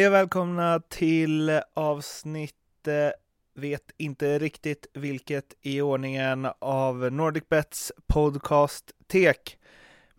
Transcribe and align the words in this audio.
Hej 0.00 0.06
och 0.06 0.14
välkomna 0.14 0.80
till 0.88 1.60
avsnitt, 1.74 2.54
eh, 2.86 3.12
vet 3.60 3.82
inte 3.96 4.38
riktigt 4.38 4.86
vilket 4.94 5.54
i 5.60 5.80
ordningen 5.80 6.48
av 6.58 7.12
NordicBets 7.12 7.92
podcast 8.06 8.92
Tek 9.06 9.58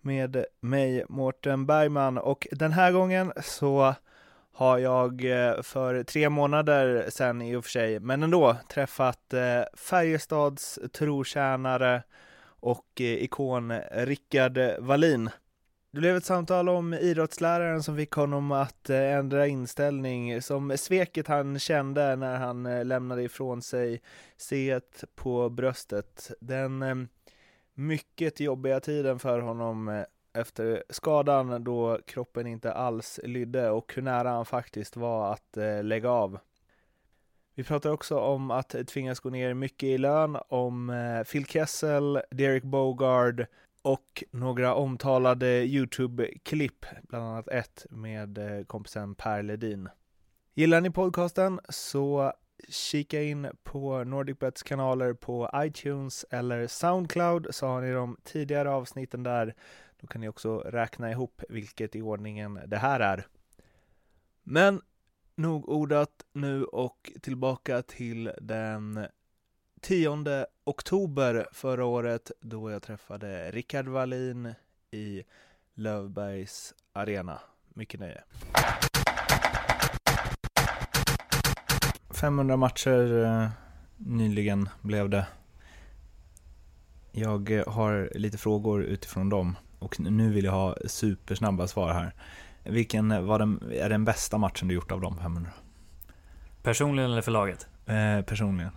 med 0.01 0.45
mig 0.59 1.05
Mårten 1.09 1.65
Bergman 1.65 2.17
och 2.17 2.47
den 2.51 2.71
här 2.71 2.91
gången 2.91 3.33
så 3.43 3.95
har 4.53 4.77
jag 4.77 5.25
eh, 5.25 5.61
för 5.61 6.03
tre 6.03 6.29
månader 6.29 7.09
sedan 7.09 7.41
i 7.41 7.55
och 7.55 7.63
för 7.63 7.71
sig, 7.71 7.99
men 7.99 8.23
ändå 8.23 8.57
träffat 8.69 9.33
eh, 9.33 9.63
Färjestads 9.73 10.79
trotjänare 10.93 12.03
och 12.43 12.87
eh, 12.99 13.23
ikon 13.23 13.73
Rickard 13.91 14.59
Wallin. 14.79 15.29
Det 15.93 15.99
blev 15.99 16.15
ett 16.15 16.25
samtal 16.25 16.69
om 16.69 16.93
idrottsläraren 16.93 17.83
som 17.83 17.95
fick 17.97 18.11
honom 18.11 18.51
att 18.51 18.89
eh, 18.89 19.13
ändra 19.13 19.47
inställning, 19.47 20.41
som 20.41 20.77
sveket 20.77 21.27
han 21.27 21.59
kände 21.59 22.15
när 22.15 22.37
han 22.37 22.65
eh, 22.65 22.85
lämnade 22.85 23.23
ifrån 23.23 23.61
sig 23.61 24.01
c 24.37 24.79
på 25.15 25.49
bröstet. 25.49 26.31
Den 26.39 26.81
eh, 26.81 26.95
mycket 27.73 28.39
jobbiga 28.39 28.79
tiden 28.79 29.19
för 29.19 29.39
honom 29.39 30.05
efter 30.33 30.83
skadan 30.89 31.63
då 31.63 31.99
kroppen 32.05 32.47
inte 32.47 32.73
alls 32.73 33.19
lydde 33.23 33.69
och 33.69 33.93
hur 33.95 34.01
nära 34.01 34.29
han 34.29 34.45
faktiskt 34.45 34.95
var 34.95 35.33
att 35.33 35.57
lägga 35.83 36.09
av. 36.09 36.39
Vi 37.55 37.63
pratar 37.63 37.89
också 37.89 38.19
om 38.19 38.51
att 38.51 38.75
tvingas 38.87 39.19
gå 39.19 39.29
ner 39.29 39.53
mycket 39.53 39.87
i 39.87 39.97
lön, 39.97 40.37
om 40.47 40.93
Phil 41.31 41.45
Kessel, 41.45 42.21
Derek 42.31 42.63
Bogard, 42.63 43.45
och 43.81 44.23
några 44.31 44.75
omtalade 44.75 45.47
YouTube-klipp, 45.47 46.85
bland 47.03 47.25
annat 47.25 47.47
ett 47.47 47.85
med 47.89 48.37
eh, 48.37 48.65
kompisen 48.65 49.15
Per 49.15 49.43
Ledin. 49.43 49.89
Gillar 50.53 50.81
ni 50.81 50.89
podcasten 50.89 51.59
så 51.69 52.33
kika 52.69 53.23
in 53.23 53.47
på 53.63 54.03
NordicBets 54.03 54.63
kanaler 54.63 55.13
på 55.13 55.49
iTunes 55.55 56.25
eller 56.29 56.67
Soundcloud 56.67 57.47
så 57.49 57.67
har 57.67 57.81
ni 57.81 57.91
de 57.91 58.17
tidigare 58.23 58.69
avsnitten 58.69 59.23
där. 59.23 59.55
Då 59.99 60.07
kan 60.07 60.21
ni 60.21 60.29
också 60.29 60.57
räkna 60.57 61.11
ihop 61.11 61.41
vilket 61.49 61.95
i 61.95 62.01
ordningen 62.01 62.59
det 62.67 62.77
här 62.77 62.99
är. 62.99 63.27
Men 64.43 64.81
nog 65.35 65.69
ordat 65.69 66.25
nu 66.33 66.63
och 66.63 67.11
tillbaka 67.21 67.81
till 67.81 68.31
den 68.41 69.07
10 69.81 70.45
oktober 70.63 71.47
förra 71.51 71.85
året 71.85 72.31
då 72.41 72.71
jag 72.71 72.81
träffade 72.81 73.51
Rickard 73.51 73.87
Wallin 73.87 74.53
i 74.91 75.23
Lövbergs 75.73 76.73
arena. 76.93 77.39
Mycket 77.73 77.99
nöje. 77.99 78.23
500 82.09 82.57
matcher 82.57 83.23
eh, 83.23 83.49
nyligen 83.97 84.69
blev 84.81 85.09
det. 85.09 85.27
Jag 87.11 87.51
eh, 87.51 87.67
har 87.67 88.11
lite 88.15 88.37
frågor 88.37 88.83
utifrån 88.83 89.29
dem 89.29 89.55
och 89.79 89.99
nu 89.99 90.33
vill 90.33 90.45
jag 90.45 90.51
ha 90.51 90.75
supersnabba 90.85 91.67
svar 91.67 91.93
här. 91.93 92.13
Vilken 92.63 93.25
var 93.25 93.39
den, 93.39 93.71
är 93.73 93.89
den 93.89 94.05
bästa 94.05 94.37
matchen 94.37 94.67
du 94.67 94.73
gjort 94.73 94.91
av 94.91 95.01
de 95.01 95.17
500? 95.17 95.51
Personligen 96.63 97.11
eller 97.11 97.21
för 97.21 97.31
laget? 97.31 97.67
Eh, 97.85 98.21
personligen. 98.21 98.71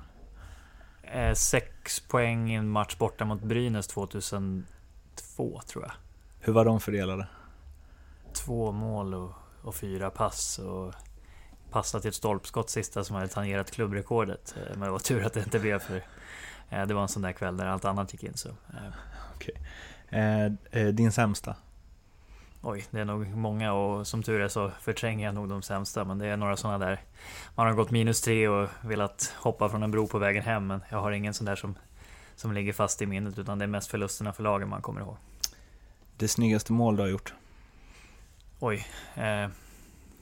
Eh, 1.14 1.34
sex 1.34 2.00
poäng 2.00 2.50
i 2.50 2.54
en 2.54 2.68
match 2.68 2.96
borta 2.96 3.24
mot 3.24 3.42
Brynäs 3.42 3.86
2002 3.86 4.64
tror 5.66 5.84
jag. 5.84 5.92
Hur 6.40 6.52
var 6.52 6.64
de 6.64 6.80
fördelade? 6.80 7.26
Två 8.32 8.72
mål 8.72 9.14
och, 9.14 9.32
och 9.62 9.74
fyra 9.74 10.10
pass. 10.10 10.58
Och 10.58 10.94
passat 11.70 12.02
till 12.02 12.08
ett 12.08 12.14
stolpskott 12.14 12.70
sista 12.70 13.04
som 13.04 13.16
hade 13.16 13.28
tangerat 13.28 13.70
klubbrekordet. 13.70 14.54
Eh, 14.56 14.70
men 14.70 14.80
det 14.80 14.90
var 14.90 14.98
tur 14.98 15.26
att 15.26 15.32
det 15.32 15.40
inte 15.40 15.58
blev 15.58 15.78
för 15.78 15.96
eh, 16.70 16.86
det 16.86 16.94
var 16.94 17.02
en 17.02 17.08
sån 17.08 17.22
där 17.22 17.32
kväll 17.32 17.56
där 17.56 17.66
allt 17.66 17.84
annat 17.84 18.12
gick 18.12 18.22
in. 18.22 18.34
Så. 18.34 18.48
Okej. 19.34 19.54
Eh, 20.70 20.86
din 20.86 21.12
sämsta? 21.12 21.56
Oj, 22.66 22.84
det 22.90 23.00
är 23.00 23.04
nog 23.04 23.36
många 23.36 23.72
och 23.72 24.06
som 24.06 24.22
tur 24.22 24.40
är 24.40 24.48
så 24.48 24.70
förtränger 24.80 25.26
jag 25.26 25.34
nog 25.34 25.48
de 25.48 25.62
sämsta. 25.62 26.04
Men 26.04 26.18
det 26.18 26.26
är 26.26 26.36
några 26.36 26.56
sådana 26.56 26.86
där. 26.86 27.00
Man 27.54 27.66
har 27.66 27.74
gått 27.74 27.90
minus 27.90 28.20
tre 28.20 28.48
och 28.48 28.68
velat 28.80 29.34
hoppa 29.36 29.68
från 29.68 29.82
en 29.82 29.90
bro 29.90 30.06
på 30.06 30.18
vägen 30.18 30.42
hem. 30.42 30.66
Men 30.66 30.80
jag 30.90 30.98
har 30.98 31.12
ingen 31.12 31.34
sån 31.34 31.44
där 31.44 31.56
som, 31.56 31.74
som 32.36 32.52
ligger 32.52 32.72
fast 32.72 33.02
i 33.02 33.06
minnet. 33.06 33.38
Utan 33.38 33.58
det 33.58 33.64
är 33.64 33.66
mest 33.66 33.90
förlusterna 33.90 34.32
för 34.32 34.42
lagen 34.42 34.68
man 34.68 34.82
kommer 34.82 35.00
ihåg. 35.00 35.16
Det 36.16 36.28
snyggaste 36.28 36.72
mål 36.72 36.96
du 36.96 37.02
har 37.02 37.08
gjort? 37.08 37.34
Oj. 38.60 38.86
Eh, 39.14 39.22
det, 39.22 39.48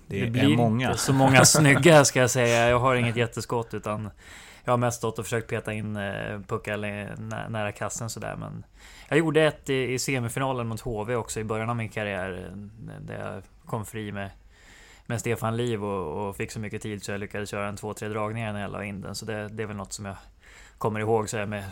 det 0.06 0.30
blir 0.30 0.56
många. 0.56 0.88
inte 0.88 1.00
så 1.00 1.12
många 1.12 1.44
snygga 1.44 2.04
ska 2.04 2.20
jag 2.20 2.30
säga. 2.30 2.68
Jag 2.68 2.78
har 2.78 2.94
inget 2.94 3.16
jätteskott 3.16 3.74
utan 3.74 4.10
jag 4.64 4.72
har 4.72 4.78
mest 4.78 4.98
stått 4.98 5.18
och 5.18 5.24
försökt 5.24 5.50
peta 5.50 5.72
in 5.72 5.96
eh, 5.96 6.40
puckar 6.46 6.76
nära 7.48 7.72
kassen 7.72 8.10
sådär. 8.10 8.36
Men 8.36 8.64
jag 9.08 9.18
gjorde 9.18 9.42
ett 9.42 9.70
i 9.70 9.98
semifinalen 9.98 10.66
mot 10.66 10.80
HV 10.80 11.14
också 11.14 11.40
i 11.40 11.44
början 11.44 11.70
av 11.70 11.76
min 11.76 11.88
karriär. 11.88 12.50
Eh, 12.50 12.56
där 13.00 13.32
jag 13.32 13.42
kom 13.66 13.86
fri 13.86 14.12
med, 14.12 14.30
med 15.06 15.20
Stefan 15.20 15.56
Liv 15.56 15.84
och, 15.84 16.28
och 16.28 16.36
fick 16.36 16.50
så 16.50 16.60
mycket 16.60 16.82
tid 16.82 17.02
så 17.02 17.12
jag 17.12 17.20
lyckades 17.20 17.50
köra 17.50 17.68
en 17.68 17.76
två, 17.76 17.94
tre 17.94 18.08
dragningar 18.08 18.52
när 18.52 18.60
jag 18.60 18.72
la 18.72 18.84
in 18.84 19.00
den. 19.00 19.14
Så 19.14 19.24
det, 19.24 19.48
det 19.48 19.62
är 19.62 19.66
väl 19.66 19.76
något 19.76 19.92
som 19.92 20.04
jag 20.04 20.16
kommer 20.78 21.00
ihåg 21.00 21.28
så 21.28 21.36
här 21.36 21.46
med 21.46 21.64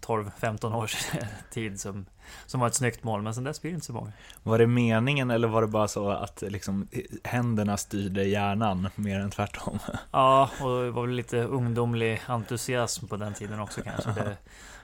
12-15 0.00 0.64
eh, 0.64 0.76
års 0.76 0.96
tid 1.50 1.80
som, 1.80 2.06
som 2.46 2.60
var 2.60 2.66
ett 2.66 2.74
snyggt 2.74 3.04
mål, 3.04 3.22
men 3.22 3.34
sen 3.34 3.44
dess 3.44 3.62
blir 3.62 3.70
det 3.70 3.74
inte 3.74 3.86
så 3.86 3.92
många. 3.92 4.12
Var 4.42 4.58
det 4.58 4.66
meningen 4.66 5.30
eller 5.30 5.48
var 5.48 5.62
det 5.62 5.68
bara 5.68 5.88
så 5.88 6.10
att 6.10 6.42
liksom, 6.42 6.88
händerna 7.24 7.76
styrde 7.76 8.24
hjärnan 8.24 8.88
mer 8.94 9.20
än 9.20 9.30
tvärtom? 9.30 9.78
Ja, 10.10 10.50
och 10.60 10.82
det 10.82 10.90
var 10.90 11.06
väl 11.06 11.14
lite 11.14 11.42
ungdomlig 11.42 12.22
entusiasm 12.26 13.06
på 13.06 13.16
den 13.16 13.34
tiden 13.34 13.60
också 13.60 13.82
kanske. 13.82 14.10
Det, 14.10 14.36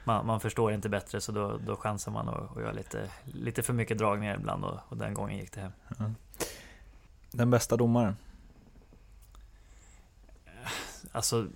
man, 0.05 0.27
man, 0.27 0.41
förstår 0.41 0.73
inte 0.73 0.89
bättre 0.89 1.21
så 1.21 1.33
då, 1.33 1.59
då 1.67 1.77
chansar 1.77 2.13
man 2.13 2.29
och, 2.29 2.57
och 2.57 2.63
gör 2.63 2.73
lite, 2.73 3.11
lite 3.25 3.63
för 3.63 3.73
mycket 3.73 3.99
dragningar 3.99 4.35
ibland 4.35 4.65
och, 4.65 4.79
och 4.89 4.97
den 4.97 5.15
gången 5.15 5.39
gick 5.39 5.53
det 5.53 5.61
hem. 5.61 6.15
Den 7.31 7.51
bästa 7.51 7.77
domaren? 7.77 8.17
Alltså, 11.13 11.47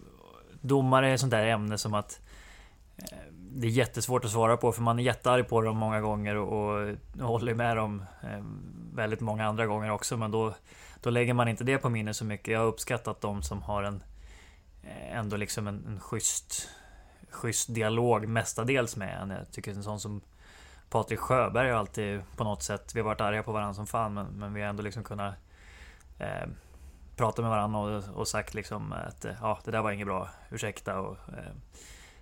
domare 0.60 1.10
är 1.10 1.15
ett 1.15 1.21
sånt 1.21 1.31
där 1.31 1.47
ämne 1.47 1.78
som 1.78 1.94
att 1.94 2.21
det 3.53 3.66
är 3.66 3.71
jättesvårt 3.71 4.25
att 4.25 4.31
svara 4.31 4.56
på 4.56 4.72
för 4.72 4.83
man 4.83 4.99
är 4.99 5.03
jättearg 5.03 5.49
på 5.49 5.61
dem 5.61 5.77
många 5.77 6.00
gånger 6.00 6.37
och, 6.37 6.72
och 6.72 6.97
håller 7.21 7.55
med 7.55 7.77
dem 7.77 8.05
eh, 8.22 8.44
väldigt 8.94 9.21
många 9.21 9.47
andra 9.47 9.66
gånger 9.66 9.91
också. 9.91 10.16
Men 10.16 10.31
då, 10.31 10.55
då 11.00 11.10
lägger 11.10 11.34
man 11.34 11.49
inte 11.49 11.65
det 11.65 11.78
på 11.78 11.89
minnet 11.89 12.16
så 12.16 12.25
mycket. 12.25 12.49
Jag 12.49 12.60
har 12.60 12.66
uppskattat 12.66 13.21
de 13.21 13.43
som 13.43 13.62
har 13.62 13.83
en 13.83 14.03
eh, 14.83 15.16
ändå 15.16 15.37
liksom 15.37 15.66
en, 15.66 15.84
en 15.87 16.00
schysst 16.00 16.69
schysst 17.31 17.75
dialog 17.75 18.28
mestadels 18.28 18.97
med 18.97 19.22
en. 19.22 19.31
Jag 19.31 19.53
tycker 19.53 19.71
en 19.71 19.83
sån 19.83 20.00
som 20.00 20.21
Patrik 20.91 21.19
Sjöberg 21.19 21.71
har 21.71 21.78
alltid 21.78 22.22
på 22.37 22.44
något 22.44 22.62
sätt, 22.62 22.94
vi 22.94 23.00
har 23.00 23.05
varit 23.05 23.21
arga 23.21 23.43
på 23.43 23.53
varandra 23.53 23.75
som 23.75 23.87
fan 23.87 24.15
men, 24.15 24.27
men 24.27 24.55
vi 24.55 24.60
har 24.60 24.69
ändå 24.69 24.83
liksom 24.83 25.05
kunnat 25.05 25.34
eh, 26.19 26.49
prata 27.16 27.43
med 27.43 27.50
varandra 27.50 27.78
och, 27.78 28.05
och, 28.15 28.28
sagt 28.28 28.55
liksom 28.55 28.93
att 28.93 29.25
eh, 29.25 29.33
ja, 29.41 29.59
det 29.65 29.71
där 29.71 29.83
var 29.83 29.91
inget 29.91 30.06
bra, 30.06 30.28
ursäkta 30.50 31.00
och 31.00 31.16
eh, 31.28 31.53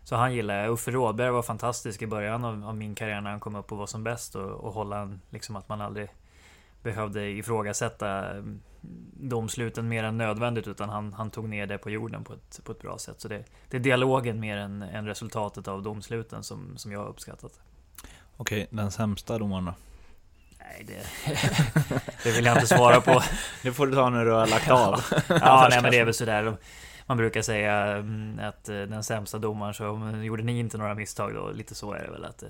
så 0.09 0.17
han 0.17 0.35
gillar 0.35 0.55
jag. 0.55 0.71
Uffe 0.71 0.91
Rådberg 0.91 1.31
var 1.31 1.43
fantastisk 1.43 2.03
i 2.03 2.07
början 2.07 2.45
av, 2.45 2.65
av, 2.69 2.77
min 2.77 2.95
karriär 2.95 3.21
när 3.21 3.31
han 3.31 3.41
kom 3.41 3.55
upp 3.57 3.73
och 3.73 3.79
var 3.79 3.87
som 3.87 4.05
bäst 4.05 4.35
och, 4.35 4.51
och 4.51 4.73
hålla 4.73 4.99
en, 4.99 5.21
liksom 5.31 5.57
att 5.57 5.69
man 5.69 5.81
aldrig 5.81 6.09
behövde 6.83 7.29
ifrågasätta 7.29 8.31
mm, 8.31 8.61
domsluten 9.13 9.89
mer 9.89 10.05
än 10.05 10.19
nödvändigt 10.19 10.69
utan 10.69 10.89
han, 10.89 11.13
han 11.13 11.31
tog 11.31 11.49
ner 11.49 11.67
det 11.67 11.79
på 11.79 11.91
jorden 11.91 12.25
på 12.25 12.33
ett, 12.33 12.61
på 12.65 12.73
ett 12.73 12.81
bra 12.81 12.99
sätt. 12.99 13.21
Så 13.21 13.29
det, 13.29 13.45
det 13.71 13.77
är 13.77 13.81
dialogen 13.81 14.41
mer 14.41 14.57
än, 14.57 14.83
än 14.83 15.07
resultatet 15.07 15.69
av 15.69 15.83
domsluten 15.83 16.43
som, 16.43 16.77
som 16.77 16.93
jag 16.93 16.99
har 16.99 17.09
uppskattat. 17.09 17.61
Okej, 18.37 18.67
den 18.71 18.91
sämsta 18.91 19.39
domaren 19.39 19.65
då? 19.65 19.75
Nej, 20.59 20.87
det, 20.87 21.07
det 22.25 22.33
vill 22.33 22.45
jag 22.45 22.57
inte 22.57 22.67
svara 22.67 23.01
på. 23.01 23.23
Det 23.63 23.73
får 23.73 23.87
du 23.87 23.95
ta 23.95 24.11
när 24.11 24.25
du 24.25 24.33
har 24.33 24.47
lagt 24.47 24.71
av. 24.71 25.05
ja, 25.29 25.67
nej 25.71 25.83
men 25.83 25.91
det 25.91 25.99
är 25.99 26.05
väl 26.05 26.15
sådär. 26.15 26.57
Man 27.09 27.17
brukar 27.17 27.43
säga 27.43 27.97
mm, 27.97 28.39
att 28.39 28.69
eh, 28.69 28.75
den 28.75 29.05
sämsta 29.05 29.39
domaren, 29.39 29.75
så 29.75 29.85
gjorde 30.23 30.43
ni 30.43 30.59
inte 30.59 30.79
några 30.79 30.95
misstag 30.95 31.35
då? 31.35 31.51
Lite 31.51 31.75
så 31.75 31.93
är 31.93 32.05
det 32.05 32.11
väl. 32.11 32.25
att 32.25 32.43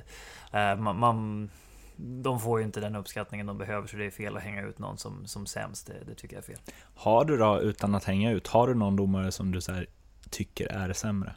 eh, 0.53 0.83
man, 0.83 0.99
man 0.99 1.51
de 1.97 2.41
får 2.41 2.59
ju 2.59 2.65
inte 2.65 2.81
den 2.81 2.97
uppskattningen 2.97 3.47
de 3.47 3.59
behöver 3.59 3.87
så 3.87 3.97
det 3.97 4.05
är 4.05 4.11
fel 4.11 4.37
att 4.37 4.43
hänga 4.43 4.63
ut 4.63 4.79
någon 4.79 4.99
som, 4.99 5.27
som 5.27 5.47
sämst. 5.47 5.87
Det, 5.87 5.95
det 6.07 6.15
tycker 6.15 6.37
jag 6.37 6.43
är 6.43 6.47
fel. 6.47 6.59
Har 6.95 7.25
du 7.25 7.37
då, 7.37 7.61
utan 7.61 7.95
att 7.95 8.05
hänga 8.05 8.31
ut, 8.31 8.47
har 8.47 8.69
du 8.69 8.75
någon 8.75 8.97
domare 8.97 9.33
som 9.33 9.53
du 9.53 9.61
så 9.61 9.85
tycker 10.31 10.67
är 10.67 10.93
sämre? 10.93 11.35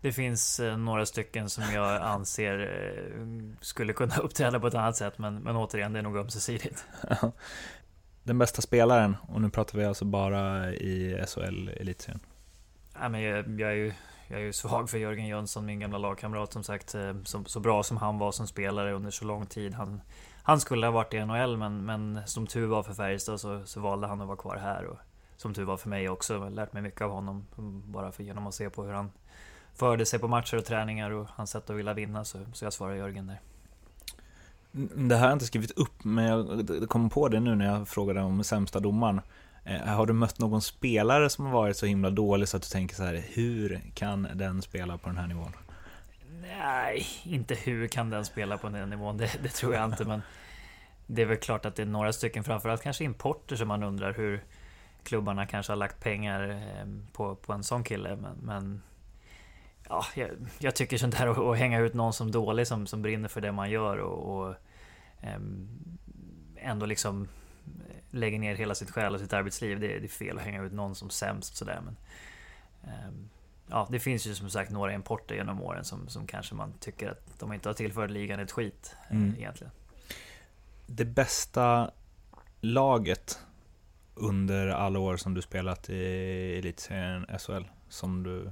Det 0.00 0.12
finns 0.12 0.60
eh, 0.60 0.76
några 0.76 1.06
stycken 1.06 1.50
som 1.50 1.64
jag 1.74 2.02
anser 2.02 3.56
skulle 3.60 3.92
kunna 3.92 4.16
uppträda 4.16 4.60
på 4.60 4.66
ett 4.66 4.74
annat 4.74 4.96
sätt 4.96 5.18
men, 5.18 5.38
men 5.38 5.56
återigen, 5.56 5.92
det 5.92 5.98
är 5.98 6.02
nog 6.02 6.16
ömsesidigt. 6.16 6.84
Den 8.28 8.38
bästa 8.38 8.62
spelaren, 8.62 9.16
och 9.28 9.40
nu 9.40 9.50
pratar 9.50 9.78
vi 9.78 9.84
alltså 9.84 10.04
bara 10.04 10.72
i 10.72 11.24
SHL 11.28 11.68
elitserien. 11.68 12.20
Ja, 13.00 13.08
men 13.08 13.22
jag, 13.22 13.60
jag 13.60 13.70
är 13.70 13.74
ju 13.74 13.92
jag 14.28 14.40
är 14.40 14.44
ju 14.44 14.52
svag 14.52 14.90
för 14.90 14.98
Jörgen 14.98 15.26
Jönsson, 15.26 15.66
min 15.66 15.80
gamla 15.80 15.98
lagkamrat 15.98 16.52
som 16.52 16.62
sagt. 16.62 16.94
Eh, 16.94 17.14
så, 17.24 17.44
så 17.44 17.60
bra 17.60 17.82
som 17.82 17.96
han 17.96 18.18
var 18.18 18.32
som 18.32 18.46
spelare 18.46 18.92
under 18.92 19.10
så 19.10 19.24
lång 19.24 19.46
tid. 19.46 19.74
Han, 19.74 20.00
han 20.42 20.60
skulle 20.60 20.86
ha 20.86 20.90
varit 20.90 21.14
i 21.14 21.24
NHL 21.24 21.56
men, 21.56 21.84
men 21.84 22.20
som 22.26 22.46
tur 22.46 22.66
var 22.66 22.82
för 22.82 22.94
Färjestad 22.94 23.40
så, 23.40 23.66
så 23.66 23.80
valde 23.80 24.06
han 24.06 24.20
att 24.20 24.26
vara 24.26 24.36
kvar 24.36 24.56
här. 24.56 24.84
Och 24.84 24.98
som 25.36 25.54
tur 25.54 25.64
var 25.64 25.76
för 25.76 25.88
mig 25.88 26.08
också. 26.08 26.34
Jag 26.34 26.40
har 26.40 26.50
lärt 26.50 26.72
mig 26.72 26.82
mycket 26.82 27.02
av 27.02 27.10
honom. 27.10 27.46
Bara 27.84 28.12
för 28.12 28.22
genom 28.22 28.46
att 28.46 28.54
se 28.54 28.70
på 28.70 28.84
hur 28.84 28.92
han 28.92 29.10
förde 29.74 30.06
sig 30.06 30.18
på 30.18 30.28
matcher 30.28 30.56
och 30.56 30.64
träningar 30.64 31.10
och 31.10 31.28
hans 31.30 31.50
sätt 31.50 31.70
att 31.70 31.76
vilja 31.76 31.94
vinna. 31.94 32.24
Så, 32.24 32.38
så 32.52 32.64
jag 32.64 32.72
svarar 32.72 32.94
Jörgen 32.94 33.26
där. 33.26 33.40
Det 34.94 35.14
här 35.14 35.20
har 35.22 35.28
jag 35.28 35.34
inte 35.34 35.46
skrivit 35.46 35.70
upp, 35.70 36.04
men 36.04 36.24
jag 36.24 36.88
kom 36.88 37.10
på 37.10 37.28
det 37.28 37.40
nu 37.40 37.54
när 37.54 37.66
jag 37.66 37.88
frågade 37.88 38.20
om 38.20 38.44
sämsta 38.44 38.80
domaren. 38.80 39.20
Eh, 39.64 39.80
har 39.80 40.06
du 40.06 40.12
mött 40.12 40.38
någon 40.38 40.62
spelare 40.62 41.30
som 41.30 41.44
har 41.44 41.52
varit 41.52 41.76
så 41.76 41.86
himla 41.86 42.10
dålig 42.10 42.48
så 42.48 42.56
att 42.56 42.62
du 42.62 42.68
tänker 42.68 42.94
så 42.94 43.04
här, 43.04 43.24
hur 43.28 43.80
kan 43.94 44.28
den 44.34 44.62
spela 44.62 44.98
på 44.98 45.08
den 45.08 45.18
här 45.18 45.26
nivån? 45.26 45.52
Nej, 46.58 47.06
inte 47.24 47.54
hur 47.54 47.88
kan 47.88 48.10
den 48.10 48.24
spela 48.24 48.58
på 48.58 48.68
den 48.68 48.90
nivån, 48.90 49.16
det, 49.16 49.30
det 49.42 49.48
tror 49.48 49.74
jag 49.74 49.84
inte. 49.84 50.04
Men 50.04 50.22
det 51.06 51.22
är 51.22 51.26
väl 51.26 51.36
klart 51.36 51.64
att 51.64 51.76
det 51.76 51.82
är 51.82 51.86
några 51.86 52.12
stycken, 52.12 52.44
framförallt 52.44 52.82
kanske 52.82 53.04
importer, 53.04 53.56
som 53.56 53.68
man 53.68 53.82
undrar 53.82 54.12
hur 54.12 54.44
klubbarna 55.02 55.46
kanske 55.46 55.72
har 55.72 55.76
lagt 55.76 56.00
pengar 56.00 56.48
eh, 56.50 56.86
på, 57.12 57.34
på 57.34 57.52
en 57.52 57.64
sån 57.64 57.84
kille. 57.84 58.16
Men, 58.16 58.36
men 58.42 58.82
ja, 59.88 60.04
jag, 60.14 60.30
jag, 60.58 60.74
tycker 60.74 60.98
sånt 60.98 61.14
här 61.14 61.26
att, 61.26 61.38
att 61.38 61.58
hänga 61.58 61.80
ut 61.80 61.94
någon 61.94 62.12
som 62.12 62.30
dålig, 62.30 62.66
som, 62.66 62.86
som 62.86 63.02
brinner 63.02 63.28
för 63.28 63.40
det 63.40 63.52
man 63.52 63.70
gör 63.70 63.98
och, 63.98 64.38
och 64.38 64.54
ändå 66.56 66.86
liksom 66.86 67.28
lägger 68.10 68.38
ner 68.38 68.54
hela 68.54 68.74
sitt 68.74 68.90
själ 68.90 69.14
och 69.14 69.20
sitt 69.20 69.32
arbetsliv. 69.32 69.80
Det, 69.80 69.98
det, 69.98 70.06
är 70.06 70.08
fel 70.08 70.38
att 70.38 70.44
hänga 70.44 70.62
ut 70.62 70.72
någon 70.72 70.94
som 70.94 71.10
sämst 71.10 71.56
sådär. 71.56 71.80
Men, 71.84 71.96
um, 72.82 73.28
ja, 73.66 73.88
det 73.90 74.00
finns 74.00 74.26
ju 74.26 74.34
som 74.34 74.50
sagt 74.50 74.70
några 74.70 74.92
importer 74.92 75.34
genom 75.34 75.62
åren 75.62 75.84
som, 75.84 76.08
som 76.08 76.26
kanske 76.26 76.54
man 76.54 76.72
tycker 76.80 77.10
att 77.10 77.38
de 77.38 77.52
inte 77.52 77.68
har 77.68 77.74
tillfört 77.74 78.10
ligan 78.10 78.40
ett 78.40 78.52
skit 78.52 78.96
mm. 79.10 79.34
egentligen. 79.38 79.72
Det 80.86 81.04
bästa 81.04 81.90
laget 82.60 83.38
under 84.14 84.68
alla 84.68 84.98
år 84.98 85.16
som 85.16 85.34
du 85.34 85.42
spelat 85.42 85.90
i 85.90 86.58
elitserien 86.58 87.26
SHL 87.38 87.64
som 87.88 88.22
du 88.22 88.50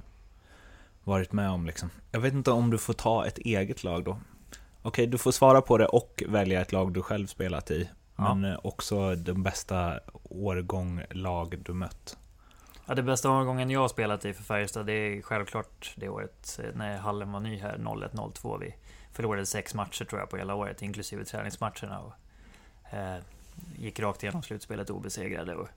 varit 1.03 1.31
med 1.31 1.49
om 1.49 1.65
liksom? 1.65 1.89
Jag 2.11 2.19
vet 2.19 2.33
inte 2.33 2.51
om 2.51 2.69
du 2.69 2.77
får 2.77 2.93
ta 2.93 3.25
ett 3.25 3.37
eget 3.37 3.83
lag 3.83 4.03
då? 4.03 4.19
Okej, 4.87 5.07
du 5.07 5.17
får 5.17 5.31
svara 5.31 5.61
på 5.61 5.77
det 5.77 5.85
och 5.85 6.23
välja 6.27 6.61
ett 6.61 6.71
lag 6.71 6.93
du 6.93 7.01
själv 7.01 7.27
spelat 7.27 7.71
i. 7.71 7.89
Ja. 8.15 8.33
Men 8.33 8.51
eh, 8.51 8.59
också 8.63 9.15
de 9.15 9.43
bästa 9.43 9.99
årgång 10.23 11.03
lag 11.09 11.59
du 11.59 11.73
mött. 11.73 12.17
Ja, 12.85 12.95
det 12.95 13.03
bästa 13.03 13.31
årgången 13.31 13.69
jag 13.69 13.89
spelat 13.89 14.25
i 14.25 14.33
för 14.33 14.43
Färjestad, 14.43 14.85
det 14.85 14.93
är 14.93 15.21
självklart 15.21 15.93
det 15.95 16.09
året 16.09 16.59
eh, 16.63 16.69
när 16.75 16.97
Hallen 16.97 17.31
var 17.31 17.39
ny 17.39 17.57
här, 17.57 17.77
01-02. 17.77 18.59
Vi 18.59 18.75
förlorade 19.11 19.45
sex 19.45 19.73
matcher 19.73 20.05
tror 20.05 20.21
jag 20.21 20.29
på 20.29 20.37
hela 20.37 20.55
året, 20.55 20.81
inklusive 20.81 21.25
träningsmatcherna. 21.25 21.99
Och, 21.99 22.13
eh, 22.93 23.17
gick 23.77 23.99
rakt 23.99 24.23
igenom 24.23 24.43
slutspelet 24.43 24.89
obesegrade. 24.89 25.55
Och, 25.55 25.67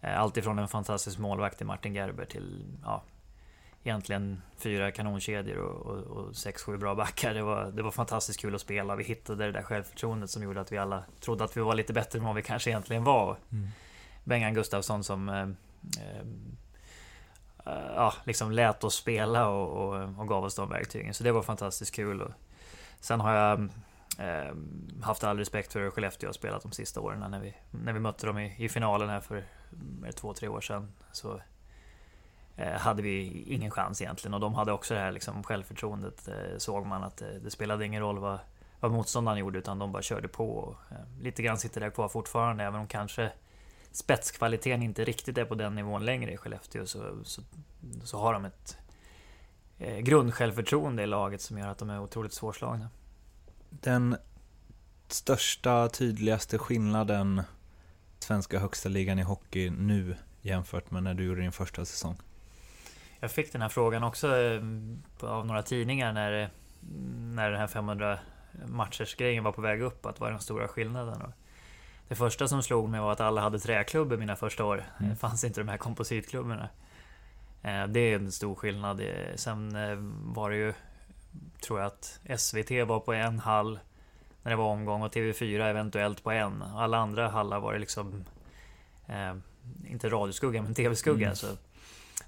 eh, 0.00 0.20
allt 0.20 0.36
ifrån 0.36 0.58
en 0.58 0.68
fantastisk 0.68 1.18
målvakt 1.18 1.56
till 1.56 1.66
Martin 1.66 1.94
Gerber 1.94 2.24
till 2.24 2.64
ja, 2.84 3.02
egentligen 3.86 4.42
fyra 4.58 4.90
kanonkedjor 4.90 5.58
och, 5.58 5.86
och, 5.86 6.02
och 6.16 6.36
sex, 6.36 6.62
sju 6.62 6.76
bra 6.76 6.94
backar. 6.94 7.34
Det 7.34 7.42
var, 7.42 7.70
det 7.70 7.82
var 7.82 7.90
fantastiskt 7.90 8.40
kul 8.40 8.54
att 8.54 8.60
spela. 8.60 8.96
Vi 8.96 9.04
hittade 9.04 9.46
det 9.46 9.52
där 9.52 9.62
självförtroendet 9.62 10.30
som 10.30 10.42
gjorde 10.42 10.60
att 10.60 10.72
vi 10.72 10.78
alla 10.78 11.04
trodde 11.20 11.44
att 11.44 11.56
vi 11.56 11.60
var 11.60 11.74
lite 11.74 11.92
bättre 11.92 12.18
än 12.18 12.24
vad 12.24 12.34
vi 12.34 12.42
kanske 12.42 12.70
egentligen 12.70 13.04
var. 13.04 13.36
Mm. 13.52 13.68
Bengan 14.24 14.54
Gustafsson 14.54 15.04
som 15.04 15.28
eh, 15.28 15.48
eh, 16.04 16.26
ja, 17.94 18.14
liksom 18.24 18.52
lät 18.52 18.84
oss 18.84 18.94
spela 18.94 19.48
och, 19.48 19.68
och, 19.68 20.18
och, 20.18 20.28
gav 20.28 20.44
oss 20.44 20.54
de 20.54 20.68
verktygen. 20.68 21.14
Så 21.14 21.24
det 21.24 21.32
var 21.32 21.42
fantastiskt 21.42 21.94
kul. 21.94 22.22
Och 22.22 22.32
sen 23.00 23.20
har 23.20 23.34
jag 23.34 23.60
eh, 24.18 24.54
haft 25.02 25.24
all 25.24 25.38
respekt 25.38 25.72
för 25.72 25.80
hur 25.80 25.90
Skellefteå 25.90 26.28
har 26.28 26.32
spelat 26.32 26.62
de 26.62 26.72
sista 26.72 27.00
åren. 27.00 27.30
När 27.30 27.40
vi, 27.40 27.54
när 27.70 27.92
vi 27.92 28.00
mötte 28.00 28.26
dem 28.26 28.38
i, 28.38 28.64
i 28.64 28.68
finalen 28.68 29.08
här 29.08 29.20
för 29.20 29.44
två, 30.14 30.34
tre 30.34 30.48
år 30.48 30.60
sedan. 30.60 30.92
Så 31.12 31.40
Eh, 31.40 31.55
Eh, 32.56 32.72
hade 32.72 33.02
vi 33.02 33.42
ingen 33.46 33.70
chans 33.70 34.02
egentligen. 34.02 34.34
Och 34.34 34.40
de 34.40 34.54
hade 34.54 34.72
också 34.72 34.94
det 34.94 35.00
här 35.00 35.12
liksom 35.12 35.42
självförtroendet. 35.42 36.28
Eh, 36.28 36.58
såg 36.58 36.86
man 36.86 37.04
att 37.04 37.22
eh, 37.22 37.28
det 37.28 37.50
spelade 37.50 37.86
ingen 37.86 38.02
roll 38.02 38.18
vad, 38.18 38.38
vad 38.80 38.92
motståndaren 38.92 39.38
gjorde 39.38 39.58
utan 39.58 39.78
de 39.78 39.92
bara 39.92 40.02
körde 40.02 40.28
på. 40.28 40.50
Och, 40.50 40.76
lite 41.20 41.42
grann 41.42 41.58
sitter 41.58 41.80
det 41.80 41.90
kvar 41.90 42.08
fortfarande 42.08 42.64
även 42.64 42.80
om 42.80 42.86
kanske 42.86 43.32
spetskvaliteten 43.92 44.82
inte 44.82 45.04
riktigt 45.04 45.38
är 45.38 45.44
på 45.44 45.54
den 45.54 45.74
nivån 45.74 46.04
längre 46.04 46.32
i 46.32 46.36
Skellefteå 46.36 46.86
så, 46.86 47.24
så, 47.24 47.42
så 48.04 48.18
har 48.18 48.32
de 48.32 48.44
ett 48.44 48.78
eh, 49.78 49.98
grundsjälvförtroende 49.98 51.02
i 51.02 51.06
laget 51.06 51.40
som 51.40 51.58
gör 51.58 51.68
att 51.68 51.78
de 51.78 51.90
är 51.90 52.00
otroligt 52.00 52.32
svårslagna. 52.32 52.88
Den 53.70 54.16
största, 55.08 55.88
tydligaste 55.88 56.58
skillnaden 56.58 57.42
svenska 58.18 58.58
högsta 58.58 58.88
ligan 58.88 59.18
i 59.18 59.22
hockey 59.22 59.70
nu 59.70 60.16
jämfört 60.40 60.90
med 60.90 61.02
när 61.02 61.14
du 61.14 61.24
gjorde 61.24 61.40
din 61.40 61.52
första 61.52 61.84
säsong? 61.84 62.16
Jag 63.26 63.32
fick 63.32 63.52
den 63.52 63.62
här 63.62 63.68
frågan 63.68 64.04
också 64.04 64.36
eh, 64.36 64.60
av 65.20 65.46
några 65.46 65.62
tidningar 65.62 66.12
när, 66.12 66.50
när 67.34 67.50
den 67.50 67.60
här 67.60 67.66
500 67.66 68.18
matchers 68.66 69.14
grejen 69.14 69.44
var 69.44 69.52
på 69.52 69.60
väg 69.60 69.82
upp, 69.82 70.06
att 70.06 70.20
vad 70.20 70.28
är 70.28 70.32
den 70.32 70.40
stora 70.40 70.68
skillnaden? 70.68 71.22
Och 71.22 71.32
det 72.08 72.14
första 72.14 72.48
som 72.48 72.62
slog 72.62 72.88
mig 72.88 73.00
var 73.00 73.12
att 73.12 73.20
alla 73.20 73.40
hade 73.40 73.58
träklubbor 73.58 74.16
mina 74.16 74.36
första 74.36 74.64
år. 74.64 74.84
Mm. 74.98 75.10
Det 75.10 75.16
fanns 75.16 75.44
inte 75.44 75.60
de 75.60 75.68
här 75.68 75.76
kompositklubborna. 75.76 76.68
Eh, 77.62 77.86
det 77.86 78.00
är 78.00 78.16
en 78.16 78.32
stor 78.32 78.54
skillnad. 78.54 79.02
Sen 79.34 79.76
eh, 79.76 79.96
var 80.34 80.50
det 80.50 80.56
ju, 80.56 80.72
tror 81.60 81.80
jag 81.80 81.86
att 81.86 82.20
SVT 82.40 82.70
var 82.70 83.00
på 83.00 83.12
en 83.12 83.38
hall 83.38 83.78
när 84.42 84.50
det 84.50 84.56
var 84.56 84.64
omgång 84.64 85.02
och 85.02 85.14
TV4 85.14 85.70
eventuellt 85.70 86.22
på 86.22 86.30
en. 86.30 86.62
Alla 86.62 86.98
andra 86.98 87.28
hallar 87.28 87.60
var 87.60 87.72
det 87.72 87.78
liksom, 87.78 88.24
inte 89.86 90.08
radioskugga 90.08 90.62
men 90.62 90.74
TV-skugga. 90.74 91.26
Mm. 91.26 91.36
Så 91.36 91.46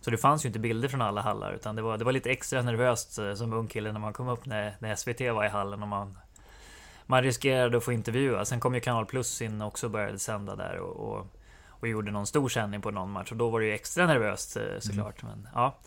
så 0.00 0.10
det 0.10 0.18
fanns 0.18 0.44
ju 0.44 0.46
inte 0.46 0.58
bilder 0.58 0.88
från 0.88 1.02
alla 1.02 1.20
hallar 1.20 1.52
utan 1.52 1.76
det 1.76 1.82
var, 1.82 1.98
det 1.98 2.04
var 2.04 2.12
lite 2.12 2.30
extra 2.30 2.62
nervöst 2.62 3.18
eh, 3.18 3.34
som 3.34 3.52
ung 3.52 3.68
kille 3.68 3.92
när 3.92 4.00
man 4.00 4.12
kom 4.12 4.28
upp 4.28 4.46
när, 4.46 4.76
när 4.78 4.94
SVT 4.94 5.20
var 5.20 5.44
i 5.44 5.48
hallen 5.48 5.82
och 5.82 5.88
man 5.88 6.18
Man 7.06 7.22
riskerade 7.22 7.76
att 7.76 7.84
få 7.84 7.92
intervjua. 7.92 8.44
Sen 8.44 8.60
kom 8.60 8.74
ju 8.74 8.80
Kanal 8.80 9.06
Plus 9.06 9.42
in 9.42 9.62
också 9.62 9.86
och 9.86 9.92
började 9.92 10.18
sända 10.18 10.56
där 10.56 10.78
och, 10.78 10.96
och, 10.96 11.26
och 11.68 11.88
gjorde 11.88 12.10
någon 12.10 12.26
stor 12.26 12.48
sändning 12.48 12.80
på 12.80 12.90
någon 12.90 13.10
match 13.10 13.30
och 13.30 13.36
då 13.36 13.50
var 13.50 13.60
det 13.60 13.66
ju 13.66 13.72
extra 13.72 14.06
nervöst 14.06 14.56
eh, 14.56 14.78
såklart. 14.78 15.22
Mm. 15.22 15.34
Men 15.34 15.48
ja 15.54 15.78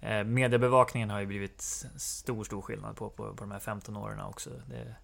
eh, 0.00 0.24
Mediebevakningen 0.24 1.10
har 1.10 1.20
ju 1.20 1.26
blivit 1.26 1.60
stor, 1.96 2.44
stor 2.44 2.62
skillnad 2.62 2.96
på, 2.96 3.10
på, 3.10 3.34
på 3.34 3.44
de 3.44 3.50
här 3.50 3.58
15 3.58 3.96
åren 3.96 4.20
också. 4.20 4.50
Det, 4.66 4.94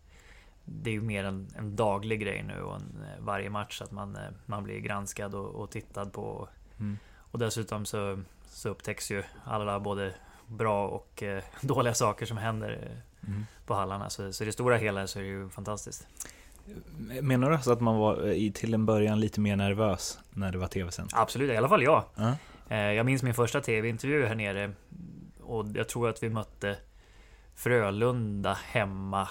det 0.65 0.91
är 0.91 0.95
ju 0.95 1.03
mer 1.03 1.25
en, 1.25 1.49
en 1.57 1.77
daglig 1.77 2.21
grej 2.21 2.43
nu 2.43 2.63
och 2.63 2.77
en, 2.77 3.05
varje 3.21 3.51
match 3.51 3.83
att 3.83 3.91
man, 3.91 4.19
man 4.47 4.65
blir 4.65 4.79
granskad 4.79 5.35
och, 5.35 5.55
och 5.55 5.71
tittad 5.71 6.13
på. 6.13 6.49
Mm. 6.79 6.99
Och 7.31 7.39
dessutom 7.39 7.87
så 7.87 8.23
så 8.51 8.69
upptäcks 8.69 9.11
ju 9.11 9.23
alla 9.45 9.81
både 9.81 10.15
bra 10.47 10.89
och 10.89 11.23
eh, 11.23 11.43
dåliga 11.61 11.95
saker 11.95 12.27
som 12.27 12.37
händer 12.37 12.71
eh, 12.71 13.29
mm. 13.29 13.47
på 13.67 13.75
hallarna. 13.75 14.11
Så, 14.11 14.33
så 14.33 14.45
i 14.45 14.47
det 14.47 14.53
stora 14.53 14.77
hela 14.77 15.07
så 15.07 15.19
är 15.19 15.23
det 15.23 15.29
ju 15.29 15.49
fantastiskt. 15.49 16.07
Menar 17.23 17.51
du 17.51 17.57
alltså 17.57 17.73
att 17.73 17.81
man 17.81 17.97
var 17.97 18.31
i, 18.31 18.53
till 18.53 18.75
en 18.75 18.87
början 18.87 19.21
lite 19.21 19.41
mer 19.41 19.57
nervös 19.57 20.19
när 20.31 20.53
det 20.53 20.59
var 20.59 20.67
tv-sänt? 20.67 21.11
Absolut, 21.15 21.51
i 21.51 21.57
alla 21.57 21.69
fall 21.69 21.83
jag. 21.83 22.05
-huh. 22.17 22.93
Jag 22.93 23.07
minns 23.07 23.23
min 23.23 23.35
första 23.35 23.61
tv-intervju 23.61 24.27
här 24.27 24.35
nere 24.35 24.73
och 25.41 25.67
jag 25.75 25.89
tror 25.89 26.09
att 26.09 26.23
vi 26.23 26.31
mötte 26.31 26.77
Frölunda 27.55 28.59
hemma 28.65 29.29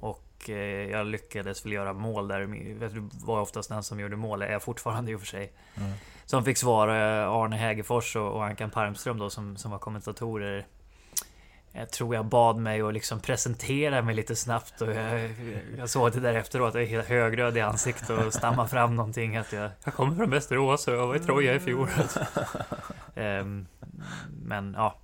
och 0.00 0.50
eh, 0.50 0.90
jag 0.90 1.06
lyckades 1.06 1.64
väl 1.64 1.72
göra 1.72 1.92
mål 1.92 2.28
där. 2.28 2.40
Det 2.80 3.08
var 3.24 3.40
oftast 3.40 3.68
den 3.68 3.82
som 3.82 4.00
gjorde 4.00 4.16
mål, 4.16 4.42
är 4.42 4.52
jag 4.52 4.62
fortfarande 4.62 5.12
i 5.12 5.14
och 5.14 5.20
för 5.20 5.26
sig. 5.26 5.52
-huh. 5.74 5.92
Som 6.26 6.44
fick 6.44 6.58
svara 6.58 7.22
eh, 7.22 7.28
Arne 7.28 7.56
Hägerfors 7.56 8.16
och 8.16 8.44
Ankan 8.44 8.70
Parmström 8.70 9.18
då 9.18 9.30
som, 9.30 9.56
som 9.56 9.70
var 9.70 9.78
kommentatorer. 9.78 10.66
Jag 11.76 11.90
tror 11.90 12.14
jag 12.14 12.26
bad 12.26 12.56
mig 12.56 12.80
att 12.80 12.94
liksom 12.94 13.20
presentera 13.20 14.02
mig 14.02 14.14
lite 14.14 14.36
snabbt 14.36 14.80
och 14.80 14.88
jag, 14.88 15.34
jag 15.78 15.90
såg 15.90 16.12
det 16.12 16.20
där 16.20 16.34
efteråt, 16.34 16.74
jag 16.74 16.82
är 16.82 16.86
helt 16.86 17.08
högröd 17.08 17.56
i 17.56 17.60
ansiktet 17.60 18.10
och 18.10 18.34
stammade 18.34 18.68
fram 18.68 18.96
någonting 18.96 19.36
att 19.36 19.52
jag, 19.52 19.70
jag 19.84 19.94
kommer 19.94 20.16
från 20.16 20.30
Västerås 20.30 20.88
och 20.88 20.94
jag 20.94 21.06
var 21.06 21.16
i 21.16 21.20
Troja 21.20 21.54
i 21.54 21.60
fjol. 21.60 21.88
um, 23.14 23.66
men 24.42 24.74
ja, 24.78 24.94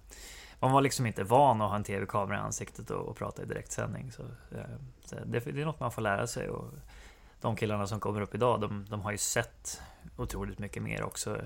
man 0.60 0.72
var 0.72 0.80
liksom 0.80 1.06
inte 1.06 1.24
van 1.24 1.62
att 1.62 1.68
ha 1.68 1.76
en 1.76 1.84
tv-kamera 1.84 2.36
i 2.36 2.40
ansiktet 2.40 2.90
och, 2.90 3.08
och 3.08 3.16
prata 3.16 3.42
i 3.42 3.46
direktsändning. 3.46 4.12
Så, 4.12 4.22
uh, 4.22 4.60
så 5.04 5.16
det, 5.24 5.40
det, 5.40 5.60
är 5.60 5.64
något 5.64 5.80
man 5.80 5.92
får 5.92 6.02
lära 6.02 6.26
sig. 6.26 6.48
Och 6.48 6.74
de 7.40 7.56
killarna 7.56 7.86
som 7.86 8.00
kommer 8.00 8.20
upp 8.20 8.34
idag, 8.34 8.60
de, 8.60 8.86
de 8.90 9.00
har 9.00 9.12
ju 9.12 9.18
sett 9.18 9.80
otroligt 10.16 10.58
mycket 10.58 10.82
mer 10.82 11.02
också 11.02 11.40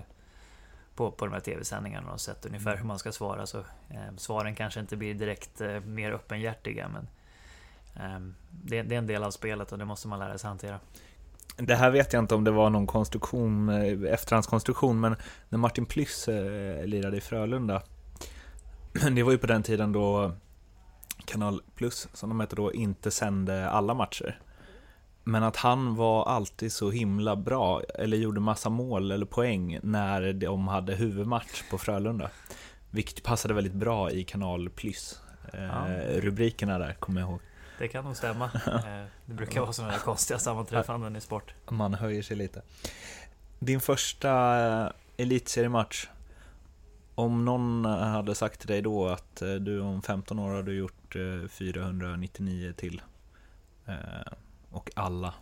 på, 0.94 1.11
på 1.11 1.26
de 1.26 1.33
här 1.33 1.40
tv-sändningarna 1.40 2.12
och 2.12 2.21
sett 2.21 2.47
ungefär 2.47 2.71
mm. 2.71 2.78
hur 2.78 2.87
man 2.87 2.99
ska 2.99 3.12
svara. 3.12 3.47
Så, 3.47 3.59
eh, 3.88 4.16
svaren 4.16 4.54
kanske 4.54 4.80
inte 4.80 4.97
blir 4.97 5.14
direkt 5.14 5.61
eh, 5.61 5.80
mer 5.80 6.12
öppenhjärtiga 6.12 6.88
men 6.88 7.09
eh, 7.97 8.21
det, 8.50 8.83
det, 8.83 8.94
är 8.94 8.99
en 8.99 9.06
del 9.06 9.25
av 9.25 9.30
spelet 9.30 9.73
och 9.73 9.78
det 9.78 9.85
måste 9.85 10.09
man 10.09 10.18
lära 10.18 10.38
sig 10.38 10.49
hantera. 10.49 10.80
Det 11.56 11.75
här 11.75 11.90
vet 11.90 12.12
jag 12.12 12.23
inte 12.23 12.35
om 12.35 12.44
det 12.44 12.50
var 12.50 12.71
någon 12.71 12.87
konstruktion, 12.87 13.68
eh, 13.68 14.12
efterhandskonstruktion, 14.12 15.00
men 15.00 15.16
när 15.49 15.59
Martin 15.59 15.87
Plyss 15.87 16.28
eh, 16.28 16.87
lirade 16.87 17.16
i 17.16 17.21
Frölunda 17.21 17.83
det 19.12 19.23
var 19.23 19.33
ju 19.33 19.38
på 19.38 19.47
den 19.47 19.62
tiden 19.62 19.92
då 19.92 20.33
Kanal 21.25 21.62
Plus, 21.75 22.09
som 22.12 22.28
de 22.28 22.40
hette 22.40 22.56
då, 22.56 22.73
inte 22.73 23.11
sände 23.11 23.71
alla 23.71 23.94
matcher. 23.94 24.40
Men 25.25 25.43
att 25.43 25.57
han 25.57 25.95
var 25.95 26.25
alltid 26.25 26.73
så 26.73 26.90
himla 26.90 27.37
bra, 27.37 27.83
eller 27.95 28.16
gjorde 28.16 28.40
massa 28.40 28.71
mål 28.71 29.12
eller 29.12 29.26
poäng 29.26 29.78
när 29.83 30.33
de 30.33 30.69
hade 30.69 30.95
huvudmatch 30.95 31.62
på 31.71 31.78
Frölunda. 31.78 32.31
Vilket 32.90 33.23
passade 33.23 33.54
väldigt 33.54 33.73
bra 33.73 34.11
i 34.11 34.25
Kanal 34.25 34.71
Plus. 34.71 35.21
Eh, 35.52 35.62
ja. 35.62 35.87
Rubrikerna 36.21 36.78
där, 36.78 36.93
kommer 36.93 37.21
jag 37.21 37.31
ihåg. 37.31 37.40
Det 37.78 37.88
kan 37.88 38.04
nog 38.04 38.16
stämma. 38.16 38.50
Eh, 38.66 39.04
det 39.26 39.35
brukar 39.35 39.61
vara 39.61 39.73
sådana 39.73 39.99
konstiga 39.99 40.38
sammanträffanden 40.38 41.16
i 41.16 41.21
sport. 41.21 41.54
Man 41.71 41.95
höjer 41.95 42.23
sig 42.23 42.37
lite. 42.37 42.62
Din 43.59 43.81
första 43.81 44.31
eh, 44.85 44.90
elitseriematch. 45.16 46.07
Om 47.14 47.45
någon 47.45 47.85
hade 47.85 48.35
sagt 48.35 48.61
till 48.61 48.69
dig 48.69 48.83
då 48.83 49.09
att 49.09 49.43
du 49.61 49.81
om 49.81 50.02
15 50.02 50.38
år 50.38 50.54
hade 50.54 50.73
gjort 50.73 51.16
499 51.50 52.73
till 52.76 53.02
och 54.75 54.90
alla 54.97 55.35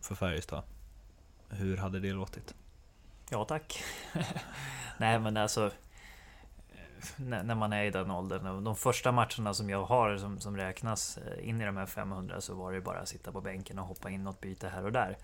för 0.00 0.14
Färjestad. 0.14 0.62
Hur 1.48 1.76
hade 1.76 2.00
det 2.00 2.12
låtit? 2.12 2.54
Ja 3.30 3.44
tack. 3.44 3.82
Nej 4.98 5.18
men 5.18 5.36
alltså 5.36 5.70
när 7.16 7.54
man 7.54 7.72
är 7.72 7.84
i 7.84 7.90
den 7.90 8.10
åldern. 8.10 8.64
De 8.64 8.76
första 8.76 9.12
matcherna 9.12 9.54
som 9.54 9.70
jag 9.70 9.84
har 9.84 10.16
som, 10.16 10.40
som 10.40 10.56
räknas 10.56 11.18
eh, 11.18 11.48
in 11.48 11.60
i 11.60 11.64
de 11.64 11.76
här 11.76 11.86
500 11.86 12.40
så 12.40 12.54
var 12.54 12.72
det 12.72 12.80
bara 12.80 12.98
att 12.98 13.08
sitta 13.08 13.32
på 13.32 13.40
bänken 13.40 13.78
och 13.78 13.86
hoppa 13.86 14.10
in 14.10 14.24
något 14.24 14.40
byte 14.40 14.68
här 14.68 14.84
och 14.84 14.92
där. 14.92 15.18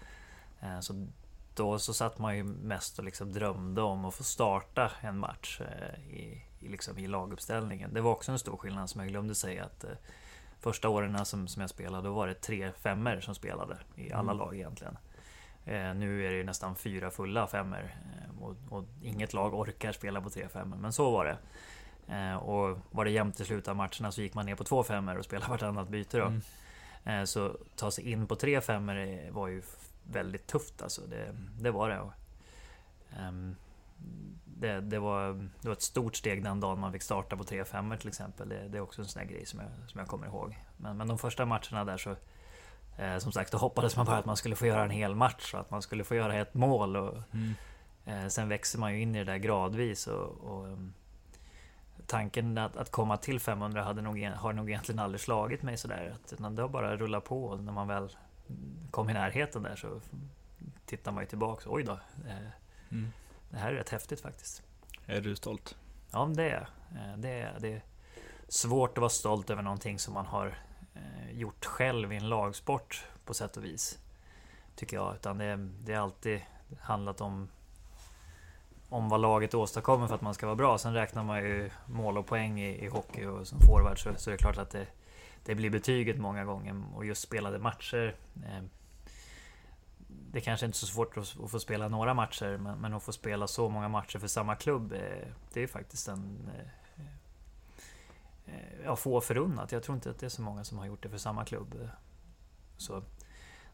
Eh, 0.61 0.81
så 0.81 1.07
då 1.55 1.79
så 1.79 1.95
satt 1.95 2.19
man 2.19 2.37
ju 2.37 2.45
mest 2.45 2.99
och 2.99 3.05
liksom 3.05 3.33
drömde 3.33 3.83
om 3.83 4.05
att 4.05 4.15
få 4.15 4.25
starta 4.25 4.91
en 5.01 5.19
match 5.19 5.61
eh, 5.61 6.15
i, 6.15 6.45
i, 6.61 6.69
liksom 6.69 6.99
i 6.99 7.07
laguppställningen. 7.07 7.95
Det 7.95 8.01
var 8.01 8.11
också 8.11 8.33
en 8.33 8.39
stor 8.39 8.57
skillnad 8.57 8.91
som 8.91 9.01
jag 9.01 9.11
glömde 9.11 9.35
säga 9.35 9.65
att 9.65 9.85
första 10.61 10.89
åren 10.89 11.25
som, 11.25 11.49
som 11.49 11.61
jag 11.61 11.71
spelade, 11.71 12.09
då 12.09 12.15
var 12.15 12.27
det 12.27 12.35
tre 12.35 12.73
femmer 12.73 13.21
som 13.21 13.35
spelade 13.35 13.79
i 13.97 14.13
alla 14.13 14.33
mm. 14.33 14.39
lag 14.39 14.55
egentligen. 14.55 14.99
nu 15.99 16.27
är 16.27 16.33
det 16.33 16.45
nästan 16.45 16.77
fyra 16.77 17.11
fulla 17.11 17.47
femmer 17.47 17.97
och, 18.41 18.57
och, 18.69 18.85
inget 19.03 19.33
lag 19.33 19.55
orkar 19.55 19.93
spela 19.93 20.21
på 20.21 20.31
tre 20.31 20.49
femmer, 20.49 20.77
men 20.77 20.93
så 20.93 21.11
var 21.11 21.25
det. 21.25 21.39
Eh, 22.15 22.37
och 22.37 22.79
var 22.91 23.05
det 23.05 23.11
jämnt 23.11 23.41
i 23.41 23.45
slutet 23.45 23.69
av 23.69 23.77
matcherna 23.77 24.13
så 24.13 24.23
gick 24.23 24.35
man 24.35 24.47
ner 24.47 24.55
på 24.55 24.65
två 24.65 24.83
femmer 24.83 25.19
och 25.19 25.25
spelade 25.25 25.51
vartannat 25.51 25.89
byte 25.89 26.19
då. 26.19 26.27
Mm. 26.27 26.41
Eh, 27.05 27.25
så 27.25 27.57
ta 27.77 27.91
sig 27.91 28.11
in 28.13 28.27
på 28.27 28.37
tre 28.37 28.61
femmer 28.61 29.29
var 29.31 29.49
ju 29.49 29.63
väldigt 30.05 30.47
tufft 30.47 30.83
alltså. 30.83 31.01
Det, 31.07 31.35
det 31.61 31.71
var 31.71 31.91
det. 31.91 32.01
Um, 33.29 33.57
det, 34.61 34.81
det, 34.81 34.99
var, 34.99 35.33
det 35.61 35.69
var 35.69 35.73
ett 35.73 35.83
stort 35.83 36.17
steg 36.17 36.45
den 36.45 36.61
dagen 36.61 36.81
man 36.81 36.93
fick 36.93 37.03
starta 37.03 37.37
på 37.37 37.45
tre 37.45 37.65
femmer 37.65 37.97
till 37.97 38.09
exempel. 38.09 38.49
Det, 38.49 38.69
det, 38.69 38.79
är 38.79 38.83
också 38.83 39.03
en 39.03 39.09
sån 39.09 39.21
här 39.21 39.29
grej 39.29 39.47
som 39.47 39.61
jag, 39.61 39.69
som 39.91 39.99
jag 39.99 40.09
kommer 40.09 40.27
ihåg. 40.27 40.59
Men, 40.77 40.97
men 40.97 41.09
de 41.09 41.19
första 41.19 41.47
matcherna 41.47 41.85
där 41.85 41.97
så 41.97 42.17
eh, 42.97 43.19
Som 43.19 43.33
sagt, 43.33 43.53
då 43.53 43.59
hoppades 43.59 43.97
man 43.97 44.07
bara 44.07 44.17
att 44.17 44.25
man 44.25 44.37
skulle 44.37 44.57
få 44.57 44.67
göra 44.67 44.85
en 44.85 44.91
hel 44.91 45.15
match 45.15 45.55
och 45.55 45.61
att 45.61 45.71
man 45.71 45.83
skulle 45.83 46.05
få 46.05 46.15
göra 46.15 46.35
ett 46.35 46.55
mål. 46.55 46.97
Och, 46.97 47.19
mm. 47.33 47.55
eh, 48.05 48.29
sen 48.29 48.49
växer 48.49 48.79
man 48.79 48.95
ju 48.95 49.03
in 49.03 49.15
i 49.15 49.19
det 49.19 49.33
där 49.33 49.39
gradvis. 49.39 50.07
Och, 50.07 50.41
och 50.41 50.65
um, 50.65 50.93
tanken 52.07 52.59
att, 52.59 52.77
att 52.77 52.91
komma 52.91 53.17
till 53.17 53.41
500 53.41 53.83
hade 53.83 54.03
nog, 54.03 54.23
har 54.25 54.53
nog 54.53 54.71
egentligen 54.71 54.99
aldrig 54.99 55.21
slagit 55.21 55.63
mig 55.63 55.77
sådär. 55.77 56.15
Att, 56.15 56.57
det 56.57 56.63
har 56.63 56.69
bara 56.69 56.97
rullat 56.97 57.25
på 57.25 57.45
och 57.45 57.61
när 57.61 57.73
man 57.73 57.89
väl 57.89 58.17
kom 58.91 59.11
i 59.11 59.13
närheten 59.13 59.63
där 59.63 59.77
så 59.77 60.01
tittar 60.87 61.13
man 61.13 61.23
ju 61.23 61.29
tillbaka. 61.29 61.65
Oj 61.67 61.83
då. 61.83 61.93
Eh, 62.27 62.49
mm. 62.91 63.13
Det 63.51 63.57
här 63.59 63.73
är 63.73 63.75
rätt 63.75 63.89
häftigt 63.89 64.21
faktiskt. 64.21 64.63
Är 65.07 65.21
du 65.21 65.37
stolt? 65.37 65.77
Ja, 66.11 66.31
det 66.35 66.43
är 66.43 66.51
jag. 66.51 67.03
Eh, 67.03 67.17
det 67.17 67.29
är, 67.29 67.57
det 67.61 67.73
är 67.73 67.83
svårt 68.49 68.91
att 68.91 68.99
vara 68.99 69.11
stolt 69.11 69.51
över 69.51 69.63
någonting 69.63 69.99
som 69.99 70.15
man 70.15 70.27
har 70.27 70.59
eh, 70.95 71.39
gjort 71.39 71.65
själv 71.65 72.13
i 72.13 72.17
en 72.17 72.29
lagsport 72.29 73.05
på 73.25 73.35
sätt 73.35 73.57
och 73.57 73.65
vis. 73.65 73.99
Tycker 74.77 74.97
jag. 74.97 75.15
Utan 75.15 75.39
det, 75.39 75.57
det 75.57 75.93
är 75.93 75.99
alltid 75.99 76.41
handlat 76.81 77.21
om 77.21 77.49
om 78.89 79.09
vad 79.09 79.21
laget 79.21 79.55
åstadkommer 79.55 80.07
för 80.07 80.15
att 80.15 80.21
man 80.21 80.35
ska 80.35 80.47
vara 80.47 80.57
bra. 80.57 80.79
Sen 80.79 80.95
räknar 80.95 81.25
man 81.25 81.39
ju 81.39 81.71
mål 81.87 82.19
och 82.19 82.27
poäng 82.27 82.61
i, 82.61 82.85
i 82.85 82.89
hockey 82.89 83.27
och 83.27 83.47
som 83.47 83.61
forward 83.61 84.03
så, 84.03 84.15
så 84.17 84.31
är 84.31 84.33
det 84.33 84.39
klart 84.39 84.59
att 84.59 84.71
det, 84.71 84.87
det 85.45 85.55
blir 85.55 85.71
betyget 85.71 86.19
många 86.19 86.45
gånger. 86.45 86.83
Och 86.95 87.07
just 87.07 87.23
spelade 87.23 87.59
matcher. 87.59 88.15
Eh, 88.45 88.65
det 90.09 90.41
kanske 90.41 90.67
inte 90.67 90.77
är 90.77 90.79
så 90.79 90.87
svårt 90.87 91.17
att, 91.17 91.51
få 91.51 91.61
spela 91.61 91.89
några 91.89 92.15
matcher, 92.15 92.57
men, 92.57 92.79
men 92.79 92.95
att 92.95 93.03
få 93.03 93.13
spela 93.13 93.47
så 93.47 93.69
många 93.69 93.89
matcher 93.89 94.19
för 94.19 94.29
samma 94.29 94.55
klubb, 94.55 94.93
eh, 94.93 95.29
det 95.53 95.61
är 95.61 95.61
ju 95.61 95.69
faktiskt 95.69 96.09
en... 96.09 96.51
Eh, 96.55 97.05
eh, 98.55 98.85
ja, 98.85 98.97
få 98.97 99.21
förunnat. 99.21 99.73
Jag 99.73 99.83
tror 99.83 99.95
inte 99.95 100.11
att 100.11 100.19
det 100.19 100.27
är 100.27 100.31
så 100.31 100.43
många 100.43 100.65
som 100.65 100.79
har 100.79 100.87
gjort 100.87 101.03
det 101.03 101.09
för 101.09 101.19
samma 101.19 101.45
klubb. 101.45 101.89
Så 102.77 103.03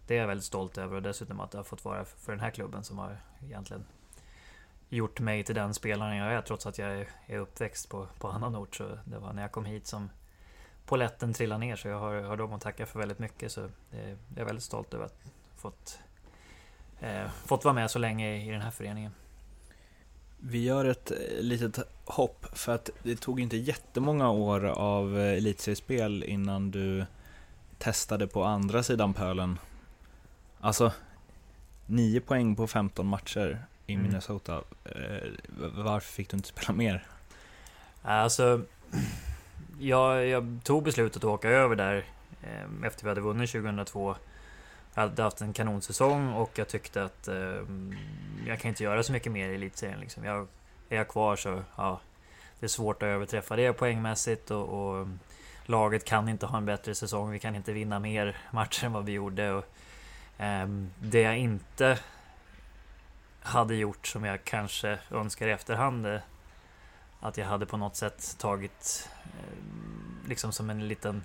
det 0.06 0.14
är 0.16 0.20
jag 0.20 0.26
väldigt 0.26 0.44
stolt 0.44 0.78
över 0.78 0.96
och 0.96 1.02
dessutom 1.02 1.40
att 1.40 1.50
det 1.50 1.58
har 1.58 1.64
fått 1.64 1.84
vara 1.84 2.04
för 2.04 2.32
den 2.32 2.40
här 2.40 2.50
klubben 2.50 2.84
som 2.84 2.98
har 2.98 3.20
egentligen 3.42 3.84
gjort 4.88 5.20
mig 5.20 5.44
till 5.44 5.54
den 5.54 5.74
spelaren 5.74 6.16
jag 6.16 6.32
är 6.32 6.42
trots 6.42 6.66
att 6.66 6.78
jag 6.78 7.06
är 7.26 7.38
uppväxt 7.38 7.88
på, 7.88 8.08
på 8.18 8.28
annan 8.28 8.56
ort. 8.56 8.76
Så 8.76 8.98
det 9.04 9.18
var 9.18 9.32
när 9.32 9.42
jag 9.42 9.52
kom 9.52 9.64
hit 9.64 9.86
som 9.86 10.10
poletten 10.86 11.32
trillade 11.32 11.60
ner 11.60 11.76
så 11.76 11.88
jag 11.88 11.98
har, 11.98 12.14
har 12.14 12.36
dem 12.36 12.52
att 12.52 12.60
tacka 12.60 12.86
för 12.86 12.98
väldigt 12.98 13.18
mycket. 13.18 13.52
Så 13.52 13.60
det, 13.90 14.18
jag 14.34 14.38
är 14.38 14.44
väldigt 14.44 14.64
stolt 14.64 14.94
över 14.94 15.04
att 15.04 15.24
fått, 15.56 15.98
eh, 17.04 17.30
fått 17.46 17.64
vara 17.64 17.74
med 17.74 17.90
så 17.90 17.98
länge 17.98 18.36
i 18.36 18.50
den 18.50 18.60
här 18.60 18.70
föreningen. 18.70 19.12
Vi 20.38 20.64
gör 20.64 20.84
ett 20.84 21.10
eh, 21.10 21.16
litet 21.40 21.78
hopp 22.04 22.46
för 22.52 22.74
att 22.74 22.90
det 23.02 23.16
tog 23.16 23.40
inte 23.40 23.56
jättemånga 23.56 24.30
år 24.30 24.64
av 24.64 25.18
eh, 25.18 25.36
elitseriespel 25.36 26.24
innan 26.24 26.70
du 26.70 27.04
testade 27.78 28.26
på 28.26 28.44
andra 28.44 28.82
sidan 28.82 29.14
pölen. 29.14 29.58
Alltså, 30.60 30.92
9 31.86 32.20
poäng 32.20 32.56
på 32.56 32.66
15 32.66 33.06
matcher 33.06 33.64
i 33.86 33.92
mm. 33.94 34.06
Minnesota. 34.06 34.62
Eh, 34.84 35.28
varför 35.74 36.12
fick 36.12 36.30
du 36.30 36.36
inte 36.36 36.48
spela 36.48 36.72
mer? 36.72 37.06
Alltså, 38.02 38.62
jag, 39.80 40.26
jag 40.26 40.58
tog 40.64 40.84
beslutet 40.84 41.16
att 41.16 41.24
åka 41.24 41.48
över 41.48 41.76
där 41.76 42.04
efter 42.84 43.04
vi 43.04 43.08
hade 43.08 43.20
vunnit 43.20 43.50
2002. 43.50 44.16
Jag 44.94 45.02
hade 45.02 45.22
haft 45.22 45.40
en 45.40 45.52
kanonsäsong 45.52 46.32
och 46.32 46.50
jag 46.54 46.68
tyckte 46.68 47.04
att 47.04 47.28
eh, 47.28 47.62
jag 48.46 48.60
kan 48.60 48.68
inte 48.68 48.84
göra 48.84 49.02
så 49.02 49.12
mycket 49.12 49.32
mer 49.32 49.48
i 49.48 49.54
elitserien. 49.54 50.00
Liksom. 50.00 50.24
Jag, 50.24 50.46
är 50.88 50.96
jag 50.96 51.08
kvar 51.08 51.36
så 51.36 51.62
ja, 51.76 52.00
det 52.60 52.66
är 52.66 52.68
svårt 52.68 53.02
att 53.02 53.06
överträffa 53.06 53.56
det 53.56 53.72
poängmässigt 53.72 54.50
och, 54.50 54.68
och, 54.68 55.06
laget 55.66 56.04
kan 56.04 56.28
inte 56.28 56.46
ha 56.46 56.58
en 56.58 56.66
bättre 56.66 56.94
säsong. 56.94 57.30
Vi 57.30 57.38
kan 57.38 57.54
inte 57.54 57.72
vinna 57.72 57.98
mer 57.98 58.36
matcher 58.50 58.84
än 58.84 58.92
vad 58.92 59.04
vi 59.04 59.12
gjorde. 59.12 59.52
Och, 59.52 59.64
eh, 60.38 60.68
det 61.00 61.20
jag 61.20 61.38
inte 61.38 61.98
hade 63.40 63.74
gjort 63.74 64.06
som 64.06 64.24
jag 64.24 64.44
kanske 64.44 64.98
önskar 65.10 65.46
i 65.46 65.50
efterhand. 65.50 66.06
Eh, 66.06 66.20
att 67.20 67.36
jag 67.36 67.46
hade 67.46 67.66
på 67.66 67.76
något 67.76 67.96
sätt 67.96 68.36
tagit 68.38 69.08
eh, 69.24 70.28
liksom 70.28 70.52
som 70.52 70.70
en 70.70 70.88
liten 70.88 71.24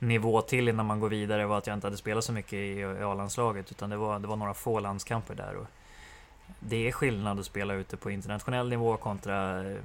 nivå 0.00 0.42
till 0.42 0.68
innan 0.68 0.86
man 0.86 1.00
går 1.00 1.08
vidare 1.08 1.46
var 1.46 1.58
att 1.58 1.66
jag 1.66 1.74
inte 1.74 1.86
hade 1.86 1.96
spelat 1.96 2.24
så 2.24 2.32
mycket 2.32 2.52
i 2.52 2.84
A-landslaget 2.84 3.70
utan 3.70 3.90
det 3.90 3.96
var, 3.96 4.18
det 4.18 4.28
var 4.28 4.36
några 4.36 4.54
få 4.54 4.80
landskamper 4.80 5.34
där. 5.34 5.56
Och 5.56 5.66
det 6.60 6.88
är 6.88 6.92
skillnad 6.92 7.38
att 7.40 7.46
spela 7.46 7.74
ute 7.74 7.96
på 7.96 8.10
internationell 8.10 8.68
nivå 8.68 8.96
kontra 8.96 9.70
eh, 9.70 9.76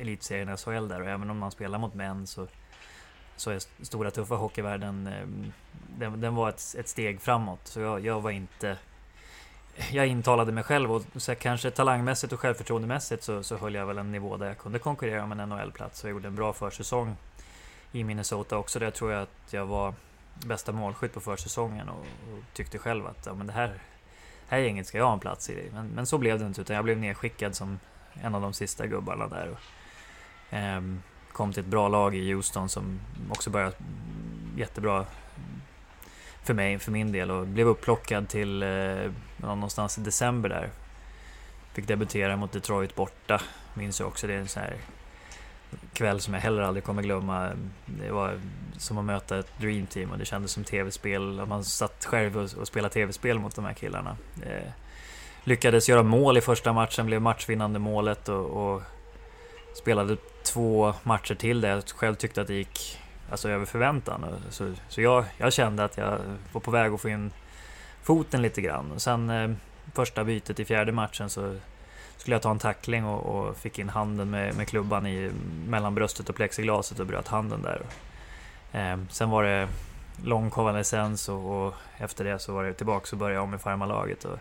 elitserien 0.00 0.56
SHL 0.56 0.88
där 0.88 1.00
och 1.00 1.08
även 1.08 1.30
om 1.30 1.38
man 1.38 1.50
spelar 1.50 1.78
mot 1.78 1.94
män 1.94 2.26
så, 2.26 2.46
så 3.36 3.50
är 3.50 3.84
stora 3.84 4.10
tuffa 4.10 4.34
hockeyvärlden 4.34 5.06
eh, 5.06 5.52
den, 5.98 6.20
den 6.20 6.34
var 6.34 6.48
ett, 6.48 6.74
ett 6.78 6.88
steg 6.88 7.20
framåt. 7.20 7.60
Så 7.64 7.80
jag, 7.80 8.00
jag 8.00 8.20
var 8.20 8.30
inte 8.30 8.78
jag 9.90 10.06
intalade 10.06 10.52
mig 10.52 10.64
själv 10.64 10.92
och 10.92 11.02
så 11.16 11.34
kanske 11.34 11.70
talangmässigt 11.70 12.32
och 12.32 12.40
självförtroendemässigt 12.40 13.22
så, 13.22 13.42
så 13.42 13.56
höll 13.56 13.74
jag 13.74 13.86
väl 13.86 13.98
en 13.98 14.12
nivå 14.12 14.36
där 14.36 14.46
jag 14.46 14.58
kunde 14.58 14.78
konkurrera 14.78 15.22
om 15.24 15.32
en 15.32 15.48
NHL-plats. 15.48 16.04
Och 16.04 16.08
jag 16.08 16.14
gjorde 16.14 16.28
en 16.28 16.34
bra 16.34 16.52
försäsong 16.52 17.16
i 17.94 18.04
Minnesota 18.04 18.56
också. 18.56 18.78
Där 18.78 18.90
tror 18.90 19.12
jag 19.12 19.22
att 19.22 19.52
jag 19.52 19.66
var 19.66 19.94
bästa 20.46 20.72
målskytt 20.72 21.14
på 21.14 21.20
försäsongen 21.20 21.88
och, 21.88 22.00
och 22.00 22.44
tyckte 22.52 22.78
själv 22.78 23.06
att 23.06 23.26
ja, 23.26 23.34
men 23.34 23.46
det 23.46 23.52
här, 23.52 23.78
här 24.48 24.58
gänget 24.58 24.86
ska 24.86 24.98
jag 24.98 25.04
ha 25.04 25.12
en 25.12 25.20
plats 25.20 25.50
i. 25.50 25.70
Men, 25.72 25.86
men 25.88 26.06
så 26.06 26.18
blev 26.18 26.38
det 26.38 26.46
inte 26.46 26.60
utan 26.60 26.76
jag 26.76 26.84
blev 26.84 26.98
nedskickad 26.98 27.54
som 27.54 27.78
en 28.14 28.34
av 28.34 28.42
de 28.42 28.52
sista 28.52 28.86
gubbarna 28.86 29.28
där. 29.28 29.48
Och, 29.50 30.54
eh, 30.54 30.82
kom 31.32 31.52
till 31.52 31.60
ett 31.60 31.68
bra 31.68 31.88
lag 31.88 32.14
i 32.16 32.32
Houston 32.32 32.68
som 32.68 33.00
också 33.30 33.50
började 33.50 33.76
jättebra 34.56 35.06
för 36.42 36.54
mig, 36.54 36.78
för 36.78 36.92
min 36.92 37.12
del 37.12 37.30
och 37.30 37.46
blev 37.46 37.68
upplockad 37.68 38.28
till 38.28 38.62
eh, 38.62 39.12
någonstans 39.36 39.98
i 39.98 40.00
december 40.00 40.48
där. 40.48 40.70
Fick 41.72 41.88
debutera 41.88 42.36
mot 42.36 42.52
Detroit 42.52 42.94
borta, 42.94 43.40
minns 43.74 44.00
jag 44.00 44.08
också. 44.08 44.26
Det 44.26 44.34
är 44.34 44.38
en 44.38 44.48
sån 44.48 44.62
här 44.62 44.76
kväll 45.92 46.20
som 46.20 46.34
jag 46.34 46.40
heller 46.40 46.62
aldrig 46.62 46.84
kommer 46.84 47.02
glömma. 47.02 47.50
Det 47.86 48.10
var 48.10 48.38
som 48.78 48.98
att 48.98 49.04
möta 49.04 49.38
ett 49.38 49.58
Dream 49.58 49.86
Team 49.86 50.10
och 50.10 50.18
det 50.18 50.24
kändes 50.24 50.52
som 50.52 50.64
tv-spel. 50.64 51.46
Man 51.46 51.64
satt 51.64 52.04
själv 52.04 52.38
och, 52.38 52.68
spelade 52.68 52.94
tv-spel 52.94 53.38
mot 53.38 53.54
de 53.54 53.64
här 53.64 53.72
killarna. 53.72 54.16
Eh, 54.42 54.70
lyckades 55.44 55.88
göra 55.88 56.02
mål 56.02 56.36
i 56.36 56.40
första 56.40 56.72
matchen, 56.72 57.06
blev 57.06 57.22
matchvinnande 57.22 57.78
målet 57.78 58.28
och, 58.28 58.74
och 58.74 58.82
spelade 59.74 60.16
två 60.42 60.94
matcher 61.02 61.34
till 61.34 61.60
där 61.60 61.68
jag 61.68 61.84
själv 61.88 62.14
tyckte 62.14 62.40
att 62.40 62.46
det 62.46 62.54
gick 62.54 62.98
alltså, 63.30 63.48
över 63.48 63.64
förväntan. 63.64 64.24
Så, 64.50 64.74
så 64.88 65.00
jag, 65.00 65.24
jag 65.38 65.52
kände 65.52 65.84
att 65.84 65.96
jag 65.96 66.18
var 66.52 66.60
på 66.60 66.70
väg 66.70 66.92
att 66.92 67.00
få 67.00 67.08
in 67.08 67.32
foten 68.02 68.42
lite 68.42 68.60
grann. 68.60 68.92
Och 68.92 69.02
sen 69.02 69.30
eh, 69.30 69.50
första 69.94 70.24
bytet 70.24 70.60
i 70.60 70.64
fjärde 70.64 70.92
matchen 70.92 71.30
så 71.30 71.56
skulle 72.16 72.34
jag 72.34 72.42
ta 72.42 72.50
en 72.50 72.58
tackling 72.58 73.04
och, 73.04 73.20
och 73.20 73.56
fick 73.56 73.78
in 73.78 73.88
handen 73.88 74.30
med, 74.30 74.56
med, 74.56 74.68
klubban 74.68 75.06
i, 75.06 75.30
mellan 75.66 75.94
bröstet 75.94 76.28
och 76.28 76.34
plexiglaset 76.34 77.00
och 77.00 77.06
bröt 77.06 77.28
handen 77.28 77.62
där. 77.62 77.82
Eh, 78.72 78.98
sen 79.10 79.30
var 79.30 79.44
det 79.44 79.68
lång 80.24 80.50
konvalescens 80.50 81.28
och, 81.28 81.66
och, 81.66 81.74
efter 81.98 82.24
det 82.24 82.38
så 82.38 82.52
var 82.52 82.64
det 82.64 82.72
tillbaka 82.72 83.08
och 83.12 83.18
började 83.18 83.40
om 83.40 83.54
i 83.54 83.58
farmarlaget. 83.58 84.24
Och 84.24 84.38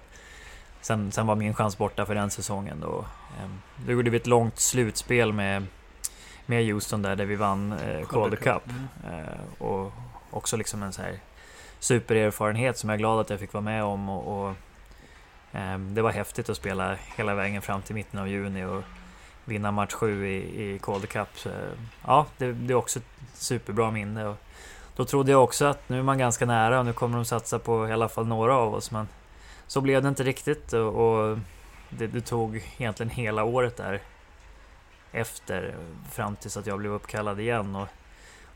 sen, 0.81 1.11
sen 1.11 1.27
var 1.27 1.35
min 1.35 1.53
chans 1.53 1.77
borta 1.77 2.05
för 2.05 2.15
den 2.15 2.29
säsongen. 2.29 2.79
Då, 2.79 3.05
eh, 3.39 3.49
då 3.85 3.91
gjorde 3.91 4.09
vi 4.09 4.17
ett 4.17 4.27
långt 4.27 4.59
slutspel 4.59 5.33
med, 5.33 5.65
med 6.45 6.65
Houston 6.65 7.01
där, 7.01 7.15
där 7.15 7.25
vi 7.25 7.35
vann 7.35 7.71
eh, 7.71 8.07
Calder 8.07 8.37
Cup. 8.37 8.63
Mm. 8.69 9.19
Eh, 9.19 9.63
och 9.63 9.93
också 10.29 10.57
liksom 10.57 10.83
en 10.83 10.93
så 10.93 11.01
här 11.01 11.19
supererfarenhet 11.79 12.77
som 12.77 12.89
jag 12.89 12.95
är 12.95 12.99
glad 12.99 13.19
att 13.19 13.29
jag 13.29 13.39
fick 13.39 13.53
vara 13.53 13.61
med 13.61 13.83
om. 13.83 14.09
Och, 14.09 14.47
och 14.47 14.55
Ehm, 15.53 15.95
det 15.95 16.01
var 16.01 16.11
häftigt 16.11 16.49
att 16.49 16.57
spela 16.57 16.95
hela 17.15 17.35
vägen 17.35 17.61
fram 17.61 17.81
till 17.81 17.95
mitten 17.95 18.19
av 18.19 18.27
juni 18.27 18.65
och 18.65 18.83
vinna 19.45 19.71
match 19.71 19.93
7 19.93 20.27
i, 20.27 20.63
i 20.63 20.79
Calder 20.79 21.07
Cup. 21.07 21.27
Ja, 22.05 22.25
det, 22.37 22.51
det, 22.51 22.73
är 22.73 22.75
också 22.75 22.99
ett 22.99 23.05
superbra 23.33 23.91
minne. 23.91 24.25
Och 24.25 24.37
då 24.95 25.05
trodde 25.05 25.31
jag 25.31 25.43
också 25.43 25.65
att 25.65 25.89
nu 25.89 25.99
är 25.99 26.03
man 26.03 26.17
ganska 26.17 26.45
nära 26.45 26.79
och 26.79 26.85
nu 26.85 26.93
kommer 26.93 27.15
de 27.15 27.25
satsa 27.25 27.59
på 27.59 27.87
i 27.87 27.91
alla 27.91 28.09
fall 28.09 28.27
några 28.27 28.55
av 28.55 28.73
oss. 28.73 28.91
Men 28.91 29.07
så 29.67 29.81
blev 29.81 30.01
det 30.01 30.09
inte 30.09 30.23
riktigt 30.23 30.73
och, 30.73 30.95
och 30.95 31.39
det, 31.89 32.07
det, 32.07 32.21
tog 32.21 32.55
egentligen 32.77 33.09
hela 33.09 33.43
året 33.43 33.77
där 33.77 34.01
efter 35.11 35.75
fram 36.11 36.35
tills 36.35 36.57
att 36.57 36.67
jag 36.67 36.79
blev 36.79 36.91
uppkallad 36.91 37.39
igen. 37.39 37.75
Och 37.75 37.87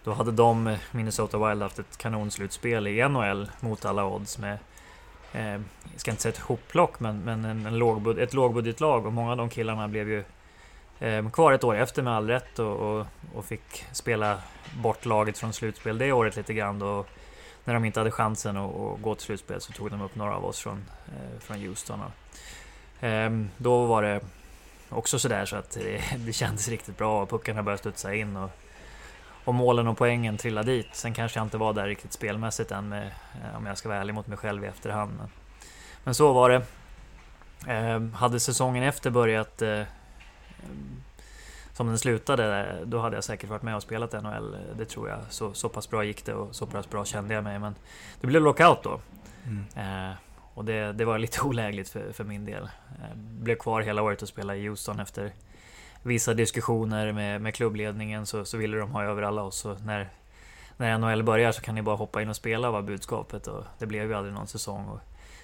då 0.04 0.14
hade 0.14 0.32
de, 0.32 0.78
Minnesota 0.92 1.50
Wild, 1.50 1.62
haft 1.62 1.80
ett 1.80 1.98
kanonslutspel 1.98 2.88
i 2.88 3.10
NHL 3.10 3.52
mot 3.60 3.86
alla 3.86 4.06
odds 4.06 4.38
med 4.38 4.58
eh, 5.34 5.62
jag 5.92 6.02
ska 6.02 6.12
inte 6.12 6.24
säga 6.24 6.34
ett 6.34 6.40
hopplock, 6.40 7.00
men, 7.00 7.20
men 7.20 7.46
en, 7.46 7.66
en 7.66 7.78
lågbud 7.78 8.20
ett 8.20 8.34
lågbudgetlag 8.34 9.06
och 9.06 9.14
många 9.14 9.32
av 9.32 9.38
de 9.38 9.50
killarna 9.50 9.88
blev 9.88 10.10
ju 10.10 10.24
eh, 11.00 11.30
kvar 11.30 11.52
ett 11.52 11.64
år 11.64 11.76
efter 11.76 12.02
med 12.02 12.14
all 12.14 12.28
rätt 12.28 12.60
och, 12.60 12.76
och, 12.76 13.06
och, 13.36 13.46
fick 13.46 13.86
spela 13.92 14.40
bort 14.82 15.06
laget 15.06 15.38
från 15.38 15.54
slutspel 15.54 15.98
det 15.98 16.12
året 16.12 16.36
lite 16.36 16.54
grann 16.54 16.80
då. 16.80 17.06
När 17.64 17.74
de 17.74 17.86
inte 17.86 18.00
hade 18.00 18.12
chansen 18.12 18.58
att, 18.58 18.76
att 18.76 19.02
gå 19.02 19.16
till 19.16 19.26
slutspel 19.26 19.62
så 19.62 19.74
tog 19.74 19.92
de 19.92 20.02
upp 20.02 20.16
några 20.16 20.36
av 20.36 20.46
oss 20.46 20.60
från, 20.60 20.86
eh, 21.08 21.40
från 21.40 21.58
Houston. 21.58 22.00
Och, 22.02 23.04
eh, 23.04 23.32
då 23.58 23.86
var 23.86 24.04
det 24.04 24.22
också 24.90 25.20
sådär 25.20 25.46
så 25.46 25.56
att 25.56 25.72
det, 25.72 26.02
det 26.18 26.34
kändes 26.34 26.68
riktigt 26.68 26.98
bra 26.98 27.22
och 27.22 27.30
puckarna 27.30 27.64
började 27.64 27.80
studsa 27.80 28.16
in. 28.16 28.36
Och, 28.36 28.50
och 29.48 29.56
målen 29.56 29.88
och 29.88 29.98
poängen 29.98 30.38
trillade 30.38 30.72
dit. 30.72 30.88
Sen 30.92 31.14
kanske 31.14 31.40
jag 31.40 31.46
inte 31.46 31.58
var 31.58 31.74
där 31.74 31.88
riktigt 31.88 32.14
spelmässigt 32.14 32.72
än 32.72 32.90
med, 32.90 33.08
eh, 33.08 33.58
om 33.58 33.66
jag 33.66 33.78
ska 33.78 33.90
vara 33.90 34.00
ärlig 34.00 34.14
mot 34.14 34.28
mig 34.28 34.38
själv 34.38 34.64
i 34.64 34.68
efterhand. 34.68 35.12
Men, 35.18 35.28
men 36.04 36.16
så 36.16 36.34
var 36.34 36.50
det. 36.50 36.62
Eh, 37.74 38.02
hade 38.02 38.40
säsongen 38.40 38.84
efter 38.84 39.10
börjat 39.10 39.62
eh, 39.62 39.82
som 41.74 41.88
den 41.88 41.98
slutade, 41.98 42.78
då 42.86 43.00
hade 43.00 43.18
jag 43.18 43.24
säkert 43.24 43.50
varit 43.50 43.62
med 43.62 43.76
och 43.76 43.82
spelat 43.82 44.24
NHL. 44.24 44.58
Det 44.78 44.86
tror 44.86 45.10
jag. 45.10 45.20
Så, 45.30 45.54
så 45.54 45.70
pass 45.70 45.90
bra 45.90 46.04
gick 46.04 46.26
det 46.26 46.34
och 46.34 46.56
så 46.56 46.66
pass 46.66 46.90
bra 46.90 47.06
kände 47.06 47.34
jag 47.34 47.44
mig. 47.44 47.60
Men 47.60 47.76
det 48.22 48.28
blev 48.28 48.42
lockout 48.42 48.84
då. 48.84 49.00
Mm. 49.46 50.10
Eh, 50.10 50.16
och 50.54 50.66
det, 50.66 50.94
det, 50.94 51.06
var 51.06 51.18
lite 51.18 51.42
olägligt 51.46 51.90
för, 51.90 52.12
för 52.12 52.24
min 52.24 52.46
del. 52.46 52.64
Eh, 52.64 53.16
blev 53.16 53.56
kvar 53.56 53.82
hela 53.82 54.02
året 54.02 54.22
och 54.22 54.28
spelade 54.28 54.60
i 54.60 54.68
Houston 54.68 55.00
efter 55.00 55.32
vissa 56.04 56.34
diskussioner 56.34 57.12
med, 57.12 57.42
med 57.42 57.56
klubbledningen 57.56 58.26
så, 58.26 58.46
så 58.46 58.58
ville 58.58 58.78
de 58.78 58.92
ha 58.92 59.04
över 59.04 59.22
alla 59.22 59.44
oss. 59.44 59.58
Så 59.58 59.76
när, 59.86 60.10
när 60.78 60.98
NHL 60.98 61.24
börjar 61.24 61.52
så 61.52 61.62
kan 61.62 61.76
ni 61.76 61.82
bara 61.82 61.96
hoppa 61.96 62.22
in 62.22 62.30
och 62.30 62.36
spela 62.36 62.72
var 62.72 62.82
budskapet. 62.82 63.48
Och 63.48 63.64
det 63.80 63.86
blev 63.86 64.08
ju 64.08 64.14
aldrig 64.14 64.34
någon 64.34 64.48
säsong. 64.48 64.86
Och 64.88 65.00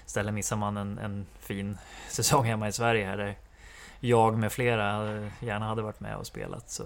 istället 0.06 0.34
missar 0.34 0.56
man 0.56 0.76
en, 0.76 0.98
en 0.98 1.26
fin 1.40 1.78
säsong 2.08 2.44
hemma 2.44 2.68
i 2.68 2.72
Sverige 2.72 3.06
här 3.06 3.16
där 3.16 3.36
jag 4.00 4.38
med 4.38 4.52
flera 4.52 5.08
gärna 5.40 5.66
hade 5.66 5.82
varit 5.82 6.00
med 6.00 6.16
och 6.16 6.26
spelat. 6.26 6.70
Så, 6.70 6.84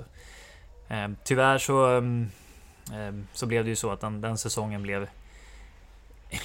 eh, 0.89 1.09
tyvärr 1.25 1.59
så, 1.59 1.97
eh, 1.97 2.03
så 3.33 3.47
blev 3.47 3.65
det 3.65 3.71
ju 3.71 3.77
så 3.77 3.91
att 3.91 4.01
den, 4.01 4.21
den, 4.21 4.39
säsongen 4.39 4.83
blev 4.83 5.09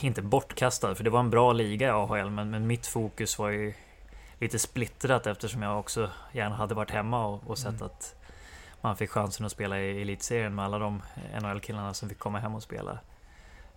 inte 0.01 0.21
bortkastad, 0.21 0.95
för 0.95 1.03
det 1.03 1.09
var 1.09 1.19
en 1.19 1.29
bra 1.29 1.53
liga 1.53 1.87
i 1.87 1.89
AHL, 1.89 2.29
men, 2.29 2.49
men 2.49 2.67
mitt 2.67 2.87
fokus 2.87 3.39
var 3.39 3.49
ju 3.49 3.73
lite 4.43 4.59
splittrat 4.59 5.27
eftersom 5.27 5.61
jag 5.61 5.79
också 5.79 6.09
gärna 6.31 6.55
hade 6.55 6.75
varit 6.75 6.91
hemma 6.91 7.25
och, 7.25 7.47
och 7.47 7.57
sett 7.57 7.81
mm. 7.81 7.85
att 7.85 8.15
man 8.81 8.95
fick 8.97 9.09
chansen 9.09 9.45
att 9.45 9.51
spela 9.51 9.79
i 9.79 10.01
elitserien 10.01 10.55
med 10.55 10.65
alla 10.65 10.79
de 10.79 11.01
NHL-killarna 11.41 11.93
som 11.93 12.09
fick 12.09 12.19
komma 12.19 12.39
hem 12.39 12.55
och 12.55 12.63
spela. 12.63 12.99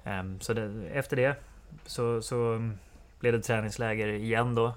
Um, 0.05 0.41
så 0.41 0.53
det, 0.53 0.89
efter 0.93 1.17
det 1.17 1.37
så, 1.87 2.23
så 2.23 2.71
blev 3.21 3.33
det 3.33 3.41
träningsläger 3.41 4.09
igen 4.09 4.55
då. 4.55 4.75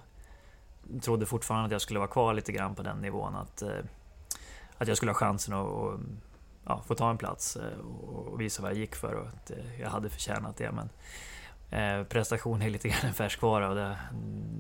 Trodde 1.02 1.26
fortfarande 1.26 1.66
att 1.66 1.72
jag 1.72 1.82
skulle 1.82 2.00
vara 2.00 2.10
kvar 2.10 2.34
lite 2.34 2.52
grann 2.52 2.76
på 2.76 2.84
den 2.84 2.98
nivån. 2.98 3.36
Att, 3.36 3.64
uh, 3.64 3.70
att 4.78 4.88
jag 4.88 4.98
skulle 4.98 5.12
ha 5.12 5.20
chansen 5.20 5.54
att 5.54 5.66
och, 5.66 6.00
ja, 6.66 6.84
få 6.88 6.96
ta 6.96 7.10
en 7.10 7.18
plats 7.18 7.58
uh, 7.58 7.80
och 8.10 8.42
visa 8.42 8.62
vad 8.62 8.72
jag 8.72 8.78
gick 8.78 8.96
för 8.96 9.14
och 9.14 9.28
att 9.28 9.52
uh, 9.52 9.82
jag 9.82 9.90
hade 9.90 10.10
förtjänat 10.10 10.58
det. 10.58 10.72
Men 10.72 10.90
Eh, 11.72 12.04
prestation 12.04 12.62
är 12.62 12.70
lite 12.70 12.88
grann 12.88 13.00
en 13.04 13.14
färskvara 13.14 13.70
och 13.70 13.76
det, 13.76 13.98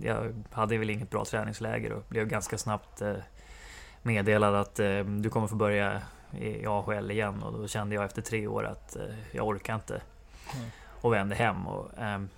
jag 0.01 0.43
hade 0.51 0.77
väl 0.77 0.89
inget 0.89 1.09
bra 1.09 1.25
träningsläger 1.25 1.91
och 1.91 2.03
blev 2.09 2.27
ganska 2.27 2.57
snabbt 2.57 3.01
eh, 3.01 3.15
meddelad 4.01 4.55
att 4.55 4.79
eh, 4.79 5.03
du 5.03 5.29
kommer 5.29 5.47
få 5.47 5.55
börja 5.55 6.01
i 6.39 6.65
AHL 6.65 7.11
igen 7.11 7.43
och 7.43 7.53
då 7.53 7.67
kände 7.67 7.95
jag 7.95 8.05
efter 8.05 8.21
tre 8.21 8.47
år 8.47 8.65
att 8.65 8.97
jag 9.31 9.47
orkar 9.47 9.75
inte 9.75 10.01
mm. 10.55 10.69
och 11.01 11.13
vände 11.13 11.35
hem. 11.35 11.67
Och, 11.67 11.91
ehm, 11.97 12.29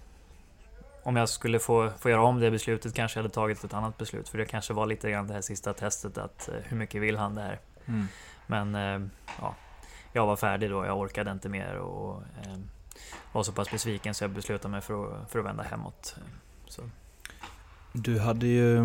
om 1.03 1.15
jag 1.15 1.29
skulle 1.29 1.59
få, 1.59 1.89
få 1.99 2.09
göra 2.09 2.21
om 2.21 2.39
det 2.39 2.51
beslutet 2.51 2.93
kanske 2.93 3.19
jag 3.19 3.23
hade 3.23 3.33
tagit 3.33 3.63
ett 3.63 3.73
annat 3.73 3.97
beslut 3.97 4.29
för 4.29 4.37
det 4.37 4.45
kanske 4.45 4.73
var 4.73 4.85
lite 4.85 5.11
grann 5.11 5.27
det 5.27 5.33
här 5.33 5.41
sista 5.41 5.73
testet 5.73 6.17
att 6.17 6.49
hur 6.63 6.77
mycket 6.77 7.01
vill 7.01 7.17
han 7.17 7.35
det 7.35 7.41
här? 7.41 7.59
Mm. 7.85 8.07
Men 8.47 8.75
eh, 8.75 9.07
ja, 9.41 9.55
jag 10.13 10.27
var 10.27 10.35
färdig 10.35 10.69
då, 10.69 10.85
jag 10.85 10.99
orkade 10.99 11.31
inte 11.31 11.49
mer 11.49 11.75
och 11.75 12.23
ehm, 12.45 12.69
var 13.31 13.43
så 13.43 13.51
pass 13.51 13.71
besviken 13.71 14.13
så 14.13 14.23
jag 14.23 14.31
beslutade 14.31 14.71
mig 14.71 14.81
för 14.81 15.23
att, 15.23 15.31
för 15.31 15.39
att 15.39 15.45
vända 15.45 15.63
hemåt. 15.63 16.15
Så. 16.67 16.81
Du 17.93 18.19
hade 18.19 18.47
ju, 18.47 18.81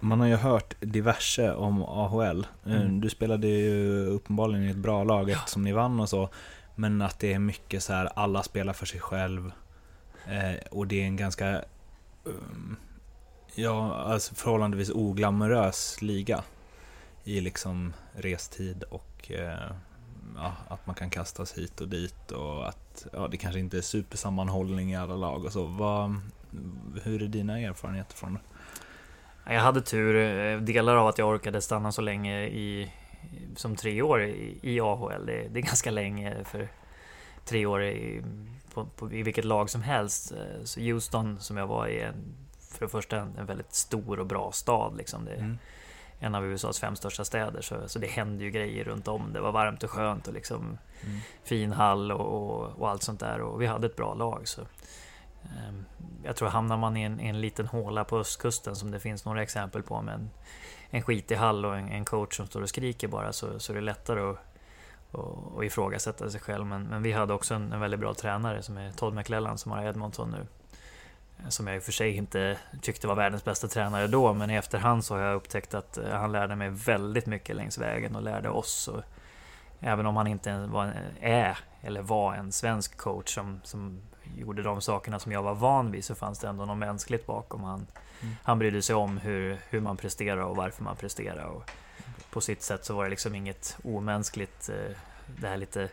man 0.00 0.20
har 0.20 0.26
ju 0.26 0.36
hört 0.36 0.74
diverse 0.80 1.54
om 1.54 1.82
AHL. 1.82 2.46
Eh, 2.66 2.80
mm. 2.80 3.00
Du 3.00 3.10
spelade 3.10 3.46
ju 3.46 4.06
uppenbarligen 4.06 4.64
i 4.64 4.70
ett 4.70 4.76
bra 4.76 5.04
lag 5.04 5.30
eftersom 5.30 5.62
ni 5.62 5.72
vann 5.72 6.00
och 6.00 6.08
så. 6.08 6.28
Men 6.74 7.02
att 7.02 7.18
det 7.18 7.32
är 7.32 7.38
mycket 7.38 7.82
så 7.82 7.92
här, 7.92 8.10
alla 8.16 8.42
spelar 8.42 8.72
för 8.72 8.86
sig 8.86 9.00
själv. 9.00 9.52
Eh, 10.26 10.66
och 10.70 10.86
det 10.86 11.02
är 11.02 11.04
en 11.04 11.16
ganska, 11.16 11.64
um, 12.24 12.76
ja, 13.54 13.94
alltså 13.94 14.34
förhållandevis 14.34 14.90
oglamorös 14.90 16.02
liga. 16.02 16.42
I 17.24 17.40
liksom 17.40 17.92
restid 18.12 18.82
och 18.82 19.30
eh, 19.30 19.70
ja, 20.36 20.52
att 20.68 20.86
man 20.86 20.94
kan 20.94 21.10
kastas 21.10 21.58
hit 21.58 21.80
och 21.80 21.88
dit 21.88 22.30
och 22.30 22.68
att 22.68 23.06
ja, 23.12 23.28
det 23.28 23.36
kanske 23.36 23.60
inte 23.60 23.78
är 23.78 23.82
supersammanhållning 23.82 24.92
i 24.92 24.96
alla 24.96 25.16
lag 25.16 25.44
och 25.44 25.52
så. 25.52 25.64
Vad, 25.64 26.20
hur 27.02 27.22
är 27.22 27.28
dina 27.28 27.60
erfarenheter 27.60 28.16
från 28.16 28.34
det? 28.34 28.40
Jag 29.54 29.60
hade 29.60 29.80
tur, 29.80 30.16
eh, 30.16 30.60
delar 30.60 30.96
av 30.96 31.06
att 31.06 31.18
jag 31.18 31.28
orkade 31.28 31.60
stanna 31.60 31.92
så 31.92 32.02
länge 32.02 32.42
i, 32.42 32.92
som 33.56 33.76
tre 33.76 34.02
år 34.02 34.22
i, 34.22 34.80
AHL. 34.80 35.26
Det, 35.26 35.48
det, 35.48 35.60
är 35.60 35.62
ganska 35.62 35.90
länge 35.90 36.44
för 36.44 36.68
tre 37.44 37.66
år 37.66 37.82
i, 37.82 38.22
på, 38.74 38.86
på, 38.86 39.12
i 39.12 39.22
vilket 39.22 39.44
lag 39.44 39.70
som 39.70 39.82
helst. 39.82 40.32
Eh, 40.32 40.64
så 40.64 40.80
Houston 40.80 41.40
som 41.40 41.56
jag 41.56 41.66
var 41.66 41.88
i, 41.88 42.08
för 42.60 42.86
det 42.86 42.90
första 42.90 43.16
en, 43.16 43.36
en 43.38 43.46
väldigt 43.46 43.74
stor 43.74 44.20
och 44.20 44.26
bra 44.26 44.52
stad. 44.52 44.96
Liksom. 44.96 45.24
Det, 45.24 45.34
mm 45.34 45.58
en 46.20 46.34
av 46.34 46.46
USAs 46.46 46.80
fem 46.80 46.96
största 46.96 47.24
städer. 47.24 47.60
Så, 47.60 47.88
så 47.88 47.98
det 47.98 48.06
hände 48.06 48.44
ju 48.44 48.50
grejer 48.50 48.84
runt 48.84 49.08
om. 49.08 49.32
Det 49.32 49.40
var 49.40 49.52
varmt 49.52 49.82
och 49.82 49.90
skönt 49.90 50.28
och 50.28 50.34
liksom 50.34 50.78
mm. 51.00 51.20
fin 51.44 51.72
hall 51.72 52.12
och, 52.12 52.20
och, 52.20 52.80
och, 52.80 52.90
allt 52.90 53.02
sånt 53.02 53.20
där. 53.20 53.40
Och 53.40 53.62
vi 53.62 53.66
hade 53.66 53.86
ett 53.86 53.96
bra 53.96 54.14
lag. 54.14 54.48
Så, 54.48 54.60
eh, 55.42 55.74
jag 56.24 56.36
tror 56.36 56.48
hamnar 56.48 56.76
man 56.76 56.96
i 56.96 57.02
en, 57.02 57.20
en 57.20 57.40
liten 57.40 57.66
håla 57.66 58.04
på 58.04 58.18
östkusten 58.18 58.76
som 58.76 58.90
det 58.90 59.00
finns 59.00 59.24
några 59.24 59.42
exempel 59.42 59.82
på 59.82 60.02
med 60.02 60.14
en, 60.14 60.30
en 60.90 61.02
skitig 61.02 61.36
hall 61.36 61.64
och 61.64 61.76
en, 61.76 61.88
en, 61.88 62.04
coach 62.04 62.36
som 62.36 62.46
står 62.46 62.62
och 62.62 62.68
skriker 62.68 63.08
bara 63.08 63.32
så, 63.32 63.58
så 63.58 63.72
är 63.72 63.74
det 63.74 63.80
lättare 63.80 64.20
att 64.20 64.38
och, 65.12 65.56
och 65.56 65.64
ifrågasätta 65.64 66.30
sig 66.30 66.40
själv. 66.40 66.66
Men, 66.66 66.82
men 66.82 67.02
vi 67.02 67.12
hade 67.12 67.34
också 67.34 67.54
en, 67.54 67.72
en 67.72 67.80
väldigt 67.80 68.00
bra 68.00 68.14
tränare 68.14 68.62
som 68.62 68.76
är 68.76 68.92
Todd 68.92 69.14
McClellan 69.14 69.58
som 69.58 69.72
har 69.72 69.84
Edmonton 69.84 70.30
nu. 70.30 70.46
Som 71.48 71.66
jag 71.66 71.76
i 71.76 71.78
och 71.78 71.82
för 71.82 71.92
sig 71.92 72.16
inte 72.16 72.58
tyckte 72.80 73.06
var 73.06 73.14
världens 73.14 73.44
bästa 73.44 73.68
tränare 73.68 74.06
då, 74.06 74.32
men 74.32 74.50
i 74.50 74.54
efterhand 74.54 75.04
så 75.04 75.14
har 75.14 75.22
jag 75.22 75.36
upptäckt 75.36 75.74
att 75.74 75.98
eh, 75.98 76.10
han 76.10 76.32
lärde 76.32 76.56
mig 76.56 76.68
väldigt 76.70 77.26
mycket 77.26 77.56
längs 77.56 77.78
vägen 77.78 78.16
och 78.16 78.22
lärde 78.22 78.48
oss. 78.48 78.88
Och 78.88 79.02
även 79.80 80.06
om 80.06 80.16
han 80.16 80.26
inte 80.26 80.58
var, 80.58 80.92
är 81.20 81.58
eller 81.82 82.02
var 82.02 82.34
en 82.34 82.52
svensk 82.52 82.96
coach 82.96 83.34
som, 83.34 83.60
som 83.64 84.00
gjorde 84.36 84.62
de 84.62 84.80
sakerna 84.80 85.18
som 85.18 85.32
jag 85.32 85.42
var 85.42 85.54
van 85.54 85.90
vid 85.90 86.04
så 86.04 86.14
fanns 86.14 86.38
det 86.38 86.48
ändå 86.48 86.64
något 86.64 86.78
mänskligt 86.78 87.26
bakom. 87.26 87.62
Han, 87.62 87.86
mm. 88.20 88.34
han 88.42 88.58
brydde 88.58 88.82
sig 88.82 88.94
om 88.94 89.18
hur, 89.18 89.58
hur 89.70 89.80
man 89.80 89.96
presterar 89.96 90.42
och 90.42 90.56
varför 90.56 90.84
man 90.84 90.96
presterar. 90.96 91.44
Och, 91.44 91.70
på 92.30 92.40
sitt 92.40 92.62
sätt 92.62 92.84
så 92.84 92.94
var 92.94 93.04
det 93.04 93.10
liksom 93.10 93.34
inget 93.34 93.76
omänskligt. 93.84 94.68
Eh, 94.68 94.96
det 95.40 95.48
här 95.48 95.56
lite 95.56 95.88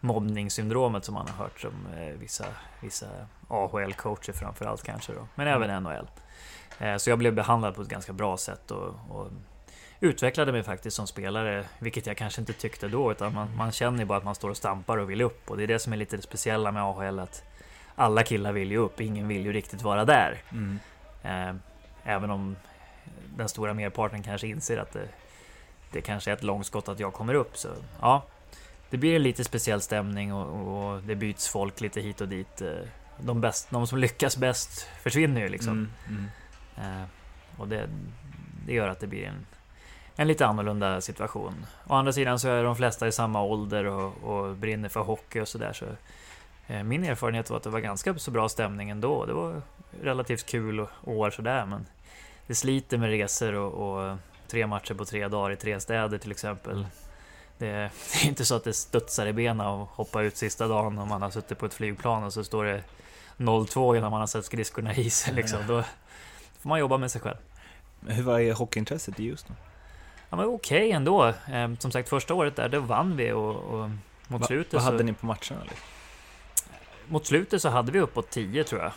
mobbningssyndromet 0.00 1.04
som 1.04 1.14
man 1.14 1.28
har 1.28 1.44
hört 1.44 1.60
som 1.60 1.86
eh, 1.98 2.06
vissa, 2.18 2.44
vissa 2.80 3.06
AHL-coacher 3.48 4.32
framförallt 4.32 4.82
kanske 4.82 5.12
då, 5.12 5.26
men 5.34 5.46
Mm. 5.48 5.62
även 5.62 5.82
NHL. 5.82 6.08
Eh, 6.78 6.96
så 6.96 7.10
jag 7.10 7.18
blev 7.18 7.34
behandlad 7.34 7.74
på 7.74 7.82
ett 7.82 7.88
ganska 7.88 8.12
bra 8.12 8.36
sätt 8.36 8.70
och, 8.70 8.94
och 9.08 9.28
utvecklade 10.00 10.52
mig 10.52 10.62
faktiskt 10.62 10.96
som 10.96 11.06
spelare, 11.06 11.64
vilket 11.78 12.06
jag 12.06 12.16
kanske 12.16 12.40
inte 12.40 12.52
tyckte 12.52 12.88
då, 12.88 13.12
utan 13.12 13.34
man, 13.34 13.56
man 13.56 13.72
känner 13.72 13.98
ju 13.98 14.04
bara 14.04 14.18
att 14.18 14.24
man 14.24 14.34
står 14.34 14.50
och 14.50 14.56
stampar 14.56 14.96
och 14.98 15.10
vill 15.10 15.20
upp 15.20 15.50
och 15.50 15.56
det 15.56 15.62
är 15.62 15.66
det 15.66 15.78
som 15.78 15.92
är 15.92 15.96
lite 15.96 16.16
det 16.16 16.22
speciella 16.22 16.72
med 16.72 16.82
AHL, 16.82 17.18
att 17.18 17.42
alla 17.94 18.22
killar 18.22 18.52
vill 18.52 18.70
ju 18.70 18.76
upp, 18.76 19.00
ingen 19.00 19.28
vill 19.28 19.44
ju 19.44 19.52
riktigt 19.52 19.82
vara 19.82 20.04
där. 20.04 20.42
Mm. 20.52 20.78
Eh, 21.22 21.54
även 22.04 22.30
om 22.30 22.56
den 23.36 23.48
stora 23.48 23.74
merparten 23.74 24.22
kanske 24.22 24.46
inser 24.46 24.78
att 24.78 24.92
det, 24.92 25.08
det 25.92 26.00
kanske 26.00 26.30
är 26.30 26.34
ett 26.34 26.42
långskott 26.42 26.88
att 26.88 27.00
jag 27.00 27.12
kommer 27.12 27.34
upp. 27.34 27.56
Så 27.56 27.68
ja, 28.00 28.22
det 28.90 28.96
blir 28.98 29.16
en 29.16 29.22
lite 29.22 29.44
speciell 29.44 29.80
stämning 29.80 30.32
och, 30.34 30.92
och 30.92 31.02
det 31.02 31.14
byts 31.14 31.48
folk 31.48 31.80
lite 31.80 32.00
hit 32.00 32.20
och 32.20 32.28
dit. 32.28 32.60
Eh, 32.62 32.68
De, 33.18 33.40
bäst, 33.40 33.70
de 33.70 33.86
som 33.86 33.98
lyckas 33.98 34.36
bäst 34.36 34.88
försvinner 35.02 35.40
ju 35.40 35.48
liksom. 35.48 35.72
Mm. 36.08 36.28
Mm. 36.76 37.02
Eh, 37.02 37.06
och 37.58 37.68
det, 37.68 37.88
det 38.66 38.74
gör 38.74 38.88
att 38.88 39.00
det 39.00 39.06
blir 39.06 39.24
en, 39.24 39.46
en 40.16 40.28
lite 40.28 40.46
annorlunda 40.46 41.00
situation. 41.00 41.66
Å 41.86 41.94
andra 41.94 42.12
sidan 42.12 42.38
så 42.38 42.48
är 42.48 42.64
de 42.64 42.76
flesta 42.76 43.08
i 43.08 43.12
samma 43.12 43.42
ålder 43.42 43.84
och, 43.84 44.24
och 44.24 44.56
brinner 44.56 44.88
för 44.88 45.00
hockey 45.00 45.40
och 45.40 45.48
sådär. 45.48 45.72
Så, 45.72 45.84
eh, 46.66 46.82
min 46.82 47.04
erfarenhet 47.04 47.50
var 47.50 47.56
att 47.56 47.62
det 47.62 47.70
var 47.70 47.80
ganska 47.80 48.18
så 48.18 48.30
bra 48.30 48.48
stämning 48.48 48.90
ändå. 48.90 49.26
Det 49.26 49.32
var 49.32 49.62
relativt 50.02 50.46
kul 50.46 50.86
år 51.04 51.30
sådär 51.30 51.66
men 51.66 51.86
det 52.46 52.54
sliter 52.54 52.98
med 52.98 53.10
resor 53.10 53.52
och, 53.54 53.72
och 53.72 54.18
tre 54.48 54.66
matcher 54.66 54.94
på 54.94 55.04
tre 55.04 55.28
dagar 55.28 55.50
i 55.50 55.56
tre 55.56 55.80
städer 55.80 56.18
till 56.18 56.30
exempel. 56.30 56.86
Det, 57.60 57.68
är 57.68 57.90
inte 58.24 58.44
så 58.44 58.54
att 58.54 58.64
det 58.64 58.72
studsar 58.72 59.26
i 59.26 59.32
benen 59.32 59.66
och 59.66 59.88
hoppa 59.88 60.22
ut 60.22 60.36
sista 60.36 60.68
dagen 60.68 60.98
om 60.98 61.08
man 61.08 61.22
har 61.22 61.30
suttit 61.30 61.58
på 61.58 61.66
ett 61.66 61.74
flygplan 61.74 62.24
och 62.24 62.32
så 62.32 62.44
står 62.44 62.64
det 62.64 62.82
0-2 63.36 63.96
innan 63.96 64.10
man 64.10 64.20
har 64.20 64.26
sett 64.26 64.44
skridskorna 64.44 64.94
i 64.94 65.00
isen 65.00 65.34
liksom. 65.34 65.58
Då 65.66 65.82
får 66.60 66.68
man 66.68 66.78
jobba 66.78 66.96
med 66.98 67.10
sig 67.10 67.20
själv. 67.20 67.36
Hur 68.06 68.22
var 68.22 68.40
är 68.40 68.52
hockeyintresset 68.52 69.20
i 69.20 69.28
Houston? 69.28 69.56
Ja 70.30 70.36
men 70.36 70.46
okej 70.46 70.92
ändå. 70.92 71.26
Eh, 71.26 71.74
Som 71.78 71.90
sagt 71.92 72.08
första 72.08 72.34
året 72.34 72.56
där, 72.56 72.68
då 72.68 72.80
vann 72.80 73.16
vi 73.16 73.32
och, 73.32 73.56
och 73.56 73.90
mot 74.26 74.40
Va, 74.40 74.46
slutet 74.46 74.72
vad 74.72 74.82
så... 74.82 74.90
hade 74.90 75.02
ni 75.04 75.12
på 75.12 75.26
matcherna? 75.26 75.62
Mot 77.08 77.26
slutet 77.26 77.62
så 77.62 77.68
hade 77.68 77.92
vi 77.92 78.00
uppåt 78.00 78.30
10 78.30 78.64
tror 78.64 78.82
jag. 78.82 78.92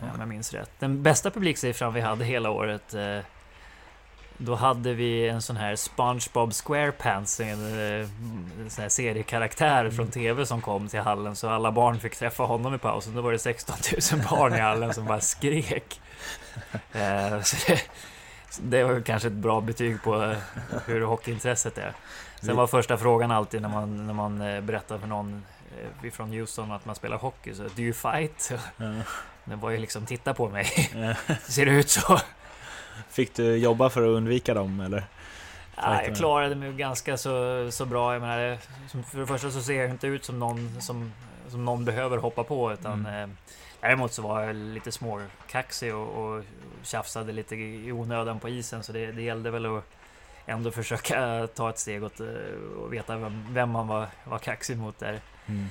Om 0.00 0.20
jag 0.20 0.28
minns 0.28 0.52
rätt. 0.52 0.70
Den 0.78 1.02
bästa 1.02 1.30
publiksiffran 1.30 1.94
vi 1.94 2.00
hade 2.00 2.24
hela 2.24 2.50
året 2.50 2.94
eh, 2.94 3.18
Då 4.42 4.54
hade 4.54 4.94
vi 4.94 5.28
en 5.28 5.42
sån 5.42 5.56
här 5.56 5.76
SpongeBob 5.76 6.54
SquarePants 6.54 7.40
En, 7.40 7.48
eh, 7.48 8.08
en 8.60 8.70
sån 8.70 8.82
här 8.82 8.88
seriekaraktär 8.88 9.90
från 9.90 10.10
TV 10.10 10.46
som 10.46 10.60
kom 10.60 10.88
till 10.88 11.00
hallen 11.00 11.36
Så 11.36 11.48
alla 11.48 11.72
barn 11.72 12.00
fick 12.00 12.16
träffa 12.16 12.42
honom 12.42 12.74
i 12.74 12.78
pausen 12.78 13.14
Då 13.14 13.22
var 13.22 13.32
det 13.32 13.38
16 13.38 13.76
000 14.12 14.22
barn 14.30 14.54
i 14.54 14.58
hallen 14.58 14.94
som 14.94 15.04
bara 15.04 15.20
skrek 15.20 16.00
eh, 16.92 17.42
så 17.42 17.56
det, 17.66 17.82
det 18.62 18.84
var 18.84 19.00
kanske 19.00 19.28
ett 19.28 19.34
bra 19.34 19.60
betyg 19.60 20.02
på 20.02 20.22
eh, 20.22 20.36
hur 20.86 21.00
hockeyintresset 21.00 21.78
är 21.78 21.92
Sen 22.42 22.56
var 22.56 22.66
första 22.66 22.96
frågan 22.96 23.30
alltid 23.30 23.62
när 23.62 23.68
man, 23.68 24.06
när 24.06 24.14
man 24.14 24.38
berättar 24.38 24.98
för 24.98 25.06
någon 25.06 25.44
från 26.12 26.30
Houston 26.30 26.72
att 26.72 26.86
man 26.86 26.94
spelar 26.94 27.16
hockey 27.16 27.54
så 27.54 27.62
Do 27.62 27.82
you 27.82 27.92
fight? 27.92 28.52
Det 29.44 29.56
var 29.56 29.70
ju 29.70 29.78
liksom, 29.78 30.06
titta 30.06 30.34
på 30.34 30.48
mig. 30.48 30.66
Ser 31.48 31.66
det 31.66 31.72
ut 31.72 31.90
så? 31.90 32.20
Fick 33.08 33.34
du 33.34 33.56
jobba 33.56 33.90
för 33.90 34.02
att 34.02 34.08
undvika 34.16 34.54
dem 34.54 34.80
eller? 34.80 35.04
Ja, 35.76 36.02
jag 36.02 36.16
klarade 36.16 36.54
mig 36.54 36.72
ganska 36.72 37.16
så, 37.16 37.66
så 37.70 37.84
bra. 37.84 38.12
Jag 38.12 38.20
menar, 38.22 38.58
för 39.02 39.18
det 39.18 39.26
första 39.26 39.50
så 39.50 39.62
ser 39.62 39.74
jag 39.82 39.90
inte 39.90 40.06
ut 40.06 40.24
som 40.24 40.38
någon 40.38 40.80
som, 40.80 41.12
som 41.48 41.64
någon 41.64 41.84
behöver 41.84 42.16
hoppa 42.18 42.44
på. 42.44 42.72
Utan, 42.72 43.06
Mm. 43.06 43.30
eh, 43.30 43.36
däremot 43.80 44.12
så 44.12 44.22
var 44.22 44.40
jag 44.42 44.56
lite 44.56 44.92
småkaxig 44.92 45.94
och, 45.94 46.08
och 46.24 46.44
tjafsade 46.82 47.32
lite 47.32 47.56
i 47.56 47.92
onödan 47.92 48.40
på 48.40 48.48
isen. 48.48 48.82
Så 48.82 48.92
det, 48.92 49.12
det 49.12 49.22
gällde 49.22 49.50
väl 49.50 49.66
att 49.76 49.84
ändå 50.46 50.70
försöka 50.70 51.46
ta 51.54 51.70
ett 51.70 51.78
steg 51.78 52.04
åt 52.04 52.20
eh, 52.20 52.26
och 52.82 52.92
veta 52.92 53.16
vem, 53.16 53.46
vem 53.54 53.70
man 53.70 53.88
var, 53.88 54.06
var 54.24 54.38
kaxig 54.38 54.78
mot 54.78 54.98
där. 54.98 55.20
Mm. 55.46 55.66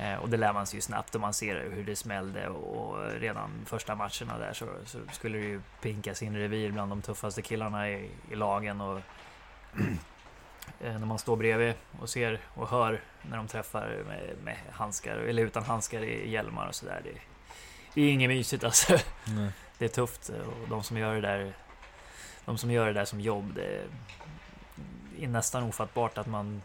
Eh, 0.00 0.14
och 0.14 0.28
det 0.28 0.36
lär 0.36 0.52
man 0.52 0.66
sig 0.66 0.76
ju 0.76 0.80
snabbt 0.80 1.14
och 1.14 1.20
man 1.20 1.34
ser 1.34 1.70
hur 1.70 1.84
det 1.84 1.96
smällde 1.96 2.48
och 2.48 3.10
redan 3.20 3.50
första 3.66 3.94
matcherna 3.94 4.38
där 4.38 4.52
så, 4.52 4.66
så 4.84 4.98
skulle 5.12 5.38
det 5.38 5.44
ju 5.44 5.60
pinka 5.80 6.14
sin 6.14 6.36
revir 6.36 6.70
bland 6.72 6.92
de 6.92 7.02
tuffaste 7.02 7.42
killarna 7.42 7.90
i, 7.90 8.10
i 8.30 8.34
lagen 8.34 8.80
och 8.80 8.98
eh, 10.80 10.98
när 10.98 11.06
man 11.06 11.18
står 11.18 11.36
bredvid 11.36 11.74
och 12.00 12.08
ser 12.08 12.40
och 12.54 12.68
hör 12.68 13.00
när 13.22 13.36
de 13.36 13.48
träffar 13.48 14.02
med, 14.06 14.36
med 14.44 14.56
handskar 14.70 15.16
eller 15.16 15.42
utan 15.42 15.64
handskar 15.64 16.02
i 16.02 16.30
hjälmar 16.30 16.68
och 16.68 16.74
sådär. 16.74 17.00
Det, 17.04 17.20
det 17.94 18.02
är 18.02 18.12
inget 18.12 18.30
mysigt 18.30 18.64
alltså. 18.64 18.98
Nej. 19.26 19.50
Det 19.78 19.84
är 19.84 19.88
tufft 19.88 20.28
och 20.28 20.68
de 20.68 20.82
som 20.82 20.96
gör 20.96 21.14
det 21.14 21.20
där 21.20 21.52
De 22.44 22.58
som 22.58 22.70
gör 22.70 22.86
det 22.86 22.92
där 22.92 23.04
som 23.04 23.20
jobb 23.20 23.54
det 23.54 23.82
är 25.18 25.28
nästan 25.28 25.62
ofattbart 25.62 26.18
att 26.18 26.26
man 26.26 26.62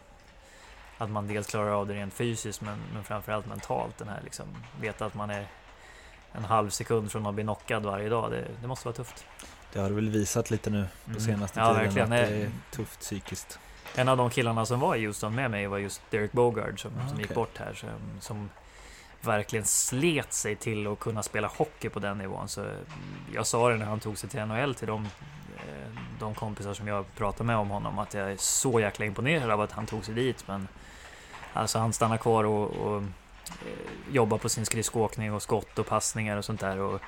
Att 0.98 1.10
man 1.10 1.26
dels 1.28 1.46
klarar 1.46 1.70
av 1.70 1.86
det 1.86 1.94
rent 1.94 2.14
fysiskt 2.14 2.60
men, 2.60 2.78
men 2.94 3.04
framförallt 3.04 3.46
mentalt 3.46 3.98
den 3.98 4.08
här 4.08 4.20
liksom 4.24 4.46
Veta 4.80 5.06
att 5.06 5.14
man 5.14 5.30
är 5.30 5.46
En 6.32 6.44
halv 6.44 6.70
sekund 6.70 7.12
från 7.12 7.26
att 7.26 7.34
bli 7.34 7.44
knockad 7.44 7.82
varje 7.84 8.08
dag 8.08 8.30
det, 8.30 8.44
det 8.60 8.66
måste 8.66 8.88
vara 8.88 8.96
tufft 8.96 9.24
Det 9.72 9.78
har 9.80 9.88
du 9.88 9.94
väl 9.94 10.08
visat 10.08 10.50
lite 10.50 10.70
nu 10.70 10.86
på 11.04 11.10
Mm. 11.10 11.20
senaste 11.20 11.60
Ja, 11.60 11.66
tiden 11.68 11.84
verkligen. 11.84 12.12
att 12.12 12.18
det 12.28 12.30
Nej. 12.36 12.42
är 12.42 12.50
tufft 12.70 13.00
psykiskt. 13.00 13.58
En 13.94 14.08
av 14.08 14.16
de 14.16 14.30
killarna 14.30 14.66
som 14.66 14.80
var 14.80 14.96
i 14.96 15.04
Houston 15.06 15.34
med 15.34 15.50
mig 15.50 15.66
var 15.66 15.78
just 15.78 16.00
Derek 16.10 16.32
Bogard 16.32 16.82
som, 16.82 16.90
Ah, 17.04 17.08
som 17.08 17.20
gick 17.20 17.34
bort 17.34 17.58
här. 17.58 17.74
Som, 17.74 17.88
som 18.20 18.50
verkligen 19.20 19.64
slet 19.64 20.32
sig 20.32 20.56
till 20.56 20.86
att 20.86 20.98
kunna 20.98 21.22
spela 21.22 21.48
hockey 21.48 21.88
på 21.88 21.98
den 21.98 22.18
nivån. 22.18 22.48
Så 22.48 22.60
mm, 22.60 22.74
jag 23.34 23.46
sa 23.46 23.68
det 23.70 23.76
när 23.76 23.86
han 23.86 24.00
tog 24.00 24.18
sig 24.18 24.30
till 24.30 24.40
NHL 24.44 24.74
till 24.74 24.86
de, 24.88 25.04
eh, 25.56 26.00
de 26.20 26.34
kompisar 26.34 26.74
som 26.74 26.88
jag 26.88 27.14
pratade 27.14 27.44
med 27.44 27.56
om 27.56 27.70
honom 27.70 27.98
att 27.98 28.14
jag 28.14 28.32
är 28.32 28.36
så 28.36 28.80
jäkla 28.80 29.04
imponerad 29.06 29.50
av 29.50 29.60
att 29.60 29.72
han 29.72 29.86
tog 29.86 30.04
sig 30.04 30.14
dit. 30.14 30.44
Men 30.48 30.68
alltså 31.56 31.78
han 31.78 31.92
stannar 31.92 32.16
kvar 32.16 32.44
och, 32.44 32.70
och 32.70 32.96
eh, 33.48 34.12
jobbar 34.12 34.38
på 34.38 34.48
sin 34.48 34.66
skridskoåkning 34.66 35.32
och 35.32 35.42
skott 35.42 35.78
och 35.78 35.86
passningar 35.86 36.36
och 36.36 36.44
sånt 36.44 36.60
där. 36.60 36.78
Och 36.78 37.00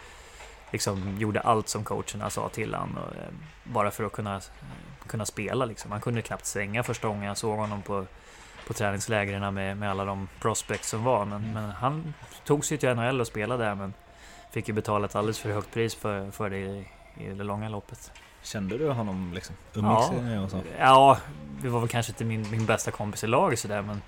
liksom 0.72 1.16
gjorde 1.18 1.40
allt 1.40 1.68
som 1.68 1.84
coacherna 1.84 2.30
sa 2.30 2.48
till 2.48 2.74
han 2.74 2.96
och, 2.98 3.16
eh, 3.16 3.28
bara 3.64 3.90
för 3.90 4.04
att 4.04 4.12
kunna 4.12 4.40
kunna 5.06 5.26
spela 5.26 5.64
liksom. 5.64 5.92
Han 5.92 6.00
kunde 6.00 6.22
knappt 6.22 6.46
svänga 6.46 6.82
första 6.82 7.08
gången 7.08 7.22
jag 7.22 7.36
såg 7.36 7.58
honom 7.58 7.82
på, 7.82 8.06
på 8.66 8.72
träningslägren 8.74 9.54
med, 9.54 9.76
med 9.76 9.90
alla 9.90 10.04
de 10.04 10.28
prospects 10.40 10.88
som 10.88 11.04
var. 11.04 11.24
Men, 11.24 11.40
Mm. 11.44 11.52
men 11.52 11.70
han 11.70 12.14
tog 12.44 12.64
sig 12.64 12.78
till 12.78 12.94
NHL 12.94 13.20
och 13.20 13.26
spelade 13.26 13.64
där 13.64 13.74
men 13.74 13.94
fick 14.52 14.68
ju 14.68 14.74
betala 14.74 15.06
ett 15.06 15.16
alldeles 15.16 15.38
för 15.38 15.50
högt 15.52 15.70
pris 15.72 15.94
för, 15.94 16.30
för 16.30 16.50
det 16.50 16.56
i, 16.58 16.88
i 17.18 17.28
det 17.28 17.44
långa 17.44 17.68
loppet. 17.68 18.12
Kände 18.42 18.78
du 18.78 18.90
honom 18.90 19.32
liksom? 19.34 19.56
Umgicks 19.74 20.06
Ja. 20.34 20.40
och 20.40 20.50
så? 20.50 20.60
Ja, 20.78 21.18
det 21.62 21.68
var 21.68 21.80
väl 21.80 21.88
kanske 21.88 22.12
inte 22.12 22.24
min, 22.24 22.50
min 22.50 22.66
bästa 22.66 22.90
kompis 22.90 23.24
i 23.24 23.26
laget 23.26 23.58
sådär 23.58 23.82
men, 23.82 24.02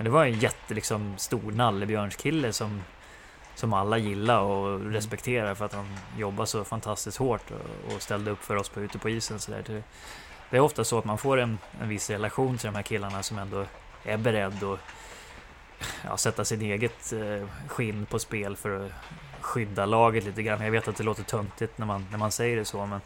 men 0.00 0.04
det 0.04 0.10
var 0.10 0.24
en 0.24 0.38
jätte 0.38 0.74
liksom, 0.74 1.14
stor 1.18 1.52
nallebjörnskille 1.52 2.52
som, 2.52 2.82
som 3.54 3.72
alla 3.72 3.98
gillar 3.98 4.40
och 4.40 4.80
respekterar 4.92 5.54
för 5.54 5.64
att 5.64 5.72
han 5.72 5.96
jobbar 6.18 6.44
så 6.44 6.64
fantastiskt 6.64 7.16
hårt 7.16 7.50
och, 7.50 7.94
och 7.94 8.02
ställde 8.02 8.30
upp 8.30 8.44
för 8.44 8.56
oss 8.56 8.68
på, 8.68 8.80
ute 8.80 8.98
på 8.98 9.10
isen. 9.10 9.40
Så 9.40 9.50
där. 9.50 9.62
Det, 9.66 9.82
det 10.50 10.56
är 10.56 10.60
ofta 10.60 10.84
så 10.84 10.98
att 10.98 11.04
man 11.04 11.18
får 11.18 11.38
en, 11.40 11.58
en 11.80 11.88
viss 11.88 12.10
relation 12.10 12.58
till 12.58 12.66
de 12.66 12.74
här 12.74 12.82
killarna 12.82 13.22
som 13.22 13.38
ändå 13.38 13.64
är 14.04 14.16
beredd 14.16 14.64
att 14.64 14.78
ja, 16.04 16.16
sätta 16.16 16.44
sin 16.44 16.62
eget 16.62 17.12
eh, 17.12 17.48
skinn 17.66 18.06
på 18.06 18.18
spel 18.18 18.56
för 18.56 18.86
att 18.86 18.92
skydda 19.40 19.86
laget 19.86 20.24
lite 20.24 20.42
grann. 20.42 20.64
Jag 20.64 20.70
vet 20.70 20.88
att 20.88 20.96
det 20.96 21.04
låter 21.04 21.22
töntigt 21.22 21.78
när 21.78 21.86
man, 21.86 22.06
när 22.10 22.18
man 22.18 22.32
säger 22.32 22.56
det 22.56 22.64
så 22.64 22.86
men 22.86 23.00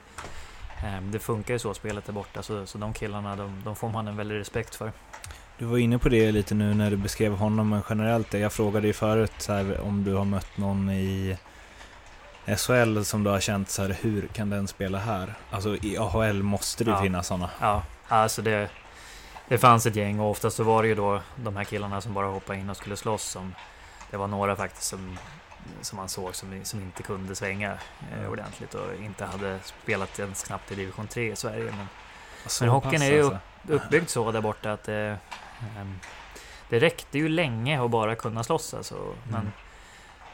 eh, 0.85 1.03
det 1.03 1.19
funkar 1.19 1.55
ju 1.55 1.59
så 1.59 1.75
spelet 1.75 2.09
är 2.09 2.13
borta 2.13 2.43
så, 2.43 2.67
så 2.67 2.79
de 2.79 2.93
killarna 2.93 3.37
de, 3.37 3.63
de 3.65 3.77
får 3.77 3.89
man 3.89 4.09
en 4.09 4.17
väldig 4.17 4.37
respekt 4.37 4.75
för. 4.75 4.93
Du 5.59 5.65
var 5.65 5.79
inne 5.79 5.99
på 5.99 6.09
det 6.09 6.33
lite 6.33 6.55
nu 6.55 6.75
när 6.75 6.91
du 6.91 6.97
beskrev 6.97 7.33
honom 7.37 7.69
men 7.69 7.83
generellt. 7.89 8.35
Jag 8.35 8.53
frågade 8.53 8.87
ju 8.87 8.93
förut 8.93 9.33
så 9.39 9.53
här, 9.53 9.81
om 9.81 10.05
du 10.05 10.15
har 10.15 10.25
mött 10.25 10.57
någon 10.57 10.91
i 10.91 11.39
SHL 12.57 13.03
som 13.03 13.25
du 13.25 13.31
har 13.31 13.41
känt 13.41 13.71
så 13.71 13.83
här, 13.83 13.97
hur 14.01 14.27
kan 14.27 14.51
den 14.51 14.69
spela 14.69 14.99
här? 14.99 15.35
Alltså 15.51 15.77
i 15.77 15.99
AHL 15.99 16.43
måste 16.43 16.85
det 16.85 16.91
Ja. 16.91 17.03
finnas 17.03 17.27
sådana. 17.27 17.51
Ja, 17.61 17.83
alltså 18.09 18.43
det, 18.43 18.69
det 19.49 19.59
fanns 19.59 19.87
ett 19.87 19.97
gäng 19.97 20.21
och 20.21 20.31
oftast 20.31 20.57
så 20.57 20.63
var 20.65 20.83
det 20.83 20.89
ju 20.89 20.95
då 20.95 21.21
de 21.37 21.57
här 21.57 21.65
killarna 21.65 22.01
som 22.01 22.15
bara 22.15 22.27
hoppade 22.27 22.59
in 22.59 22.71
och 22.71 22.77
skulle 22.77 22.97
slåss 22.97 23.23
som 23.25 23.55
Det 24.11 24.17
var 24.17 24.27
några 24.27 24.57
faktiskt 24.57 24.85
som 24.89 25.19
som 25.81 25.97
man 25.97 26.09
såg 26.09 26.35
som, 26.35 26.61
som 26.65 26.81
inte 26.81 27.03
kunde 27.03 27.35
svänga 27.35 27.73
eh, 28.13 28.31
ordentligt 28.31 28.75
och 28.75 28.95
inte 29.05 29.25
hade 29.25 29.59
spelat 29.65 30.19
ens 30.19 30.43
knappt 30.45 30.73
i 30.73 30.75
division 30.75 31.07
3 31.07 31.33
i 31.33 31.37
Sverige. 31.37 31.65
Men 31.77 31.87
Men 32.61 32.69
hockeyn 32.69 33.03
är 33.03 33.11
ju 33.13 33.23
alltså. 33.25 33.39
uppbyggd 33.69 34.09
så 34.09 34.33
där 34.33 34.41
borta 34.41 34.73
att 34.73 34.89
ehm, 34.89 35.17
det 36.69 36.79
räckte 36.79 37.19
ju 37.19 37.29
länge 37.29 37.85
att 37.85 37.91
bara 37.91 38.15
kunna 38.15 38.43
slåss 38.45 38.75
alltså. 38.75 39.15
Men 39.31 39.41
Mm. 39.41 39.53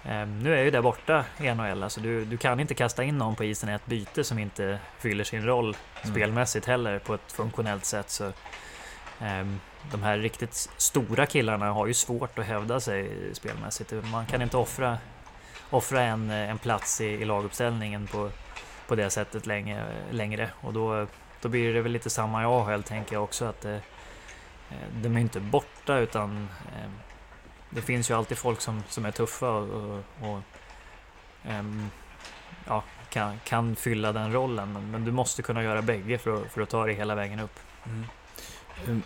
Ehm, 0.04 0.38
nu 0.38 0.58
är 0.58 0.62
ju 0.62 0.70
det 0.70 0.82
borta 0.82 1.24
i 1.40 1.54
NHL, 1.54 1.82
alltså 1.82 2.00
du, 2.00 2.24
du 2.24 2.36
kan 2.36 2.60
inte 2.60 2.74
kasta 2.74 3.04
in 3.04 3.18
någon 3.18 3.34
på 3.36 3.44
isen 3.44 3.68
i 3.68 3.72
ett 3.72 3.86
byte 3.86 4.24
som 4.24 4.38
inte 4.38 4.78
fyller 4.98 5.24
sin 5.24 5.44
roll 5.44 5.76
Mm. 6.02 6.14
spelmässigt 6.14 6.66
heller 6.66 6.98
på 6.98 7.14
ett 7.14 7.32
funktionellt 7.32 7.84
sätt. 7.84 8.10
Så, 8.10 8.32
ehm, 9.20 9.60
de 9.92 10.02
här 10.02 10.18
riktigt 10.18 10.54
stora 10.76 11.26
killarna 11.26 11.72
har 11.72 11.86
ju 11.86 11.94
svårt 11.94 12.38
att 12.38 12.46
hävda 12.46 12.80
sig 12.80 13.10
spelmässigt. 13.32 13.92
Man 14.12 14.26
kan 14.26 14.42
inte 14.42 14.56
offra, 14.56 14.98
offra 15.70 16.02
en, 16.02 16.30
en 16.30 16.58
plats 16.58 17.00
i, 17.00 17.04
i 17.04 17.24
laguppställningen 17.24 18.06
på, 18.06 18.30
på 18.88 18.94
det 18.94 19.10
sättet 19.10 19.46
länge, 19.46 19.84
längre. 20.10 20.50
Och 20.60 20.72
då, 20.72 21.06
då 21.40 21.48
blir 21.48 21.74
det 21.74 21.80
väl 21.82 21.92
lite 21.92 22.10
samma 22.10 22.42
i 22.42 22.44
AHL 22.44 22.82
tänker 22.82 23.12
jag 23.14 23.24
också. 23.24 23.44
att 23.44 23.64
eh, 23.64 23.76
De 25.02 25.16
är 25.16 25.20
inte 25.20 25.40
borta 25.40 25.98
utan 25.98 26.48
eh, 26.76 26.90
det 27.70 27.82
finns 27.82 28.10
ju 28.10 28.14
alltid 28.14 28.38
folk 28.38 28.60
som, 28.60 28.82
som 28.88 29.04
är 29.04 29.10
tuffa 29.10 29.50
och, 29.50 30.04
och, 30.20 30.40
ehm, 31.44 31.90
ja, 32.66 32.84
kan, 33.10 33.38
kan 33.44 33.76
fylla 33.76 34.12
den 34.12 34.32
rollen. 34.32 34.72
Men, 34.72 34.90
men 34.90 35.04
du 35.04 35.12
måste 35.12 35.42
kunna 35.42 35.62
göra 35.62 35.82
bägge 35.82 36.18
för 36.18 36.42
att, 36.42 36.52
för 36.52 36.60
att 36.60 36.68
ta 36.68 36.86
dig 36.86 36.94
hela 36.94 37.14
vägen 37.14 37.40
upp. 37.40 37.60
Mm. 37.86 39.02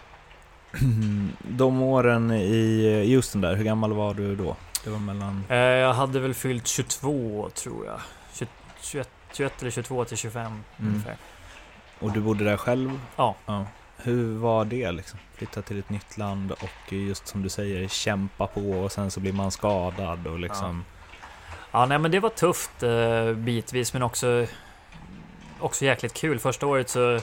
De 1.38 1.83
åren 1.83 2.31
i 2.31 3.14
Houston 3.14 3.40
där, 3.40 3.57
hur 3.57 3.64
gammal 3.64 3.92
var 3.92 4.14
du 4.14 4.37
då? 4.37 4.57
Det 4.85 4.90
var 4.90 4.98
mellan... 4.98 5.44
Eh, 5.48 5.57
jag 5.57 5.94
hade 5.94 6.20
väl 6.20 6.35
fyllt 6.35 6.66
22 6.66 7.50
tror 7.55 7.87
jag. 7.87 8.00
20, 8.33 8.46
21, 8.81 9.11
21 9.33 9.61
eller 9.62 9.70
22 9.70 10.05
till 10.05 10.16
25 10.16 10.46
Mm. 10.46 10.62
ungefär. 10.79 11.16
Och 11.98 12.12
du 12.12 12.20
bodde 12.20 12.44
där 12.44 12.57
själv? 12.57 13.00
Ja. 13.16 13.35
Hur 14.04 14.38
var 14.38 14.64
det 14.64 14.92
liksom? 14.92 15.18
Flytta 15.34 15.62
till 15.62 15.78
ett 15.78 15.90
nytt 15.90 16.18
land 16.18 16.52
och 16.52 16.92
just 16.92 17.28
som 17.28 17.42
du 17.42 17.48
säger 17.48 17.88
kämpa 17.88 18.46
på 18.46 18.70
och 18.70 18.92
sen 18.92 19.10
så 19.10 19.20
blir 19.20 19.32
man 19.32 19.50
skadad 19.50 20.26
och 20.26 20.38
liksom... 20.38 20.84
Ja, 21.70 21.86
nej 21.86 21.98
men 21.98 22.10
det 22.10 22.20
var 22.20 22.30
tufft 22.30 22.82
eh, 22.82 23.32
bitvis 23.32 23.92
men 23.92 24.02
också, 24.02 24.46
också 25.60 25.84
jäkligt 25.84 26.14
kul. 26.14 26.38
Första 26.38 26.66
året 26.66 26.88
så, 26.88 27.20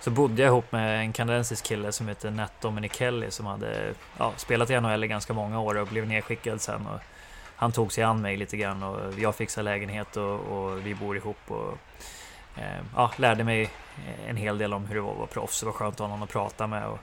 så 0.00 0.10
bodde 0.10 0.42
jag 0.42 0.48
ihop 0.48 0.72
med 0.72 1.00
en 1.00 1.12
kanadensisk 1.12 1.64
kille 1.64 1.92
som 1.92 2.08
heter 2.08 2.30
Nat 2.30 2.60
Dominic 2.60 2.92
Kelly 2.92 3.30
som 3.30 3.46
hade 3.46 3.94
ja, 4.18 4.32
spelat 4.36 4.70
i 4.70 4.80
NHL 4.80 5.04
i 5.04 5.08
ganska 5.08 5.32
många 5.32 5.60
år 5.60 5.78
och 5.78 5.86
blev 5.86 6.06
nedskickad 6.06 6.60
sen. 6.60 6.86
Och 6.86 7.00
han 7.56 7.72
tog 7.72 7.92
sig 7.92 8.04
an 8.04 8.22
mig 8.22 8.36
lite 8.36 8.56
grann 8.56 8.82
och 8.82 9.18
jag 9.18 9.34
fixade 9.34 9.64
lägenhet 9.64 10.16
och, 10.16 10.40
och 10.40 10.86
vi 10.86 10.94
bor 10.94 11.16
ihop. 11.16 11.50
Och, 11.50 11.78
ja, 12.96 13.10
lärde 13.16 13.44
mig 13.44 13.70
en 14.28 14.36
hel 14.36 14.58
del 14.58 14.74
om 14.74 14.86
hur 14.86 14.94
det 14.94 15.00
var 15.00 15.10
att 15.12 15.16
vara 15.18 15.26
proffs. 15.26 15.60
Det 15.60 15.66
var 15.66 15.72
skönt 15.72 15.94
att 15.94 16.00
ha 16.00 16.08
någon 16.08 16.22
att 16.22 16.28
prata 16.30 16.66
med. 16.66 16.86
Och, 16.86 16.98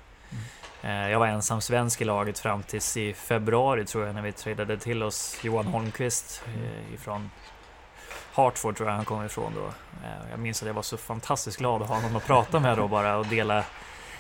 eh, 0.84 1.10
jag 1.10 1.20
var 1.20 1.28
ensam 1.28 1.62
svensk 1.62 2.02
i 2.02 2.04
laget 2.06 2.39
fram 2.39 2.63
tills 2.63 2.98
i 2.98 3.13
februari 3.13 3.86
tror 3.86 4.06
jag 4.06 4.15
när 4.15 4.22
vi 4.22 4.32
tradade 4.32 4.78
till 4.78 5.04
oss 5.04 5.39
Johan 5.44 5.65
Holmqvist 5.65 6.44
eh, 6.48 6.94
ifrån 6.94 7.30
Hartford 8.34 8.78
tror 8.78 8.89
jag 8.89 8.96
han 8.96 9.06
kom 9.06 9.26
ifrån 9.26 9.54
då. 9.56 9.65
Eh, 10.08 10.30
Jag 10.32 10.39
minns 10.39 10.62
att 10.62 10.68
jag 10.68 10.74
var 10.74 10.82
så 10.82 10.98
fantastiskt 10.98 11.58
glad 11.58 11.82
att 11.82 11.89
ha 11.89 12.02
någon 12.02 12.15
att 12.15 12.26
prata 12.28 12.60
med 12.60 12.78
då 12.78 12.88
bara 12.88 13.18
och 13.18 13.26
dela, 13.26 13.63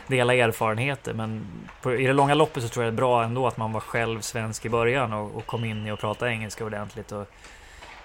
dela 0.07 0.33
erfarenheter. 0.33 1.13
Men 1.13 1.47
på, 1.81 1.95
i 1.95 2.07
det 2.07 2.13
långa 2.13 2.33
loppet 2.33 2.63
så 2.63 2.69
tror 2.69 2.85
jag 2.85 2.93
det 2.93 2.95
är 2.95 2.97
bra 2.97 3.23
ändå 3.23 3.47
att 3.47 3.57
man 3.57 3.71
var 3.73 3.79
själv 3.81 4.21
svensk 4.21 4.65
i 4.65 4.69
början 4.69 5.13
och, 5.13 5.35
och 5.35 5.45
kom 5.45 5.65
in 5.65 5.87
i 5.87 5.91
att 5.91 5.99
prata 5.99 6.29
engelska 6.29 6.65
ordentligt 6.65 7.11
och 7.11 7.25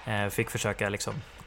eh, 0.08 0.28
fick 0.28 0.50
försöka 0.50 0.88
liksom 0.88 1.14
eh, 1.14 1.39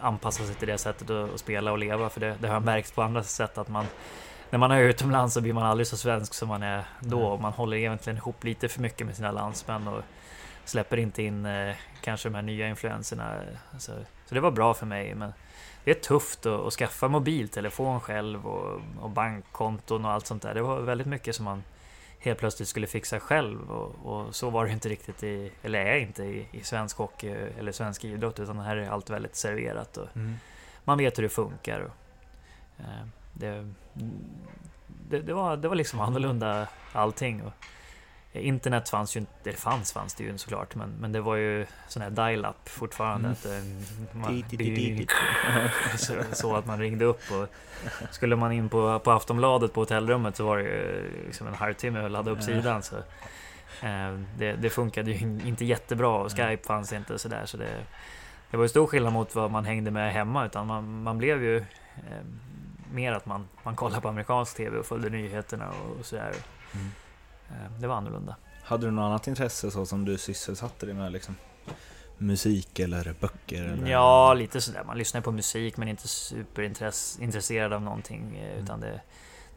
anpassa 0.00 0.44
sig 0.44 0.54
till 0.54 0.68
det 0.68 0.78
sättet 0.78 1.10
att 1.10 1.40
spela 1.40 1.72
och 1.72 1.78
leva. 1.78 2.10
För 2.10 2.20
det, 2.20 2.36
det 2.40 2.46
har 2.46 2.54
jag 2.54 2.64
märkt 2.64 2.94
på 2.94 3.02
andra 3.02 3.22
sätt 3.22 3.58
att 3.58 3.68
man 3.68 3.86
när 4.50 4.58
man 4.58 4.70
är 4.70 4.80
utomlands 4.80 5.34
så 5.34 5.40
blir 5.40 5.52
man 5.52 5.62
aldrig 5.62 5.86
så 5.86 5.96
svensk 5.96 6.34
som 6.34 6.48
man 6.48 6.62
är 6.62 6.84
då. 7.00 7.26
Och 7.26 7.40
man 7.40 7.52
håller 7.52 7.76
egentligen 7.76 8.16
ihop 8.16 8.44
lite 8.44 8.68
för 8.68 8.80
mycket 8.80 9.06
med 9.06 9.16
sina 9.16 9.30
landsmän 9.30 9.88
och 9.88 10.02
släpper 10.64 10.96
inte 10.96 11.22
in 11.22 11.46
eh, 11.46 11.74
kanske 12.00 12.28
de 12.28 12.34
här 12.34 12.42
nya 12.42 12.68
influenserna. 12.68 13.40
Så, 13.78 13.92
så 14.26 14.34
det 14.34 14.40
var 14.40 14.50
bra 14.50 14.74
för 14.74 14.86
mig. 14.86 15.14
Men 15.14 15.32
det 15.84 15.90
är 15.90 15.94
tufft 15.94 16.46
att, 16.46 16.66
att 16.66 16.72
skaffa 16.72 17.08
mobiltelefon 17.08 18.00
själv 18.00 18.46
och, 18.46 18.80
och 19.00 19.10
bankkonton 19.10 20.04
och 20.04 20.10
allt 20.10 20.26
sånt 20.26 20.42
där. 20.42 20.54
Det 20.54 20.62
var 20.62 20.80
väldigt 20.80 21.06
mycket 21.06 21.36
som 21.36 21.44
man 21.44 21.62
helt 22.24 22.38
plötsligt 22.38 22.68
skulle 22.68 22.86
fixa 22.86 23.20
själv. 23.20 23.70
Och, 23.70 23.94
och 24.12 24.34
så 24.34 24.50
var 24.50 24.66
det 24.66 24.72
inte 24.72 24.88
riktigt 24.88 25.22
i, 25.22 25.52
eller 25.62 25.78
är 25.78 25.96
inte 25.96 26.22
i, 26.24 26.46
i 26.52 26.60
svensk 26.62 26.96
hockey 26.96 27.28
eller 27.58 27.72
svensk 27.72 28.04
idrott. 28.04 28.40
Utan 28.40 28.58
här 28.58 28.76
är 28.76 28.88
allt 28.90 29.10
väldigt 29.10 29.36
serverat. 29.36 29.96
Och 29.96 30.08
Mm. 30.16 30.34
man 30.84 30.98
vet 30.98 31.18
hur 31.18 31.22
det 31.22 31.28
funkar. 31.28 31.80
Och, 31.80 31.90
eh, 32.80 33.06
det, 33.32 33.72
det, 35.08 35.20
det, 35.20 35.34
var, 35.34 35.56
det 35.56 35.68
var 35.68 35.74
liksom 35.76 36.00
annorlunda 36.00 36.68
allting. 36.92 37.42
Och 37.42 37.52
internet 38.34 38.88
fanns 38.88 39.16
ju 39.16 39.20
inte, 39.20 39.32
det 39.42 39.52
fanns 39.52 39.92
fanns 39.92 40.14
det 40.14 40.24
ju 40.24 40.38
såklart, 40.38 40.74
men, 40.74 40.90
men 41.00 41.12
det 41.12 41.20
var 41.20 41.36
ju 41.36 41.66
sån 41.88 42.02
här 42.02 42.10
dial-up 42.10 42.68
fortfarande. 42.68 43.28
Mm. 43.28 43.32
Att, 43.32 43.46
eh, 43.46 44.16
man, 44.16 44.44
så, 45.98 46.14
så 46.32 46.56
att 46.56 46.66
man 46.66 46.78
ringde 46.78 47.04
upp 47.04 47.22
och 47.30 47.48
skulle 48.10 48.36
man 48.36 48.52
in 48.52 48.68
på, 48.68 48.98
på 48.98 49.10
Aftonbladet 49.10 49.72
på 49.72 49.80
hotellrummet 49.80 50.36
så 50.36 50.46
var 50.46 50.58
det 50.58 50.62
ju 50.62 51.10
liksom 51.26 51.46
en 51.46 51.54
halvtimme 51.54 52.04
att 52.04 52.10
ladda 52.10 52.30
upp 52.30 52.42
sidan. 52.42 52.82
Så, 52.82 52.96
eh, 53.82 54.18
det, 54.38 54.52
det 54.52 54.70
funkade 54.70 55.10
ju 55.10 55.40
inte 55.44 55.64
jättebra 55.64 56.16
och 56.16 56.30
Skype 56.36 56.66
fanns 56.66 56.92
inte 56.92 57.18
sådär. 57.18 57.42
Så 57.46 57.56
det, 57.56 57.84
det 58.50 58.56
var 58.56 58.64
ju 58.64 58.68
stor 58.68 58.86
skillnad 58.86 59.12
mot 59.12 59.34
vad 59.34 59.50
man 59.50 59.64
hängde 59.64 59.90
med 59.90 60.12
hemma. 60.12 60.46
Utan 60.46 60.66
man, 60.66 61.02
man 61.02 61.18
blev 61.18 61.42
ju 61.42 61.56
eh, 61.56 62.24
mer 62.92 63.12
att 63.12 63.26
man, 63.26 63.48
man 63.62 63.76
kollade 63.76 64.00
på 64.00 64.08
amerikansk 64.08 64.56
TV 64.56 64.78
och 64.78 64.86
följde 64.86 65.10
nyheterna 65.10 65.70
och, 65.70 65.98
och 65.98 66.06
sådär. 66.06 66.32
Mm. 66.74 66.90
Eh, 67.50 67.80
det 67.80 67.86
var 67.86 67.94
annorlunda. 67.96 68.36
Hade 68.62 68.86
du 68.86 68.90
något 68.90 69.02
annat 69.02 69.26
intresse 69.26 69.70
så 69.70 69.86
som 69.86 70.04
du 70.04 70.18
sysselsatte 70.18 70.86
dig 70.86 70.94
med 70.94 71.12
liksom? 71.12 71.36
Musik 72.18 72.78
eller 72.78 73.14
böcker? 73.20 73.64
Eller? 73.64 73.88
Ja, 73.90 74.34
lite 74.34 74.60
sådär. 74.60 74.84
Man 74.86 74.98
lyssnar 74.98 75.20
på 75.20 75.32
musik 75.32 75.76
men 75.76 75.88
inte 75.88 76.08
superintresserad 76.08 77.72
av 77.72 77.82
någonting. 77.82 78.36
eh, 78.38 78.50
Mm. 78.52 78.64
Utan 78.64 78.80
det 78.80 79.00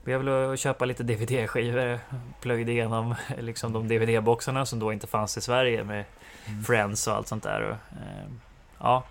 blev 0.03 0.23
väl 0.23 0.53
att 0.53 0.59
köpa 0.59 0.85
lite 0.85 1.03
DVD-skivor. 1.03 1.99
Plöjde 2.41 2.71
igenom 2.71 3.15
liksom 3.37 3.73
de 3.73 3.87
DVD-boxarna 3.87 4.65
som 4.65 4.79
då 4.79 4.93
inte 4.93 5.07
fanns 5.07 5.37
i 5.37 5.41
Sverige 5.41 5.83
med 5.83 6.05
Mm. 6.49 6.63
Friends 6.63 7.07
och 7.07 7.13
allt 7.15 7.27
sånt 7.27 7.43
där. 7.43 7.61
Och, 7.61 7.71
eh, 7.97 8.27
ja, 8.79 9.03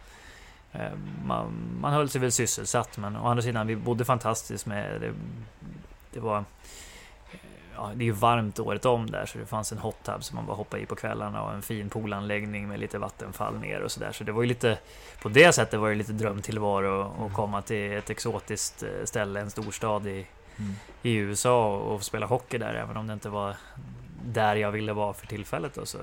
eh, 0.73 0.93
man, 1.25 1.53
man 1.81 1.93
höll 1.93 2.09
sig 2.09 2.21
väl 2.21 2.33
sysselsatt 2.33 2.99
men 2.99 3.17
å 3.17 3.27
andra 3.27 3.43
sidan, 3.43 3.67
vi 3.67 3.77
bodde 3.77 4.05
fantastiskt 4.05 4.67
med 4.67 5.01
det. 5.01 5.13
Det 6.13 6.21
var 6.21 6.45
Ja, 7.77 7.91
det 7.95 8.05
är 8.05 8.07
ju 8.07 8.13
varmt 8.13 8.59
året 8.59 8.85
om 8.85 9.11
där 9.11 9.27
så 9.27 9.39
det 9.39 9.47
fanns 9.47 9.73
en 9.73 9.79
hot 9.79 9.97
tub 10.03 10.25
som 10.25 10.37
man 10.37 10.47
bara 10.47 10.57
hoppade 10.57 10.83
i 10.83 10.87
på 10.87 10.97
kvällarna 10.97 11.43
och 11.43 11.53
en 11.53 11.63
fin 11.63 11.89
poolanläggning 11.91 12.69
med 12.69 12.81
lite 12.81 12.99
vattenfall 12.99 13.59
ner 13.59 13.81
och 13.81 13.91
sådär. 13.93 14.13
Så 14.13 14.25
det 14.25 14.33
var 14.33 14.43
ju 14.43 14.49
lite 14.49 14.79
På 15.23 15.29
det 15.29 15.53
sättet 15.53 15.81
var 15.81 15.89
det 15.89 15.95
lite 15.95 16.13
drömtillvaro 16.13 17.01
att 17.03 17.19
Mm. 17.19 17.35
komma 17.35 17.63
till 17.63 17.93
ett 17.93 18.11
exotiskt 18.11 18.83
eh, 18.83 18.89
ställe, 19.05 19.41
en 19.41 19.51
storstad 19.51 20.07
i, 20.07 20.27
Mm. 20.59 20.73
i 21.03 21.15
USA 21.15 21.75
och, 21.77 21.95
och 21.95 22.03
spela 22.03 22.27
hockey 22.27 22.59
där 22.59 22.75
även 22.75 22.97
om 22.97 23.07
det 23.07 23.13
inte 23.13 23.29
var 23.29 23.57
där 24.25 24.57
jag 24.57 24.71
ville 24.73 24.93
vara 24.93 25.13
för 25.15 25.27
tillfället 25.27 25.75
då, 25.75 25.87
så, 25.87 25.99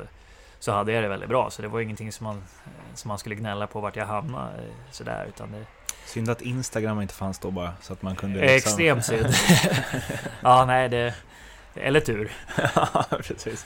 så 0.59 0.71
hade 0.71 0.91
jag 0.91 1.03
det 1.03 1.07
väldigt 1.09 1.29
bra. 1.29 1.49
Så 1.49 1.62
det 1.62 1.67
var 1.67 1.79
ingenting 1.81 2.12
som 2.12 2.23
man, 2.23 2.36
eh, 2.38 2.95
som 2.95 3.09
man 3.09 3.17
skulle 3.17 3.36
gnälla 3.36 3.67
på 3.67 3.79
vart 3.79 3.95
jag 3.95 4.05
hamnade 4.05 4.57
eh, 4.57 4.63
sådär 4.91 5.25
utan 5.29 5.51
det 5.51 5.65
Synd 6.05 6.29
att 6.29 6.41
Instagram 6.41 7.01
inte 7.01 7.13
fanns 7.13 7.39
då 7.39 7.51
bara, 7.51 7.73
så 7.81 7.93
att 7.93 8.01
man 8.01 8.15
kunde... 8.15 8.39
liksom- 8.39 8.55
Extremt 8.69 9.05
synd. 9.05 9.27
ja, 10.41 10.65
nej 10.65 10.89
det... 10.89 11.13
Eller 11.75 11.99
tur. 11.99 12.31
precis. 13.21 13.65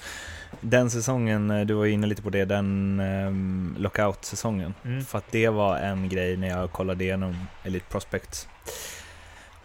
Den 0.61 0.89
säsongen, 0.89 1.51
eh, 1.51 1.65
du 1.65 1.73
var 1.73 1.85
inne 1.85 2.07
lite 2.07 2.21
på 2.21 2.29
det, 2.29 2.45
den 2.45 2.99
um, 2.99 3.75
lockout-säsongen. 3.79 4.73
Mm. 4.85 5.05
För 5.05 5.17
att 5.17 5.31
det 5.31 5.49
var 5.49 5.77
en 5.77 6.09
grej 6.09 6.37
när 6.37 6.47
jag 6.47 6.71
kollade 6.71 7.03
igenom 7.03 7.47
Elite 7.63 7.85
Prospects 7.89 8.47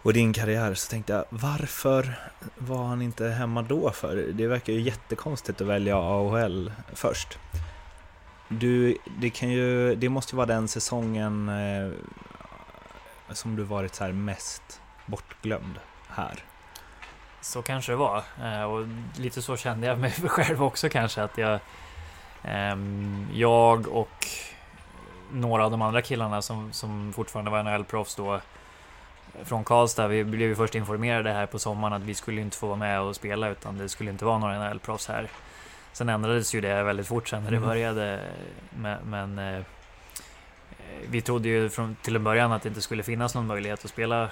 och 0.03 0.13
din 0.13 0.33
karriär 0.33 0.73
så 0.73 0.89
tänkte 0.89 1.13
jag 1.13 1.25
varför 1.29 2.13
var 2.57 2.83
han 2.83 3.01
inte 3.01 3.27
hemma 3.27 3.61
då 3.61 3.91
för? 3.91 4.15
Det 4.15 4.47
verkar 4.47 4.73
ju 4.73 4.81
jättekonstigt 4.81 5.61
att 5.61 5.67
välja 5.67 5.97
AHL 5.97 6.71
först. 6.93 7.37
Du, 8.49 8.97
det 9.19 9.29
kan 9.29 9.49
ju, 9.49 9.95
det 9.95 10.09
måste 10.09 10.35
ju 10.35 10.37
vara 10.37 10.47
den 10.47 10.67
säsongen 10.67 11.49
eh, 11.49 11.91
som 13.31 13.55
du 13.55 13.63
varit 13.63 13.95
så 13.95 14.03
här 14.03 14.11
mest 14.11 14.81
bortglömd 15.05 15.79
här. 16.07 16.43
Så 17.43 17.61
kanske 17.61 17.91
det 17.91 17.95
var. 17.95 18.23
Eh, 18.43 18.63
Och 18.63 18.85
lite 19.17 19.41
så 19.41 19.57
kände 19.57 19.87
jag 19.87 19.99
mig 19.99 20.11
själv 20.27 20.63
också 20.63 20.89
kanske. 20.89 21.23
Att 21.23 21.37
jag, 21.37 21.59
ehm, 22.43 23.27
jag 23.33 23.87
och 23.87 24.27
några 25.31 25.65
av 25.65 25.71
de 25.71 25.81
andra 25.81 26.01
killarna 26.01 26.41
som, 26.41 26.73
som 26.73 27.13
fortfarande 27.13 27.51
var 27.51 27.63
NHL-proffs 27.63 28.15
då 28.17 28.41
från 29.43 29.63
Karlstad, 29.63 30.07
vi 30.07 30.23
blev 30.23 30.49
ju 30.49 30.55
först 30.55 30.75
informerade 30.75 31.31
här 31.33 31.45
på 31.45 31.59
sommaren 31.59 31.93
att 31.93 32.01
vi 32.01 32.13
skulle 32.15 32.41
inte 32.41 32.57
få 32.57 32.67
vara 32.67 32.77
med 32.77 33.01
och 33.01 33.15
spela 33.15 33.49
utan 33.49 33.77
det 33.77 33.89
skulle 33.89 34.11
inte 34.11 34.25
vara 34.25 34.37
några 34.37 34.53
NHL-proffs 34.59 35.07
här. 35.07 35.27
Sen 35.93 36.09
ändrades 36.09 36.55
ju 36.55 36.61
det 36.61 36.83
väldigt 36.83 37.07
fort 37.07 37.27
sen 37.27 37.43
när 37.43 37.51
det 37.51 37.57
Mm. 37.57 37.69
började. 37.69 38.19
Men, 38.69 38.97
men 39.05 39.39
eh, 39.39 39.61
vi 41.09 41.21
trodde 41.21 41.49
ju 41.49 41.69
från, 41.69 41.95
till 42.01 42.15
en 42.15 42.23
början 42.23 42.51
att 42.51 42.61
det 42.63 42.69
inte 42.69 42.81
skulle 42.81 43.03
finnas 43.03 43.35
någon 43.35 43.47
möjlighet 43.47 43.85
att 43.85 43.91
spela, 43.91 44.23
eh, 44.23 44.29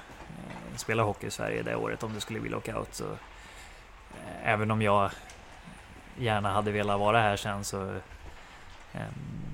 spela 0.82 1.04
hockey 1.04 1.28
i 1.28 1.32
Sverige 1.32 1.63
det 1.63 1.76
året 1.76 2.04
om 2.04 2.13
det 2.13 2.22
skulle 2.22 2.39
bli 2.39 2.50
lockout. 2.50 2.96
Så, 2.96 3.04
eh, 3.04 4.50
även 4.50 4.72
om 4.72 4.82
jag 4.82 5.12
gärna 6.17 6.52
hade 6.52 6.72
velat 6.72 7.00
vara 7.00 7.22
här 7.22 7.38
sen 7.38 7.63
så 7.63 7.91
eh, 8.94 9.02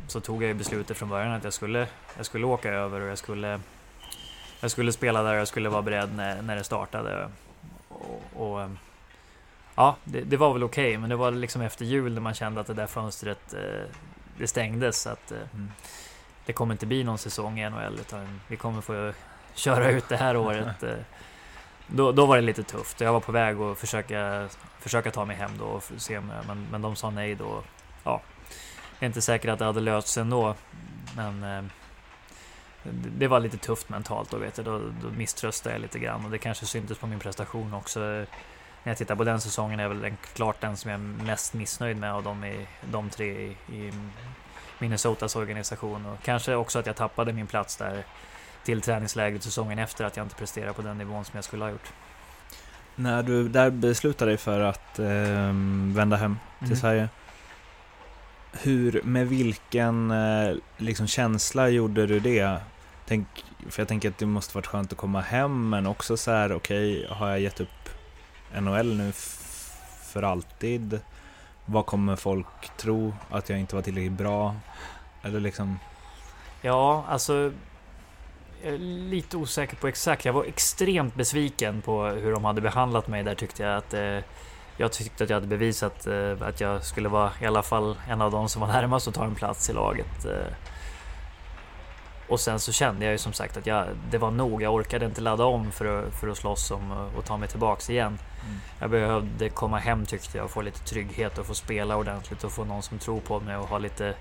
så 0.07 0.19
tog 0.19 0.43
jag 0.43 0.47
ju 0.47 0.53
beslutet 0.53 0.97
från 0.97 1.09
början 1.09 1.31
att 1.31 1.43
jag 1.43 1.53
skulle, 1.53 1.87
jag 2.17 2.25
skulle 2.25 2.45
åka 2.45 2.69
över 2.69 3.01
och 3.01 3.07
jag 3.07 3.17
skulle, 3.17 3.59
jag 4.59 4.71
skulle 4.71 4.91
spela 4.91 5.23
där 5.23 5.33
och 5.33 5.39
jag 5.39 5.47
skulle 5.47 5.69
vara 5.69 5.81
beredd 5.81 6.15
när, 6.15 6.41
när 6.41 6.55
det 6.55 6.63
startade. 6.63 7.29
Och, 7.89 8.21
och 8.33 8.69
ja, 9.75 9.95
det, 10.03 10.21
det, 10.21 10.37
var 10.37 10.53
väl 10.53 10.63
okej, 10.63 10.89
okay, 10.89 10.97
men 10.97 11.09
det 11.09 11.15
var 11.15 11.31
liksom 11.31 11.61
efter 11.61 11.85
jul 11.85 12.13
när 12.13 12.21
man 12.21 12.33
kände 12.33 12.61
att 12.61 12.67
det 12.67 12.73
där 12.73 12.87
fönstret 12.87 13.53
eh, 13.53 13.85
det 14.37 14.47
stängdes. 14.47 15.07
Att, 15.07 15.31
eh, 15.31 15.37
mm. 15.53 15.71
Det 16.45 16.53
kommer 16.53 16.73
inte 16.73 16.85
bli 16.85 17.03
någon 17.03 17.17
säsong 17.17 17.59
i 17.59 17.69
NHL, 17.69 17.99
utan 17.99 18.41
vi 18.47 18.55
kommer 18.55 18.81
få 18.81 19.13
köra 19.57 19.89
ut 19.89 20.09
det 20.09 20.17
här 20.17 20.37
året. 20.37 20.83
Eh, 20.83 20.95
då, 21.87 22.11
då 22.11 22.25
var 22.25 22.35
det 22.35 22.41
lite 22.41 22.63
tufft. 22.63 23.01
Jag 23.01 23.13
var 23.13 23.19
på 23.19 23.31
väg 23.31 23.57
att 23.57 23.77
försöka, 23.77 24.49
försöka 24.79 25.11
ta 25.11 25.25
mig 25.25 25.35
hem 25.35 25.51
då 25.59 25.65
och 25.65 25.83
se, 25.97 26.19
men, 26.19 26.67
men 26.71 26.81
de 26.81 26.95
sa 26.95 27.09
nej 27.09 27.35
då. 27.35 27.63
Ja, 28.03 28.21
jag 28.99 29.03
är 29.03 29.07
inte 29.07 29.21
säker 29.21 29.49
att 29.49 29.59
det 29.59 29.65
hade 29.65 29.79
löst 29.79 30.07
sig 30.07 30.21
ändå. 30.21 30.55
Men 31.15 31.43
eh, 31.43 31.63
det 33.17 33.27
var 33.27 33.39
lite 33.39 33.57
tufft 33.57 33.89
mentalt 33.89 34.31
då, 34.31 34.37
vet 34.37 34.57
jag. 34.57 34.65
Då, 34.65 34.79
då 34.79 35.09
misströstade 35.17 35.75
jag 35.75 35.81
lite 35.81 35.99
grann 35.99 36.25
och 36.25 36.31
det 36.31 36.37
kanske 36.37 36.65
syntes 36.65 36.97
på 36.97 37.07
min 37.07 37.19
prestation 37.19 37.73
också. 37.73 37.99
När 37.99 38.91
jag 38.91 38.97
tittar 38.97 39.15
på 39.15 39.23
den 39.23 39.41
säsongen 39.41 39.79
är 39.79 39.87
väl 39.87 40.01
den, 40.01 40.17
klart 40.33 40.61
den 40.61 40.77
som 40.77 40.91
jag 40.91 40.99
är 40.99 41.03
mest 41.25 41.53
missnöjd 41.53 41.97
med 41.97 42.13
av 42.13 42.23
de, 42.23 42.43
i, 42.43 42.67
de 42.91 43.09
tre 43.09 43.25
i, 43.25 43.57
i 43.73 43.93
Minnesotas 44.79 45.35
organisation. 45.35 46.05
Och 46.05 46.23
kanske 46.23 46.55
också 46.55 46.79
att 46.79 46.85
jag 46.85 46.95
tappade 46.95 47.33
min 47.33 47.47
plats 47.47 47.77
där 47.77 48.03
till 48.67 48.81
träningslägret 48.81 49.43
säsongen 49.43 49.79
efter 49.79 50.05
att 50.05 50.17
jag 50.17 50.25
inte 50.25 50.35
presterade 50.35 50.73
på 50.73 50.81
den 50.81 50.97
nivån 50.97 51.25
som 51.25 51.31
jag 51.35 51.43
skulle 51.43 51.63
ha 51.63 51.71
gjort. 51.71 51.93
När 52.95 53.23
du 53.23 53.49
där 53.49 53.69
beslutade 53.69 54.31
dig 54.31 54.37
för 54.37 54.59
att 54.59 54.99
eh, 54.99 55.53
vända 55.95 56.15
hem 56.15 56.37
till 56.59 56.67
mm. 56.67 56.77
Sverige, 56.77 57.09
hur, 58.51 59.01
med 59.03 59.27
vilken 59.27 60.11
eh, 60.11 60.55
liksom, 60.77 61.07
känsla 61.07 61.69
gjorde 61.69 62.07
du 62.07 62.19
det? 62.19 62.57
Tänk, 63.05 63.27
för 63.69 63.81
jag 63.81 63.87
tänker 63.87 64.09
att 64.09 64.17
det 64.17 64.25
måste 64.25 64.55
varit 64.55 64.67
skönt 64.67 64.91
att 64.91 64.97
komma 64.97 65.21
hem, 65.21 65.69
men 65.69 65.87
också 65.87 66.17
så 66.17 66.31
här, 66.31 66.51
okej, 66.51 67.05
okay, 67.05 67.17
har 67.17 67.29
jag 67.29 67.39
gett 67.39 67.59
upp 67.59 67.89
NHL 68.59 68.97
nu 68.97 69.11
för 70.03 70.23
alltid? 70.23 70.99
Vad 71.65 71.85
kommer 71.85 72.15
folk 72.15 72.77
tro? 72.77 73.15
Att 73.29 73.49
jag 73.49 73.59
inte 73.59 73.75
var 73.75 73.81
tillräckligt 73.81 74.11
bra? 74.11 74.55
Eller 75.23 75.39
liksom... 75.39 75.79
Ja, 76.61 77.05
alltså 77.07 77.51
jag 78.63 78.73
är 78.73 78.77
lite 79.09 79.37
osäker 79.37 79.75
på 79.75 79.87
exakt. 79.87 80.25
Jag 80.25 80.33
var 80.33 80.43
extremt 80.43 81.15
besviken 81.15 81.81
på 81.81 82.05
hur 82.05 82.31
de 82.31 82.45
hade 82.45 82.61
behandlat 82.61 83.07
mig 83.07 83.23
där 83.23 83.35
tyckte 83.35 83.63
jag 83.63 83.77
att 83.77 83.93
eh, 83.93 84.19
jag 84.77 84.91
tyckte 84.91 85.23
att 85.23 85.29
jag 85.29 85.37
hade 85.37 85.47
bevisat 85.47 86.07
eh, 86.07 86.31
att 86.41 86.61
jag 86.61 86.83
skulle 86.83 87.09
vara 87.09 87.31
i 87.41 87.45
alla 87.45 87.63
fall 87.63 87.97
en 88.09 88.21
av 88.21 88.31
de 88.31 88.49
som 88.49 88.61
var 88.61 88.67
närmast 88.67 89.07
att 89.07 89.13
ta 89.13 89.25
en 89.25 89.35
plats 89.35 89.69
i 89.69 89.73
laget. 89.73 90.25
Eh. 90.25 90.53
Och 92.27 92.39
sen 92.39 92.59
så 92.59 92.71
kände 92.71 93.05
jag 93.05 93.11
ju 93.11 93.17
som 93.17 93.33
sagt 93.33 93.57
att 93.57 93.67
jag, 93.67 93.87
det 94.11 94.17
var 94.17 94.31
nog. 94.31 94.61
Jag 94.61 94.73
orkade 94.73 95.05
inte 95.05 95.21
ladda 95.21 95.45
om 95.45 95.71
för 95.71 95.85
att, 95.99 96.13
för 96.13 96.27
att 96.27 96.37
slåss 96.37 96.71
om 96.71 97.09
och 97.17 97.25
ta 97.25 97.37
mig 97.37 97.49
tillbaks 97.49 97.89
igen. 97.89 98.19
Mm. 98.45 98.57
Jag 98.79 98.89
behövde 98.89 99.49
komma 99.49 99.77
hem 99.77 100.05
tyckte 100.05 100.37
jag 100.37 100.45
och 100.45 100.51
få 100.51 100.61
lite 100.61 100.79
trygghet 100.79 101.37
och 101.37 101.45
få 101.45 101.53
spela 101.53 101.97
ordentligt 101.97 102.43
och 102.43 102.51
få 102.51 102.65
någon 102.65 102.83
som 102.83 102.99
tror 102.99 103.19
på 103.19 103.39
mig 103.39 103.57
och 103.57 103.67
ha 103.67 103.77
lite 103.77 104.13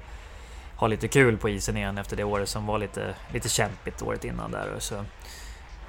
ha 0.77 0.87
lite 0.87 1.09
kul 1.09 1.37
på 1.37 1.49
isen 1.49 1.77
igen 1.77 1.99
efter 1.99 2.17
det 2.17 2.25
året 2.25 2.49
som 2.49 2.67
var 2.67 2.79
lite, 2.79 3.15
lite 3.33 3.49
kämpigt 3.49 4.03
året 4.03 4.25
innan 4.25 4.51
där. 4.51 4.75
Så, 4.79 5.05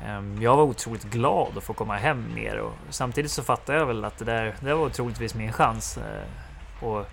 ehm, 0.05 0.41
jag 0.41 0.57
var 0.57 0.63
otroligt 0.63 1.03
glad 1.03 1.57
att 1.57 1.63
få 1.63 1.73
komma 1.73 1.95
hem 1.95 2.33
mer 2.35 2.57
och 2.57 2.73
samtidigt 2.89 3.31
så 3.31 3.43
fattade 3.43 3.77
jag 3.77 3.85
väl 3.85 4.05
att 4.05 4.17
det 4.17 4.25
där 4.25 4.55
det 4.59 4.73
var 4.73 4.89
troligtvis 4.89 5.35
min 5.35 5.53
chans. 5.53 5.97
Eh, 5.97 6.83
och, 6.83 7.05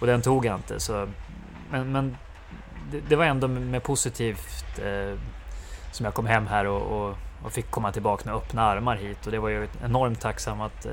och 0.00 0.06
den 0.06 0.22
tog 0.22 0.46
jag 0.46 0.56
inte. 0.56 0.80
Så, 0.80 1.08
men, 1.70 1.92
men 1.92 2.16
det, 2.90 3.00
det 3.08 3.16
var 3.16 3.24
ändå 3.24 3.48
med 3.48 3.82
positivt 3.82 4.78
eh, 4.78 5.18
som 5.92 6.04
jag 6.04 6.14
kom 6.14 6.26
hem 6.26 6.46
här 6.46 6.66
och, 6.66 6.82
och, 6.82 7.14
och, 7.44 7.52
fick 7.52 7.70
komma 7.70 7.92
tillbaka 7.92 8.22
med 8.24 8.34
öppna 8.34 8.62
armar 8.62 8.96
hit 8.96 9.26
och 9.26 9.32
det 9.32 9.38
var 9.38 9.48
ju 9.48 9.68
enormt 9.84 10.20
tacksam 10.20 10.60
att, 10.60 10.86
eh, 10.86 10.92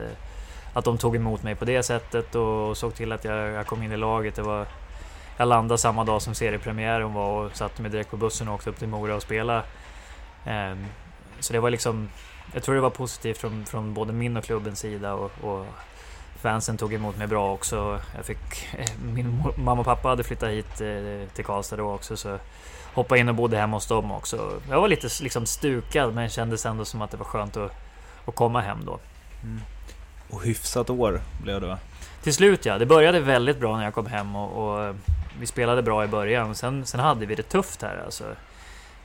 att 0.74 0.86
de 0.86 0.98
tog 0.98 1.16
emot 1.16 1.44
mig 1.44 1.56
på 1.56 1.66
det 1.66 1.84
sättet 1.84 2.36
och 2.36 2.78
såg 2.78 2.96
till 2.96 3.12
att 3.12 3.26
jag, 3.26 3.50
jag 3.50 3.68
kom 3.68 3.84
in 3.84 3.92
i 3.92 3.98
laget. 3.98 4.36
Det 4.36 4.42
var 4.42 4.68
jag 5.42 5.48
landade 5.48 5.78
samma 5.78 6.04
dag 6.04 6.22
som 6.22 6.36
seriepremiären 6.36 7.14
var 7.14 7.46
och 7.46 7.56
satte 7.58 7.82
mig 7.82 7.92
direkt 7.92 8.12
på 8.12 8.18
bussen 8.18 8.48
och 8.48 8.54
åkte 8.54 8.70
upp 8.70 8.80
till 8.80 8.88
Mora 8.88 9.16
och 9.16 9.22
spelade. 9.22 9.64
Ehm, 10.46 10.86
så 11.40 11.54
det 11.54 11.60
var 11.60 11.70
liksom, 11.70 12.10
jag 12.54 12.64
tror 12.64 12.76
det 12.76 12.82
var 12.82 12.90
positivt 12.90 13.38
från, 13.38 13.66
från 13.66 13.94
både 13.94 14.14
min 14.14 14.38
och 14.38 14.44
klubbens 14.44 14.80
sida 14.80 15.14
och, 15.14 15.32
och 15.44 15.66
fansen 16.42 16.78
tog 16.78 16.94
emot 16.94 17.18
mig 17.18 17.28
bra 17.28 17.54
också. 17.54 18.00
Jag 18.16 18.26
fick, 18.26 18.74
eh, 18.78 18.90
min 19.04 19.44
mamma 19.58 19.80
och 19.80 19.86
pappa 19.86 20.08
hade 20.08 20.24
flyttat 20.24 20.50
hit 20.50 20.82
eh, 20.82 21.34
till 21.34 21.46
Karlstad 21.46 21.76
då 21.76 21.92
också 21.94 22.18
så 22.18 22.38
hoppade 22.94 23.20
in 23.22 23.30
och 23.30 23.36
bodde 23.36 23.58
hemma 23.58 23.78
hos 23.78 23.88
dem 23.88 24.12
också. 24.12 24.62
Jag 24.70 24.82
var 24.82 24.88
lite 24.88 25.08
liksom 25.22 25.46
stukad 25.46 26.14
men 26.14 26.30
kändes 26.30 26.66
ändå 26.66 26.86
som 26.86 27.02
att 27.02 27.12
det 27.12 27.18
var 27.18 27.26
skönt 27.26 27.58
att, 27.58 27.72
att 28.26 28.36
komma 28.36 28.62
hem 28.62 28.86
då. 28.86 29.00
Mm. 29.44 29.62
Och 30.30 30.44
hyfsat 30.44 30.90
år 30.90 31.22
blev 31.44 31.62
det 31.62 31.68
va? 31.68 31.78
Till 32.24 32.34
slut 32.34 32.66
ja, 32.66 32.78
det 32.78 32.86
började 32.86 33.20
väldigt 33.20 33.60
bra 33.60 33.78
när 33.78 33.84
jag 33.84 33.94
kom 33.94 34.06
hem 34.06 34.36
och, 34.36 34.74
och 34.74 34.84
eh, 34.84 34.96
vi 35.40 35.46
spelade 35.46 35.82
bra 35.82 36.04
i 36.04 36.08
början. 36.08 36.56
Sen, 36.56 36.86
sen 36.86 37.00
hade 37.00 37.26
vi 37.26 37.36
det 37.36 37.44
tufft 37.44 37.82
här 37.82 38.02
alltså. 38.06 38.24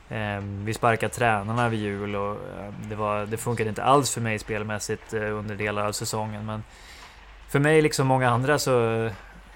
Eh, 0.09 0.39
vi 0.39 0.73
sparkade 0.73 1.13
tränarna 1.13 1.69
vid 1.69 1.79
jul 1.79 2.15
och 2.15 2.31
eh, 2.31 2.73
det, 2.89 2.95
var, 2.95 3.25
det 3.25 3.37
funkade 3.37 3.69
inte 3.69 3.83
alls 3.83 4.13
för 4.13 4.21
mig 4.21 4.39
spelmässigt 4.39 5.13
eh, 5.13 5.37
under 5.37 5.55
delar 5.55 5.85
av 5.85 5.91
säsongen. 5.91 6.45
Men 6.45 6.63
för 7.49 7.59
mig, 7.59 7.81
liksom 7.81 8.07
många 8.07 8.29
andra, 8.29 8.59
så, 8.59 9.09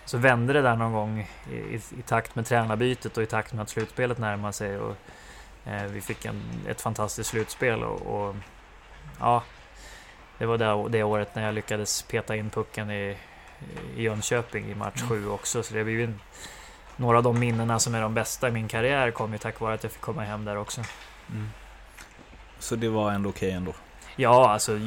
så 0.05 0.17
vände 0.17 0.53
det 0.53 0.61
där 0.61 0.75
någon 0.75 0.93
gång 0.93 1.27
i, 1.51 1.55
i, 1.55 1.75
i 1.75 2.01
takt 2.05 2.35
med 2.35 2.45
tränarbytet 2.45 3.17
och 3.17 3.23
i 3.23 3.25
takt 3.25 3.53
med 3.53 3.61
att 3.61 3.69
slutspelet 3.69 4.17
närmade 4.17 4.53
sig. 4.53 4.77
Och, 4.77 4.95
eh, 5.65 5.83
vi 5.83 6.01
fick 6.01 6.25
en, 6.25 6.41
ett 6.67 6.81
fantastiskt 6.81 7.29
slutspel 7.29 7.83
och, 7.83 8.01
och 8.01 8.35
ja, 9.19 9.43
det 10.37 10.45
var 10.45 10.57
det, 10.57 10.89
det 10.89 11.03
året 11.03 11.35
när 11.35 11.45
jag 11.45 11.53
lyckades 11.53 12.01
peta 12.01 12.35
in 12.35 12.49
pucken 12.49 12.91
i, 12.91 13.17
i 13.95 14.03
Jönköping 14.03 14.71
i 14.71 14.75
match 14.75 15.01
7 15.09 15.17
mm. 15.17 15.31
också. 15.31 15.63
Så 15.63 15.73
det 15.73 15.83
blev 15.83 15.99
ju 15.99 16.13
några 16.95 17.17
av 17.17 17.23
de 17.23 17.39
minnena 17.39 17.79
som 17.79 17.95
är 17.95 18.01
de 18.01 18.13
bästa 18.13 18.47
i 18.47 18.51
min 18.51 18.67
karriär 18.67 19.11
kom 19.11 19.31
ju 19.31 19.37
tack 19.37 19.59
vare 19.59 19.73
att 19.73 19.83
jag 19.83 19.91
fick 19.91 20.01
komma 20.01 20.23
hem 20.23 20.45
där 20.45 20.57
också. 20.57 20.81
Mm. 21.29 21.49
Så 22.59 22.75
det 22.75 22.89
var 22.89 23.11
ändå 23.11 23.29
okej 23.29 23.47
okay 23.47 23.57
ändå? 23.57 23.73
Ja, 24.15 24.49
alltså 24.49 24.79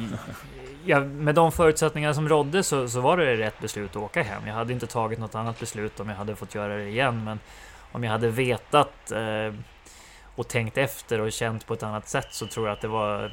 ja, 0.85 0.99
med 0.99 1.35
de 1.35 1.51
förutsättningar 1.51 2.13
som 2.13 2.29
rådde 2.29 2.63
så, 2.63 2.89
så 2.89 3.01
var 3.01 3.17
det 3.17 3.37
rätt 3.37 3.59
beslut 3.59 3.89
att 3.89 3.95
åka 3.95 4.23
hem. 4.23 4.47
Jag 4.47 4.53
hade 4.53 4.73
inte 4.73 4.87
tagit 4.87 5.19
något 5.19 5.35
annat 5.35 5.59
beslut 5.59 5.99
om 5.99 6.09
jag 6.09 6.15
hade 6.15 6.35
fått 6.35 6.55
göra 6.55 6.75
det 6.75 6.89
igen. 6.89 7.23
Men 7.23 7.39
om 7.91 8.03
jag 8.03 8.11
hade 8.11 8.29
vetat 8.29 9.11
eh, 9.11 9.53
och 10.35 10.47
tänkt 10.47 10.77
efter 10.77 11.21
och 11.21 11.31
känt 11.31 11.67
på 11.67 11.73
ett 11.73 11.83
annat 11.83 12.07
sätt 12.07 12.27
så 12.31 12.47
tror 12.47 12.67
jag 12.67 12.73
att 12.73 12.81
det 12.81 12.87
var 12.87 13.31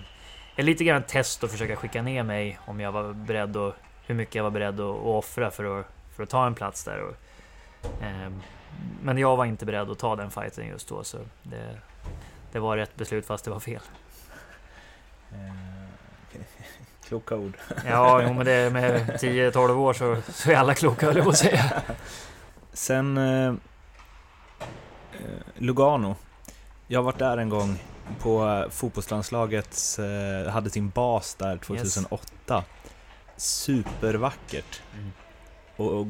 lite 0.57 0.85
grann 0.85 1.03
ett 1.03 1.09
test 1.09 1.45
att 1.45 1.51
försöka 1.51 1.77
skicka 1.77 2.03
ner 2.03 2.23
mig 2.23 2.59
om 2.65 2.81
jag 2.81 2.93
var 2.93 3.13
beredd 3.13 3.57
och 3.57 3.75
hur 4.07 4.15
mycket 4.15 4.35
jag 4.35 4.43
var 4.43 4.51
beredd 4.51 4.81
att, 4.81 4.97
att 4.97 5.05
offra 5.05 5.51
för 5.51 5.81
att, 5.81 5.87
för 6.17 6.23
att 6.23 6.29
ta 6.29 6.47
en 6.47 6.55
plats 6.55 6.85
där. 6.85 7.03
Och, 7.03 7.15
eh, 8.03 8.33
men 9.03 9.19
jag 9.19 9.37
var 9.37 9.45
inte 9.45 9.67
beredd 9.67 9.91
att 9.91 9.99
ta 9.99 10.17
den 10.17 10.31
fighten 10.31 10.67
just 10.67 10.89
då, 10.89 11.05
så 11.05 11.19
det, 11.43 11.79
det 12.53 12.59
var 12.59 12.77
rätt 12.77 12.97
beslut 12.97 13.27
fast 13.27 13.45
det 13.45 13.51
var 13.51 13.61
fel. 13.61 13.81
Eh, 15.33 16.39
kloka 17.09 17.37
ord. 17.37 17.53
ja, 17.87 18.23
jo, 18.23 18.33
men 18.33 18.47
det 18.47 18.73
med 18.73 19.19
10-12 19.21 19.71
år 19.71 19.93
så, 19.93 20.17
så 20.33 20.51
är 20.51 20.57
alla 20.57 20.75
kloka, 20.75 21.07
höll 21.07 21.17
jag 21.17 21.25
på 21.25 21.31
att 21.31 21.39
säga. 21.39 21.83
Sen 22.73 23.17
eh, 23.17 23.47
eh, 23.47 23.55
Lugano. 25.57 26.17
Jag 26.87 26.99
har 26.99 27.05
varit 27.05 27.19
där 27.19 27.37
en 27.37 27.49
gång 27.49 27.79
på 28.19 28.65
fotbollslandslaget, 28.71 29.99
eh, 29.99 30.53
hade 30.53 30.71
sin 30.71 30.89
bas 30.89 31.35
där 31.35 31.57
2008. 31.57 32.25
Yes. 32.49 32.82
Supervackert. 33.43 34.83
Mm. 34.95 35.13
Och, 35.77 36.01
och 36.01 36.07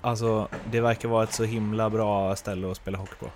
alltså, 0.00 0.48
det 0.70 0.80
verkar 0.80 1.08
vara 1.08 1.24
ett 1.24 1.32
så 1.32 1.44
himla 1.44 1.90
bra 1.90 2.36
ställe 2.36 2.70
att 2.70 2.76
spela 2.76 2.98
hockey 2.98 3.14
på. 3.20 3.30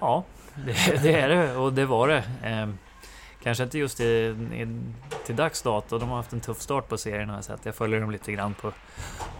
Ja, 0.00 0.24
det, 0.66 1.02
det 1.02 1.12
är 1.20 1.28
det 1.28 1.56
och 1.56 1.72
det 1.72 1.86
var 1.86 2.08
det. 2.08 2.24
Eh, 2.42 2.68
kanske 3.42 3.64
inte 3.64 3.78
just 3.78 4.00
i, 4.00 4.04
i, 4.04 4.80
till 5.26 5.36
dags 5.36 5.62
dato. 5.62 5.98
De 5.98 6.08
har 6.08 6.16
haft 6.16 6.32
en 6.32 6.40
tuff 6.40 6.60
start 6.60 6.88
på 6.88 6.98
serien 6.98 7.28
har 7.28 7.36
jag 7.36 7.44
sett. 7.44 7.64
Jag 7.64 7.74
följer 7.74 8.00
dem 8.00 8.10
lite 8.10 8.32
grann 8.32 8.54
på, 8.54 8.72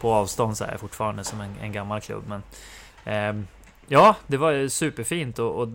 på 0.00 0.12
avstånd 0.12 0.56
så 0.56 0.64
här 0.64 0.76
fortfarande 0.76 1.24
som 1.24 1.40
en, 1.40 1.54
en 1.62 1.72
gammal 1.72 2.00
klubb. 2.00 2.24
Men 2.26 2.42
eh, 3.04 3.44
ja, 3.86 4.16
det 4.26 4.36
var 4.36 4.68
superfint 4.68 5.38
och, 5.38 5.54
och 5.54 5.68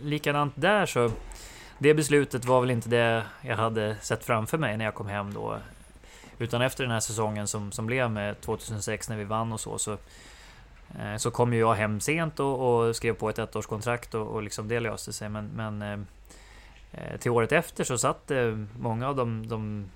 likadant 0.00 0.52
där 0.56 0.86
så 0.86 1.10
det 1.78 1.94
beslutet 1.94 2.44
var 2.44 2.60
väl 2.60 2.70
inte 2.70 2.88
det 2.88 3.24
jag 3.42 3.56
hade 3.56 3.96
sett 4.00 4.24
framför 4.24 4.58
mig 4.58 4.76
när 4.76 4.84
jag 4.84 4.94
kom 4.94 5.06
hem 5.06 5.34
då. 5.34 5.58
Utan 6.38 6.62
efter 6.62 6.84
den 6.84 6.90
här 6.90 7.00
säsongen 7.00 7.46
som, 7.46 7.72
som 7.72 7.86
blev 7.86 8.10
med 8.10 8.40
2006 8.40 9.08
när 9.08 9.16
vi 9.16 9.24
vann 9.24 9.52
och 9.52 9.60
så, 9.60 9.78
så, 9.78 9.92
eh, 10.98 11.16
så 11.16 11.30
kom 11.30 11.52
ju 11.52 11.60
jag 11.60 11.74
hem 11.74 12.00
sent 12.00 12.40
och, 12.40 12.86
och 12.86 12.96
skrev 12.96 13.12
på 13.12 13.28
ett 13.28 13.38
ettårskontrakt 13.38 14.14
och, 14.14 14.26
och 14.26 14.42
liksom 14.42 14.68
det 14.68 14.80
löste 14.80 15.12
sig. 15.12 15.28
Men, 15.28 15.50
men 15.54 15.82
eh, 15.82 15.98
eh 16.92 17.16
till 17.16 17.30
året 17.30 17.52
efter 17.52 17.84
så 17.84 17.98
satt 17.98 18.26
det 18.26 18.66
många 18.78 19.08
av 19.08 19.16
de, 19.16 19.48
de 19.48 19.86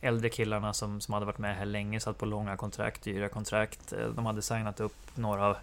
äldre 0.00 0.28
killarna 0.28 0.72
som, 0.72 1.00
som 1.00 1.14
hade 1.14 1.26
varit 1.26 1.38
med 1.38 1.56
här 1.56 1.66
länge, 1.66 2.00
satt 2.00 2.18
på 2.18 2.26
långa 2.26 2.56
kontrakt, 2.56 3.02
dyra 3.02 3.28
kontrakt. 3.28 3.92
Eh, 3.92 4.08
de 4.08 4.26
hade 4.26 4.42
signat 4.42 4.80
upp 4.80 4.96
några, 5.14 5.56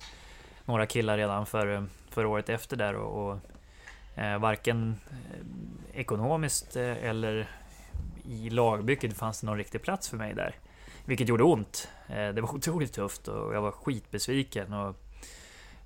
några 0.65 0.85
killar 0.85 1.17
redan 1.17 1.45
för, 1.45 1.85
för 2.09 2.25
året 2.25 2.49
efter 2.49 2.77
där 2.77 2.95
och, 2.95 3.29
och 3.29 3.39
Eh, 4.15 4.37
varken 4.37 4.95
eh, 5.11 5.99
ekonomiskt 5.99 6.75
eh, 6.75 7.03
eller 7.03 7.47
i 8.29 8.49
lagbygget 8.49 9.17
fanns 9.17 9.41
det 9.41 9.47
någon 9.47 9.57
riktig 9.57 9.81
plats 9.81 10.09
för 10.09 10.17
mig 10.17 10.33
där. 10.33 10.55
Vilket 11.05 11.29
gjorde 11.29 11.43
ont. 11.43 11.89
Eh, 12.07 12.29
det 12.29 12.41
var 12.41 12.49
otroligt 12.55 12.93
tufft 12.93 13.27
och 13.27 13.55
jag 13.55 13.61
var 13.61 13.71
skitbesviken. 13.71 14.73
Och, 14.73 14.95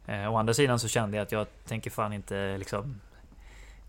eh, 0.06 0.34
å 0.34 0.38
andra 0.38 0.54
sidan 0.54 0.80
så 0.80 0.88
kände 0.88 1.18
jag 1.18 1.24
att 1.24 1.32
jag 1.32 1.48
tänker 1.66 1.90
fan 1.90 2.14
inte 2.14 2.58
liksom 2.58 3.00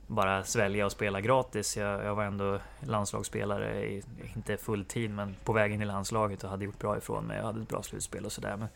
bara 0.07 0.45
svälja 0.45 0.87
och 0.87 0.93
spela 0.93 1.21
gratis. 1.21 1.77
Jag, 1.77 2.05
jag 2.05 2.15
var 2.15 2.25
ändå 2.25 2.59
landslagsspelare, 2.81 3.85
i, 3.85 4.03
inte 4.37 4.57
fulltid, 4.57 5.11
men 5.11 5.37
på 5.45 5.53
väg 5.53 5.73
in 5.73 5.83
i 5.83 5.85
landslaget 5.85 6.45
och 6.45 6.51
hade 6.51 6.65
gjort 6.65 6.79
bra 6.79 6.99
ifrån 6.99 7.25
mig. 7.25 7.37
Jag 7.37 7.45
hade 7.45 7.63
ett 7.63 7.69
bra 7.69 7.83
slutspel 7.83 8.25
och 8.25 8.33
sådär. 8.33 8.57
Men 8.57 8.69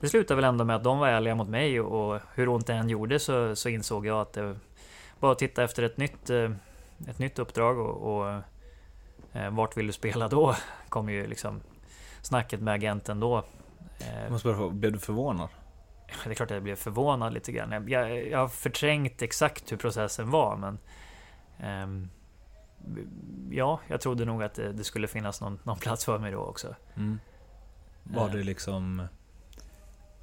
det 0.00 0.08
slutade 0.08 0.36
väl 0.36 0.44
ändå 0.44 0.64
med 0.64 0.76
att 0.76 0.84
de 0.84 0.98
var 0.98 1.08
ärliga 1.08 1.34
mot 1.34 1.48
mig 1.48 1.80
och 1.80 2.20
hur 2.34 2.48
ont 2.48 2.66
det 2.66 2.74
än 2.74 2.88
gjorde 2.88 3.18
så, 3.18 3.56
så 3.56 3.68
insåg 3.68 4.06
jag 4.06 4.20
att 4.20 4.32
det 4.32 4.56
var 5.22 5.32
att 5.32 5.38
titta 5.38 5.64
efter 5.64 5.82
ett 5.82 5.96
nytt, 5.96 6.30
eh, 6.30 6.50
ett 7.08 7.18
nytt 7.18 7.38
uppdrag 7.38 7.78
och, 7.78 8.16
och 8.16 8.42
eh, 9.32 9.50
vart 9.50 9.76
vill 9.76 9.86
du 9.86 9.92
spela 9.92 10.28
då? 10.28 10.56
Kom 10.88 11.08
ju 11.08 11.26
liksom 11.26 11.60
snacket 12.22 12.60
med 12.60 12.74
agenten 12.74 13.20
då. 13.20 13.44
Jag 14.22 14.32
måste 14.32 14.48
bara 14.48 14.56
fråga, 14.56 14.74
blev 14.74 14.92
du 14.92 14.98
förvånad? 14.98 15.48
det 16.24 16.30
är 16.30 16.34
klart 16.34 16.50
att 16.50 16.54
jag 16.54 16.62
blev 16.62 16.76
förvånad 16.76 17.32
lite 17.34 17.52
grann. 17.52 17.88
Jag, 17.88 18.28
jag 18.28 18.38
har 18.38 18.48
förträngt 18.48 19.22
exakt 19.22 19.72
hur 19.72 19.76
processen 19.76 20.30
var, 20.30 20.56
men... 20.56 20.78
Um, 21.82 22.10
ja, 23.50 23.80
jag 23.88 24.00
trodde 24.00 24.24
nog 24.24 24.42
att 24.42 24.54
det, 24.54 24.72
det 24.72 24.84
skulle 24.84 25.08
finnas 25.08 25.40
någon, 25.40 25.58
någon, 25.62 25.78
plats 25.78 26.04
för 26.04 26.18
mig 26.18 26.32
då 26.32 26.38
också. 26.38 26.74
Mm. 26.96 27.18
Var 28.02 28.28
det 28.30 28.42
liksom... 28.42 29.08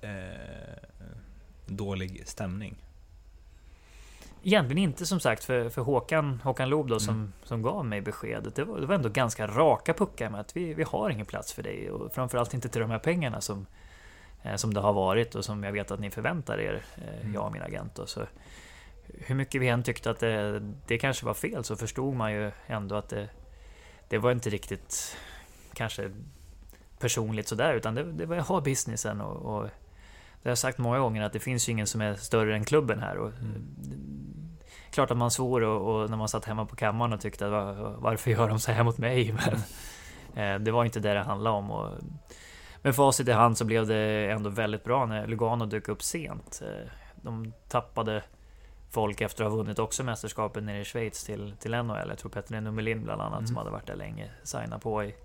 Eh, 0.01 0.09
dålig 1.65 2.27
stämning? 2.27 2.88
Egentligen 4.43 4.83
inte 4.83 5.05
som 5.05 5.19
sagt, 5.19 5.43
för, 5.43 5.69
för 5.69 5.81
Håkan, 5.81 6.41
Håkan 6.43 6.69
Loob 6.69 6.87
då, 6.87 6.99
som, 6.99 7.15
mm. 7.15 7.33
som 7.43 7.61
gav 7.61 7.85
mig 7.85 8.01
beskedet. 8.01 8.55
Det 8.55 8.63
var, 8.63 8.79
det 8.79 8.85
var 8.85 8.95
ändå 8.95 9.09
ganska 9.09 9.47
raka 9.47 9.93
puckar 9.93 10.29
med 10.29 10.39
att 10.39 10.57
vi, 10.57 10.73
vi 10.73 10.83
har 10.83 11.09
ingen 11.09 11.25
plats 11.25 11.53
för 11.53 11.63
dig. 11.63 11.91
Och 11.91 12.13
framförallt 12.13 12.53
inte 12.53 12.69
till 12.69 12.81
de 12.81 12.91
här 12.91 12.99
pengarna 12.99 13.41
som, 13.41 13.65
Eh, 14.43 14.55
som 14.55 14.73
det 14.73 14.79
har 14.79 14.93
varit 14.93 15.35
och 15.35 15.45
som 15.45 15.63
jag 15.63 15.71
vet 15.71 15.91
att 15.91 15.99
ni 15.99 16.11
förväntar 16.11 16.59
er, 16.59 16.83
eh, 16.95 17.21
mm. 17.21 17.33
jag 17.33 17.45
och 17.45 17.51
min 17.51 17.61
agent. 17.61 17.99
Så 18.05 18.25
hur 19.07 19.35
mycket 19.35 19.61
vi 19.61 19.67
än 19.67 19.83
tyckte 19.83 20.09
att 20.09 20.19
det, 20.19 20.59
det 20.87 20.97
kanske 20.97 21.25
var 21.25 21.33
fel 21.33 21.63
så 21.63 21.75
förstod 21.75 22.15
man 22.15 22.33
ju 22.33 22.51
ändå 22.67 22.95
att 22.95 23.09
det, 23.09 23.29
det 24.09 24.17
var 24.17 24.31
inte 24.31 24.49
riktigt 24.49 25.17
kanske 25.73 26.11
personligt 26.99 27.47
sådär 27.47 27.73
utan 27.73 27.95
det, 27.95 28.03
det 28.03 28.25
var 28.25 28.35
jag 28.35 28.43
har 28.43 28.61
businessen 28.61 29.21
och, 29.21 29.55
och 29.55 29.63
det 29.63 30.49
har 30.49 30.51
jag 30.51 30.57
sagt 30.57 30.77
många 30.77 30.99
gånger 30.99 31.21
att 31.21 31.33
det 31.33 31.39
finns 31.39 31.69
ju 31.69 31.71
ingen 31.71 31.87
som 31.87 32.01
är 32.01 32.15
större 32.15 32.55
än 32.55 32.65
klubben 32.65 32.99
här. 32.99 33.17
Och, 33.17 33.27
mm. 33.27 33.67
Klart 34.99 35.11
att 35.11 35.17
man 35.17 35.31
svor 35.31 35.63
och, 35.63 36.01
och, 36.01 36.09
när 36.09 36.17
man 36.17 36.27
satt 36.27 36.45
hemma 36.45 36.65
på 36.65 36.75
kammaren 36.75 37.13
och 37.13 37.21
tyckte 37.21 37.45
att 37.45 37.77
varför 37.97 38.31
gör 38.31 38.49
de 38.49 38.59
så 38.59 38.71
här 38.71 38.83
mot 38.83 38.97
mig? 38.97 39.33
Men 39.45 39.61
mm. 40.35 40.63
det 40.63 40.71
var 40.71 40.85
inte 40.85 40.99
det 40.99 41.13
det 41.13 41.19
handlade 41.19 41.55
om. 41.55 41.71
Och, 41.71 41.89
med 42.81 42.95
facit 42.95 43.27
i 43.27 43.31
hand 43.31 43.57
så 43.57 43.65
blev 43.65 43.87
det 43.87 44.31
ändå 44.31 44.49
väldigt 44.49 44.83
bra 44.83 45.05
när 45.05 45.27
Lugano 45.27 45.65
dök 45.65 45.87
upp 45.87 46.03
sent. 46.03 46.61
Eh, 46.63 46.91
de 47.21 47.53
tappade 47.67 48.23
folk 48.89 49.21
efter 49.21 49.43
att 49.43 49.51
ha 49.51 49.57
vunnit 49.57 49.79
också 49.79 50.03
mästerskapet 50.03 50.63
nere 50.63 50.79
i 50.79 50.85
Schweiz 50.85 51.23
till, 51.23 51.53
till 51.59 51.71
NHL. 51.71 52.09
Jag 52.09 52.17
tror 52.17 52.31
Petter 52.31 52.61
Nummelin 52.61 53.03
bland 53.03 53.21
annat 53.21 53.39
mm. 53.39 53.47
som 53.47 53.57
hade 53.57 53.69
varit 53.69 53.87
där 53.87 53.95
länge 53.95 54.29
signade 54.43 54.81
på 54.81 55.03
i, 55.03 55.15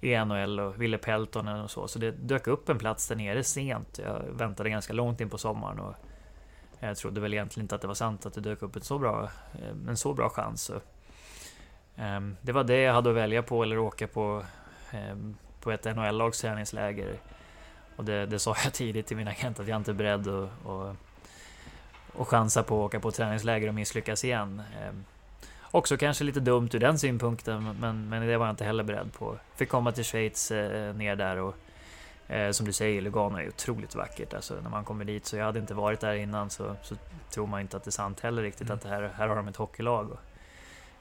i 0.00 0.24
NHL 0.24 0.60
och 0.60 0.82
Ville 0.82 0.98
Peltonen 0.98 1.60
och 1.60 1.70
så. 1.70 1.88
Så 1.88 1.98
det 1.98 2.10
dök 2.10 2.46
upp 2.46 2.68
en 2.68 2.78
plats 2.78 3.08
där 3.08 3.16
nere 3.16 3.44
sent. 3.44 4.00
Jag 4.04 4.22
väntade 4.32 4.70
ganska 4.70 4.92
långt 4.92 5.20
in 5.20 5.30
på 5.30 5.38
sommaren 5.38 5.78
och 5.78 5.94
jag 6.80 6.96
trodde 6.96 7.20
väl 7.20 7.34
egentligen 7.34 7.64
inte 7.64 7.74
att 7.74 7.80
det 7.80 7.88
var 7.88 7.94
sant 7.94 8.26
att 8.26 8.34
det 8.34 8.40
dök 8.40 8.62
upp 8.62 8.76
en 8.76 8.82
så 8.82 8.98
bra, 8.98 9.30
eh, 9.54 9.88
en 9.88 9.96
så 9.96 10.14
bra 10.14 10.30
chans. 10.30 10.62
Så, 10.62 10.80
det 12.40 12.52
var 12.52 12.64
det 12.64 12.80
jag 12.80 12.94
hade 12.94 13.10
att 13.10 13.16
välja 13.16 13.42
på 13.42 13.62
eller 13.62 13.78
åka 13.78 14.06
på 14.06 14.44
ehm, 14.90 15.36
på 15.60 15.72
ett 15.72 15.84
NHL-lags 15.84 16.40
träningsläger. 16.40 17.18
Och 17.96 18.04
det, 18.04 18.26
det 18.26 18.38
sa 18.38 18.56
jag 18.64 18.72
tidigt 18.72 19.06
till 19.06 19.16
min 19.16 19.28
agent 19.28 19.60
att 19.60 19.68
jag 19.68 19.76
inte 19.76 19.90
är 19.90 19.94
beredd 19.94 20.28
att 20.28 20.50
och, 20.64 20.94
och 22.12 22.28
chansa 22.28 22.62
på 22.62 22.74
att 22.74 22.86
åka 22.86 23.00
på 23.00 23.10
träningsläger 23.10 23.68
och 23.68 23.74
misslyckas 23.74 24.24
igen. 24.24 24.62
Eh, 24.80 24.92
också 25.70 25.96
kanske 25.96 26.24
lite 26.24 26.40
dumt 26.40 26.68
ur 26.72 26.78
den 26.78 26.98
synpunkten, 26.98 27.76
men, 27.80 28.08
men 28.08 28.26
det 28.26 28.36
var 28.36 28.46
jag 28.46 28.52
inte 28.52 28.64
heller 28.64 28.84
beredd 28.84 29.12
på. 29.12 29.38
Fick 29.56 29.68
komma 29.68 29.92
till 29.92 30.04
Schweiz 30.04 30.50
eh, 30.50 30.94
ner 30.94 31.16
där 31.16 31.36
och 31.36 31.54
eh, 32.28 32.50
som 32.50 32.66
du 32.66 32.72
säger, 32.72 33.02
Lugano 33.02 33.38
är 33.38 33.48
otroligt 33.48 33.94
vackert. 33.94 34.34
Alltså, 34.34 34.54
när 34.62 34.70
man 34.70 34.84
kommer 34.84 35.04
dit, 35.04 35.26
så 35.26 35.36
jag 35.36 35.44
hade 35.44 35.58
inte 35.58 35.74
varit 35.74 36.00
där 36.00 36.14
innan, 36.14 36.50
så, 36.50 36.76
så 36.82 36.94
tror 37.30 37.46
man 37.46 37.60
inte 37.60 37.76
att 37.76 37.84
det 37.84 37.88
är 37.88 37.92
sant 37.92 38.20
heller 38.20 38.42
riktigt 38.42 38.66
mm. 38.66 38.74
att 38.74 38.82
det 38.82 38.88
här, 38.88 39.10
här 39.16 39.28
har 39.28 39.36
de 39.36 39.48
ett 39.48 39.56
hockeylag. 39.56 40.10
Och, 40.12 40.18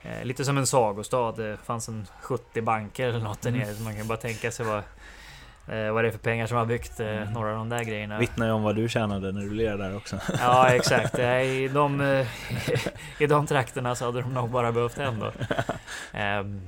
Eh, 0.02 0.26
lite 0.26 0.46
som 0.46 0.58
en 0.58 0.68
sagostad. 0.68 1.36
Det 1.36 1.58
fanns 1.58 1.88
en 1.88 2.08
70 2.22 2.62
banker 2.62 3.08
eller 3.08 3.20
något 3.20 3.42
där 3.42 3.52
nere. 3.52 3.74
Så 3.74 3.84
man 3.84 3.96
kan 3.96 4.08
bara 4.08 4.18
tänka 4.18 4.52
sig 4.52 4.66
vad, 4.66 4.78
eh, 5.78 5.92
vad 5.94 6.04
det 6.04 6.08
är 6.08 6.12
för 6.12 6.20
pengar 6.20 6.48
som 6.48 6.58
har 6.58 6.66
byggt 6.66 7.00
eh, 7.00 7.08
mm. 7.08 7.34
några 7.34 7.52
av 7.52 7.58
de 7.58 7.70
där 7.70 7.84
grejerna. 7.84 8.20
Vittnar 8.20 8.46
ju 8.46 8.52
om 8.52 8.64
vad 8.64 8.76
du 8.76 8.90
tjänade 8.90 9.32
när 9.32 9.42
du 9.42 9.54
lirade 9.54 9.84
där 9.84 9.98
också. 9.98 10.20
Ja 10.40 10.68
exakt. 10.68 11.20
I 11.20 11.70
de, 11.74 12.02
eh, 12.02 12.28
I 13.20 13.28
de 13.28 13.48
trakterna 13.48 13.96
så 13.96 14.06
hade 14.06 14.22
de 14.22 14.34
nog 14.34 14.50
bara 14.50 14.72
behövt 14.72 14.98
en 14.98 15.20
då. 15.20 15.32
Ehm, 16.14 16.62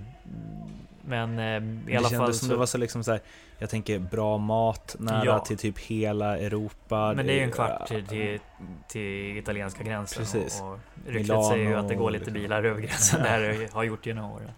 men 1.01 1.39
eh, 1.39 1.93
i 1.93 1.97
alla 1.97 2.09
fall... 2.09 2.11
Det 2.11 2.17
kändes 2.17 2.39
som 2.39 2.49
det 2.49 2.55
var 2.55 2.65
så 2.65 2.77
liksom 2.77 3.03
så 3.03 3.11
här, 3.11 3.21
Jag 3.61 3.69
tänker 3.69 3.99
bra 3.99 4.37
mat 4.37 4.95
nära 4.99 5.25
ja. 5.25 5.39
till 5.39 5.57
typ 5.57 5.79
hela 5.79 6.37
Europa. 6.37 7.13
Men 7.15 7.25
det 7.25 7.33
är 7.33 7.35
ju 7.35 7.43
en 7.43 7.51
kvart 7.51 7.87
till, 7.87 8.07
till, 8.07 8.39
till 8.87 9.37
italienska 9.37 9.83
gränsen. 9.83 10.23
Precis. 10.23 10.61
Och, 10.61 10.71
och 10.71 10.79
ryktet 11.05 11.21
Milano, 11.21 11.49
säger 11.49 11.69
ju 11.69 11.75
att 11.75 11.87
det 11.87 11.95
går 11.95 12.11
lite 12.11 12.25
liksom. 12.25 12.41
bilar 12.41 12.63
över 12.63 12.81
gränsen 12.81 13.21
där, 13.23 13.69
har 13.73 13.83
gjort 13.83 14.05
genom 14.05 14.31
åren. 14.31 14.51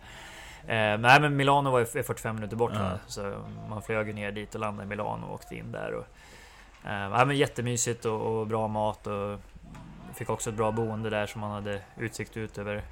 Eh, 0.67 0.97
nej 0.97 1.21
men 1.21 1.35
Milano 1.35 1.71
var 1.71 1.79
ju 1.79 1.85
45 1.85 2.35
minuter 2.35 2.55
bort 2.55 2.71
ja. 2.75 2.91
Så 3.07 3.33
man 3.69 3.81
flög 3.81 4.15
ner 4.15 4.31
dit 4.31 4.55
och 4.55 4.61
landade 4.61 4.87
i 4.87 4.89
Milano 4.89 5.25
och 5.27 5.33
åkte 5.33 5.55
in 5.55 5.71
där. 5.71 5.93
Och, 5.93 6.05
eh, 6.89 7.25
men 7.25 7.37
jättemysigt 7.37 8.05
och, 8.05 8.21
och 8.21 8.47
bra 8.47 8.67
mat 8.67 9.07
och 9.07 9.39
fick 10.15 10.29
också 10.29 10.49
ett 10.49 10.55
bra 10.55 10.71
boende 10.71 11.09
där 11.09 11.25
som 11.25 11.41
man 11.41 11.51
hade 11.51 11.81
utsikt 11.97 12.37
ut 12.37 12.57
över, 12.57 12.83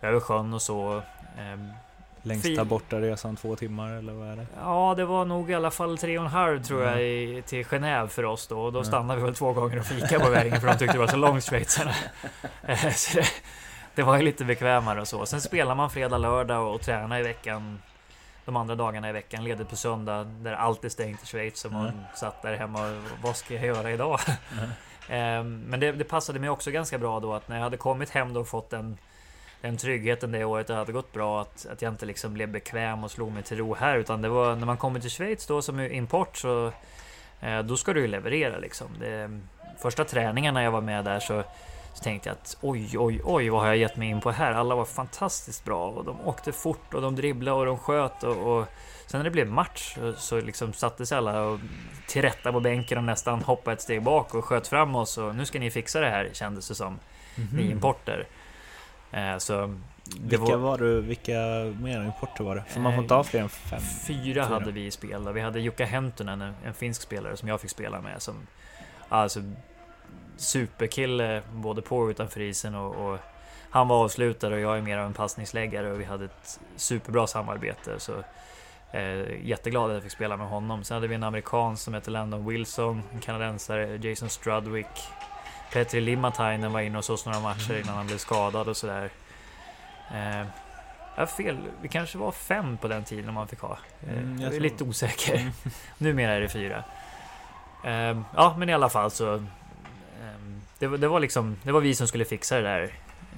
över 0.00 0.20
sjön 0.20 0.54
och 0.54 0.62
så. 0.62 0.96
Eh, 1.38 1.58
Längsta 2.26 2.64
borta 2.64 3.00
resan 3.00 3.36
två 3.36 3.56
timmar 3.56 3.92
eller 3.92 4.12
vad 4.12 4.28
är 4.28 4.36
det? 4.36 4.46
Ja, 4.60 4.94
det 4.96 5.04
var 5.04 5.24
nog 5.24 5.50
i 5.50 5.54
alla 5.54 5.70
fall 5.70 5.98
tre 5.98 6.18
och 6.18 6.24
en 6.24 6.30
halv 6.30 6.62
tror 6.62 6.82
jag 6.82 7.02
i, 7.02 7.42
till 7.46 7.64
Genève 7.64 8.08
för 8.08 8.24
oss 8.24 8.46
då. 8.46 8.60
Och 8.60 8.72
då 8.72 8.84
stannade 8.84 9.20
vi 9.20 9.26
väl 9.26 9.34
två 9.34 9.52
gånger 9.52 9.78
och 9.78 9.86
fika 9.86 10.20
på 10.20 10.30
vägen 10.30 10.60
för 10.60 10.68
de 10.68 10.78
tyckte 10.78 10.94
det 10.94 10.98
var 10.98 11.06
så 11.06 11.16
långt 11.16 11.44
schweizarna. 11.44 11.94
så 12.94 13.18
det, 13.18 13.26
det 13.94 14.02
var 14.02 14.16
ju 14.16 14.22
lite 14.22 14.44
bekvämare 14.44 15.00
och 15.00 15.08
så. 15.08 15.26
Sen 15.26 15.40
spelar 15.40 15.74
man 15.74 15.90
fredag, 15.90 16.18
lördag 16.18 16.68
och, 16.68 16.74
och 16.74 16.80
tränar 16.80 17.20
i 17.20 17.22
veckan. 17.22 17.78
De 18.44 18.56
andra 18.56 18.74
dagarna 18.74 19.08
i 19.08 19.12
veckan, 19.12 19.44
ledigt 19.44 19.68
på 19.68 19.76
söndag 19.76 20.24
där 20.24 20.52
allt 20.52 20.84
är 20.84 20.88
stängt 20.88 21.22
i 21.22 21.26
Schweiz. 21.26 21.64
Och 21.64 21.72
man 21.72 21.88
mm. 21.88 22.00
satt 22.14 22.42
där 22.42 22.56
hemma 22.56 22.86
och 22.86 22.96
vad 23.22 23.36
ska 23.36 23.54
jag 23.54 23.66
göra 23.66 23.90
idag? 23.90 24.20
Mm. 25.08 25.60
Men 25.68 25.80
det, 25.80 25.92
det 25.92 26.04
passade 26.04 26.38
mig 26.38 26.50
också 26.50 26.70
ganska 26.70 26.98
bra 26.98 27.20
då 27.20 27.34
att 27.34 27.48
när 27.48 27.56
jag 27.56 27.62
hade 27.62 27.76
kommit 27.76 28.10
hem 28.10 28.32
då 28.32 28.40
och 28.40 28.48
fått 28.48 28.72
en 28.72 28.98
den 29.64 29.76
tryggheten 29.76 30.32
det 30.32 30.44
året 30.44 30.66
det 30.66 30.74
hade 30.74 30.92
gått 30.92 31.12
bra 31.12 31.40
att, 31.40 31.66
att 31.66 31.82
jag 31.82 31.92
inte 31.92 32.06
liksom 32.06 32.34
blev 32.34 32.48
bekväm 32.48 33.04
och 33.04 33.10
slog 33.10 33.32
mig 33.32 33.42
till 33.42 33.58
ro 33.58 33.74
här 33.74 33.96
utan 33.96 34.22
det 34.22 34.28
var 34.28 34.56
när 34.56 34.66
man 34.66 34.76
kommer 34.76 35.00
till 35.00 35.10
Schweiz 35.10 35.46
då 35.46 35.62
som 35.62 35.80
import 35.80 36.36
så 36.36 36.72
eh, 37.40 37.58
då 37.58 37.76
ska 37.76 37.92
du 37.92 38.00
ju 38.00 38.06
leverera 38.06 38.58
liksom. 38.58 38.86
Det, 39.00 39.40
första 39.78 40.04
träningarna 40.04 40.62
jag 40.62 40.70
var 40.70 40.80
med 40.80 41.04
där 41.04 41.20
så, 41.20 41.42
så 41.94 42.04
tänkte 42.04 42.28
jag 42.28 42.34
att 42.34 42.56
oj, 42.60 42.98
oj, 42.98 43.20
oj, 43.24 43.48
vad 43.48 43.60
har 43.60 43.68
jag 43.68 43.76
gett 43.76 43.96
mig 43.96 44.08
in 44.08 44.20
på 44.20 44.30
här? 44.30 44.52
Alla 44.52 44.74
var 44.74 44.84
fantastiskt 44.84 45.64
bra 45.64 45.88
och 45.88 46.04
de 46.04 46.20
åkte 46.20 46.52
fort 46.52 46.94
och 46.94 47.02
de 47.02 47.16
dribblade 47.16 47.58
och 47.58 47.66
de 47.66 47.78
sköt 47.78 48.24
och, 48.24 48.36
och 48.36 48.66
sen 49.06 49.18
när 49.18 49.24
det 49.24 49.30
blev 49.30 49.46
match 49.46 49.98
så, 50.16 50.40
liksom 50.40 50.72
satte 50.72 51.06
sig 51.06 51.18
alla 51.18 51.42
och 51.42 51.60
till 52.08 52.22
rätta 52.22 52.52
på 52.52 52.60
bänken 52.60 52.98
och 52.98 53.04
nästan 53.04 53.42
hoppade 53.42 53.74
ett 53.74 53.82
steg 53.82 54.02
bak 54.02 54.34
och 54.34 54.44
sköt 54.44 54.68
fram 54.68 54.96
oss 54.96 55.18
och 55.18 55.34
nu 55.34 55.46
ska 55.46 55.58
ni 55.58 55.70
fixa 55.70 56.00
det 56.00 56.10
här 56.10 56.30
kändes 56.32 56.68
det 56.68 56.74
som. 56.74 56.86
Mm 57.36 57.48
-hmm. 57.48 57.56
Ni 57.56 57.70
importer. 57.70 58.26
Eh, 59.14 59.38
så 59.38 59.74
vilka 60.20 60.56
var, 60.56 60.78
du, 60.78 61.00
vilka 61.00 61.32
mer 61.80 62.04
importer 62.04 62.44
var 62.44 62.56
det? 62.56 62.64
För 62.68 62.80
man 62.80 62.94
får 62.94 63.02
inte 63.02 63.14
ha 63.14 63.24
fler 63.24 63.40
än 63.40 63.48
fem? 63.48 63.80
Fyra, 64.06 64.44
hade 64.44 64.72
vi 64.72 64.86
i 64.86 64.90
spel. 64.90 65.32
Vi 65.32 65.40
hade 65.40 65.60
Jukka 65.60 65.84
Hentunen, 65.84 66.54
en, 66.64 66.74
finsk 66.74 67.02
spelare 67.02 67.36
som 67.36 67.48
jag 67.48 67.60
fick 67.60 67.70
spela 67.70 68.00
med. 68.00 68.22
Som, 68.22 68.46
alltså, 69.08 69.40
superkille 70.36 71.42
både 71.52 71.82
på 71.82 71.98
och 71.98 72.08
utanför 72.08 72.40
isen. 72.40 72.74
Och, 72.74 72.94
och, 72.94 73.18
han 73.70 73.88
var 73.88 74.04
avslutare 74.04 74.54
och 74.54 74.60
jag 74.60 74.78
är 74.78 74.82
mer 74.82 74.98
av 74.98 75.06
en 75.06 75.14
passningsläggare 75.14 75.92
och 75.92 76.00
vi 76.00 76.04
hade 76.04 76.24
ett 76.24 76.60
superbra 76.76 77.26
samarbete. 77.26 78.00
Så, 78.00 78.12
eh, 78.92 79.46
jätteglad 79.46 79.90
att 79.90 79.94
jag 79.94 80.02
fick 80.02 80.12
spela 80.12 80.36
med 80.36 80.48
honom. 80.48 80.84
Sen 80.84 80.94
hade 80.94 81.06
vi 81.06 81.14
en 81.14 81.22
amerikan 81.22 81.76
som 81.76 81.94
heter 81.94 82.10
Landon 82.10 82.46
Wilson, 82.46 83.02
en 83.12 83.20
kanadensare, 83.20 83.96
Jason 83.96 84.28
Strudwick, 84.28 85.08
Petri 85.74 86.00
Limatainen 86.00 86.72
var 86.72 86.80
inne 86.80 86.98
hos 86.98 87.10
oss 87.10 87.26
några 87.26 87.40
matcher 87.40 87.80
innan 87.80 87.94
han 87.96 88.06
blev 88.06 88.18
skadad 88.18 88.68
och 88.68 88.76
sådär. 88.76 89.10
Eh, 90.14 90.46
Jag 91.16 91.30
fel, 91.30 91.58
vi 91.82 91.88
kanske 91.88 92.18
var 92.18 92.32
fem 92.32 92.76
på 92.76 92.88
den 92.88 93.04
tiden 93.04 93.34
man 93.34 93.48
fick 93.48 93.60
ha. 93.60 93.78
Eh, 94.06 94.12
Mm, 94.12 94.38
jag 94.40 94.48
jag 94.48 94.56
är 94.56 94.60
lite 94.60 94.84
osäker. 94.84 95.34
Mm. 95.34 95.52
Numera 95.98 96.32
är 96.32 96.40
det 96.40 96.48
fyra. 96.48 96.84
Ehm, 97.84 98.24
ja, 98.36 98.54
men 98.58 98.68
i 98.68 98.72
alla 98.74 98.88
fall 98.88 99.10
så... 99.10 99.34
ehm, 99.34 100.60
det, 100.78 100.86
var- 100.86 100.98
det 100.98 101.08
var 101.08 101.20
liksom, 101.20 101.56
det 101.62 101.72
var 101.72 101.80
vi 101.80 101.94
som 101.94 102.08
skulle 102.08 102.24
fixa 102.24 102.56
det 102.56 102.62
där, 102.62 102.92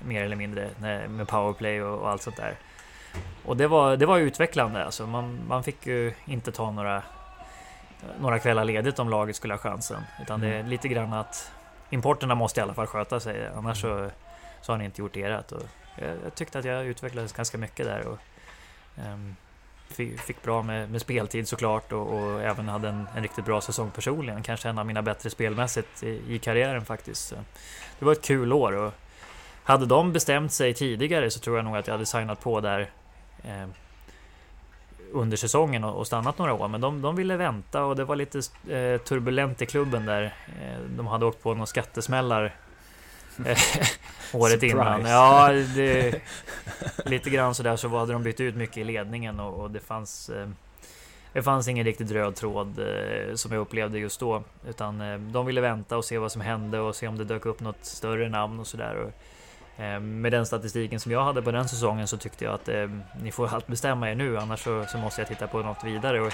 mer 0.04 0.22
eller 0.22 0.36
mindre, 0.36 0.70
med 1.08 1.28
powerplay 1.28 1.82
och, 1.82 1.98
och 2.00 2.10
allt 2.10 2.22
sånt 2.22 2.36
där. 2.36 2.54
Och 3.44 3.56
det 3.56 3.66
var, 3.66 3.96
det 3.96 4.06
var 4.06 4.18
utvecklande 4.18 4.84
alltså. 4.84 5.06
Man, 5.06 5.38
man 5.48 5.62
fick 5.64 5.86
ju 5.86 6.12
inte 6.24 6.52
ta 6.52 6.70
några, 6.70 7.02
några 8.20 8.38
kvällar 8.38 8.64
ledigt 8.64 8.98
om 8.98 9.08
laget 9.10 9.36
skulle 9.36 9.54
ha 9.54 9.58
chansen. 9.58 10.02
Utan 10.22 10.40
det 10.40 10.48
är 10.48 10.54
Mm. 10.60 10.66
lite 10.70 10.88
grann 10.88 11.12
att 11.12 11.52
importerna 11.90 12.34
måste 12.34 12.60
i 12.60 12.62
alla 12.62 12.74
fall 12.74 12.86
sköta 12.86 13.20
sig, 13.20 13.48
annars 13.56 13.80
så, 13.80 14.10
så 14.62 14.72
har 14.72 14.78
ni 14.78 14.84
inte 14.84 15.00
gjort 15.00 15.16
ert. 15.16 15.52
Och 15.52 15.62
jag, 15.96 16.16
jag 16.24 16.34
tyckte 16.34 16.58
att 16.58 16.64
jag 16.64 16.86
utvecklades 16.86 17.32
ganska 17.32 17.58
mycket 17.58 17.86
där. 17.86 18.06
Och, 18.06 18.18
fick, 19.88 20.20
fick 20.20 20.42
bra 20.42 20.62
med, 20.62 20.90
med 20.90 21.00
speltid 21.00 21.48
såklart 21.48 21.92
och, 21.92 22.14
och 22.14 22.42
även 22.42 22.68
hade 22.68 22.88
en, 22.88 23.08
en 23.16 23.22
riktigt 23.22 23.44
bra 23.44 23.60
säsong 23.60 23.90
personligen. 23.90 24.42
Kanske 24.42 24.68
en 24.68 24.78
av 24.78 24.86
mina 24.86 25.02
bättre 25.02 25.30
spelmässigt 25.30 26.02
i, 26.02 26.22
i 26.28 26.38
karriären 26.38 26.84
faktiskt. 26.84 27.28
Så 27.28 27.34
Det 27.98 28.04
var 28.04 28.12
ett 28.12 28.24
kul 28.24 28.52
år 28.52 28.72
och 28.72 28.92
hade 29.64 29.86
de 29.86 30.12
bestämt 30.12 30.52
sig 30.52 30.74
tidigare 30.74 31.30
så 31.30 31.40
tror 31.40 31.56
jag 31.56 31.64
nog 31.64 31.76
att 31.76 31.86
jag 31.86 31.94
hade 31.94 32.06
signat 32.06 32.40
på 32.40 32.60
där 32.60 32.90
eh, 33.44 33.66
under 35.12 35.36
säsongen 35.36 35.84
och, 35.84 35.98
och 35.98 36.06
stannat 36.06 36.38
några 36.38 36.54
år. 36.54 36.68
Men 36.68 36.80
de, 36.80 37.02
de 37.02 37.16
ville 37.16 37.36
vänta 37.36 37.84
och 37.84 37.96
det 37.96 38.04
var 38.04 38.16
lite 38.16 38.38
eh, 38.38 39.00
turbulent 39.00 39.62
i 39.62 39.66
klubben 39.66 40.06
där. 40.06 40.22
Eh, 40.22 40.80
de 40.96 41.06
hade 41.06 41.26
åkt 41.26 41.42
på 41.42 41.54
några 41.54 41.66
skattesmällar 41.66 42.54
eh, 43.46 43.58
året 44.32 44.62
innan. 44.62 45.06
Ja, 45.06 45.52
det, 45.52 46.20
lite 47.04 47.30
grann 47.30 47.54
sådär 47.54 47.76
så 47.76 47.88
hade 47.88 48.12
de 48.12 48.22
bytt 48.22 48.40
ut 48.40 48.56
mycket 48.56 48.76
i 48.76 48.84
ledningen 48.84 49.40
och, 49.40 49.60
och 49.60 49.70
det 49.70 49.80
fanns 49.80 50.28
eh, 50.28 50.48
det 51.36 51.42
fanns 51.42 51.68
ingen 51.68 51.84
riktigt 51.84 52.10
röd 52.10 52.34
tråd 52.34 52.78
eh, 52.78 53.34
som 53.34 53.52
jag 53.52 53.60
upplevde 53.60 53.98
just 53.98 54.20
då. 54.20 54.42
Utan 54.68 55.00
eh, 55.00 55.18
de 55.18 55.46
ville 55.46 55.60
vänta 55.60 55.96
och 55.96 56.04
se 56.04 56.18
vad 56.18 56.32
som 56.32 56.40
hände 56.40 56.80
och 56.80 56.96
se 56.96 57.08
om 57.08 57.18
det 57.18 57.24
dök 57.24 57.46
upp 57.46 57.60
något 57.60 57.84
större 57.84 58.28
namn 58.28 58.60
och 58.60 58.66
sådär. 58.66 59.02
Eh, 59.02 59.12
med 60.00 60.32
den 60.32 60.46
statistiken 60.46 61.00
som 61.00 61.12
jag 61.12 61.24
hade 61.24 61.42
på 61.42 61.50
den 61.50 61.68
säsongen 61.68 62.08
så 62.08 62.16
tyckte 62.16 62.44
jag 62.44 62.54
att 62.54 62.68
eh, 62.68 62.90
ni 63.22 63.32
får 63.32 63.54
allt 63.54 63.66
bestämma 63.66 64.10
er 64.10 64.14
nu 64.14 64.38
annars 64.38 64.60
så, 64.64 64.84
så 64.88 64.98
måste 64.98 65.20
jag 65.20 65.28
titta 65.28 65.46
på 65.46 65.58
något 65.62 65.84
vidare. 65.84 66.20
Och 66.20 66.32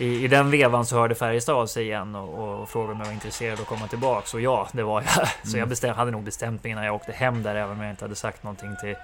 i, 0.00 0.24
I 0.24 0.28
den 0.28 0.50
vevan 0.50 0.86
så 0.86 0.96
hörde 0.96 1.14
Färjestad 1.14 1.54
av 1.56 1.66
sig 1.66 1.84
igen 1.84 2.14
och, 2.14 2.60
och 2.62 2.68
frågade 2.68 2.92
om 2.92 2.98
jag 2.98 3.06
var 3.06 3.12
intresserad 3.12 3.60
att 3.60 3.66
komma 3.66 3.86
tillbaks 3.88 4.34
och 4.34 4.40
ja, 4.40 4.68
det 4.72 4.82
var 4.82 5.02
jag. 5.02 5.12
Så 5.42 5.50
jag 5.50 5.54
Mm. 5.54 5.68
bestäm, 5.68 5.96
hade 5.96 6.10
nog 6.10 6.22
bestämt 6.22 6.62
mig 6.62 6.72
innan 6.72 6.84
jag 6.84 6.94
åkte 6.94 7.12
hem 7.12 7.42
där 7.42 7.54
även 7.54 7.76
om 7.76 7.82
jag 7.82 7.90
inte 7.90 8.04
hade 8.04 8.14
sagt 8.14 8.42
någonting 8.42 8.76
till, 8.80 8.96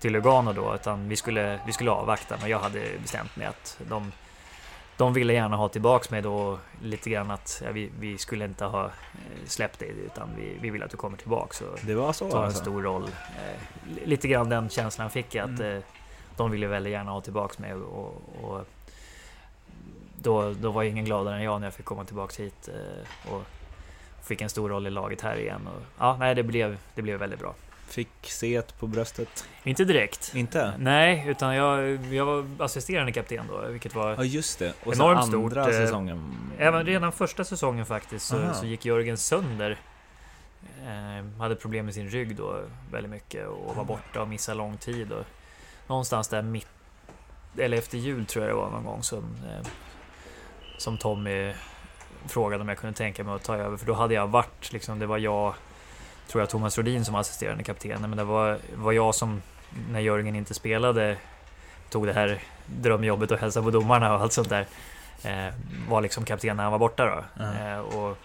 till 0.00 0.12
Lugano 0.12 0.52
då 0.52 0.74
utan 0.74 1.08
vi 1.08 1.16
skulle, 1.16 1.60
vi 1.66 1.72
skulle 1.72 1.90
avvakta 1.90 2.36
men 2.40 2.50
jag 2.50 2.58
hade 2.58 2.80
bestämt 3.02 3.36
mig 3.36 3.46
att 3.46 3.78
de 3.88 4.12
de 5.00 5.12
ville 5.12 5.32
gärna 5.32 5.56
ha 5.56 5.68
tillbaks 5.68 6.10
mig 6.10 6.22
då 6.22 6.58
lite 6.82 7.10
grann 7.10 7.30
att 7.30 7.62
ja, 7.64 7.72
vi, 7.72 7.90
vi 8.00 8.18
skulle 8.18 8.44
inte 8.44 8.64
ha 8.64 8.84
eh, 8.84 8.90
släppt 9.46 9.78
dig 9.78 9.94
utan 10.06 10.28
vi, 10.36 10.56
vi 10.60 10.70
vill 10.70 10.82
att 10.82 10.90
du 10.90 10.96
kommer 10.96 11.16
tillbaks 11.16 11.60
och 11.60 11.78
Det 11.82 11.94
var 11.94 12.12
så 12.12 12.30
tar 12.30 12.38
en 12.38 12.44
alltså? 12.44 12.62
stor 12.62 12.82
roll. 12.82 13.02
Eh, 13.04 13.88
li- 13.94 14.06
lite 14.06 14.28
grann 14.28 14.48
den 14.48 14.68
känslan 14.68 15.10
fick 15.10 15.34
jag 15.34 15.44
att 15.44 15.60
Mm. 15.60 15.76
eh, 15.76 15.82
de 16.36 16.50
ville 16.50 16.66
väldigt 16.66 16.92
gärna 16.92 17.10
ha 17.10 17.20
tillbaks 17.20 17.58
mig 17.58 17.74
och, 17.74 18.22
och 18.42 18.66
då, 20.16 20.52
då 20.52 20.70
var 20.70 20.82
ingen 20.82 21.04
gladare 21.04 21.36
än 21.36 21.42
jag 21.42 21.60
när 21.60 21.66
jag 21.66 21.74
fick 21.74 21.84
komma 21.86 22.04
tillbaks 22.04 22.40
hit 22.40 22.68
eh, 22.68 23.32
och 23.32 23.42
fick 24.22 24.40
en 24.40 24.48
stor 24.48 24.68
roll 24.68 24.86
i 24.86 24.90
laget 24.90 25.20
här 25.20 25.36
igen. 25.36 25.66
Och, 25.66 25.82
ja, 25.98 26.16
nej, 26.16 26.34
det 26.34 26.42
blev, 26.42 26.78
det 26.94 27.02
blev 27.02 27.18
väldigt 27.18 27.38
bra. 27.40 27.54
Fick 27.92 28.08
se 28.22 28.62
på 28.78 28.86
bröstet? 28.86 29.48
Inte 29.64 29.84
direkt. 29.84 30.32
Inte? 30.34 30.72
Nej, 30.78 31.24
utan 31.28 31.54
jag, 31.54 32.04
jag 32.06 32.24
var 32.24 32.46
assisterande 32.58 33.12
kapten 33.12 33.44
då, 33.48 33.68
vilket 33.68 33.94
var 33.94 34.10
Ja 34.10 34.24
just 34.24 34.58
det, 34.58 34.72
och 34.84 34.94
Enormt 34.94 35.24
sen 35.24 35.34
andra 35.34 35.64
stort, 35.64 35.74
eh, 35.74 35.86
säsongen? 35.86 36.34
Även 36.58 36.86
redan 36.86 37.12
första 37.12 37.44
säsongen 37.44 37.86
faktiskt 37.86 38.26
så, 38.26 38.54
så 38.54 38.66
gick 38.66 38.84
Jörgen 38.84 39.18
sönder. 39.18 39.78
Eh, 40.82 41.40
hade 41.40 41.56
problem 41.56 41.84
med 41.84 41.94
sin 41.94 42.08
rygg 42.08 42.36
då 42.36 42.60
väldigt 42.92 43.10
mycket 43.10 43.46
och 43.46 43.76
var 43.76 43.84
borta 43.84 44.22
och 44.22 44.28
missade 44.28 44.58
lång 44.58 44.76
tid. 44.76 45.12
Och 45.12 45.24
någonstans 45.86 46.28
där 46.28 46.42
mitt, 46.42 46.68
eller 47.58 47.76
efter 47.76 47.98
jul 47.98 48.26
tror 48.26 48.44
jag 48.44 48.54
det 48.54 48.60
var 48.60 48.70
någon 48.70 48.84
gång 48.84 49.02
som, 49.02 49.24
eh, 49.24 49.66
som 50.78 50.98
Tommy 50.98 51.52
frågade 52.26 52.62
om 52.62 52.68
jag 52.68 52.78
kunde 52.78 52.96
tänka 52.96 53.24
mig 53.24 53.34
att 53.34 53.42
ta 53.44 53.56
över. 53.56 53.76
För 53.76 53.86
då 53.86 53.94
hade 53.94 54.14
jag 54.14 54.26
varit, 54.26 54.72
liksom, 54.72 54.98
det 54.98 55.06
var 55.06 55.18
jag, 55.18 55.54
tror 56.30 56.42
jag 56.42 56.50
Thomas 56.50 56.78
Rodin 56.78 57.04
som 57.04 57.14
assisterande 57.14 57.64
kapten. 57.64 58.00
Men 58.00 58.16
det 58.16 58.24
var, 58.24 58.58
var 58.74 58.92
jag 58.92 59.14
som, 59.14 59.42
när 59.90 60.00
Jörgen 60.00 60.36
inte 60.36 60.54
spelade, 60.54 61.16
tog 61.90 62.06
det 62.06 62.12
här 62.12 62.42
drömjobbet 62.66 63.30
och 63.30 63.38
hälsa 63.38 63.62
på 63.62 63.70
domarna 63.70 64.14
och 64.14 64.20
allt 64.20 64.32
sånt 64.32 64.48
där. 64.48 64.66
Eh, 65.22 65.54
var 65.88 66.00
liksom 66.00 66.24
kapten 66.24 66.56
när 66.56 66.62
han 66.62 66.72
var 66.72 66.78
borta 66.78 67.06
då. 67.06 67.42
Ja. 67.44 67.54
Eh, 67.54 67.78
och, 67.78 68.16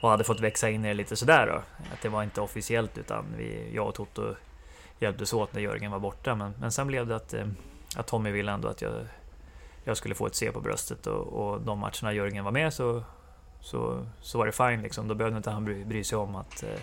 och 0.00 0.10
hade 0.10 0.24
fått 0.24 0.40
växa 0.40 0.70
in 0.70 0.84
i 0.84 0.88
det 0.88 0.94
lite 0.94 1.16
sådär 1.16 1.46
då. 1.46 1.84
Att 1.92 2.02
det 2.02 2.08
var 2.08 2.22
inte 2.22 2.40
officiellt 2.40 2.98
utan 2.98 3.24
vi, 3.36 3.70
jag 3.74 3.88
och 3.88 3.94
Toto 3.94 4.34
hjälptes 4.98 5.32
åt 5.32 5.52
när 5.52 5.60
Jörgen 5.60 5.90
var 5.90 5.98
borta. 5.98 6.34
Men, 6.34 6.54
men 6.60 6.72
sen 6.72 6.86
blev 6.86 7.06
det 7.06 7.16
att, 7.16 7.34
eh, 7.34 7.46
att 7.96 8.06
Tommy 8.06 8.30
ville 8.30 8.52
ändå 8.52 8.68
att 8.68 8.82
jag, 8.82 8.92
jag 9.84 9.96
skulle 9.96 10.14
få 10.14 10.26
ett 10.26 10.34
C 10.34 10.52
på 10.52 10.60
bröstet 10.60 11.06
och, 11.06 11.26
och 11.26 11.60
de 11.60 11.78
matcherna 11.78 12.12
Jörgen 12.12 12.44
var 12.44 12.52
med 12.52 12.74
så, 12.74 13.02
så, 13.64 14.06
så 14.20 14.38
var 14.38 14.46
det 14.46 14.52
fine 14.52 14.82
liksom. 14.82 15.08
Då 15.08 15.14
behövde 15.14 15.36
inte 15.36 15.50
han 15.50 15.64
bry, 15.64 15.84
bry 15.84 16.04
sig 16.04 16.18
om 16.18 16.36
att 16.36 16.62
eh, 16.62 16.80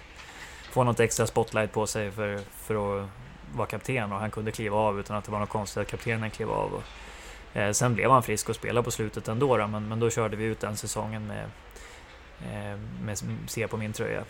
få 0.71 0.83
något 0.83 0.99
extra 0.99 1.27
spotlight 1.27 1.71
på 1.71 1.87
sig 1.87 2.11
för, 2.11 2.37
för 2.37 2.75
att 2.75 3.09
vara 3.55 3.67
kapten 3.67 4.11
och 4.11 4.19
han 4.19 4.31
kunde 4.31 4.51
kliva 4.51 4.77
av 4.77 4.99
utan 4.99 5.17
att 5.17 5.23
det 5.25 5.31
var 5.31 5.39
något 5.39 5.49
konstigt 5.49 5.81
att 5.81 5.87
kaptenen 5.87 6.29
klev 6.29 6.51
av. 6.51 6.73
Och, 6.73 6.83
Eh, 7.53 7.71
sen 7.71 7.93
blev 7.93 8.11
han 8.11 8.23
frisk 8.23 8.49
och 8.49 8.55
spelade 8.55 8.83
på 8.83 8.91
slutet 8.91 9.27
ändå 9.27 9.57
då, 9.57 9.67
men, 9.67 9.87
men 9.87 9.99
då 9.99 10.09
körde 10.09 10.35
vi 10.35 10.43
ut 10.43 10.59
den 10.59 10.77
säsongen 10.77 11.27
med, 11.27 11.45
eh, 12.45 12.79
med 13.01 13.19
C 13.47 13.67
på 13.67 13.77
min 13.77 13.93
tröja. 13.93 14.23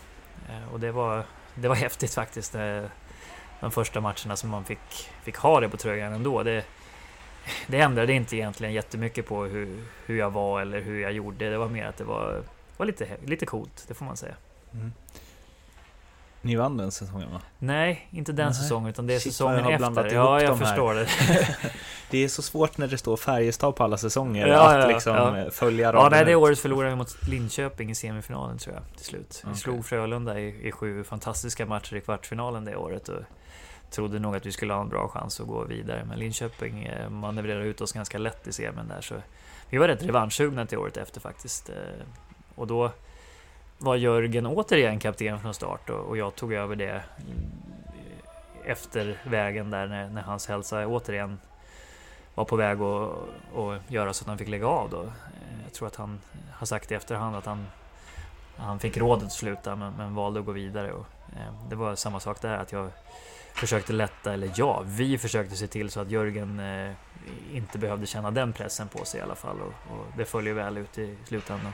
Eh, 0.48 0.72
och 0.72 0.80
det 0.80 0.92
var, 0.92 1.24
det 1.54 1.68
var 1.68 1.74
häftigt 1.86 2.14
faktiskt. 2.14 2.54
Eh, 2.54 2.82
de 3.60 3.70
första 3.70 4.00
matcherna 4.00 4.36
som 4.36 4.50
man 4.50 4.64
fick, 4.64 5.10
fick 5.22 5.36
ha 5.36 5.60
det 5.60 5.68
på 5.68 5.76
tröjan 5.76 6.12
ändå. 6.12 6.42
Det, 6.42 6.64
det 7.66 7.80
ändrade 7.80 8.12
inte 8.12 8.36
egentligen 8.36 8.72
jättemycket 8.72 9.26
på 9.26 9.44
hur, 9.44 9.84
hur 10.06 10.18
jag 10.18 10.30
var 10.30 10.60
eller 10.60 10.80
hur 10.80 11.00
jag 11.00 11.12
gjorde. 11.12 11.50
Det 11.50 11.58
var 11.58 11.68
mer 11.68 11.86
att 11.86 11.96
det 11.96 12.04
var, 12.04 12.42
var 12.76 12.86
lite, 12.86 13.08
lite 13.24 13.46
coolt, 13.46 13.84
det 13.88 13.94
får 13.94 14.04
man 14.04 14.16
säga. 14.16 14.34
Mm. 14.74 14.92
Ni 16.44 16.56
vann 16.56 16.76
den 16.76 16.92
säsongen 16.92 17.32
va? 17.32 17.40
Nej, 17.58 18.08
inte 18.10 18.32
den 18.32 18.46
Nej. 18.46 18.54
säsongen 18.54 18.90
utan 18.90 19.06
det 19.06 19.14
är 19.14 19.18
Shit, 19.18 19.32
säsongen 19.32 19.64
jag 19.64 19.72
efter. 19.72 20.14
Ja, 20.14 20.40
jag 20.40 20.50
de 20.50 20.58
förstår 20.58 20.94
det. 20.94 21.08
Det 22.10 22.24
är 22.24 22.28
så 22.28 22.42
svårt 22.42 22.78
när 22.78 22.86
det 22.86 22.98
står 22.98 23.16
Färjestad 23.16 23.76
på 23.76 23.84
alla 23.84 23.96
säsonger 23.96 24.46
Ja, 24.46 24.68
att 24.68 24.80
ja, 24.80 24.86
liksom 24.86 25.16
ja. 25.16 25.50
följa 25.50 25.86
Ja, 25.86 25.92
raden 25.92 26.10
nej, 26.10 26.24
det 26.24 26.34
året 26.34 26.58
förlorade 26.58 26.90
vi 26.90 26.96
mot 26.96 27.28
Linköping 27.28 27.90
i 27.90 27.94
semifinalen 27.94 28.58
tror 28.58 28.74
jag 28.74 28.96
till 28.96 29.04
slut. 29.04 29.40
Vi 29.44 29.50
Okej. 29.50 29.60
slog 29.60 29.86
Frölunda 29.86 30.40
i, 30.40 30.68
i 30.68 30.72
sju 30.72 31.04
fantastiska 31.04 31.66
matcher 31.66 31.96
i 31.96 32.00
kvartsfinalen 32.00 32.64
det 32.64 32.76
året 32.76 33.08
och 33.08 33.22
trodde 33.92 34.18
nog 34.18 34.36
att 34.36 34.46
vi 34.46 34.52
skulle 34.52 34.72
ha 34.72 34.80
en 34.80 34.88
bra 34.88 35.08
chans 35.08 35.40
att 35.40 35.46
gå 35.46 35.64
vidare. 35.64 36.04
Men 36.08 36.18
Linköping 36.18 36.84
eh, 36.84 37.10
manövrerade 37.10 37.64
ut 37.64 37.80
oss 37.80 37.92
ganska 37.92 38.18
lätt 38.18 38.46
i 38.46 38.52
semin 38.52 38.88
där 38.88 39.00
så 39.00 39.14
vi 39.70 39.78
var 39.78 39.88
rätt 39.88 40.02
revanschsugna 40.02 40.66
till 40.66 40.78
året 40.78 40.96
efter 40.96 41.20
faktiskt. 41.20 41.68
Eh. 41.68 41.76
Och 42.54 42.66
då 42.66 42.90
var 43.78 43.96
Jörgen 43.96 44.46
återigen 44.46 44.98
kapten 44.98 45.40
från 45.40 45.54
start 45.54 45.90
och, 45.90 46.16
jag 46.16 46.34
tog 46.34 46.52
över 46.52 46.76
det 46.76 46.90
eh, 46.90 47.00
efter 48.64 49.20
vägen 49.24 49.70
där 49.70 49.86
när, 49.86 50.08
när 50.08 50.22
hans 50.22 50.48
hälsa 50.48 50.86
återigen 50.86 51.38
var 52.34 52.44
på 52.44 52.56
väg 52.56 52.80
att, 52.80 53.12
och 53.54 53.74
göra 53.88 54.12
så 54.12 54.22
att 54.22 54.28
han 54.28 54.38
fick 54.38 54.48
lägga 54.48 54.66
av 54.66 54.90
då. 54.90 55.12
Jag 55.64 55.72
tror 55.72 55.88
att 55.88 55.96
han 55.96 56.20
har 56.52 56.66
sagt 56.66 56.90
i 56.90 56.94
efterhand 56.94 57.36
att 57.36 57.46
han, 57.46 57.66
han 58.56 58.78
fick 58.78 58.96
rådet 58.96 59.24
att 59.24 59.32
sluta 59.32 59.76
men, 59.76 59.92
men 59.92 60.14
valde 60.14 60.40
att 60.40 60.46
gå 60.46 60.52
vidare. 60.52 60.92
Och, 60.92 61.06
eh, 61.36 61.68
det 61.68 61.76
var 61.76 61.94
samma 61.94 62.20
sak 62.20 62.40
där, 62.40 62.58
att 62.58 62.72
jag 62.72 62.90
försökte 63.54 63.92
lätta, 63.92 64.32
eller 64.32 64.50
ja, 64.56 64.82
vi 64.86 65.18
försökte 65.18 65.56
se 65.56 65.66
till 65.66 65.90
så 65.90 66.00
att 66.00 66.10
Jörgen 66.10 66.60
eh, 66.60 66.92
inte 67.52 67.78
behövde 67.78 68.06
känna 68.06 68.30
den 68.30 68.52
pressen 68.52 68.88
på 68.88 69.04
sig 69.04 69.20
i 69.20 69.22
alla 69.22 69.34
fall. 69.34 69.60
Och, 69.60 69.92
och 69.92 70.06
det 70.16 70.24
följer 70.24 70.54
väl 70.54 70.78
ut 70.78 70.98
i 70.98 71.16
slutändan. 71.24 71.72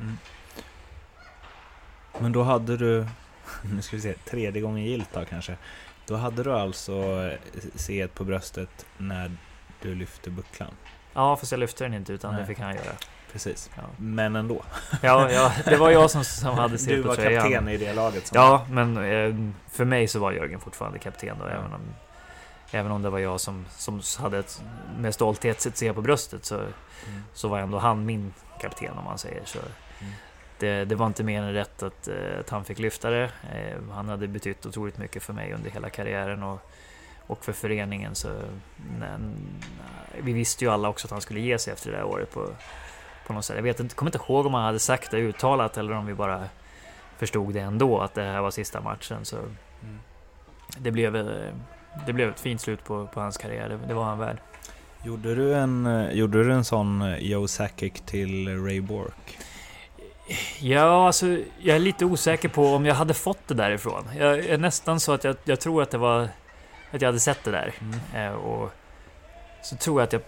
Mm. 0.00 0.18
Men 2.18 2.32
då 2.32 2.42
hade 2.42 2.76
du, 2.76 3.06
nu 3.74 3.82
ska 3.82 3.96
vi 3.96 4.02
se, 4.02 4.12
tredje 4.12 4.62
gången 4.62 4.84
gilt 4.84 5.08
då 5.12 5.24
kanske. 5.24 5.56
Då 6.06 6.16
hade 6.16 6.42
du 6.42 6.52
alltså 6.52 7.30
C 7.74 8.08
på 8.14 8.24
bröstet 8.24 8.86
när 8.96 9.36
du 9.82 9.94
lyfte 9.94 10.30
bucklan. 10.30 10.74
Ja, 11.12 11.36
fast 11.36 11.52
jag 11.52 11.58
lyfte 11.58 11.84
den 11.84 11.94
inte 11.94 12.12
utan 12.12 12.32
Nej. 12.32 12.40
det 12.40 12.46
fick 12.46 12.58
han 12.58 12.74
göra. 12.74 12.94
Precis. 13.32 13.70
Ja, 13.76 13.82
Men 13.96 14.36
ändå. 14.36 14.62
ja, 15.02 15.30
ja 15.30 15.52
det 15.64 15.76
var 15.76 15.90
jag 15.90 16.10
som, 16.10 16.24
som 16.24 16.54
hade 16.58 16.72
Du 16.72 16.78
C 16.78 17.02
på 17.02 17.08
var 17.08 17.14
tröjan. 17.14 17.42
kapten 17.42 17.68
i 17.68 17.76
det 17.76 17.92
laget. 17.92 18.26
Som 18.26 18.36
Ja, 18.40 18.66
men 18.70 18.96
eh, 18.96 19.34
för 19.72 19.84
mig 19.84 20.08
så 20.08 20.18
var 20.18 20.32
Jörgen 20.32 20.60
fortfarande 20.60 20.98
kapten 20.98 21.36
då, 21.38 21.44
även, 21.46 21.72
om, 21.72 21.80
även 22.70 22.92
om 22.92 23.02
det 23.02 23.10
var 23.10 23.18
jag 23.18 23.40
som, 23.40 23.64
som 23.70 24.00
hade 24.18 24.38
ett, 24.38 24.62
med 24.98 25.14
stolthet 25.14 25.60
sett 25.60 25.76
C 25.76 25.92
på 25.92 26.02
bröstet 26.02 26.44
så, 26.44 26.60
Mm. 27.08 27.22
så 27.34 27.48
var 27.48 27.58
ändå 27.58 27.78
han 27.78 28.06
min 28.06 28.34
kapten 28.60 28.98
om 28.98 29.04
man 29.04 29.18
säger 29.18 29.42
så. 29.44 29.58
Mm. 29.58 30.12
Det, 30.58 30.84
det 30.84 30.94
var 30.94 31.06
inte 31.06 31.22
mer 31.24 31.42
än 31.42 31.52
rätt 31.52 31.82
att, 31.82 32.08
eh, 32.08 32.14
att 32.40 32.50
han 32.50 32.64
fick 32.64 32.78
lyfta 32.78 33.10
det. 33.10 33.24
Eh, 33.24 33.92
Han 33.94 34.08
hade 34.08 34.28
betytt 34.28 34.66
otroligt 34.66 34.98
mycket 34.98 35.22
för 35.22 35.32
mig 35.32 35.52
under 35.52 35.70
hela 35.70 35.90
karriären 35.90 36.42
och, 36.42 36.70
och 37.26 37.44
för 37.44 37.52
föreningen 37.52 38.14
så... 38.14 38.28
Men, 38.98 39.34
vi 40.22 40.32
visste 40.32 40.64
ju 40.64 40.70
alla 40.70 40.88
också 40.88 41.06
att 41.06 41.10
han 41.10 41.20
skulle 41.20 41.40
ge 41.40 41.58
sig 41.58 41.72
efter 41.72 41.90
det 41.90 41.96
där 41.96 42.04
året 42.04 42.30
på, 42.32 42.48
på 43.30 43.34
något 43.34 43.44
sätt. 43.44 43.56
Jag 43.56 43.62
vet 43.62 43.80
inte, 43.80 43.94
kommer 43.94 44.08
inte 44.08 44.32
ihåg 44.32 44.46
om 44.46 44.54
han 44.54 44.64
hade 44.64 44.78
sagt 44.78 45.10
det 45.10 45.18
uttalat 45.18 45.76
eller 45.76 45.92
om 45.92 46.06
vi 46.06 46.14
bara 46.14 46.44
förstod 47.18 47.54
det 47.54 47.60
ändå 47.60 48.00
att 48.00 48.14
det 48.14 48.22
här 48.22 48.40
var 48.40 48.50
sista 48.50 48.80
matchen. 48.80 49.24
Så 49.24 49.36
mm. 49.36 49.98
det, 50.78 50.90
blev, 50.90 51.12
det 52.06 52.12
blev 52.12 52.28
ett 52.28 52.40
fint 52.40 52.60
slut 52.60 52.84
på, 52.84 53.06
på 53.06 53.20
hans 53.20 53.36
karriär, 53.36 53.68
det, 53.68 53.78
det 53.88 53.94
var 53.94 54.04
han 54.04 54.18
värd. 54.18 54.36
Gjorde 55.04 55.34
du 55.34 55.54
en, 55.54 56.08
gjorde 56.12 56.44
du 56.44 56.52
en 56.52 56.64
sån 56.64 57.14
Joe 57.18 57.48
Sakic 57.48 57.92
till 58.06 58.64
Ray 58.64 58.80
Bork? 58.80 59.38
Ja, 60.60 61.06
alltså 61.06 61.26
jag 61.58 61.76
är 61.76 61.80
lite 61.80 62.04
osäker 62.04 62.48
på 62.48 62.66
om 62.66 62.86
jag 62.86 62.94
hade 62.94 63.14
fått 63.14 63.48
det 63.48 63.54
därifrån. 63.54 64.08
Jag 64.18 64.38
är 64.38 64.58
nästan 64.58 65.00
så 65.00 65.12
att 65.12 65.24
jag, 65.24 65.36
jag 65.44 65.60
tror 65.60 65.82
att 65.82 65.90
det 65.90 65.98
var 65.98 66.28
att 66.90 67.00
jag 67.02 67.08
hade 67.08 67.20
sett 67.20 67.44
det 67.44 67.50
där. 67.50 67.74
Mm. 67.80 68.32
Eh, 68.32 68.32
och 68.32 68.70
så 69.62 69.76
tror 69.76 70.00
jag 70.00 70.06
att 70.06 70.12
jag... 70.12 70.22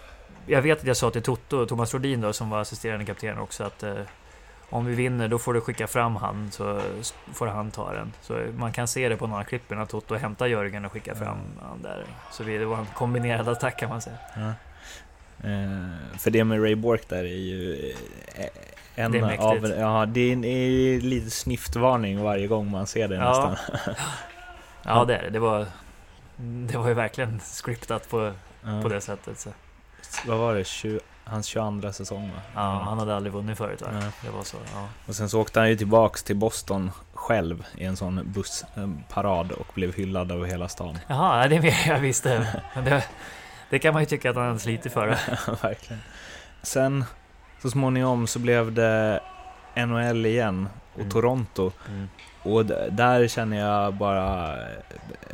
Jag 0.47 0.63
vet 0.63 0.81
att 0.81 0.87
jag 0.87 0.97
sa 0.97 1.11
till 1.11 1.23
Toto, 1.23 1.67
Thomas 1.67 1.95
Rodin 1.95 2.21
då, 2.21 2.33
som 2.33 2.51
var 2.51 2.61
assisterande 2.61 3.05
kapten 3.05 3.39
också, 3.39 3.65
att 3.65 3.83
eh, 3.83 3.95
om 4.71 4.87
vi 4.87 4.95
vinner 4.95 5.29
då 5.29 5.39
får 5.39 5.55
du 5.55 5.61
skicka 5.61 5.87
fram 5.87 6.17
han 6.17 6.51
så 6.51 6.81
får 7.35 7.47
han 7.47 7.71
ta 7.71 7.93
den. 7.93 8.13
Så 8.21 8.39
man 8.57 8.73
kan 8.73 8.89
se 8.89 9.09
det 9.09 9.17
på 9.17 9.27
några 9.27 9.45
klippen 9.45 9.79
att 9.79 9.89
Toto 9.89 10.15
hämtar 10.15 10.47
Jörgen 10.47 10.85
och 10.85 10.93
skickar 10.93 11.15
fram 11.15 11.39
mm. 11.39 11.45
han 11.61 11.83
där. 11.83 12.05
Så 12.31 12.43
det 12.43 12.65
var 12.65 12.79
en 12.79 12.87
kombinerad 12.87 13.49
attack 13.49 13.79
kan 13.79 13.89
man 13.89 14.01
säga. 14.01 14.17
Ja. 14.37 14.53
Eh, 15.49 16.19
för 16.19 16.31
det 16.31 16.45
med 16.45 16.63
Ray 16.63 16.75
Bork 16.75 17.09
där 17.09 17.25
är 17.25 17.39
ju 17.39 17.93
eh, 18.35 18.47
en 18.95 19.13
det 19.13 19.19
är 19.19 19.39
av... 19.39 19.67
Ja, 19.67 20.07
det 20.07 20.33
är 20.33 21.01
lite 21.01 21.31
sniftvarning 21.31 22.23
varje 22.23 22.47
gång 22.47 22.71
man 22.71 22.87
ser 22.87 23.09
det 23.09 23.15
ja. 23.15 23.29
nästan. 23.29 23.77
ja, 24.83 25.05
det 25.05 25.17
är 25.17 25.23
det. 25.23 25.31
Det 25.31 25.39
var, 25.39 25.67
det 26.37 26.79
var 26.79 26.89
ju 26.89 26.95
verkligen 26.95 27.41
scriptat 27.41 28.11
på, 28.11 28.33
ja. 28.63 28.83
på 28.83 28.89
det 28.89 29.01
sättet. 29.01 29.39
Så. 29.39 29.51
Vad 30.27 30.39
var 30.39 30.55
det? 30.55 30.65
20, 30.65 31.01
hans 31.25 31.47
22 31.47 31.93
säsong 31.93 32.31
va? 32.35 32.43
Ja, 32.55 32.83
han 32.85 32.99
hade 32.99 33.17
aldrig 33.17 33.33
vunnit 33.33 33.59
förut 33.59 33.83
va? 33.83 33.89
Ja. 33.93 34.01
Det 34.23 34.31
var 34.31 34.43
så, 34.43 34.57
ja. 34.75 34.89
Och 35.07 35.15
sen 35.15 35.29
så 35.29 35.41
åkte 35.41 35.61
han 35.61 35.69
ju 35.69 35.77
tillbaks 35.77 36.23
till 36.23 36.37
Boston 36.37 36.91
själv 37.15 37.65
i 37.77 37.85
en 37.85 37.97
sån 37.97 38.33
bussparad 38.33 39.53
och 39.53 39.67
blev 39.75 39.95
hyllad 39.95 40.33
över 40.33 40.47
hela 40.47 40.69
stan. 40.69 40.99
Jaha, 41.09 41.49
det 41.49 41.57
är 41.57 41.63
mer 41.63 41.89
jag 41.89 41.99
visste. 41.99 42.63
det, 42.85 43.05
det 43.71 43.79
kan 43.79 43.93
man 43.93 44.03
ju 44.03 44.07
tycka 44.07 44.31
att 44.31 44.37
han 44.37 44.47
hade 44.47 44.59
slitit 44.59 44.93
för. 44.93 45.07
verkligen. 45.63 46.03
Sen 46.63 47.05
så 47.63 47.71
småningom 47.71 48.27
så 48.27 48.39
blev 48.39 48.73
det 48.73 49.21
NHL 49.77 50.27
igen 50.27 50.69
och 50.93 51.01
mm. 51.01 51.11
Toronto. 51.11 51.73
Mm. 51.89 52.09
Och 52.43 52.67
där 52.91 53.29
känner 53.29 53.59
jag 53.59 53.95
bara 53.95 54.57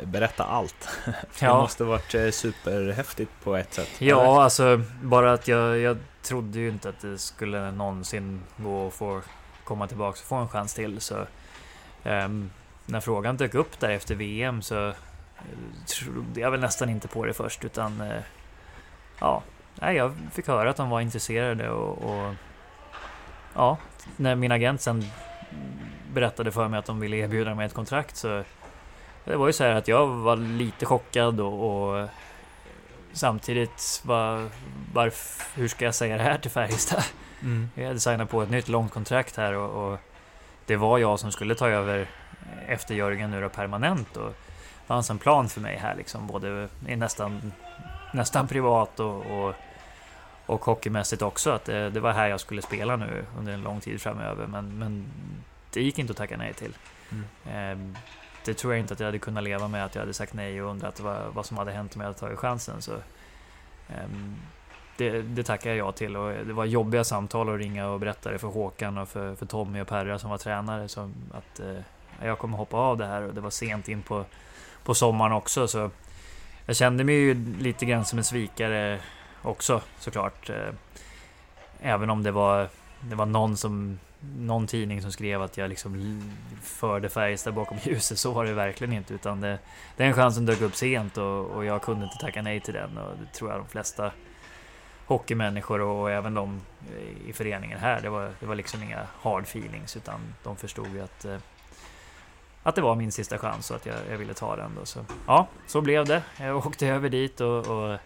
berätta 0.03 0.43
allt. 0.43 0.89
Ja. 1.39 1.53
Det 1.53 1.61
måste 1.61 1.83
varit 1.83 2.15
eh, 2.15 2.29
superhäftigt 2.29 3.31
på 3.43 3.55
ett 3.55 3.73
sätt. 3.73 3.89
Ja, 3.99 4.21
eller? 4.21 4.41
alltså 4.41 4.81
bara 5.01 5.33
att 5.33 5.47
jag, 5.47 5.77
jag 5.77 5.97
trodde 6.21 6.59
ju 6.59 6.69
inte 6.69 6.89
att 6.89 6.99
det 7.01 7.17
skulle 7.17 7.71
någonsin 7.71 8.41
gå 8.57 8.87
att 8.87 8.93
få 8.93 9.21
komma 9.63 9.87
tillbaka 9.87 10.19
och 10.19 10.27
få 10.27 10.35
en 10.35 10.47
chans 10.47 10.73
till. 10.73 11.01
Så 11.01 11.15
um, 12.03 12.51
när 12.85 12.99
frågan 12.99 13.37
dök 13.37 13.53
upp 13.53 13.79
där 13.79 13.89
efter 13.89 14.15
VM 14.15 14.61
så 14.61 14.87
uh, 14.87 14.93
trodde 15.85 16.39
jag 16.39 16.51
väl 16.51 16.59
nästan 16.59 16.89
inte 16.89 17.07
på 17.07 17.25
det 17.25 17.33
först 17.33 17.65
utan 17.65 18.01
uh, 18.01 18.21
ja, 19.19 19.43
nej, 19.75 19.95
jag 19.95 20.13
fick 20.33 20.47
höra 20.47 20.69
att 20.69 20.77
de 20.77 20.89
var 20.89 21.01
intresserade 21.01 21.69
och, 21.69 21.97
och 21.97 22.33
ja, 23.55 23.77
när 24.17 24.35
min 24.35 24.51
agent 24.51 24.81
sen 24.81 25.05
berättade 26.13 26.51
för 26.51 26.67
mig 26.67 26.79
att 26.79 26.85
de 26.85 26.99
ville 26.99 27.17
erbjuda 27.17 27.55
mig 27.55 27.65
ett 27.65 27.73
kontrakt 27.73 28.15
så 28.15 28.43
det 29.25 29.35
var 29.35 29.47
ju 29.47 29.53
så 29.53 29.63
här 29.63 29.75
att 29.75 29.87
jag 29.87 30.07
var 30.07 30.35
lite 30.35 30.85
chockad 30.85 31.39
och, 31.39 31.89
och 31.99 32.09
samtidigt 33.13 34.01
var, 34.05 34.49
varför, 34.93 35.59
hur 35.59 35.67
ska 35.67 35.85
jag 35.85 35.95
säga 35.95 36.17
det 36.17 36.23
här 36.23 36.37
till 36.37 36.51
Färjestad? 36.51 37.03
Mm. 37.41 37.69
Jag 37.75 37.87
hade 37.87 37.99
signat 37.99 38.29
på 38.29 38.41
ett 38.41 38.49
nytt 38.49 38.67
långt 38.67 38.91
kontrakt 38.91 39.37
här 39.37 39.53
och, 39.53 39.91
och, 39.91 39.99
det 40.65 40.75
var 40.75 40.97
jag 40.97 41.19
som 41.19 41.31
skulle 41.31 41.55
ta 41.55 41.67
över 41.67 42.07
efter 42.67 42.95
Jörgen 42.95 43.31
nu 43.31 43.41
då 43.41 43.49
permanent 43.49 44.17
och 44.17 44.29
det 44.29 44.87
fanns 44.87 45.09
en 45.09 45.17
plan 45.17 45.49
för 45.49 45.61
mig 45.61 45.77
här 45.77 45.95
liksom 45.95 46.27
både 46.27 46.69
i 46.87 46.95
nästan, 46.95 47.51
nästan 48.13 48.47
privat 48.47 48.99
och, 48.99 49.25
och 49.25 49.55
och 50.49 50.65
hockeymässigt 50.65 51.21
också, 51.21 51.51
att 51.51 51.65
det, 51.65 51.89
det, 51.89 51.99
var 51.99 52.11
här 52.11 52.27
jag 52.27 52.39
skulle 52.39 52.61
spela 52.61 52.95
nu 52.95 53.25
under 53.37 53.53
en 53.53 53.61
lång 53.61 53.79
tid 53.79 54.01
framöver. 54.01 54.47
Men, 54.47 54.77
men 54.77 55.05
det 55.73 55.81
gick 55.81 55.99
inte 55.99 56.11
att 56.11 56.17
tacka 56.17 56.37
nej 56.37 56.53
till. 56.53 56.73
Mm. 57.11 57.91
Eh, 57.93 58.01
det 58.45 58.53
tror 58.53 58.73
jag 58.73 58.79
inte 58.79 58.93
att 58.93 58.99
jag 58.99 59.07
hade 59.07 59.19
kunnat 59.19 59.43
leva 59.43 59.67
med 59.67 59.85
att 59.85 59.95
jag 59.95 60.01
hade 60.01 60.13
sagt 60.13 60.33
nej 60.33 60.61
och 60.61 60.69
undrat 60.69 60.99
vad, 60.99 61.33
vad 61.33 61.45
som 61.45 61.57
hade 61.57 61.71
hänt 61.71 61.95
om 61.95 62.01
jag 62.01 62.07
hade 62.07 62.19
tagit 62.19 62.39
chansen. 62.39 62.81
Så, 62.81 62.93
eh, 63.89 64.09
det, 64.97 65.21
det 65.21 65.43
tackar 65.43 65.73
jag 65.73 65.95
till 65.95 66.17
och 66.17 66.45
det 66.45 66.53
var 66.53 66.65
jobbiga 66.65 67.03
samtal 67.03 67.49
att 67.49 67.59
ringa 67.59 67.87
och 67.87 67.99
berätta 67.99 68.31
det 68.31 68.39
för 68.39 68.47
Håkan 68.47 68.97
och 68.97 69.09
för, 69.09 69.35
för 69.35 69.45
Tommy 69.45 69.81
och 69.81 69.87
Perra 69.87 70.19
som 70.19 70.29
var 70.29 70.37
tränare. 70.37 70.87
Som 70.87 71.13
att 71.31 71.59
eh, 71.59 71.81
jag 72.23 72.39
kommer 72.39 72.57
hoppa 72.57 72.77
av 72.77 72.97
det 72.97 73.05
här 73.05 73.21
och 73.21 73.33
det 73.33 73.41
var 73.41 73.49
sent 73.49 73.87
in 73.87 74.01
på, 74.01 74.25
på 74.83 74.95
sommaren 74.95 75.31
också. 75.31 75.67
Så 75.67 75.91
jag 76.65 76.75
kände 76.75 77.03
mig 77.03 77.15
ju 77.15 77.33
lite 77.59 77.85
grann 77.85 78.05
som 78.05 78.17
en 78.17 78.23
svikare 78.25 78.99
också 79.41 79.81
såklart. 79.99 80.49
Eh, 80.49 80.73
även 81.81 82.09
om 82.09 82.23
det 82.23 82.31
var, 82.31 82.69
det 83.01 83.15
var 83.15 83.25
någon, 83.25 83.57
som, 83.57 83.99
någon 84.19 84.67
tidning 84.67 85.01
som 85.01 85.11
skrev 85.11 85.41
att 85.41 85.57
jag 85.57 85.69
liksom 85.69 86.21
förde 86.61 87.09
Färjestad 87.09 87.53
bakom 87.53 87.77
ljuset, 87.83 88.19
så 88.19 88.31
var 88.31 88.45
det 88.45 88.53
verkligen 88.53 88.93
inte. 88.93 89.13
Utan 89.13 89.41
det, 89.41 89.59
den 89.97 90.13
chansen 90.13 90.45
dök 90.45 90.61
upp 90.61 90.75
sent 90.75 91.17
och, 91.17 91.45
och 91.45 91.65
jag 91.65 91.81
kunde 91.81 92.05
inte 92.05 92.17
tacka 92.17 92.41
nej 92.41 92.59
till 92.59 92.73
den. 92.73 92.97
Och 92.97 93.17
det 93.17 93.33
tror 93.33 93.51
jag 93.51 93.59
de 93.59 93.67
flesta 93.67 94.11
hockeymänniskor 95.05 95.81
och 95.81 96.11
även 96.11 96.33
de 96.33 96.61
eh, 96.95 97.29
i 97.29 97.33
föreningen 97.33 97.79
här, 97.79 98.01
det 98.01 98.09
var, 98.09 98.31
det 98.39 98.45
var 98.45 98.55
liksom 98.55 98.83
inga 98.83 99.07
hard 99.21 99.43
feelings 99.43 99.97
utan 99.97 100.19
de 100.43 100.55
förstod 100.55 100.87
ju 100.93 101.01
att 101.01 101.25
eh, 101.25 101.37
att 102.63 102.75
det 102.75 102.81
var 102.81 102.95
min 102.95 103.11
sista 103.11 103.37
chans 103.37 103.71
och 103.71 103.75
att 103.75 103.85
jag, 103.85 103.95
jag 104.11 104.17
ville 104.17 104.33
ta 104.33 104.55
den 104.55 104.75
då. 104.75 104.85
Så, 104.85 105.05
ja, 105.27 105.47
så 105.67 105.81
blev 105.81 106.05
det. 106.05 106.23
Jag 106.39 106.57
åkte 106.57 106.87
över 106.87 107.09
dit 107.09 107.41
och, 107.41 107.67
och 107.67 107.99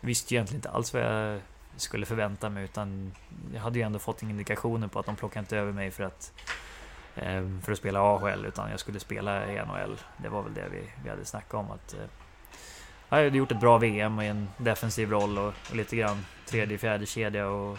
visste 0.00 0.34
ju 0.34 0.36
egentligen 0.36 0.58
inte 0.58 0.70
alls 0.70 0.94
vad 0.94 1.02
jag 1.02 1.40
skulle 1.80 2.06
förvänta 2.06 2.50
mig 2.50 2.64
utan 2.64 3.12
jag 3.54 3.60
hade 3.60 3.78
ju 3.78 3.84
ändå 3.84 3.98
fått 3.98 4.22
indikationer 4.22 4.88
på 4.88 4.98
att 4.98 5.06
de 5.06 5.16
plockade 5.16 5.40
inte 5.40 5.56
över 5.58 5.72
mig 5.72 5.90
för 5.90 6.04
att 6.04 6.32
eh, 7.16 7.42
för 7.64 7.72
att 7.72 7.78
spela 7.78 8.00
AHL 8.00 8.46
utan 8.46 8.70
jag 8.70 8.80
skulle 8.80 9.00
spela 9.00 9.52
i 9.52 9.56
NHL. 9.56 9.98
Det 10.16 10.28
var 10.28 10.42
väl 10.42 10.54
det 10.54 10.68
vi, 10.72 10.82
vi 11.04 11.10
hade 11.10 11.24
snackat 11.24 11.54
om 11.54 11.70
att 11.70 11.94
eh, 11.94 12.00
jag 13.08 13.16
hade 13.16 13.38
gjort 13.38 13.52
ett 13.52 13.60
bra 13.60 13.78
VM 13.78 14.20
i 14.20 14.26
en 14.26 14.48
defensiv 14.56 15.10
roll 15.10 15.38
och, 15.38 15.54
och 15.70 15.76
lite 15.76 15.96
grann 15.96 16.26
tredje, 16.46 16.78
fjärde 16.78 17.06
kedja 17.06 17.48
och 17.48 17.78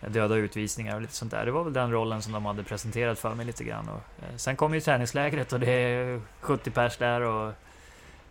döda 0.00 0.34
utvisningar 0.34 0.94
och 0.94 1.00
lite 1.00 1.14
sånt 1.14 1.30
där. 1.30 1.46
Det 1.46 1.52
var 1.52 1.64
väl 1.64 1.72
den 1.72 1.92
rollen 1.92 2.22
som 2.22 2.32
de 2.32 2.46
hade 2.46 2.62
presenterat 2.62 3.18
för 3.18 3.34
mig 3.34 3.46
lite 3.46 3.64
grann. 3.64 3.88
Och, 3.88 4.24
eh, 4.24 4.36
sen 4.36 4.56
kom 4.56 4.74
ju 4.74 4.80
träningslägret 4.80 5.52
och 5.52 5.60
det 5.60 5.70
är 5.70 6.20
70 6.40 6.70
pers 6.70 6.96
där 6.96 7.20
och 7.20 7.52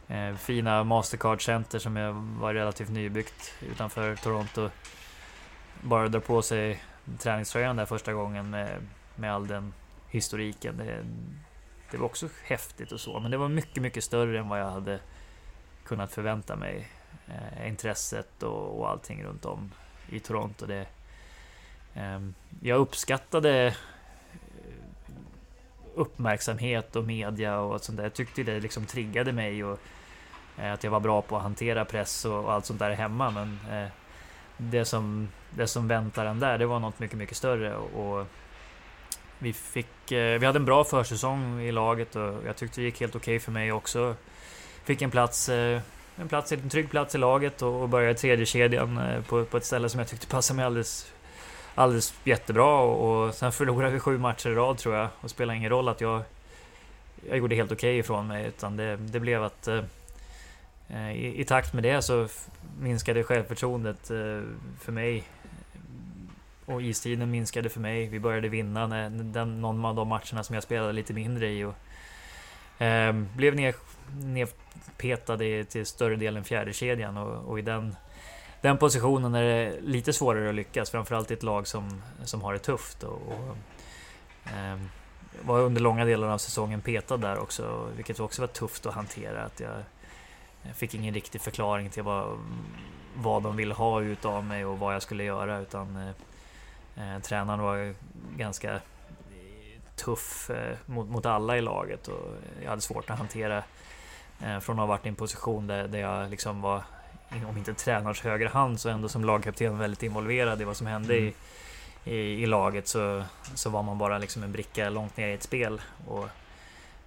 eh, 0.08 0.36
fina 0.36 0.84
Mastercard 0.84 1.45
Center 1.45 1.80
som 1.80 1.93
var 2.39 2.53
relativt 2.53 2.89
nybyggt 2.89 3.53
utanför 3.62 4.16
Toronto. 4.16 4.70
Bara 5.82 6.08
dra 6.08 6.20
på 6.20 6.41
sig 6.41 6.84
träningströjan 7.20 7.76
där 7.76 7.86
första 7.86 8.14
gången 8.14 8.49
med, 8.49 8.88
med 9.16 9.34
all 9.34 9.47
den 9.47 9.74
historiken. 10.10 10.78
Det, 10.78 11.06
det 11.91 11.97
var 11.97 12.06
också 12.06 12.30
häftigt 12.43 12.91
och 12.91 12.99
så, 12.99 13.20
men 13.20 13.32
det 13.32 13.38
var 13.38 13.49
mycket, 13.49 13.84
mycket 13.84 14.03
större 14.03 14.39
än 14.39 14.49
vad 14.49 14.60
jag 14.60 14.72
hade 14.72 14.99
kunnat 15.86 16.12
förvänta 16.12 16.56
mig. 16.56 16.88
Eh, 17.28 17.68
intresset 17.68 18.43
och, 18.43 18.80
och 18.80 18.89
allting 18.89 19.24
runt 19.24 19.45
om 19.45 19.72
i 20.10 20.20
Toronto. 20.20 20.66
Det, 20.66 20.86
eh, 21.93 22.20
jag 22.62 22.80
uppskattade 22.80 23.66
eh, 23.66 23.74
uppmärksamhet 25.95 26.95
och 26.95 27.03
media 27.03 27.60
och 27.60 27.82
sånt 27.82 27.97
där. 27.97 28.03
Jag 28.03 28.14
tyckte 28.14 28.43
det 28.43 28.60
liksom 28.60 28.86
triggade 28.86 29.34
mig 29.34 29.64
och 29.64 29.80
Eh, 30.58 30.74
att 30.74 30.84
jag 30.84 30.91
var 30.91 30.99
bra 30.99 31.22
på 31.22 31.38
att 31.38 31.43
hantera 31.43 31.86
press 31.86 32.26
och, 32.26 32.53
allt 32.53 32.66
sånt 32.66 32.80
där 32.80 32.91
hemma. 32.91 33.32
Men 33.32 33.60
eh, 33.72 33.89
det, 34.58 34.86
som, 34.86 35.28
det 35.49 35.68
som 35.68 35.88
väntar 35.88 36.26
en 36.26 36.39
där, 36.39 36.58
det 36.58 36.66
var 36.66 36.80
något 36.80 36.99
mycket, 36.99 37.18
mycket 37.18 37.38
större. 37.38 37.76
Och, 37.76 38.26
vi, 39.39 39.53
fick, 39.53 40.12
eh, 40.12 40.39
vi 40.39 40.45
hade 40.45 40.60
en 40.60 40.66
bra 40.66 40.84
försäsong 40.84 41.62
i 41.62 41.72
laget 41.72 42.16
och 42.16 42.34
jag 42.45 42.56
tyckte 42.56 42.82
det 42.82 42.86
gick 42.86 42.99
helt 42.99 43.16
okej 43.16 43.36
okay 43.36 43.39
för 43.39 43.51
mig 43.51 43.72
också. 43.72 44.16
Fick 44.84 45.01
en 45.01 45.12
plats, 45.12 45.49
en 45.49 46.28
plats, 46.30 46.51
en 46.51 46.70
trygg 46.70 46.89
plats 46.89 47.16
i 47.16 47.18
laget 47.18 47.62
och 47.62 47.89
började 47.89 48.12
i 48.12 48.16
tredje 48.16 48.45
kedjan 48.45 48.99
på, 49.28 49.45
på 49.45 49.58
ett 49.58 49.66
ställe 49.66 49.89
som 49.89 49.99
jag 49.99 50.08
tyckte 50.08 50.28
passade 50.28 50.56
mig 50.56 50.66
alldeles, 50.66 51.12
alldeles 51.76 52.14
jättebra. 52.24 52.80
Och 52.80 53.34
sen 53.34 53.51
förlorade 53.51 53.93
vi 53.93 53.99
sju 53.99 54.18
matcher 54.18 54.49
i 54.49 54.56
rad 54.56 54.78
tror 54.78 54.95
jag. 54.95 55.06
Och 55.06 55.22
det 55.22 55.30
spelade 55.30 55.58
ingen 55.58 55.70
roll 55.70 55.89
att 55.89 56.01
jag, 56.01 56.22
jag 57.30 57.38
gjorde 57.38 57.56
helt 57.56 57.72
okej 57.72 57.89
okay 57.89 57.99
ifrån 57.99 58.28
mig. 58.28 58.45
Utan 58.45 58.78
det, 58.78 58.95
det 58.95 59.20
blev 59.20 59.43
att 59.43 59.68
Eh, 60.89 61.11
I, 61.11 61.41
I, 61.41 61.45
takt 61.45 61.73
med 61.73 61.83
det 61.83 62.01
så 62.01 62.27
minskade 62.79 63.23
självförtroendet 63.23 64.11
eh, 64.11 64.41
för 64.79 64.91
mig. 64.91 65.23
Och 66.65 66.81
istiden 66.81 67.31
minskade 67.31 67.69
för 67.69 67.79
mig. 67.79 68.07
Vi 68.07 68.19
började 68.19 68.49
vinna 68.49 68.88
när, 68.88 69.09
den, 69.09 69.61
någon 69.61 69.86
av 69.86 69.95
de 69.95 70.07
matcherna 70.07 70.43
som 70.43 70.53
jag 70.53 70.63
spelade 70.63 70.93
lite 70.93 71.13
mindre 71.13 71.51
i. 71.51 71.63
Och, 71.63 71.75
Eh, 72.77 73.13
blev 73.13 73.55
ner, 73.55 73.75
nerpetad 74.23 75.43
i, 75.43 75.65
till 75.65 75.86
större 75.86 76.15
delen 76.15 76.43
fjärdekedjan 76.43 77.17
och, 77.17 77.49
och 77.49 77.59
i 77.59 77.61
den, 77.61 77.95
den 78.61 78.77
positionen 78.77 79.36
är 79.36 79.43
det 79.43 79.81
lite 79.81 80.13
svårare 80.13 80.49
att 80.49 80.55
lyckas, 80.55 80.89
framförallt 80.89 81.31
i 81.31 81.33
ett 81.33 81.43
lag 81.43 81.67
som, 81.67 82.01
som 82.23 82.41
har 82.41 82.53
det 82.53 82.59
tufft. 82.59 83.03
Och, 83.03 83.21
och 83.27 83.57
eh, 84.53 84.79
var 85.41 85.59
under 85.59 85.81
långa 85.81 86.05
delar 86.05 86.27
av 86.27 86.38
säsongen 86.38 86.81
petad 86.81 87.17
där 87.17 87.38
också, 87.38 87.89
vilket 87.95 88.19
också 88.19 88.41
var 88.41 88.47
tufft 88.47 88.86
att 88.86 88.93
hantera. 88.93 89.43
Att 89.43 89.59
jag, 89.59 89.83
jag 90.68 90.76
fick 90.76 90.93
ingen 90.93 91.13
riktig 91.13 91.41
förklaring 91.41 91.89
till 91.89 92.03
vad, 92.03 92.39
vad 93.16 93.43
de 93.43 93.55
ville 93.55 93.74
ha 93.74 94.01
utav 94.01 94.43
mig 94.43 94.66
och 94.66 94.80
vad 94.80 94.95
jag 94.95 95.01
skulle 95.01 95.24
göra. 95.24 95.59
Utan 95.59 95.95
eh, 95.95 97.16
eh 97.16 97.22
tränaren 97.22 97.59
var 97.59 97.95
ganska 98.38 98.80
tuff 99.95 100.49
eh, 100.49 100.78
mot, 100.86 101.09
mot 101.09 101.26
alla 101.26 101.57
i 101.57 101.61
laget 101.61 102.07
och 102.07 102.36
jag 102.63 102.70
hade 102.70 102.82
svårt 102.82 103.09
att 103.09 103.18
hantera 103.18 103.63
eh, 104.41 104.59
från 104.59 104.76
att 104.76 104.80
ha 104.80 104.86
varit 104.86 105.05
i 105.05 105.09
en 105.09 105.16
position 105.16 105.68
där, 105.68 105.88
där 105.88 105.99
jag 105.99 106.30
liksom 106.30 106.61
var, 106.61 106.84
om 107.49 107.57
inte 107.57 107.74
tränarens 107.74 108.22
högra 108.22 108.49
hand, 108.49 108.80
så 108.80 108.89
ändå 108.89 109.09
som 109.09 109.26
lagkapten 109.26 109.78
väldigt 109.78 110.03
involverad 110.03 110.61
i 110.61 110.63
vad 110.63 110.78
som 110.78 110.88
hände 110.88 111.18
mm. 111.18 111.34
i, 112.03 112.11
i, 112.11 112.43
i, 112.43 112.45
laget 112.45 112.88
så, 112.88 113.24
så 113.55 113.70
var 113.70 113.84
man 113.84 113.97
bara 113.97 114.18
liksom 114.18 114.43
en 114.43 114.51
bricka 114.51 114.89
långt 114.89 115.18
ner 115.18 115.28
i 115.28 115.34
ett 115.34 115.43
spel. 115.43 115.82
Och, 116.07 116.28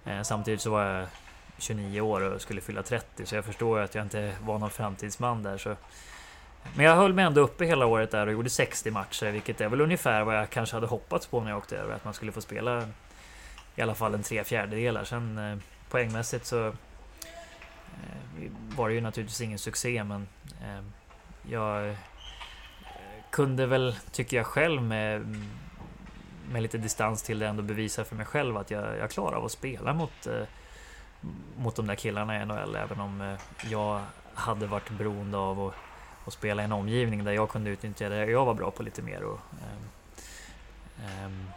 eh, 0.05 0.21
samtidigt 0.21 0.61
så 0.61 0.71
var 0.71 0.83
jag 0.83 1.07
29 1.59 2.01
år 2.01 2.21
och 2.21 2.41
skulle 2.41 2.61
fylla 2.61 2.83
30 2.83 3.25
så 3.25 3.35
jag 3.35 3.45
förstår 3.45 3.79
att 3.79 3.95
jag 3.95 4.05
inte 4.05 4.33
var 4.41 4.59
någon 4.59 4.69
framtidsman 4.69 5.43
där. 5.43 5.57
Så. 5.57 5.75
Men 6.75 6.85
jag 6.85 6.95
höll 6.95 7.13
mig 7.13 7.25
ändå 7.25 7.41
uppe 7.41 7.65
hela 7.65 7.85
året 7.85 8.11
där 8.11 8.27
och 8.27 8.33
gjorde 8.33 8.49
60 8.49 8.91
matcher, 8.91 9.31
vilket 9.31 9.61
är 9.61 9.69
väl 9.69 9.81
ungefär 9.81 10.23
vad 10.23 10.37
jag 10.37 10.49
kanske 10.49 10.75
hade 10.75 10.87
hoppats 10.87 11.27
på 11.27 11.41
när 11.41 11.49
jag 11.49 11.57
åkte 11.57 11.77
över. 11.77 11.95
Att 11.95 12.05
man 12.05 12.13
skulle 12.13 12.31
få 12.31 12.41
spela 12.41 12.87
i 13.75 13.81
alla 13.81 13.95
fall 13.95 14.13
en 14.13 14.23
tre 14.23 14.43
fjärdedelar. 14.43 15.03
Sen 15.03 15.37
eh, 15.37 15.57
poängmässigt 15.89 16.45
så 16.45 16.67
eh, 16.67 16.73
var 18.75 18.89
det 18.89 18.95
ju 18.95 19.01
naturligtvis 19.01 19.41
ingen 19.41 19.59
succé, 19.59 20.03
men 20.03 20.27
eh, 20.61 20.83
jag 21.49 21.89
eh, 21.89 21.95
kunde 23.29 23.65
väl, 23.65 23.95
tycker 24.11 24.37
jag 24.37 24.45
själv, 24.45 24.81
med, 24.81 25.35
med 26.51 26.61
lite 26.61 26.77
distans 26.77 27.23
till 27.23 27.39
det 27.39 27.47
ändå 27.47 27.63
bevisa 27.63 28.05
för 28.05 28.15
mig 28.15 28.25
själv 28.25 28.57
att 28.57 28.71
jag, 28.71 28.97
jag 28.97 29.11
klarar 29.11 29.37
av 29.37 29.45
att 29.45 29.51
spela 29.51 29.93
mot 29.93 30.27
eh, 30.27 30.43
mot 31.57 31.75
de 31.75 31.87
där 31.87 31.95
killarna 31.95 32.41
i 32.41 32.45
NHL, 32.45 32.75
även 32.75 32.99
om 32.99 33.21
eh, 33.21 33.39
jag 33.71 34.01
hade 34.33 34.67
varit 34.67 34.89
beroende 34.89 35.37
av 35.37 35.67
att, 35.67 35.73
att 36.25 36.33
spela 36.33 36.61
i 36.61 36.65
en 36.65 36.71
omgivning 36.71 37.23
där 37.23 37.31
jag 37.31 37.49
kunde 37.49 37.69
utnyttja 37.69 38.09
det 38.09 38.25
jag 38.25 38.45
var 38.45 38.53
bra 38.53 38.71
på 38.71 38.83
lite 38.83 39.01
mer. 39.01 39.23
Och, 39.23 39.39
um, 39.51 39.89
um, 41.25 41.49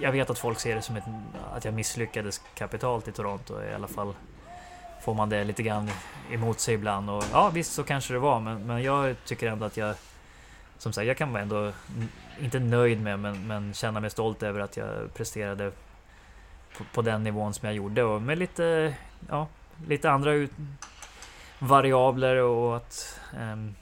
jag 0.00 0.12
vet 0.12 0.30
att 0.30 0.38
folk 0.38 0.60
ser 0.60 0.74
det 0.74 0.82
som 0.82 0.96
ett, 0.96 1.04
att 1.54 1.64
jag 1.64 1.74
misslyckades 1.74 2.40
kapitalt 2.54 3.08
i 3.08 3.12
Toronto, 3.12 3.62
i 3.62 3.74
alla 3.74 3.88
fall 3.88 4.14
får 5.02 5.14
man 5.14 5.28
det 5.28 5.44
lite 5.44 5.62
grann 5.62 5.90
emot 6.30 6.60
sig 6.60 6.74
ibland. 6.74 7.10
Och 7.10 7.24
ja, 7.32 7.50
visst 7.50 7.72
så 7.72 7.82
kanske 7.82 8.12
det 8.12 8.18
var, 8.18 8.40
men, 8.40 8.66
men 8.66 8.82
jag 8.82 9.16
tycker 9.24 9.46
ändå 9.46 9.64
att 9.64 9.76
jag 9.76 9.94
som 10.78 10.92
sagt, 10.92 11.06
jag 11.06 11.16
kan 11.16 11.32
vara 11.32 11.42
ändå 11.42 11.72
inte 12.40 12.58
nöjd 12.58 13.02
med, 13.02 13.18
men, 13.18 13.46
men 13.46 13.74
känna 13.74 14.00
mig 14.00 14.10
stolt 14.10 14.42
över 14.42 14.60
att 14.60 14.76
jag 14.76 15.14
presterade 15.14 15.72
på, 16.78 16.84
på, 16.94 17.02
den 17.02 17.22
nivån 17.22 17.54
som 17.54 17.66
jag 17.66 17.76
gjorde 17.76 18.02
och 18.02 18.22
med 18.22 18.38
lite, 18.38 18.94
ja, 19.28 19.48
lite 19.86 20.10
andra 20.10 20.32
ut, 20.32 20.50
variabler 21.58 22.36
och 22.36 22.76
att 22.76 23.20
um, 23.40 23.74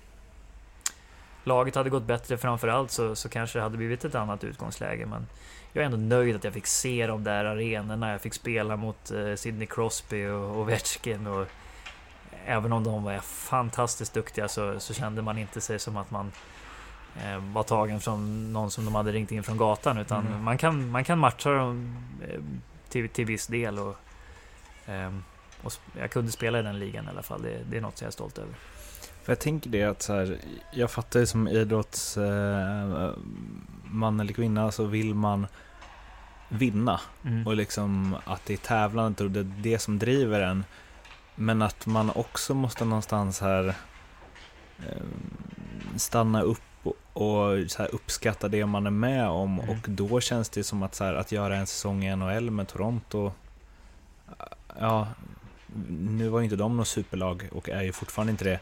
laget 1.45 1.75
hade 1.75 1.91
gått 1.91 2.05
bättre 2.05 2.39
framförallt 2.39 2.91
så, 2.91 3.17
så 3.17 3.29
kanske 3.29 3.59
det 3.59 3.63
hade 3.63 3.77
blivit 3.77 4.05
ett 4.05 4.15
annat 4.15 4.45
utgångsläge. 4.45 5.07
Men 5.07 5.27
jag 5.73 5.83
är 5.83 5.87
ändå 5.87 6.17
nöjd 6.17 6.37
att 6.37 6.45
jag 6.45 6.53
fick 6.53 6.67
se 6.67 7.07
de 7.07 7.25
där 7.25 7.45
arenorna. 7.45 8.11
Jag 8.11 8.21
fick 8.21 8.35
spela 8.35 8.77
mot 8.77 9.13
uh, 9.13 9.35
Sidney 9.35 9.67
Crosby 9.67 10.27
och 10.27 10.59
Ovechkin. 10.59 11.27
Och 11.27 11.47
även 12.47 12.73
om 12.73 12.85
de 12.85 13.05
var 13.05 13.19
fantastiskt 13.19 14.15
duktiga 14.15 14.49
så, 14.49 14.81
så 14.81 14.95
kände 14.95 15.23
man 15.23 15.39
inte 15.39 15.61
sig 15.61 15.79
som 15.79 15.97
att 15.97 16.11
man 16.11 16.33
eh, 17.17 17.39
var 17.53 17.63
tagen 17.63 18.01
från 18.01 18.53
någon 18.53 18.71
som 18.71 18.85
de 18.85 18.95
hade 18.95 19.13
ringt 19.13 19.33
in 19.33 19.43
från 19.43 19.57
gatan. 19.57 19.99
Utan 19.99 20.27
mm. 20.27 20.45
man, 20.45 20.59
kan, 20.59 20.91
man 20.91 21.05
kan 21.05 21.19
matcha 21.19 21.51
dem 21.51 21.97
eh, 22.29 22.41
till, 22.91 23.09
till 23.09 23.27
viss 23.27 23.47
del. 23.47 23.79
Och, 23.79 23.97
um, 24.87 25.25
och 25.63 25.73
jag 25.99 26.11
kunde 26.11 26.33
spela 26.33 26.59
i 26.59 26.63
den 26.63 26.79
ligan 26.79 27.05
i 27.05 27.09
alla 27.09 27.23
fall. 27.23 27.43
Det, 27.43 27.59
det 27.71 27.77
är 27.77 27.81
något 27.81 27.99
som 27.99 28.05
jag 28.05 28.11
är 28.11 28.13
stolt 28.13 28.39
över. 28.39 28.55
För 29.23 29.33
jag 29.33 29.39
tänker 29.39 29.71
det 29.71 29.85
att 29.85 30.03
så 30.03 30.13
här, 30.13 30.39
jag 30.73 30.91
fattar 30.91 31.21
ju 31.21 31.27
som 31.27 31.49
idrottsman 31.49 33.15
eh, 34.15 34.21
eller 34.21 34.33
kvinna 34.33 34.73
så 34.73 34.85
vill 34.85 35.15
man 35.15 35.47
vinna. 36.49 37.01
Mm. 37.25 37.47
Och 37.47 37.57
liksom 37.57 38.17
att 38.25 38.47
det 38.47 38.53
är 38.53 38.57
tävlandet 38.57 39.21
och 39.21 39.31
det 39.31 39.41
är 39.41 39.53
det 39.63 39.79
som 39.79 39.99
driver 39.99 40.41
en. 40.41 40.65
Men 41.35 41.63
att 41.63 41.87
man 41.87 42.11
också 42.11 42.55
måste 42.55 42.85
någonstans 42.85 43.41
här 43.41 43.75
eh, 44.79 45.05
stanna 45.97 46.43
upp 46.43 46.63
och 47.13 47.71
så 47.71 47.83
här 47.83 47.95
uppskatta 47.95 48.49
det 48.49 48.67
man 48.67 48.87
är 48.87 48.91
med 48.91 49.29
om 49.29 49.59
mm. 49.59 49.71
och 49.71 49.91
då 49.91 50.21
känns 50.21 50.49
det 50.49 50.65
som 50.65 50.83
att, 50.83 50.95
så 50.95 51.05
här, 51.05 51.15
att 51.15 51.33
göra 51.33 51.57
en 51.57 51.67
säsong 51.67 52.05
i 52.05 52.17
NHL 52.17 52.51
med 52.51 52.69
Toronto 52.69 53.33
Ja, 54.79 55.09
nu 55.89 56.29
var 56.29 56.39
ju 56.39 56.45
inte 56.45 56.57
de 56.57 56.77
något 56.77 56.89
superlag 56.89 57.49
och 57.53 57.69
är 57.69 57.83
ju 57.83 57.93
fortfarande 57.93 58.31
inte 58.31 58.45
det 58.45 58.61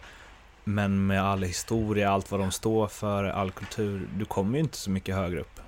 Men 0.64 1.06
med 1.06 1.24
all 1.24 1.42
historia, 1.42 2.10
allt 2.10 2.30
vad 2.30 2.40
de 2.40 2.50
står 2.50 2.86
för, 2.86 3.24
all 3.24 3.50
kultur 3.50 4.08
Du 4.16 4.24
kommer 4.24 4.58
ju 4.58 4.64
inte 4.64 4.76
så 4.76 4.90
mycket 4.90 5.14
högre 5.14 5.40
upp 5.40 5.60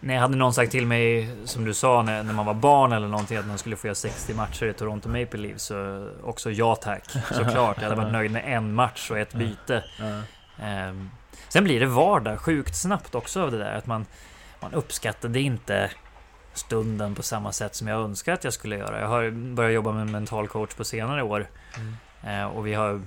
Nej, 0.00 0.16
hade 0.16 0.36
någon 0.36 0.54
sagt 0.54 0.72
till 0.72 0.86
mig, 0.86 1.30
som 1.44 1.64
du 1.64 1.74
sa, 1.74 2.02
när, 2.02 2.22
när 2.22 2.32
man 2.32 2.46
var 2.46 2.54
barn 2.54 2.92
eller 2.92 3.08
någonting, 3.08 3.36
att 3.36 3.46
man 3.46 3.58
skulle 3.58 3.76
få 3.76 3.86
göra 3.86 3.94
60 3.94 4.34
matcher 4.34 4.66
i 4.66 4.72
Toronto 4.72 5.08
Maple 5.08 5.40
Leafs, 5.40 5.62
så 5.62 6.08
också 6.22 6.50
ja 6.50 6.76
tack. 6.76 7.10
Såklart, 7.10 7.76
jag 7.76 7.88
hade 7.88 7.94
varit 8.02 8.12
nöjd 8.12 8.30
med 8.30 8.42
en 8.46 8.74
match 8.74 9.10
och 9.10 9.18
ett 9.18 9.34
byte. 9.34 9.84
Um, 10.88 11.10
Sen 11.48 11.64
blir 11.64 11.80
det 11.80 11.86
vardag 11.86 12.40
sjukt 12.40 12.76
snabbt 12.76 13.14
också 13.14 13.42
av 13.42 13.50
det 13.50 13.58
där 13.58 13.74
att 13.74 13.86
man, 13.86 14.06
man 14.60 14.72
uppskattade 14.72 15.40
inte 15.40 15.90
stunden 16.58 17.14
på 17.14 17.22
samma 17.22 17.52
sätt 17.52 17.74
som 17.74 17.88
jag 17.88 18.00
önskar 18.00 18.32
att 18.32 18.44
jag 18.44 18.52
skulle 18.52 18.76
göra. 18.76 19.00
Jag 19.00 19.08
har 19.08 19.30
börjat 19.30 19.74
jobba 19.74 19.92
med 19.92 20.10
mental 20.10 20.48
coach 20.48 20.74
på 20.74 20.84
senare 20.84 21.22
år 21.22 21.46
mm. 21.76 22.40
eh, 22.40 22.46
och 22.46 22.66
vi 22.66 22.74
har 22.74 23.02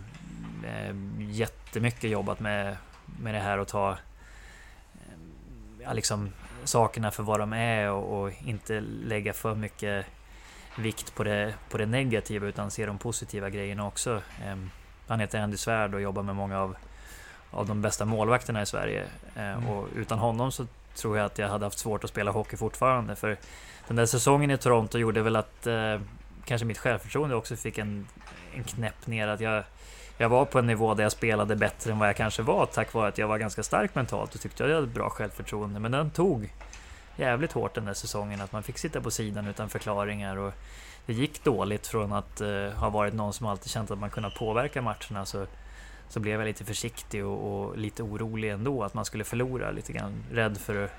eh, 0.66 0.96
jättemycket 1.20 2.10
jobbat 2.10 2.40
med, 2.40 2.78
med 3.20 3.34
det 3.34 3.40
här 3.40 3.58
att 3.58 3.68
ta 3.68 3.98
eh, 5.82 5.94
liksom, 5.94 6.32
sakerna 6.64 7.12
för 7.12 7.24
vad 7.24 7.40
de 7.40 7.54
är 7.54 7.92
och, 7.92 8.22
och, 8.22 8.32
inte 8.46 8.80
lägga 8.82 9.34
för 9.34 9.56
mycket 9.56 10.06
vikt 10.78 11.16
på 11.16 11.24
det, 11.24 11.54
på 11.70 11.78
det 11.78 11.86
negativa 11.86 12.48
utan 12.48 12.72
se 12.72 12.86
de 12.86 12.98
positiva 12.98 13.50
grejerna 13.50 13.88
också. 13.88 14.22
Eh, 14.46 14.56
han 15.08 15.20
heter 15.20 15.40
Andy 15.40 15.58
Svärd 15.58 15.94
och 15.94 16.02
jobbar 16.02 16.24
med 16.24 16.36
många 16.36 16.60
av 16.60 16.76
av 17.52 17.68
de 17.68 17.82
bästa 17.82 18.06
målvakterna 18.06 18.62
i 18.62 18.66
Sverige. 18.66 19.04
Eh, 19.36 19.44
mm. 19.44 19.68
Och 19.68 19.88
utan 19.96 20.20
honom 20.20 20.52
så 20.52 20.66
tror 20.96 21.18
jag 21.18 21.26
att 21.26 21.38
jag 21.38 21.48
hade 21.48 21.66
haft 21.66 21.80
svårt 21.80 22.04
att 22.04 22.10
spela 22.10 22.32
hockey 22.32 22.58
fortfarande. 22.58 23.16
För 23.16 23.38
den 23.88 23.96
där 23.96 24.06
säsongen 24.06 24.52
i 24.52 24.58
Toronto 24.58 24.98
gjorde 24.98 25.22
väl 25.22 25.36
att 25.36 25.68
eh, 25.68 26.00
kanske 26.46 26.66
mitt 26.66 26.78
självförtroende 26.78 27.36
också 27.36 27.56
fick 27.56 27.78
en, 27.78 28.08
en 28.56 28.64
knäpp 28.64 29.08
ner. 29.08 29.28
Att 29.28 29.40
jag, 29.40 29.64
jag 30.18 30.30
var 30.30 30.46
på 30.46 30.60
en 30.60 30.68
nivå 30.68 30.94
där 30.94 31.04
jag 31.04 31.12
spelade 31.12 31.56
bättre 31.56 31.92
än 31.92 32.00
vad 32.00 32.08
jag 32.08 32.16
kanske 32.16 32.42
var 32.42 32.66
tack 32.66 32.94
vare 32.94 33.08
att 33.08 33.18
jag 33.18 33.28
var 33.28 33.38
ganska 33.38 33.64
stark 33.64 33.96
mentalt 33.96 34.36
och 34.36 34.42
tyckte 34.42 34.64
att 34.64 34.70
jag 34.70 34.76
hade 34.76 34.88
bra 34.88 35.10
självförtroende. 35.10 35.80
Men 35.80 35.92
den 35.92 36.12
tog 36.12 36.54
jävligt 37.16 37.52
hårt 37.52 37.76
den 37.76 37.86
där 37.86 37.94
säsongen 37.94 38.42
att 38.42 38.52
man 38.52 38.64
fick 38.64 38.78
sitta 38.78 39.02
på 39.02 39.12
sidan 39.12 39.48
utan 39.48 39.70
förklaringar. 39.70 40.38
Och 40.38 40.54
det 41.06 41.14
gick 41.14 41.44
dåligt 41.44 41.88
från 41.88 42.14
att 42.14 42.42
uh, 42.42 42.70
ha 42.70 42.90
varit 42.90 43.14
någon 43.14 43.34
som 43.34 43.48
alltid 43.48 43.72
känt 43.72 43.92
att 43.92 44.00
man 44.00 44.10
kunnat 44.10 44.36
påverka 44.36 44.82
matcherna. 44.82 45.26
Så 45.26 45.46
så 46.10 46.20
blev 46.20 46.40
jag 46.40 46.48
lite 46.48 46.66
försiktig 46.66 47.26
och, 47.26 47.68
och, 47.68 47.78
lite 47.78 48.04
orolig 48.04 48.50
ändå 48.50 48.84
att 48.84 48.94
man 48.94 49.06
skulle 49.06 49.24
förlora 49.24 49.72
lite 49.72 49.94
grann. 49.94 50.24
Rädd 50.32 50.58
för 50.58 50.84
att, 50.84 50.92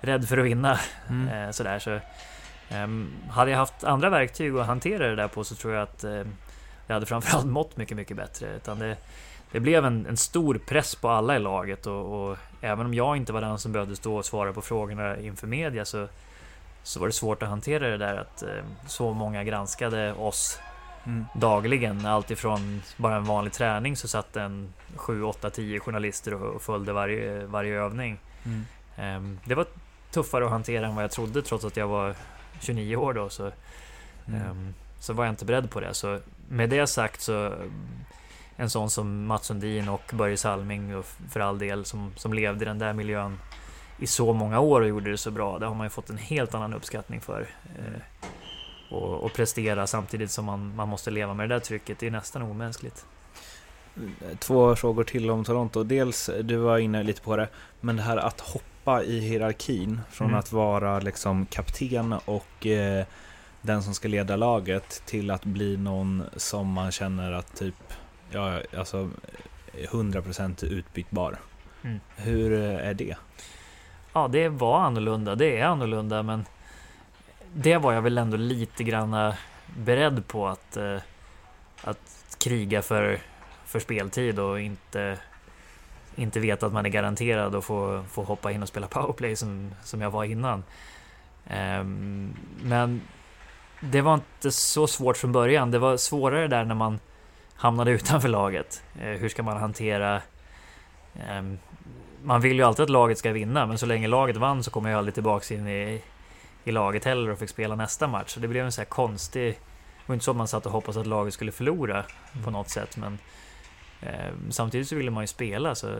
rädd 0.00 0.28
för 0.28 0.38
att 0.38 0.44
vinna. 0.44 0.78
Mm. 1.08 1.28
Eh, 1.28 1.50
sådär, 1.50 1.78
så, 1.78 2.00
um, 2.76 3.12
hade 3.30 3.50
jag 3.50 3.58
haft 3.58 3.84
andra 3.84 4.10
verktyg 4.10 4.56
att 4.56 4.66
hantera 4.66 5.08
det 5.08 5.16
där 5.16 5.28
på 5.28 5.44
så 5.44 5.54
tror 5.54 5.74
jag 5.74 5.82
att 5.82 6.04
eh, 6.04 6.22
jag 6.86 6.94
hade 6.94 7.06
framförallt 7.06 7.46
mått 7.46 7.76
mycket, 7.76 7.96
mycket 7.96 8.16
bättre. 8.16 8.56
Utan 8.56 8.78
det, 8.78 8.96
det 9.52 9.60
blev 9.60 9.84
en, 9.84 10.06
en, 10.06 10.16
stor 10.16 10.60
press 10.66 10.94
på 10.94 11.08
alla 11.08 11.36
i 11.36 11.38
laget 11.38 11.86
och, 11.86 12.30
och, 12.30 12.38
även 12.60 12.86
om 12.86 12.94
jag 12.94 13.16
inte 13.16 13.32
var 13.32 13.40
den 13.40 13.58
som 13.58 13.72
behövde 13.72 13.96
stå 13.96 14.16
och 14.16 14.24
svara 14.24 14.52
på 14.52 14.62
frågorna 14.62 15.18
inför 15.18 15.46
media 15.46 15.84
så, 15.84 16.08
så 16.82 17.00
var 17.00 17.06
det 17.06 17.12
svårt 17.12 17.42
att 17.42 17.48
hantera 17.48 17.88
det 17.88 17.96
där 17.96 18.16
att 18.16 18.42
eh, 18.42 18.64
så 18.86 19.12
många 19.12 19.44
granskade 19.44 20.12
oss 20.12 20.58
mm. 21.06 21.26
dagligen. 21.34 22.06
Alltifrån 22.06 22.82
bara 22.96 23.16
en 23.16 23.24
vanlig 23.24 23.52
träning 23.52 23.96
så 23.96 24.08
satt 24.08 24.36
en 24.36 24.72
7, 24.96 25.22
8, 25.22 25.50
10 25.50 25.80
journalister 25.80 26.34
och 26.34 26.62
följde 26.62 26.92
varje, 26.92 27.46
varje 27.46 27.80
övning. 27.80 28.18
Mm. 28.44 28.64
Um, 29.16 29.40
det 29.44 29.54
var 29.54 29.66
tuffare 30.10 30.44
att 30.44 30.50
hantera 30.50 30.86
än 30.86 30.94
vad 30.94 31.04
jag 31.04 31.10
trodde 31.10 31.42
trots 31.42 31.64
att 31.64 31.76
jag 31.76 31.88
var 31.88 32.14
29 32.60 32.96
år 32.96 33.14
då. 33.14 33.28
Så, 33.28 33.50
mm. 34.26 34.50
um, 34.50 34.74
så 34.98 35.12
var 35.12 35.24
jag 35.24 35.32
inte 35.32 35.44
beredd 35.44 35.70
på 35.70 35.80
det. 35.80 35.94
Så 35.94 36.18
med 36.48 36.70
det 36.70 36.86
sagt 36.86 37.20
så 37.20 37.52
en 38.56 38.70
sån 38.70 38.90
som 38.90 39.26
Mats 39.26 39.46
Sundin 39.46 39.88
och 39.88 40.10
Börje 40.12 40.36
Salming 40.36 40.96
och 40.96 41.06
för 41.30 41.40
all 41.40 41.58
del 41.58 41.84
som, 41.84 42.12
som 42.16 42.32
levde 42.32 42.64
i 42.64 42.68
den 42.68 42.78
där 42.78 42.92
miljön 42.92 43.38
i 43.98 44.06
så 44.06 44.32
många 44.32 44.60
år 44.60 44.80
och 44.80 44.88
gjorde 44.88 45.10
det 45.10 45.18
så 45.18 45.30
bra. 45.30 45.58
Det 45.58 45.66
har 45.66 45.74
man 45.74 45.86
ju 45.86 45.90
fått 45.90 46.10
en 46.10 46.18
helt 46.18 46.54
annan 46.54 46.74
uppskattning 46.74 47.20
för. 47.20 47.46
Och, 48.94 49.24
och 49.24 49.32
prestera 49.32 49.86
samtidigt 49.86 50.30
som 50.30 50.44
man, 50.44 50.76
man 50.76 50.88
måste 50.88 51.10
leva 51.10 51.34
med 51.34 51.48
det 51.48 51.54
där 51.54 51.60
trycket. 51.60 51.98
Det 51.98 52.06
är 52.06 52.10
nästan 52.10 52.42
omänskligt. 52.42 53.06
Två 54.38 54.76
frågor 54.76 55.04
till 55.04 55.30
om 55.30 55.44
Toronto. 55.44 55.82
Dels, 55.82 56.30
du 56.42 56.56
var 56.56 56.78
inne 56.78 57.02
lite 57.02 57.20
på 57.22 57.36
det, 57.36 57.48
men 57.80 57.96
det 57.96 58.02
här 58.02 58.16
att 58.16 58.40
hoppa 58.40 59.02
i 59.02 59.20
hierarkin 59.20 60.00
från 60.10 60.28
Mm. 60.28 60.38
att 60.38 60.52
vara 60.52 61.00
liksom 61.00 61.46
kapten 61.46 62.12
och 62.24 62.66
eh, 62.66 63.04
den 63.62 63.82
som 63.82 63.94
ska 63.94 64.08
leda 64.08 64.36
laget 64.36 65.02
till 65.06 65.30
att 65.30 65.44
bli 65.44 65.76
någon 65.76 66.22
som 66.36 66.72
man 66.72 66.92
känner 66.92 67.32
att 67.32 67.56
typ, 67.56 67.74
ja, 68.30 68.60
alltså 68.76 69.10
100% 69.90 70.64
utbytbar. 70.64 71.38
Mm. 71.82 72.00
Hur 72.16 72.52
eh, 72.52 72.88
är 72.88 72.94
det? 72.94 73.16
Ja, 74.12 74.28
det 74.28 74.48
var 74.48 74.80
annorlunda. 74.80 75.34
Det 75.34 75.58
är 75.58 75.64
annorlunda, 75.64 76.22
men 76.22 76.44
det 77.54 77.76
var 77.76 77.92
jag 77.92 78.02
väl 78.02 78.18
ändå 78.18 78.36
lite 78.36 78.84
grann 78.84 79.32
beredd 79.66 80.28
på 80.28 80.48
att, 80.48 80.76
eh, 80.76 80.98
att 81.84 82.36
kriga 82.38 82.82
för, 82.82 83.18
för 83.64 83.80
speltid 83.80 84.38
och 84.38 84.60
inte, 84.60 85.18
inte 86.14 86.40
veta 86.40 86.66
att 86.66 86.72
man 86.72 86.86
är 86.86 86.90
garanterad 86.90 87.54
att 87.54 87.64
få, 87.64 88.04
få 88.10 88.22
hoppa 88.22 88.52
in 88.52 88.62
och 88.62 88.68
spela 88.68 88.86
powerplay 88.86 89.36
som, 89.36 89.74
som 89.82 90.00
jag 90.00 90.10
var 90.10 90.24
innan. 90.24 90.64
Ehm, 91.46 92.34
men 92.62 93.00
det 93.80 94.00
var 94.00 94.14
inte 94.14 94.50
så 94.52 94.86
svårt 94.86 95.16
från 95.16 95.32
början. 95.32 95.70
Det 95.70 95.78
var 95.78 95.96
svårare 95.96 96.48
där 96.48 96.64
när 96.64 96.74
man 96.74 96.98
hamnade 97.54 97.90
utanför 97.90 98.28
laget. 98.28 98.82
Eh, 99.00 99.08
hur 99.08 99.28
ska 99.28 99.42
man 99.42 99.56
hantera 99.56 100.22
ehm, 101.28 101.58
man 102.22 102.40
vill 102.40 102.56
ju 102.56 102.62
alltid 102.62 102.82
att 102.82 102.90
laget 102.90 103.18
ska 103.18 103.32
vinna, 103.32 103.66
men 103.66 103.78
så 103.78 103.86
länge 103.86 104.08
laget 104.08 104.36
vann 104.36 104.62
så 104.62 104.70
kom 104.70 104.86
jag 104.86 104.98
aldrig 104.98 105.14
tillbaks 105.14 105.52
in 105.52 105.68
i, 105.68 106.02
i 106.64 106.72
laget 106.72 107.04
heller 107.04 107.30
och 107.30 107.38
fick 107.38 107.50
spela 107.50 107.74
nästa 107.74 108.06
match. 108.06 108.30
Så 108.34 108.40
det 108.40 108.48
blev 108.48 108.64
en 108.64 108.72
så 108.72 108.80
här 108.80 108.86
konstig... 108.86 109.52
Det 109.52 110.08
var 110.08 110.14
inte 110.14 110.24
så 110.24 110.30
att 110.30 110.36
man 110.36 110.48
satt 110.48 110.66
och 110.66 110.72
hoppades 110.72 110.96
att 110.96 111.06
laget 111.06 111.34
skulle 111.34 111.52
förlora 111.52 112.04
på 112.44 112.50
något 112.50 112.68
sätt, 112.70 112.96
men 112.96 113.18
eh, 114.02 114.32
samtidigt 114.50 114.88
så 114.88 114.96
ville 114.96 115.10
man 115.10 115.22
ju 115.22 115.26
spela, 115.26 115.74
så 115.74 115.96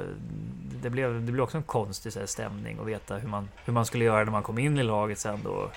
det 0.83 0.91
blev, 0.91 1.15
det 1.27 1.33
blev 1.33 1.41
också 1.45 1.57
en 1.57 1.63
konstig 1.63 2.13
så 2.13 2.19
här, 2.19 2.27
stämning 2.27 2.79
att 2.81 2.87
veta 2.87 3.17
hur 3.17 3.29
man, 3.29 3.49
hur 3.65 3.73
man 3.73 3.87
skulle 3.87 4.05
göra 4.05 4.25
när 4.25 4.33
man 4.33 4.43
kom 4.43 4.59
in 4.59 4.79
i 4.79 4.83
laget 4.83 5.19
sen 5.19 5.41
då. 5.45 5.71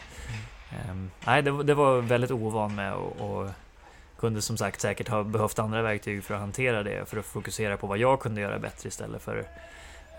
Eh, 0.72 0.96
nej, 1.26 1.42
det, 1.42 1.52
var- 1.52 1.64
det 1.64 1.74
var 1.74 2.02
väldigt 2.02 2.32
ovan 2.32 2.76
med 2.76 2.94
och, 2.94 3.40
och 3.42 3.50
kunde 4.20 4.42
som 4.42 4.58
sagt 4.58 4.82
säkert 4.82 5.08
ha 5.08 5.24
behövt 5.24 5.60
andra 5.60 5.82
verktyg 5.82 6.24
för 6.24 6.34
att 6.34 6.40
hantera 6.40 6.84
det, 6.84 7.10
för 7.10 7.18
att 7.18 7.26
fokusera 7.26 7.78
på 7.78 7.88
vad 7.88 7.98
jag 7.98 8.20
kunde 8.20 8.42
göra 8.42 8.60
bättre 8.60 8.88
istället 8.90 9.22
för 9.22 9.46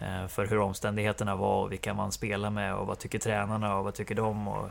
Eh, 0.01 0.27
för 0.27 0.47
hur 0.47 0.59
omständigheterna 0.59 1.37
var 1.37 1.63
och 1.63 1.73
vilka 1.73 1.95
man 1.95 2.13
spelar 2.13 2.51
med 2.51 2.75
och 2.75 2.87
vad 2.87 2.99
tycker 2.99 3.19
tränarna 3.19 3.77
och 3.77 3.85
vad 3.85 3.95
tycker 3.95 4.15
de 4.15 4.49
och 4.49 4.71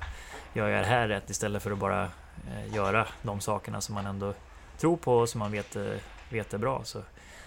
gör 0.54 0.68
jag 0.68 0.82
det 0.82 0.88
här 0.88 1.08
rätt 1.08 1.30
istället 1.30 1.64
för 1.64 1.72
att 1.72 1.78
bara 1.78 2.04
eh, 2.04 2.76
göra 2.76 3.08
de 3.22 3.40
sakerna 3.40 3.82
som 3.82 3.96
man 3.96 4.06
ändå 4.06 4.34
tror 4.78 4.98
på 4.98 5.18
och 5.18 5.30
som 5.30 5.40
man 5.40 5.52
vet, 5.52 5.76
eh, 5.76 5.84
vet 6.30 6.54
är 6.54 6.58
bra 6.58 6.82
så, 6.84 7.00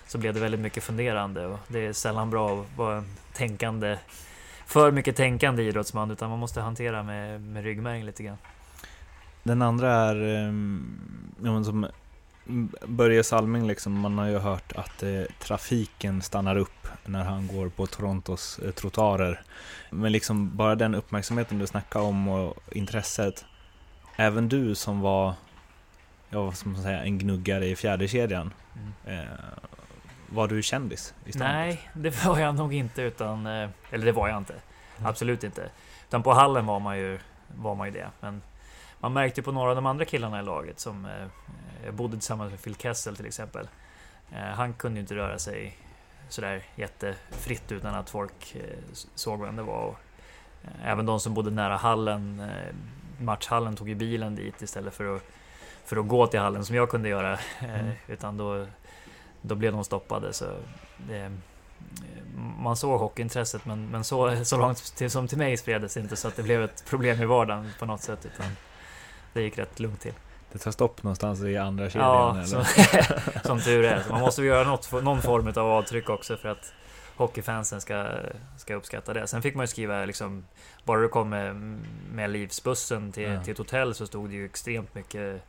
så 0.06 0.18
blev 0.18 0.34
det 0.34 0.40
väldigt 0.40 0.60
mycket 0.60 0.82
funderande 0.82 1.46
och 1.46 1.58
det 1.68 1.86
är 1.86 1.92
sällan 1.92 2.30
bra 2.30 2.60
att 2.60 2.76
vara 2.76 2.96
en 2.96 3.16
tänkande 3.32 3.98
för 4.66 4.92
mycket 4.92 5.16
tänkande 5.16 5.62
idrottsman 5.62 6.10
utan 6.10 6.30
man 6.30 6.38
måste 6.38 6.60
hantera 6.60 7.02
med, 7.02 7.40
med 7.40 7.64
ryggmärgen 7.64 8.06
lite 8.06 8.22
grann. 8.22 8.38
Den 9.42 9.62
andra 9.62 9.92
är 9.92 10.22
ehm, 10.22 11.00
ja, 11.42 11.52
men 11.52 11.64
som 11.64 11.86
Börje 12.86 13.24
Salming, 13.24 13.66
liksom, 13.66 14.01
man 14.01 14.18
har 14.18 14.26
ju 14.26 14.38
hört 14.38 14.72
att 14.72 15.03
eh, 15.03 15.22
trafiken 15.38 16.22
stannar 16.22 16.57
upp 16.57 16.88
när 17.05 17.24
han 17.24 17.47
går 17.47 17.68
på 17.68 17.86
Torontos 17.86 18.59
eh, 18.59 18.70
trottoarer. 18.70 19.43
Men 19.91 20.12
liksom 20.12 20.57
bara 20.57 20.74
den 20.74 20.95
uppmärksamheten 20.95 21.59
du 21.59 21.66
snackade 21.66 22.05
om 22.05 22.28
och 22.28 22.59
intresset. 22.72 23.45
Även 24.16 24.49
du 24.49 24.74
som 24.74 25.01
var, 25.01 25.34
ja, 26.30 26.43
vad 26.43 26.57
ska 26.57 26.68
man 26.68 26.82
säga, 26.82 27.03
en 27.03 27.18
gnuggare 27.18 27.66
i 27.66 27.76
fjärde 27.76 28.09
kedjan. 28.09 28.53
Eh, 29.07 29.24
var 30.28 30.49
du 30.49 30.62
kändis 30.62 31.14
i? 31.26 31.38
Nej, 31.38 31.91
det 31.95 32.24
var 32.24 32.38
jag 32.38 32.55
nog 32.55 32.74
inte 32.74 33.03
utan, 33.03 33.47
eh, 33.47 33.70
eller 33.91 34.07
det 34.07 34.12
var 34.12 34.28
jag 34.28 34.38
inte. 34.38 34.53
Mm. 34.53 35.11
Absolut 35.11 35.45
inte. 35.45 35.70
Utan 36.09 36.22
på 36.22 36.32
hallen 36.32 36.66
var 36.66 36.80
man 36.80 36.99
ju, 36.99 37.18
var 37.57 37.74
man 37.74 37.86
ju 37.86 37.93
det. 37.93 38.09
Men 38.20 38.43
man 39.01 39.12
märkte 39.12 39.43
på 39.43 39.53
några 39.53 39.70
av 39.70 39.76
de 39.76 39.86
andra 39.86 40.05
killarna 40.05 40.41
i 40.41 40.43
laget 40.43 40.80
som 40.80 41.05
eh, 41.05 41.26
jag 41.84 41.94
bodde 41.94 42.16
tillsammans 42.16 42.50
med 42.50 42.62
Phil 42.62 42.76
Kessel 42.76 43.16
till 43.16 43.26
exempel. 43.26 43.68
Eh, 44.32 44.38
han 44.38 44.72
kunde 44.72 44.96
ju 44.96 45.00
inte 45.00 45.14
röra 45.14 45.38
sig 45.38 45.76
sådär 46.28 46.62
jättefritt 46.74 47.72
utan 47.72 47.94
att 47.94 48.10
folk 48.10 48.54
eh, 48.54 48.78
såg 49.14 49.40
vem 49.40 49.56
det 49.56 49.62
var. 49.62 49.94
Eh, 50.64 50.88
även 50.88 51.06
de 51.06 51.20
som 51.20 51.34
bodde 51.34 51.50
nära 51.50 51.76
hallen, 51.76 52.50
matchhallen, 53.20 53.76
tog 53.76 53.88
ju 53.88 53.94
bilen 53.94 54.34
dit 54.34 54.62
istället 54.62 54.94
för 54.94 55.16
att, 55.16 55.22
för 55.84 55.96
att 55.96 56.08
gå 56.08 56.26
till 56.26 56.40
hallen 56.40 56.64
som 56.64 56.76
jag 56.76 56.90
kunde 56.90 57.08
göra. 57.08 57.38
Mm. 57.60 57.92
Utan 58.08 58.36
då, 58.36 58.66
då 59.42 59.54
blev 59.54 59.72
de 59.72 59.84
stoppade. 59.84 60.32
Så 60.32 60.56
det, 61.08 61.32
man 62.58 62.76
såg 62.76 63.00
hockeyintresset 63.00 63.66
men, 63.66 63.88
men 63.88 64.04
så, 64.04 64.44
så 64.44 64.56
långt 64.56 64.96
till, 64.96 65.10
som 65.10 65.28
till 65.28 65.38
mig 65.38 65.56
spreds 65.56 65.96
inte 65.96 66.16
så 66.16 66.28
att 66.28 66.36
det 66.36 66.42
blev 66.42 66.62
ett 66.62 66.84
problem 66.88 67.22
i 67.22 67.24
vardagen 67.24 67.70
på 67.78 67.86
något 67.86 68.02
sätt. 68.02 68.26
Utan 68.26 68.46
det 69.32 69.42
gick 69.42 69.58
rätt 69.58 69.80
lugnt 69.80 70.00
till. 70.00 70.14
Det 70.53 70.59
tar 70.59 70.70
stopp 70.70 71.03
någonstans 71.03 71.42
i 71.42 71.57
andra 71.57 71.90
kedjan? 71.90 72.09
Ja, 72.09 72.32
eller? 72.34 72.44
som, 72.44 72.64
som 73.44 73.61
tur 73.61 73.84
är. 73.84 74.03
Så 74.03 74.12
man 74.12 74.20
måste 74.20 74.42
göra 74.42 74.68
något, 74.68 74.92
någon 75.03 75.22
form 75.22 75.46
av 75.48 75.59
avtryck 75.59 76.11
också 76.11 76.36
för 76.36 76.48
att 76.48 76.72
hockeyfansen 77.16 77.80
ska, 77.80 78.07
ska 78.57 78.74
uppskatta 78.74 79.12
det. 79.12 79.26
Sen 79.26 79.42
fick 79.42 79.55
man 79.55 79.62
ju 79.62 79.66
skriva 79.66 80.05
liksom, 80.05 80.44
bara 80.84 81.01
du 81.01 81.09
kom 81.09 81.28
med, 81.28 81.57
med 82.12 82.30
livsbussen 82.30 83.12
till, 83.12 83.22
Ja. 83.22 83.42
till 83.42 83.53
ett 83.53 83.59
hotell 83.59 83.94
så 83.94 84.07
stod 84.07 84.28
det 84.30 84.34
ju 84.36 84.44
extremt 84.44 84.94
mycket 84.94 85.42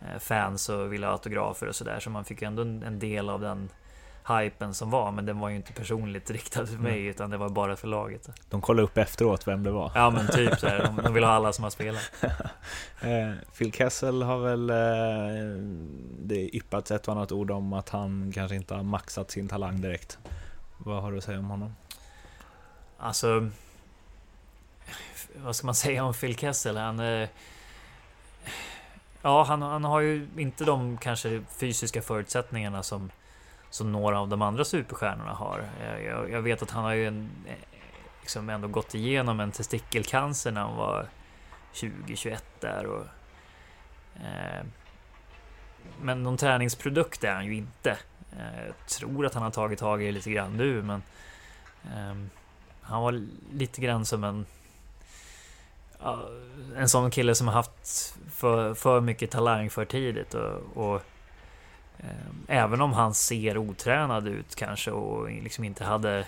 eh, 0.00 0.18
fans 0.18 0.68
och 0.68 0.92
ville 0.92 1.06
ha 1.06 1.12
autografer 1.12 1.66
och 1.68 1.76
sådär. 1.76 2.00
Så 2.00 2.10
man 2.10 2.24
fick 2.24 2.42
ju 2.42 2.46
ändå 2.46 2.62
en, 2.62 2.82
en 2.82 2.98
del 2.98 3.28
av 3.30 3.40
den 3.40 3.68
hypen 4.28 4.74
som 4.74 4.90
var. 4.90 5.10
Men 5.12 5.26
den 5.26 5.38
var 5.38 5.48
ju 5.48 5.56
inte 5.56 5.72
personligt 5.72 6.30
riktad 6.30 6.66
till 6.66 6.78
mig 6.78 7.04
utan 7.04 7.30
det 7.30 7.36
var 7.36 7.48
bara 7.48 7.76
för 7.76 7.88
laget. 7.88 8.28
De 8.50 8.60
kollade 8.60 8.84
upp 8.84 8.98
efteråt 8.98 9.48
vem 9.48 9.62
det 9.62 9.70
var. 9.70 9.92
Ja 9.94 10.10
men 10.10 10.28
typ 10.28 10.58
så 10.58 10.66
här, 10.68 10.82
de, 10.84 11.02
de 11.02 11.14
vill 11.14 11.24
ha 11.24 11.30
alla 11.32 11.52
som 11.52 11.64
har 11.64 11.70
spelat. 11.70 12.10
Eh, 13.00 13.32
Phil 13.58 13.72
Kessel 13.72 14.22
har 14.22 14.38
väl 14.38 14.70
eh, 14.70 15.62
det 16.18 16.56
yppats 16.56 16.90
ett 16.90 17.08
och 17.08 17.14
annat 17.14 17.32
ord 17.32 17.50
om 17.50 17.72
att 17.72 17.88
han 17.88 18.32
kanske 18.34 18.56
inte 18.56 18.74
har 18.74 18.82
maxat 18.82 19.30
sin 19.30 19.48
talang 19.48 19.80
direkt. 19.80 20.18
Vad 20.78 21.02
har 21.02 21.12
du 21.12 21.18
att 21.18 21.24
säga 21.24 21.38
om 21.38 21.50
honom? 21.50 21.76
Alltså... 22.98 23.48
Vad 25.36 25.56
ska 25.56 25.66
man 25.66 25.74
säga 25.74 26.04
om 26.04 26.14
Phil 26.14 26.36
Kessel? 26.36 26.76
Han... 26.76 27.00
eh, 27.00 27.28
Ja, 29.22 29.42
han, 29.44 29.62
han 29.62 29.84
har 29.84 30.00
ju 30.00 30.28
inte 30.36 30.64
de 30.64 30.98
kanske 30.98 31.42
fysiska 31.60 32.02
förutsättningarna 32.02 32.82
som, 32.82 33.10
som 33.70 33.92
några 33.92 34.20
av 34.20 34.28
de 34.28 34.42
andra 34.42 34.64
superstjärnorna 34.64 35.32
har. 35.32 35.68
Eh, 35.80 36.04
jag, 36.06 36.30
jag, 36.30 36.42
vet 36.42 36.62
att 36.62 36.70
han 36.70 36.84
har 36.84 36.92
ju 36.92 37.06
en, 37.06 37.30
eh, 37.46 37.54
liksom 38.20 38.48
ändå 38.48 38.68
gått 38.68 38.94
igenom 38.94 39.40
en 39.40 39.52
testikelcancer 39.52 40.52
när 40.52 40.60
han 40.60 40.76
var 40.76 41.06
20-21 41.72 42.42
där. 42.60 42.86
Och, 42.86 43.04
eh, 44.16 44.66
men 46.00 46.22
någon 46.22 46.36
träningsprodukt 46.36 47.24
är 47.24 47.34
han 47.34 47.46
ju 47.46 47.54
inte. 47.54 47.90
Eh, 48.32 48.66
jag 48.66 48.86
tror 48.86 49.26
att 49.26 49.34
han 49.34 49.42
har 49.42 49.50
tagit 49.50 49.78
tag 49.78 50.02
i 50.02 50.06
det 50.06 50.12
lite 50.12 50.30
grann 50.30 50.56
nu, 50.56 50.82
men 50.82 51.02
eh, 51.84 52.28
han 52.80 53.02
var 53.02 53.22
lite 53.52 53.80
grann 53.80 54.04
som 54.04 54.24
en 54.24 54.46
en 56.76 56.88
sån 56.88 57.10
kille 57.10 57.34
som 57.34 57.48
har 57.48 57.54
haft 57.54 58.14
för, 58.30 58.74
för 58.74 59.00
mycket 59.00 59.30
talang 59.30 59.70
för 59.70 59.84
tidigt 59.84 60.34
och, 60.34 60.76
och 60.76 61.02
även 62.48 62.80
om 62.80 62.92
han 62.92 63.14
ser 63.14 63.58
otränad 63.58 64.28
ut 64.28 64.54
kanske 64.54 64.90
och 64.90 65.30
liksom 65.30 65.64
inte 65.64 65.84
hade 65.84 66.18
eh, 66.18 66.24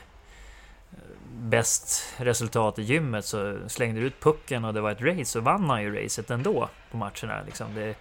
bäst 1.33 2.14
resultat 2.16 2.79
i 2.79 2.83
gymmet 2.83 3.25
så 3.25 3.59
slängde 3.66 4.01
du 4.01 4.07
ut 4.07 4.21
pucken 4.21 4.64
och 4.64 4.75
det 4.75 4.81
var 4.81 4.91
ett 4.91 5.01
race 5.01 5.25
så 5.25 5.41
vann 5.41 5.71
han 5.71 5.83
ju 5.83 6.05
racet 6.05 6.31
ändå 6.31 6.69
på 6.91 6.97
matcherna. 6.97 7.43
Liksom 7.47 7.75
det, 7.75 7.95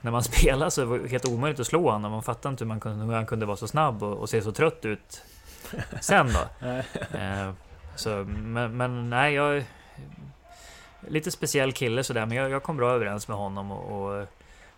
när 0.00 0.10
man 0.10 0.22
spelar 0.32 0.70
så 0.70 0.84
var 0.84 0.98
det 0.98 1.08
helt 1.08 1.28
omöjligt 1.28 1.60
att 1.60 1.66
slå 1.66 1.90
honom. 1.90 2.12
Man 2.12 2.22
fattar 2.22 2.50
inte 2.50 2.64
hur, 2.64 2.68
man 2.68 2.80
kunde, 2.80 3.04
hur 3.04 3.14
han 3.14 3.26
kunde 3.26 3.46
vara 3.46 3.56
så 3.56 3.68
snabb 3.68 4.02
och, 4.02 4.16
och 4.16 4.28
se 4.28 4.42
så 4.42 4.52
trött 4.52 4.84
ut 4.84 5.22
sen 6.00 6.32
då. 6.32 6.66
Eh, 7.18 7.52
så, 7.96 8.24
men, 8.28 8.76
men 8.76 9.10
nej, 9.10 9.34
jag... 9.34 9.64
Lite 11.08 11.30
speciell 11.30 11.72
kille 11.72 12.04
sådär, 12.04 12.26
men 12.26 12.36
jag, 12.36 12.50
jag 12.50 12.62
kom 12.62 12.76
bra 12.76 12.90
överens 12.90 13.28
med 13.28 13.36
honom 13.36 13.70
och, 13.70 14.10
och 14.10 14.26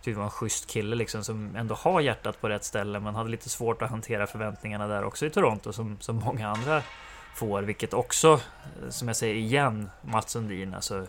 tyckte 0.01 0.17
var 0.17 0.25
en 0.25 0.31
schysst 0.31 0.67
kille 0.67 0.95
liksom 0.95 1.23
som 1.23 1.55
ändå 1.55 1.75
har 1.75 2.01
hjärtat 2.01 2.41
på 2.41 2.49
rätt 2.49 2.63
ställe, 2.63 2.99
men 2.99 3.15
hade 3.15 3.29
lite 3.29 3.49
svårt 3.49 3.81
att 3.81 3.89
hantera 3.89 4.27
förväntningarna 4.27 4.87
där 4.87 5.03
också 5.03 5.25
i 5.25 5.29
Toronto 5.29 5.73
som, 5.73 5.97
som 5.99 6.15
många 6.15 6.49
andra 6.49 6.83
får, 7.35 7.61
vilket 7.61 7.93
också, 7.93 8.33
eh, 8.33 8.89
som 8.89 9.07
jag 9.07 9.17
säger 9.17 9.35
igen, 9.35 9.89
Mats 10.01 10.31
Sundin, 10.31 10.73
alltså 10.73 11.07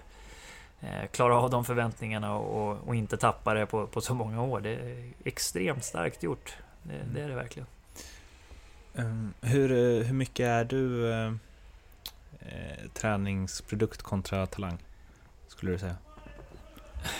eh, 0.80 1.07
klara 1.11 1.36
av 1.36 1.51
de 1.51 1.64
förväntningarna 1.64 2.34
och, 2.34 2.88
och 2.88 2.95
inte 2.95 3.16
tappa 3.16 3.55
det 3.55 3.66
på, 3.66 3.86
på 3.86 4.01
så 4.01 4.14
många 4.14 4.43
år. 4.43 4.61
Det 4.61 4.70
är 4.70 5.12
extremt 5.24 5.84
starkt 5.84 6.22
gjort. 6.22 6.57
Det, 6.82 7.05
det 7.14 7.20
är 7.20 7.28
det 7.28 7.34
verkligen. 7.34 7.66
Um, 8.95 9.34
hur, 9.40 9.72
eh, 9.72 10.07
hur 10.07 10.14
mycket 10.14 10.47
är 10.47 10.64
du 10.64 11.12
eh, 11.12 11.32
eh, 12.40 12.90
träningsprodukt 12.95 14.03
kontra 14.03 14.47
talang? 14.47 14.78
Skulle 15.49 15.72
du 15.72 15.78
säga? 15.78 15.97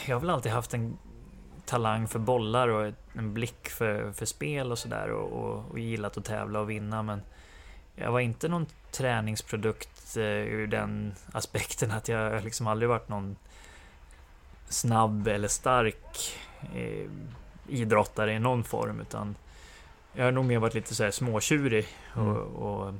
jag 0.07 0.17
har 0.17 0.21
väl 0.21 0.31
alltid 0.31 0.53
haft 0.53 0.75
en 0.75 0.99
talang 1.65 2.09
för 2.09 2.19
bollar 2.19 2.69
och 2.69 2.93
en 3.13 3.35
blick 3.35 3.69
för, 3.69 4.13
för 4.13 4.27
spel 4.27 4.73
och 4.73 4.79
sådär 4.79 5.11
och, 5.11 5.45
och, 5.45 5.71
och 5.71 5.79
gillat 5.79 6.17
att 6.17 6.25
tävla 6.25 6.61
och 6.61 6.71
vinna 6.71 7.03
men 7.03 7.23
jag 7.95 8.13
var 8.13 8.21
inte 8.21 8.49
någon 8.49 8.67
träningsprodukt 8.91 10.17
eh, 10.17 10.23
ur 10.23 10.67
den 10.67 11.15
aspekten 11.33 11.91
att 11.91 12.09
jag 12.09 12.45
liksom 12.45 12.67
aldrig 12.67 12.89
varit 12.89 13.09
någon 13.09 13.37
snabb 14.69 15.29
eller 15.29 15.49
stark 15.49 16.39
eh, 16.75 17.11
idrottare 17.69 18.33
i 18.33 18.39
någon 18.39 18.65
form 18.65 19.01
utan 19.01 19.37
jag 20.13 20.25
har 20.25 20.33
nog 20.33 20.45
mer 20.45 20.59
varit 20.59 20.75
lite 20.75 20.95
så 20.95 21.05
här 21.05 21.11
småtjurig 21.11 21.87
och, 22.15 22.21
mm. 22.21 22.37
och 22.37 22.95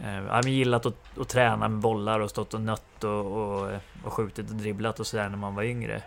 eh, 0.00 0.24
jag 0.24 0.48
gillat 0.48 0.86
att, 0.86 1.18
att, 1.18 1.28
träna 1.28 1.68
med 1.68 1.80
bollar 1.80 2.20
och 2.20 2.30
stått 2.30 2.54
och 2.54 2.60
nött 2.60 3.04
och, 3.04 3.26
och, 3.26 3.70
och 4.04 4.12
skjutit 4.12 4.50
och 4.50 4.56
dribblat 4.56 5.00
och 5.00 5.06
sådär 5.06 5.28
när 5.28 5.36
man 5.36 5.54
var 5.54 5.62
yngre. 5.62 6.02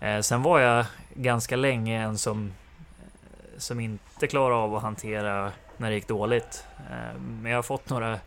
Eh, 0.00 0.20
sen 0.20 0.42
var 0.42 0.60
jag 0.60 0.86
ganska 1.14 1.56
länge 1.56 2.02
en 2.02 2.18
som, 2.18 2.52
eh, 2.98 3.58
som 3.58 3.80
inte 3.80 4.26
klarade 4.26 4.60
av 4.60 4.74
att 4.74 4.82
hantera 4.82 5.52
när 5.76 5.88
det 5.88 5.94
gick 5.94 6.08
dåligt. 6.08 6.64
Eh, 6.90 7.20
men 7.20 7.50
jag 7.50 7.58
har 7.58 7.62
fått 7.62 7.90
några, 7.90 8.18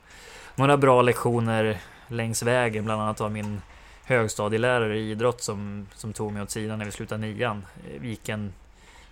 några 0.55 0.78
bra 0.78 1.01
lektioner 1.01 1.78
längs 2.07 2.43
vägen, 2.43 2.86
bland 2.86 3.01
annat 3.01 3.22
av 3.22 3.32
min 3.32 3.61
högstadielärare 4.03 4.97
i 4.97 5.11
idrott 5.11 5.41
som, 5.41 5.88
som 5.95 6.13
tog 6.13 6.34
mig 6.34 6.41
åt 6.41 6.51
sidan 6.51 6.78
när 6.78 6.86
vi 6.86 6.91
slutade 6.91 7.22
nian. 7.22 7.65
Vi 7.99 8.09
gick 8.09 8.30
en 8.30 8.53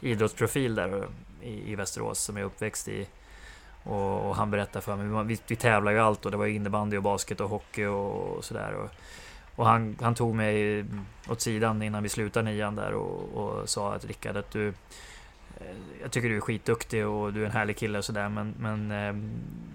idrottsprofil 0.02 0.76
där 0.76 1.08
i, 1.42 1.72
i 1.72 1.76
Västerås 1.76 2.20
som 2.20 2.38
jag 2.38 2.42
är 2.42 2.46
uppväxt 2.46 2.88
i. 2.88 3.08
Och, 3.84 4.30
och 4.30 4.36
han 4.36 4.52
berättade 4.52 4.86
för 4.86 4.96
mig, 4.96 5.26
vi, 5.26 5.40
vi 5.48 5.56
tävlade 5.56 5.98
ju 5.98 6.04
allt 6.04 6.26
och 6.26 6.32
det 6.32 6.38
var 6.38 6.46
innebandy 6.46 6.98
och 6.98 7.04
basket 7.04 7.40
och 7.40 7.50
hockey 7.50 7.86
och, 7.86 8.38
och 8.38 8.46
sådär. 8.46 8.74
Och, 8.74 8.90
och 9.60 9.66
han, 9.66 9.98
han 10.02 10.16
tog 10.16 10.36
mig 10.36 10.86
åt 11.30 11.42
sidan 11.42 11.82
innan 11.82 12.04
vi 12.04 12.10
slutade 12.10 12.52
nian 12.52 12.76
där 12.76 12.94
och, 12.94 13.34
och 13.34 13.70
sa 13.70 13.94
att 13.94 14.06
Rickard, 14.06 14.38
att 14.38 14.52
du... 14.52 14.68
Eh, 14.68 15.66
jag 16.02 16.12
tycker 16.12 16.30
du 16.30 16.36
är 16.36 16.42
skitduktig 16.42 17.08
och 17.08 17.34
du 17.34 17.42
är 17.42 17.46
en 17.46 17.52
härlig 17.52 17.78
kille 17.78 17.98
och 17.98 18.06
sådär 18.06 18.30
men, 18.30 18.54
men 18.60 18.92
eh, 18.92 19.14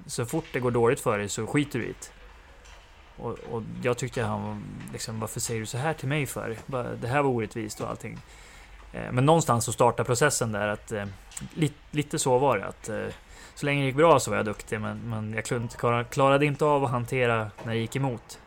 så 0.06 0.26
fort 0.26 0.44
det 0.52 0.60
går 0.60 0.70
dåligt 0.70 1.00
för 1.00 1.18
dig 1.18 1.28
så 1.28 1.46
skiter 1.46 1.78
du 1.78 1.84
i 1.84 1.88
det. 1.88 2.12
Och, 3.22 3.38
och, 3.50 3.62
jag 3.82 3.98
tyckte 3.98 4.22
han 4.22 4.64
liksom, 4.92 5.20
varför 5.20 5.40
säger 5.40 5.60
du 5.60 5.66
så 5.66 5.78
här 5.78 5.94
till 5.94 6.08
mig 6.08 6.26
för? 6.26 6.56
Det 7.00 7.08
här 7.08 7.22
var 7.22 7.30
orättvist 7.30 7.80
och 7.80 7.90
allting. 7.90 8.18
Eh, 8.92 9.12
men 9.12 9.26
någonstans 9.26 9.64
så 9.64 9.72
startade 9.72 10.06
processen 10.06 10.52
där 10.52 10.68
att 10.68 10.92
lite, 11.54 11.74
lite 11.90 12.18
så 12.18 12.38
var 12.38 12.58
det 12.58 12.66
att 12.66 12.90
så 13.54 13.66
länge 13.66 13.80
det 13.80 13.86
gick 13.86 13.96
bra 13.96 14.20
så 14.20 14.30
var 14.30 14.36
jag 14.36 14.46
duktig 14.46 14.80
men, 14.80 15.10
men 15.10 15.34
jag 15.34 16.10
klarade 16.10 16.46
inte 16.46 16.64
av 16.64 16.84
att 16.84 16.90
hantera 16.90 17.50
när 17.64 17.72
det 17.72 17.78
gick 17.78 17.96
emot. 17.96 18.38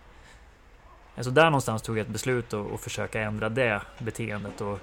Så 1.22 1.30
där 1.30 1.46
någonstans 1.46 1.82
tog 1.82 1.98
jag 1.98 2.02
ett 2.06 2.14
beslut 2.14 2.54
att, 2.54 2.74
att 2.74 2.82
försöka 2.82 3.22
ändra 3.22 3.50
det 3.50 3.82
beteendet 4.00 4.62
och, 4.62 4.80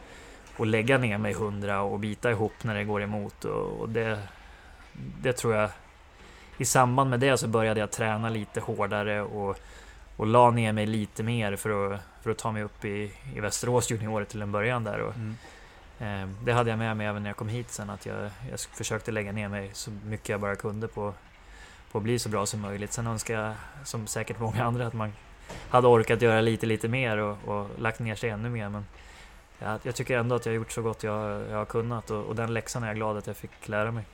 och 0.56 0.66
lägga 0.66 0.98
ner 0.98 1.18
mig 1.18 1.32
hundra 1.32 1.82
och 1.82 1.98
bita 1.98 2.30
ihop 2.30 2.52
när 2.62 2.74
det 2.74 2.84
går 2.84 3.02
emot. 3.02 3.44
Och, 3.44 3.80
och 3.80 3.88
det, 3.88 4.18
det 5.22 5.32
tror 5.32 5.54
jag... 5.54 5.70
I 6.58 6.64
samband 6.64 7.10
med 7.10 7.20
det 7.20 7.38
så 7.38 7.48
började 7.48 7.80
jag 7.80 7.90
träna 7.90 8.28
lite 8.28 8.60
hårdare 8.60 9.22
och, 9.22 9.58
och 10.16 10.26
la 10.26 10.50
ner 10.50 10.72
mig 10.72 10.86
lite 10.86 11.22
mer 11.22 11.56
för 11.56 11.94
att, 11.94 12.00
för 12.22 12.30
att 12.30 12.38
ta 12.38 12.52
mig 12.52 12.62
upp 12.62 12.84
i, 12.84 13.12
i 13.34 13.40
Västerås 13.40 13.90
juniorer 13.90 14.24
till 14.24 14.42
en 14.42 14.52
början 14.52 14.84
där. 14.84 14.98
Och, 15.00 15.14
mm. 15.14 15.36
eh, 15.98 16.36
det 16.44 16.52
hade 16.52 16.70
jag 16.70 16.78
med 16.78 16.96
mig 16.96 17.06
även 17.06 17.22
när 17.22 17.30
jag 17.30 17.36
kom 17.36 17.48
hit 17.48 17.70
sen, 17.70 17.90
att 17.90 18.06
jag, 18.06 18.30
jag 18.50 18.60
försökte 18.60 19.12
lägga 19.12 19.32
ner 19.32 19.48
mig 19.48 19.70
så 19.72 19.90
mycket 19.90 20.28
jag 20.28 20.40
bara 20.40 20.56
kunde 20.56 20.88
på, 20.88 21.14
på 21.92 21.98
att 21.98 22.04
bli 22.04 22.18
så 22.18 22.28
bra 22.28 22.46
som 22.46 22.60
möjligt. 22.60 22.92
Sen 22.92 23.06
önskar 23.06 23.40
jag, 23.40 23.54
som 23.84 24.06
säkert 24.06 24.40
många 24.40 24.64
andra, 24.64 24.86
att 24.86 24.94
man 24.94 25.12
hade 25.68 25.86
orkat 25.86 26.22
göra 26.22 26.40
lite, 26.40 26.66
lite 26.66 26.88
mer 26.88 27.16
och, 27.16 27.36
och 27.44 27.70
lagt 27.78 28.00
ner 28.00 28.14
sig 28.14 28.30
ännu 28.30 28.48
mer. 28.48 28.68
Men 28.68 28.84
jag, 29.58 29.80
jag 29.82 29.94
tycker 29.94 30.18
ändå 30.18 30.34
att 30.34 30.46
jag 30.46 30.52
har 30.52 30.56
gjort 30.56 30.72
så 30.72 30.82
gott 30.82 31.02
jag, 31.02 31.50
jag 31.50 31.56
har 31.56 31.64
kunnat 31.64 32.10
och, 32.10 32.24
och, 32.24 32.36
den 32.36 32.54
läxan 32.54 32.82
är 32.82 32.86
jag 32.86 32.96
glad 32.96 33.16
att 33.16 33.26
jag 33.26 33.36
fick 33.36 33.68
lära 33.68 33.92
mig. 33.92 34.04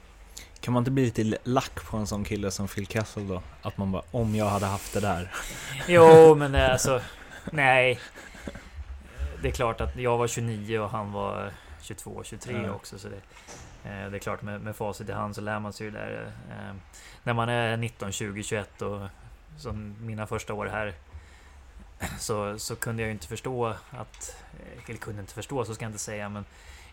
Kan 0.61 0.74
man 0.74 0.81
inte 0.81 0.91
bli 0.91 1.05
lite 1.05 1.39
lack 1.45 1.91
på 1.91 1.97
en 1.97 2.07
sån 2.07 2.24
kille 2.24 2.51
som 2.51 2.68
Phil 2.68 2.87
Kessel 2.87 3.28
då? 3.28 3.43
Att 3.62 3.78
man 3.78 3.93
bara, 3.93 4.03
om 4.11 4.35
jag 4.35 4.47
hade 4.47 4.66
haft 4.66 4.95
det 4.95 5.01
där. 5.01 5.33
Jo, 5.89 6.35
men 6.35 6.55
alltså, 6.55 7.01
nej. 7.51 8.01
Det 9.43 9.49
är 9.49 9.53
klart 9.53 9.81
att 9.81 9.97
jag 9.97 10.18
var 10.18 10.26
29 10.26 10.78
och 10.78 10.91
han 10.91 11.12
var 11.12 11.51
22, 11.83 12.22
23 12.24 12.62
ja. 12.64 12.72
också. 12.72 12.99
Så 12.99 13.09
det, 13.09 13.16
eh, 13.91 14.11
det 14.11 14.16
är 14.16 14.18
klart 14.18 14.43
med, 14.43 14.61
med 14.61 14.76
facit 14.76 15.09
i 15.09 15.12
hand 15.12 15.35
så 15.35 15.41
lär 15.41 15.61
man 15.61 15.72
sig 15.72 15.87
ju 15.87 15.91
där. 15.91 16.33
Eh, 16.51 16.74
när 17.22 17.33
man 17.33 17.49
är 17.49 17.76
19, 17.76 18.12
20, 18.12 18.43
21 18.43 18.83
och 18.83 19.01
som 19.57 19.97
mina 20.01 20.26
första 20.26 20.55
år 20.55 20.66
här 20.66 20.95
så, 22.19 22.59
så 22.59 22.77
kunde 22.77 23.03
jag 23.03 23.07
ju 23.07 23.13
inte 23.13 23.27
förstå 23.27 23.75
att... 23.91 24.37
Eller 24.89 24.99
kunde 24.99 25.21
inte 25.21 25.35
förstå, 25.35 25.65
så 25.65 25.75
ska 25.75 25.85
jag 25.85 25.89
inte 25.89 25.99
säga, 25.99 26.29
men 26.29 26.45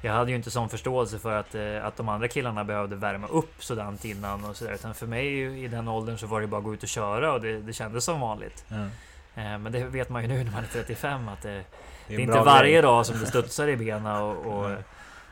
jag 0.02 0.14
hade 0.14 0.32
ju 0.32 0.38
inte 0.38 0.52
sån 0.52 0.70
förståelse 0.70 1.20
för 1.20 1.40
att, 1.40 1.56
eh, 1.56 1.86
att 1.86 1.98
de 1.98 2.10
andra 2.10 2.28
killarna 2.28 2.64
behövde 2.64 2.96
värma 2.96 3.28
upp 3.28 3.64
sådant 3.64 4.06
innan 4.06 4.46
och 4.46 4.56
sådär. 4.56 4.74
Utan 4.74 4.94
för 4.94 5.08
mig 5.08 5.42
i 5.64 5.68
den 5.68 5.88
åldern 5.88 6.18
så 6.18 6.28
var 6.28 6.42
det 6.42 6.48
bara 6.48 6.58
att 6.58 6.64
gå 6.64 6.74
ut 6.74 6.84
och 6.84 6.90
köra 6.90 7.34
och 7.34 7.42
det, 7.42 7.62
det 7.62 7.74
kändes 7.74 8.04
som 8.04 8.20
vanligt. 8.22 8.66
Mm. 8.70 9.64
Men 9.64 9.72
det 9.72 9.84
vet 9.84 10.10
man 10.10 10.22
ju 10.22 10.28
nu 10.28 10.44
när 10.44 10.52
man 10.52 10.64
är 10.64 10.68
35 10.68 11.28
att 11.28 11.42
det, 11.42 11.50
det 11.50 11.56
är, 11.58 11.64
det 12.08 12.16
är 12.16 12.20
inte 12.20 12.40
varje 12.40 12.72
grej. 12.72 12.82
dag 12.82 13.06
som 13.06 13.20
det 13.22 13.26
studsar 13.26 13.68
i 13.68 13.78
benen 13.78 14.06
och, 14.06 14.46
och 14.46 14.66
mm. 14.66 14.84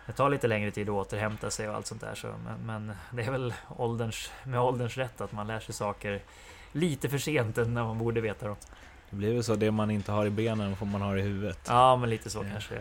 det 0.05 0.13
tar 0.13 0.29
lite 0.29 0.47
längre 0.47 0.71
tid 0.71 0.89
att 0.89 0.95
återhämta 0.95 1.49
sig 1.49 1.69
och 1.69 1.75
allt 1.75 1.87
sånt 1.87 2.01
där. 2.01 2.15
Så, 2.15 2.27
men, 2.45 2.65
men 2.65 2.95
det 3.11 3.23
är 3.23 3.31
väl 3.31 3.53
ålderns, 3.77 4.31
med 4.43 4.59
ålderns 4.59 4.97
rätt 4.97 5.21
att 5.21 5.31
man 5.31 5.47
lär 5.47 5.59
sig 5.59 5.75
saker 5.75 6.21
lite 6.71 7.09
för 7.09 7.17
sent 7.17 7.55
när 7.55 7.83
man 7.83 7.97
borde 7.97 8.21
veta 8.21 8.47
dem. 8.47 8.55
Det 9.09 9.15
blir 9.15 9.33
väl 9.33 9.43
så, 9.43 9.55
det 9.55 9.71
man 9.71 9.91
inte 9.91 10.11
har 10.11 10.25
i 10.25 10.29
benen 10.29 10.75
får 10.75 10.85
man 10.85 11.01
ha 11.01 11.17
i 11.17 11.21
huvudet. 11.21 11.59
Ja, 11.67 11.95
men 11.95 12.09
lite 12.09 12.29
så 12.29 12.39
ja. 12.39 12.45
kanske. 12.51 12.75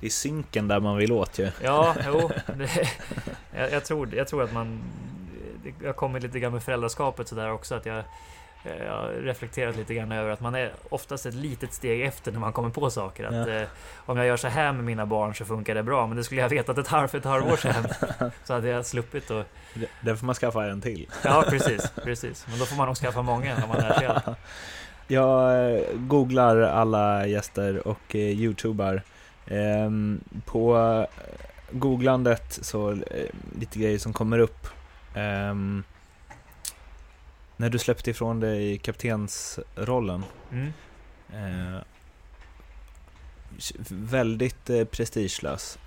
Det 0.00 0.06
är 0.06 0.10
synken 0.10 0.68
där 0.68 0.80
man 0.80 0.96
vill 0.96 1.12
åt 1.12 1.38
ju. 1.38 1.50
Ja, 1.62 1.94
jo. 2.06 2.30
Det, 2.56 2.88
jag, 3.56 3.72
jag, 3.72 3.84
tror, 3.84 4.14
jag 4.14 4.28
tror 4.28 4.42
att 4.42 4.52
man... 4.52 4.82
Jag 5.82 5.96
kommer 5.96 6.20
lite 6.20 6.40
grann 6.40 6.52
med 6.52 6.62
föräldraskapet 6.62 7.28
sådär 7.28 7.52
också, 7.52 7.74
att 7.74 7.86
jag... 7.86 8.04
Jag 8.64 8.96
har 8.96 9.08
reflekterat 9.08 9.76
lite 9.76 9.94
grann 9.94 10.12
över 10.12 10.30
att 10.30 10.40
man 10.40 10.54
är 10.54 10.72
oftast 10.88 11.26
ett 11.26 11.34
litet 11.34 11.72
steg 11.72 12.02
efter 12.02 12.32
när 12.32 12.38
man 12.38 12.52
kommer 12.52 12.70
på 12.70 12.90
saker. 12.90 13.24
Att 13.24 13.48
ja. 13.48 13.54
eh, 13.54 13.68
om 13.96 14.16
jag 14.16 14.26
gör 14.26 14.36
så 14.36 14.48
här 14.48 14.72
med 14.72 14.84
mina 14.84 15.06
barn 15.06 15.34
så 15.34 15.44
funkar 15.44 15.74
det 15.74 15.82
bra. 15.82 16.06
Men 16.06 16.16
det 16.16 16.24
skulle 16.24 16.40
jag 16.40 16.48
vetat 16.48 16.78
ett 16.78 16.88
halvt, 16.88 17.14
ett 17.14 17.24
halvår 17.24 17.56
sedan. 17.56 17.88
så 18.44 18.52
hade 18.54 18.68
jag 18.68 18.86
sluppit 18.86 19.30
och... 19.30 19.44
Det 20.00 20.16
får 20.16 20.26
man 20.26 20.34
skaffa 20.34 20.64
en 20.64 20.80
till. 20.80 21.10
ja, 21.24 21.44
precis, 21.48 21.92
precis. 22.04 22.46
Men 22.48 22.58
då 22.58 22.66
får 22.66 22.76
man 22.76 22.86
nog 22.86 22.96
skaffa 22.96 23.22
många 23.22 23.56
om 23.62 23.68
man 23.68 23.78
lär 23.78 23.98
sig 23.98 24.06
allt. 24.06 24.38
Jag 25.08 25.70
eh, 25.74 25.96
googlar 25.96 26.56
alla 26.56 27.26
gäster 27.26 27.88
och 27.88 28.14
eh, 28.14 28.20
youtubar. 28.20 29.02
Ehm, 29.46 30.20
på 30.44 30.76
eh, 30.78 31.24
googlandet 31.70 32.58
så 32.62 32.98
lite 33.58 33.78
grejer 33.78 33.98
som 33.98 34.12
kommer 34.12 34.38
upp. 34.38 34.66
Ehm, 35.14 35.84
när 37.56 37.70
du 37.70 37.78
släppte 37.78 38.10
ifrån 38.10 38.40
dig 38.40 38.78
kaptensrollen. 38.78 40.24
Mm. 40.52 40.72
väldigt 43.88 44.66
prestigelöst 44.90 45.78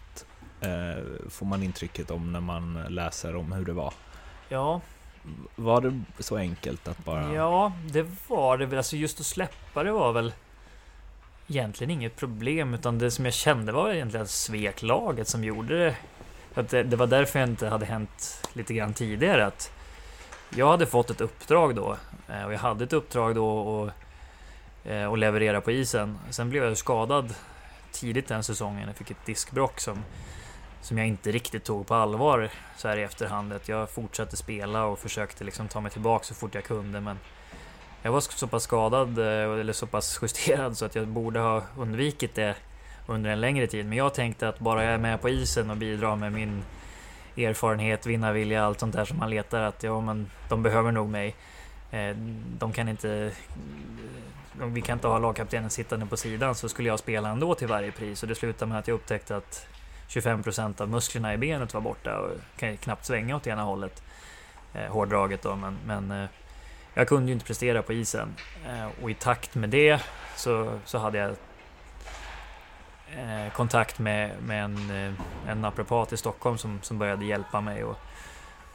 får 1.30 1.46
man 1.46 1.64
intrycket 1.64 2.12
om 2.12 2.32
när 2.32 2.40
man 2.40 2.84
läser 2.90 3.36
om 3.36 3.52
hur 3.52 3.66
det 3.66 3.74
var. 3.74 3.94
Ja, 4.50 4.82
var 5.56 5.82
det 5.82 6.04
så 6.20 6.38
enkelt 6.38 6.88
att 6.88 7.06
bara... 7.06 7.34
Ja, 7.34 7.72
det 7.92 8.08
var 8.28 8.58
det 8.58 8.66
väl. 8.66 8.78
Alltså 8.78 8.96
just 8.96 9.20
att 9.20 9.26
släppa 9.26 9.84
det 9.84 9.92
var 9.92 10.14
väl 10.14 10.34
egentligen 11.48 11.92
inget 11.92 12.16
problem. 12.16 12.74
Utan 12.74 13.00
det 13.00 13.12
som 13.12 13.26
jag 13.26 13.34
kände 13.34 13.72
var 13.72 13.94
egentligen 13.94 14.28
svek 14.28 14.82
laget 14.82 15.28
som 15.28 15.44
gjorde 15.44 15.78
det. 15.78 15.96
Att 16.54 16.70
det, 16.70 16.84
det 16.84 16.96
var 16.96 17.08
därför 17.08 17.40
jag 17.40 17.50
inte 17.50 17.68
hade 17.68 17.86
hänt 17.86 18.48
lite 18.54 18.74
grann 18.74 18.94
tidigare. 18.94 19.46
Att 19.46 19.72
jag 20.56 20.68
hade 20.70 20.86
fått 20.86 21.10
ett 21.10 21.22
uppdrag 21.22 21.76
då. 21.76 21.98
Eh, 22.30 22.46
och 22.46 22.54
jag 22.54 22.60
hade 22.60 22.84
ett 22.84 22.94
uppdrag 22.94 23.36
då 23.36 23.58
och, 23.58 23.92
eh, 24.92 25.06
och 25.06 25.18
leverera 25.18 25.62
på 25.62 25.72
isen. 25.72 26.18
Sen 26.30 26.50
blev 26.50 26.64
jag 26.64 26.78
skadad 26.78 27.34
tidigt 27.92 28.28
den 28.28 28.44
säsongen. 28.44 28.88
Jag 28.88 28.96
fick 28.96 29.12
ett 29.12 29.26
diskbrock 29.26 29.80
som 29.80 30.04
som 30.86 30.98
jag 30.98 31.08
inte 31.08 31.32
riktigt 31.32 31.64
tog 31.64 31.88
på 31.88 31.96
allvar 31.96 32.50
så 32.78 32.88
här 32.88 32.98
i 32.98 33.04
efterhand. 33.04 33.54
Att 33.54 33.70
jag 33.70 33.90
fortsatte 33.90 34.38
spela 34.38 34.86
och 34.86 35.00
försökte 35.00 35.44
liksom 35.44 35.68
ta 35.68 35.82
mig 35.82 35.92
tillbaka 35.92 36.26
så 36.26 36.34
fort 36.34 36.56
jag 36.56 36.64
kunde. 36.64 37.02
Men 37.02 37.20
jag 38.02 38.12
var 38.12 38.20
så 38.20 38.48
pass 38.48 38.64
skadad 38.64 39.20
eh, 39.20 39.60
eller 39.60 39.74
så 39.74 39.88
pass 39.88 40.20
justerad 40.22 40.78
så 40.78 40.86
att 40.86 40.96
jag 40.96 41.08
borde 41.08 41.40
ha 41.40 41.64
undvikit 41.78 42.36
det 42.36 42.56
under 43.08 43.30
en 43.30 43.42
längre 43.42 43.68
tid. 43.68 43.86
Men 43.86 43.98
jag 43.98 44.14
tänkte 44.14 44.50
att 44.50 44.60
bara 44.60 44.84
jag 44.84 44.94
är 44.94 44.98
med 44.98 45.22
på 45.22 45.30
isen 45.30 45.70
och 45.70 45.78
bidrar 45.78 46.16
med 46.16 46.32
min 46.32 46.64
erfarenhet, 47.38 48.06
vinnarvilja, 48.06 48.66
allt 48.66 48.80
sånt 48.80 48.96
där 48.96 49.06
som 49.06 49.18
man 49.18 49.30
letar 49.30 49.62
att 49.62 49.84
ja, 49.84 50.02
men 50.02 50.32
de 50.50 50.64
behöver 50.64 50.92
nog 50.92 51.10
mig. 51.10 51.36
Eh, 51.92 52.16
de 52.60 52.72
kan 52.74 52.90
inte... 52.90 53.32
Eh, 54.60 54.66
vi 54.66 54.82
kan 54.82 54.94
inte 54.94 55.08
ha 55.08 55.20
lagkaptenen 55.20 55.70
sittande 55.70 56.06
på 56.06 56.18
sidan 56.18 56.56
så 56.56 56.70
skulle 56.70 56.90
jag 56.90 57.00
spela 57.00 57.30
ändå 57.30 57.56
till 57.56 57.68
varje 57.68 57.92
pris 57.92 58.24
och 58.24 58.30
det 58.30 58.36
slutade 58.36 58.70
med 58.70 58.80
att 58.80 58.88
jag 58.88 58.96
upptäckte 58.96 59.38
att 59.38 59.68
25 60.08 60.44
procent 60.44 60.82
av 60.82 60.90
musklerna 60.90 61.34
i 61.34 61.38
benet 61.38 61.74
var 61.74 61.82
borta 61.82 62.20
och 62.20 62.32
kan 62.58 62.78
knappt 62.78 63.06
svänga 63.06 63.36
åt 63.36 63.48
ena 63.48 63.64
hållet. 63.64 64.04
Eh, 64.74 64.92
hårdraget 64.92 65.42
då, 65.42 65.56
men, 65.56 65.78
men 65.86 66.12
eh, 66.12 66.30
jag 66.94 67.08
kunde 67.08 67.28
ju 67.28 67.34
inte 67.34 67.46
prestera 67.46 67.82
på 67.82 67.94
isen. 67.94 68.36
Eh, 68.68 69.04
och 69.04 69.12
i 69.12 69.14
takt 69.14 69.56
med 69.56 69.70
det 69.70 70.02
så, 70.36 70.80
så 70.86 70.98
hade 70.98 71.18
jag 71.18 71.30
eh, 73.16 73.54
kontakt 73.54 74.00
med, 74.00 74.32
med 74.44 74.64
en, 74.64 74.76
eh, 74.90 75.14
en 75.48 75.62
naprapat 75.62 76.14
i 76.14 76.18
Stockholm 76.18 76.58
som, 76.58 76.80
som 76.82 77.00
började 77.00 77.26
hjälpa 77.26 77.62
mig. 77.62 77.84
Och 77.84 77.98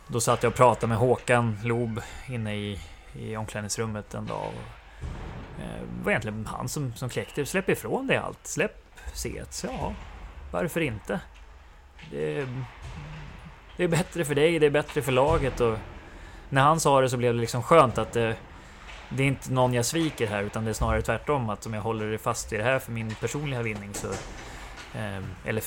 då 0.07 0.21
satt 0.21 0.43
jag 0.43 0.51
och 0.51 0.57
pratade 0.57 0.87
med 0.87 0.99
Håkan 0.99 1.59
Lob 1.65 2.01
inne 2.29 2.57
i, 2.57 2.81
i 3.15 3.37
omklädningsrummet 3.37 4.15
en 4.15 4.27
dag. 4.27 4.47
Och, 4.47 5.03
eh, 5.63 5.81
det 5.99 6.05
var 6.05 6.11
egentligen 6.11 6.47
han 6.47 6.69
som, 6.69 6.95
som 6.95 7.09
kläckte 7.09 7.47
Släpp 7.47 7.69
ifrån 7.69 8.07
dig 8.07 8.17
allt. 8.17 8.47
Släpp 8.47 8.77
C1. 9.15 9.67
Ja, 9.67 9.95
varför 10.51 10.81
inte? 10.81 11.21
Det, 12.11 12.47
det 13.77 13.85
är 13.85 13.89
bättre 13.89 14.25
för 14.25 14.35
dig, 14.35 14.59
det 14.59 14.67
är 14.67 14.71
bättre 14.71 15.03
för 15.03 15.13
laget. 15.13 15.61
Och 15.61 15.79
när 16.49 16.63
han 16.63 16.81
sa 16.81 17.01
det 17.01 17.11
så 17.11 17.17
blev 17.17 17.35
det 17.35 17.41
liksom 17.41 17.63
skönt 17.63 17.99
att 17.99 18.13
det, 18.13 18.37
det 19.09 19.23
är 19.23 19.27
inte 19.27 19.53
någon 19.53 19.75
jag 19.75 19.85
sviker 19.85 20.27
här 20.27 20.43
utan 20.43 20.65
det 20.65 20.71
är 20.71 20.75
snarare 20.75 21.03
tvärtom 21.03 21.51
att 21.51 21.67
om 21.67 21.75
jag 21.75 21.83
håller 21.83 22.19
fast 22.19 22.53
vid 22.53 22.61
det 22.61 22.65
här 22.65 22.79
för 22.79 22.93
min 22.93 23.15
personliga 23.15 23.63
vinning 23.63 23.95
så... 23.95 24.09
Eh, 24.99 25.23
eller 25.45 25.63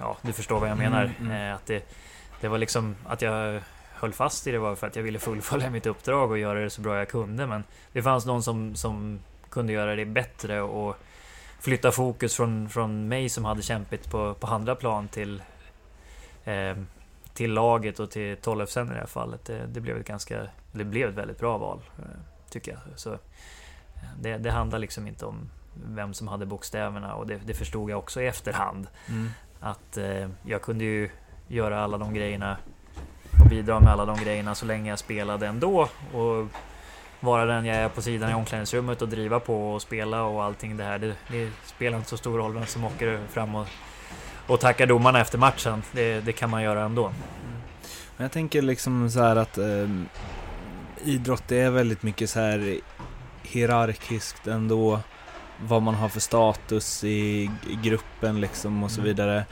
ja, 0.00 0.16
du 0.22 0.32
förstår 0.32 0.60
vad 0.60 0.70
jag 0.70 0.78
menar. 0.78 1.02
Mm, 1.02 1.30
mm. 1.30 1.48
Eh, 1.48 1.54
att 1.54 1.66
det, 1.66 1.94
det 2.40 2.48
var 2.48 2.58
liksom 2.58 2.96
att 3.06 3.22
jag 3.22 3.60
höll 3.92 4.12
fast 4.12 4.46
i 4.46 4.50
det 4.50 4.58
var 4.58 4.74
för 4.74 4.86
att 4.86 4.96
jag 4.96 5.02
ville 5.02 5.18
fullfölja 5.18 5.70
mitt 5.70 5.86
uppdrag 5.86 6.30
och 6.30 6.38
göra 6.38 6.60
det 6.60 6.70
så 6.70 6.80
bra 6.80 6.96
jag 6.96 7.08
kunde. 7.08 7.46
Men 7.46 7.64
det 7.92 8.02
fanns 8.02 8.26
någon 8.26 8.42
som, 8.42 8.76
som 8.76 9.20
kunde 9.50 9.72
göra 9.72 9.96
det 9.96 10.04
bättre 10.04 10.60
och 10.60 10.96
flytta 11.60 11.92
fokus 11.92 12.36
från, 12.36 12.68
från 12.68 13.08
mig 13.08 13.28
som 13.28 13.44
hade 13.44 13.62
kämpat 13.62 14.10
på, 14.10 14.34
på 14.34 14.46
andra 14.46 14.74
plan 14.74 15.08
till 15.08 15.42
eh, 16.44 16.76
till 17.34 17.52
laget 17.52 18.00
och 18.00 18.10
till 18.10 18.36
Tollefsen 18.36 18.86
i 18.86 18.90
det 18.90 18.98
här 18.98 19.06
fallet. 19.06 19.44
Det, 19.44 19.66
det, 19.66 19.80
blev 19.80 19.96
ett 19.96 20.06
ganska, 20.06 20.46
det 20.72 20.84
blev 20.84 21.08
ett 21.08 21.14
väldigt 21.14 21.38
bra 21.38 21.58
val, 21.58 21.80
eh, 21.98 22.04
tycker 22.50 22.72
jag. 22.72 22.98
Så, 22.98 23.12
eh, 23.12 23.18
det, 24.20 24.38
det 24.38 24.50
handlar 24.50 24.78
liksom 24.78 25.06
inte 25.06 25.26
om 25.26 25.50
vem 25.86 26.14
som 26.14 26.28
hade 26.28 26.46
bokstäverna 26.46 27.14
och 27.14 27.26
det, 27.26 27.40
det 27.46 27.54
förstod 27.54 27.90
jag 27.90 27.98
också 27.98 28.22
i 28.22 28.26
efterhand. 28.26 28.86
Mm. 29.08 29.30
Att 29.60 29.96
eh, 29.96 30.28
jag 30.42 30.62
kunde 30.62 30.84
ju 30.84 31.10
göra 31.48 31.84
alla 31.84 31.98
de 31.98 32.14
grejerna 32.14 32.56
och 33.44 33.50
bidra 33.50 33.80
med 33.80 33.92
alla 33.92 34.04
de 34.04 34.16
grejerna 34.16 34.54
så 34.54 34.66
länge 34.66 34.90
jag 34.90 34.98
spelade 34.98 35.46
ändå. 35.46 35.88
Och 36.14 36.46
vara 37.20 37.44
den 37.44 37.64
jag 37.64 37.76
är 37.76 37.88
på 37.88 38.02
sidan 38.02 38.30
i 38.30 38.34
omklädningsrummet 38.34 39.02
och 39.02 39.08
driva 39.08 39.40
på 39.40 39.72
och 39.72 39.82
spela 39.82 40.22
och 40.22 40.44
allting 40.44 40.76
det 40.76 40.84
här. 40.84 40.98
Det, 40.98 41.14
det 41.28 41.50
spelar 41.64 41.98
inte 41.98 42.10
så 42.10 42.16
stor 42.16 42.38
roll 42.38 42.54
vem 42.54 42.66
som 42.66 42.84
åker 42.84 43.20
fram 43.32 43.54
och 43.54 43.66
och 44.50 44.60
tacka 44.60 44.86
domarna 44.86 45.20
efter 45.20 45.38
matchen. 45.38 45.82
Det, 45.92 46.20
det 46.20 46.32
kan 46.32 46.50
man 46.50 46.62
göra 46.62 46.84
ändå. 46.84 47.12
Men 48.16 48.24
jag 48.24 48.32
tänker 48.32 48.62
liksom 48.62 49.10
så 49.10 49.20
här 49.20 49.36
att 49.36 49.58
eh, 49.58 49.88
idrott 51.04 51.52
är 51.52 51.70
väldigt 51.70 52.02
mycket 52.02 52.30
så 52.30 52.40
här 52.40 52.78
hierarkiskt 53.42 54.46
ändå. 54.46 55.00
Vad 55.62 55.82
man 55.82 55.94
har 55.94 56.08
för 56.08 56.20
status 56.20 57.04
i 57.04 57.50
gruppen 57.82 58.40
liksom 58.40 58.82
och 58.82 58.90
så 58.90 59.00
mm. 59.00 59.08
vidare. 59.08 59.44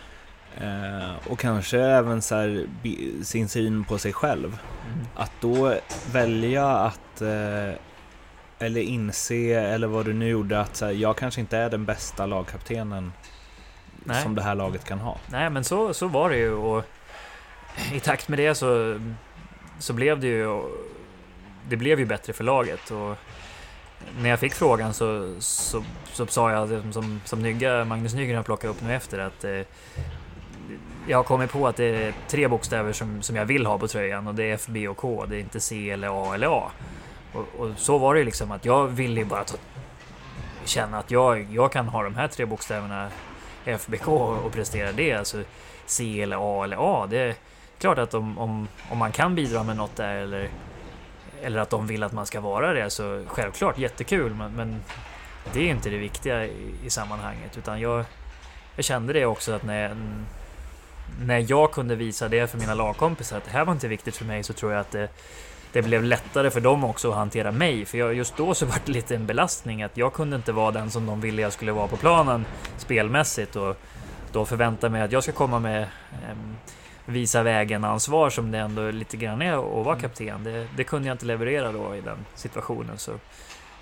Eh, 0.60 1.30
och 1.30 1.38
kanske 1.38 1.80
även 1.80 2.22
så 2.22 2.34
här, 2.34 2.66
sin 3.22 3.48
syn 3.48 3.84
på 3.84 3.98
sig 3.98 4.12
själv. 4.12 4.58
Mm. 4.86 5.06
Att 5.16 5.32
då 5.40 5.74
välja 6.12 6.66
att 6.66 7.00
eh, 7.22 7.74
eller 8.58 8.80
inse, 8.80 9.60
eller 9.60 9.86
vad 9.86 10.04
du 10.04 10.12
nu 10.12 10.28
gjorde, 10.28 10.60
att 10.60 10.80
här, 10.80 10.90
jag 10.90 11.16
kanske 11.16 11.40
inte 11.40 11.56
är 11.58 11.70
den 11.70 11.84
bästa 11.84 12.26
lagkaptenen 12.26 13.12
Nej. 14.04 14.22
som 14.22 14.34
det 14.34 14.42
här 14.42 14.54
laget 14.54 14.84
kan 14.84 14.98
ha. 14.98 15.18
Nej, 15.26 15.50
men 15.50 15.64
så, 15.64 15.94
så 15.94 16.06
var 16.08 16.30
det 16.30 16.36
ju 16.36 16.52
och 16.52 16.84
i 17.92 18.00
takt 18.00 18.28
med 18.28 18.38
det 18.38 18.54
så, 18.54 19.00
så 19.78 19.92
blev 19.92 20.20
det 20.20 20.26
ju 20.26 20.62
det 21.68 21.76
blev 21.76 22.00
ju 22.00 22.06
bättre 22.06 22.32
för 22.32 22.44
laget. 22.44 22.90
Och 22.90 23.16
när 24.20 24.30
jag 24.30 24.38
fick 24.38 24.54
frågan 24.54 24.94
så, 24.94 25.34
så, 25.38 25.84
så 26.12 26.26
sa 26.26 26.50
jag 26.52 26.94
som, 26.94 27.20
som 27.24 27.42
Nygga, 27.42 27.84
Magnus 27.84 28.14
Nygren 28.14 28.36
har 28.36 28.42
plockat 28.42 28.70
upp 28.70 28.82
nu 28.82 28.94
efter 28.94 29.18
att 29.18 29.44
eh, 29.44 29.60
jag 31.08 31.18
har 31.18 31.24
kommit 31.24 31.50
på 31.50 31.66
att 31.66 31.76
det 31.76 31.84
är 31.84 32.14
tre 32.28 32.48
bokstäver 32.48 32.92
som, 32.92 33.22
som 33.22 33.36
jag 33.36 33.44
vill 33.44 33.66
ha 33.66 33.78
på 33.78 33.88
tröjan 33.88 34.26
och 34.26 34.34
det 34.34 34.44
är 34.44 34.54
F, 34.54 34.66
B 34.68 34.88
och 34.88 34.96
K. 34.96 35.26
Det 35.26 35.36
är 35.36 35.40
inte 35.40 35.60
C 35.60 35.90
eller 35.90 36.30
A 36.30 36.34
eller 36.34 36.46
A. 36.46 36.70
Och, 37.32 37.46
och 37.58 37.70
så 37.76 37.98
var 37.98 38.14
det 38.14 38.18
ju 38.18 38.24
liksom 38.24 38.50
att 38.50 38.64
jag 38.64 38.86
ville 38.86 39.20
ju 39.20 39.26
bara 39.26 39.44
ta, 39.44 39.56
känna 40.64 40.98
att 40.98 41.10
jag, 41.10 41.46
jag 41.50 41.72
kan 41.72 41.88
ha 41.88 42.02
de 42.02 42.14
här 42.14 42.28
tre 42.28 42.44
bokstäverna 42.44 43.08
FBK 43.64 44.08
och 44.08 44.52
prestera 44.52 44.92
det, 44.92 45.12
alltså 45.12 45.42
C 45.86 46.22
eller 46.22 46.36
A 46.40 46.64
eller 46.64 46.76
A. 46.80 47.06
Det 47.10 47.18
är 47.18 47.34
klart 47.78 47.98
att 47.98 48.14
om, 48.14 48.38
om, 48.38 48.68
om 48.90 48.98
man 48.98 49.12
kan 49.12 49.34
bidra 49.34 49.62
med 49.62 49.76
något 49.76 49.96
där 49.96 50.14
eller, 50.14 50.48
eller 51.42 51.58
att 51.58 51.70
de 51.70 51.86
vill 51.86 52.02
att 52.02 52.12
man 52.12 52.26
ska 52.26 52.40
vara 52.40 52.72
det, 52.72 52.90
så 52.90 53.24
självklart 53.26 53.78
jättekul, 53.78 54.34
men, 54.34 54.52
men 54.52 54.82
det 55.52 55.60
är 55.60 55.70
inte 55.70 55.90
det 55.90 55.98
viktiga 55.98 56.46
i, 56.46 56.74
i 56.84 56.90
sammanhanget. 56.90 57.58
Utan 57.58 57.80
jag, 57.80 58.04
jag 58.76 58.84
kände 58.84 59.12
det 59.12 59.26
också 59.26 59.52
att 59.52 59.62
när, 59.62 59.96
när 61.20 61.44
jag 61.48 61.72
kunde 61.72 61.94
visa 61.94 62.28
det 62.28 62.50
för 62.50 62.58
mina 62.58 62.74
lagkompisar 62.74 63.36
att 63.36 63.44
det 63.44 63.50
här 63.50 63.64
var 63.64 63.72
inte 63.72 63.88
viktigt 63.88 64.16
för 64.16 64.24
mig 64.24 64.42
så 64.42 64.52
tror 64.52 64.72
jag 64.72 64.80
att 64.80 64.90
det, 64.90 65.08
det 65.78 65.82
blev 65.82 66.04
lättare 66.04 66.50
för 66.50 66.60
dem 66.60 66.84
också 66.84 67.10
att 67.10 67.16
hantera 67.16 67.52
mig. 67.52 67.84
För 67.84 67.98
jag, 67.98 68.14
just 68.14 68.36
då 68.36 68.54
så 68.54 68.66
var 68.66 68.76
det 68.86 68.92
lite 68.92 69.14
en 69.14 69.26
belastning 69.26 69.82
att 69.82 69.96
jag 69.96 70.12
kunde 70.12 70.36
inte 70.36 70.52
vara 70.52 70.70
den 70.70 70.90
som 70.90 71.06
de 71.06 71.20
ville 71.20 71.42
jag 71.42 71.52
skulle 71.52 71.72
vara 71.72 71.88
på 71.88 71.96
planen 71.96 72.44
spelmässigt. 72.76 73.56
Och 73.56 73.76
då 74.32 74.44
förväntar 74.44 74.88
mig 74.88 75.02
att 75.02 75.12
jag 75.12 75.22
ska 75.22 75.32
komma 75.32 75.58
med 75.58 75.82
eh, 75.82 76.36
visa 77.04 77.42
vägen-ansvar 77.42 78.30
som 78.30 78.50
det 78.50 78.58
ändå 78.58 78.90
lite 78.90 79.16
grann 79.16 79.42
är 79.42 79.52
att 79.52 79.84
vara 79.84 79.96
mm. 79.96 80.00
kapten. 80.00 80.44
Det, 80.44 80.68
det, 80.76 80.84
kunde 80.84 81.08
jag 81.08 81.14
inte 81.14 81.26
leverera 81.26 81.72
då 81.72 81.96
i 81.96 82.00
den 82.00 82.18
situationen. 82.34 82.98
Så, 82.98 83.12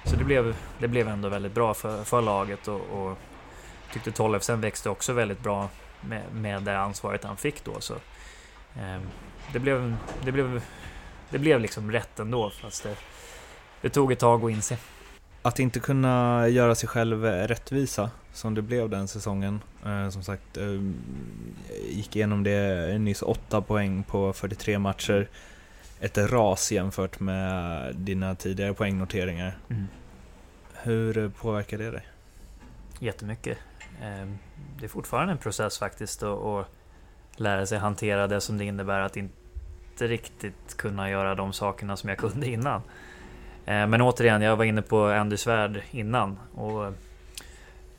så 0.04 0.16
det, 0.16 0.24
blev, 0.24 0.56
det 0.78 0.88
blev 0.88 1.08
ändå 1.08 1.28
väldigt 1.28 1.54
bra 1.54 1.74
för, 1.74 2.04
för 2.04 2.22
laget 2.22 2.68
och, 2.68 2.80
och 2.80 3.18
tyckte 3.92 4.12
Tollefsen 4.12 4.60
växte 4.60 4.90
också 4.90 5.12
väldigt 5.12 5.40
bra 5.42 5.68
med, 6.00 6.22
med 6.32 6.62
det 6.62 6.78
ansvaret 6.78 7.24
han 7.24 7.36
fick 7.36 7.64
då. 7.64 7.80
Så, 7.80 7.94
eh, 8.74 9.00
det, 9.52 9.58
blev, 9.58 9.96
det 10.24 10.32
blev 10.32 10.62
det 11.30 11.38
blev 11.38 11.60
liksom 11.60 11.92
rätt 11.92 12.18
ändå 12.18 12.50
fast 12.50 12.82
det, 12.82 12.96
det 13.80 13.88
tog 13.88 14.12
ett 14.12 14.18
tag 14.18 14.44
att 14.44 14.50
inse. 14.50 14.78
Att 15.42 15.58
inte 15.58 15.80
kunna 15.80 16.48
göra 16.48 16.74
sig 16.74 16.88
själv 16.88 17.24
rättvisa 17.24 18.10
som 18.32 18.54
det 18.54 18.62
blev 18.62 18.90
den 18.90 19.08
säsongen. 19.08 19.60
Eh, 19.86 20.08
som 20.08 20.22
sagt, 20.22 20.56
eh, 20.56 20.80
gick 21.88 22.16
igenom 22.16 22.42
det 22.42 22.98
nyss, 22.98 23.22
8 23.22 23.62
poäng 23.62 24.02
på 24.02 24.32
43 24.32 24.78
matcher. 24.78 25.28
Ett 26.00 26.18
ras 26.18 26.72
jämfört 26.72 27.20
med 27.20 27.94
dina 27.96 28.34
tidigare 28.34 28.74
poängnoteringar. 28.74 29.58
Mm. 29.68 29.86
Hur 30.74 31.28
påverkar 31.28 31.78
det 31.78 31.90
dig? 31.90 32.06
Jättemycket. 32.98 33.58
Eh, 34.02 34.28
det 34.78 34.84
är 34.84 34.88
fortfarande 34.88 35.32
en 35.32 35.38
process 35.38 35.78
faktiskt 35.78 36.22
att 36.22 36.66
lära 37.36 37.66
sig 37.66 37.78
hantera 37.78 38.26
det 38.26 38.40
som 38.40 38.58
det 38.58 38.64
innebär 38.64 39.00
att 39.00 39.16
inte 39.16 39.34
inte 39.96 40.06
riktigt 40.06 40.76
kunna 40.76 41.10
göra 41.10 41.34
de 41.34 41.52
sakerna 41.52 41.96
som 41.96 42.08
jag 42.08 42.18
kunde 42.18 42.46
innan. 42.46 42.82
Eh, 43.66 43.86
men 43.86 44.02
återigen, 44.02 44.42
jag 44.42 44.56
var 44.56 44.64
inne 44.64 44.82
på 44.82 45.04
Andy 45.04 45.36
Svärd 45.36 45.82
innan. 45.90 46.38
Och 46.54 46.86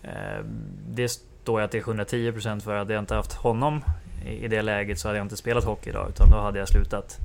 eh, 0.02 0.44
det 0.88 1.10
står 1.10 1.62
jag 1.62 1.72
till 1.72 1.82
110% 1.82 2.60
för. 2.60 2.78
Hade 2.78 2.94
jag 2.94 3.02
inte 3.02 3.16
haft 3.16 3.34
honom 3.34 3.82
i 4.26 4.48
det 4.48 4.62
läget 4.62 5.00
så 5.00 5.08
hade 5.08 5.18
jag 5.18 5.26
inte 5.26 5.38
spelat 5.38 5.64
hockey 5.64 5.90
idag. 5.90 6.10
Utan 6.10 6.32
då 6.32 6.38
hade 6.38 6.60
jag 6.60 6.68
slutat. 6.68 7.18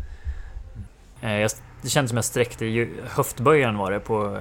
Eh, 1.23 1.49
det 1.83 1.89
kändes 1.89 2.11
som 2.11 2.17
jag 2.17 2.25
sträckte 2.25 2.89
höftböjaren 3.05 3.77
var 3.79 3.91
det 3.91 4.01
på 4.01 4.39